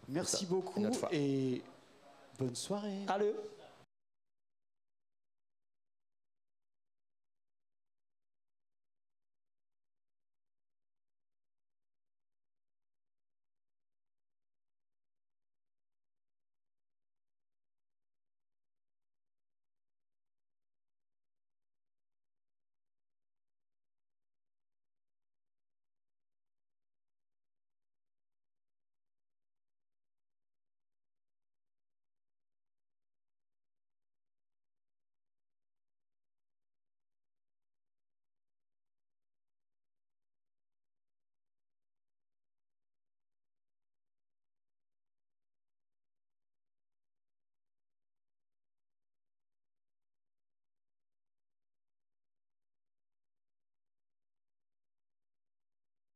Merci 0.07 0.45
beaucoup 0.45 0.87
et 1.11 1.61
bonne 2.39 2.55
soirée. 2.55 3.05
Allez. 3.07 3.33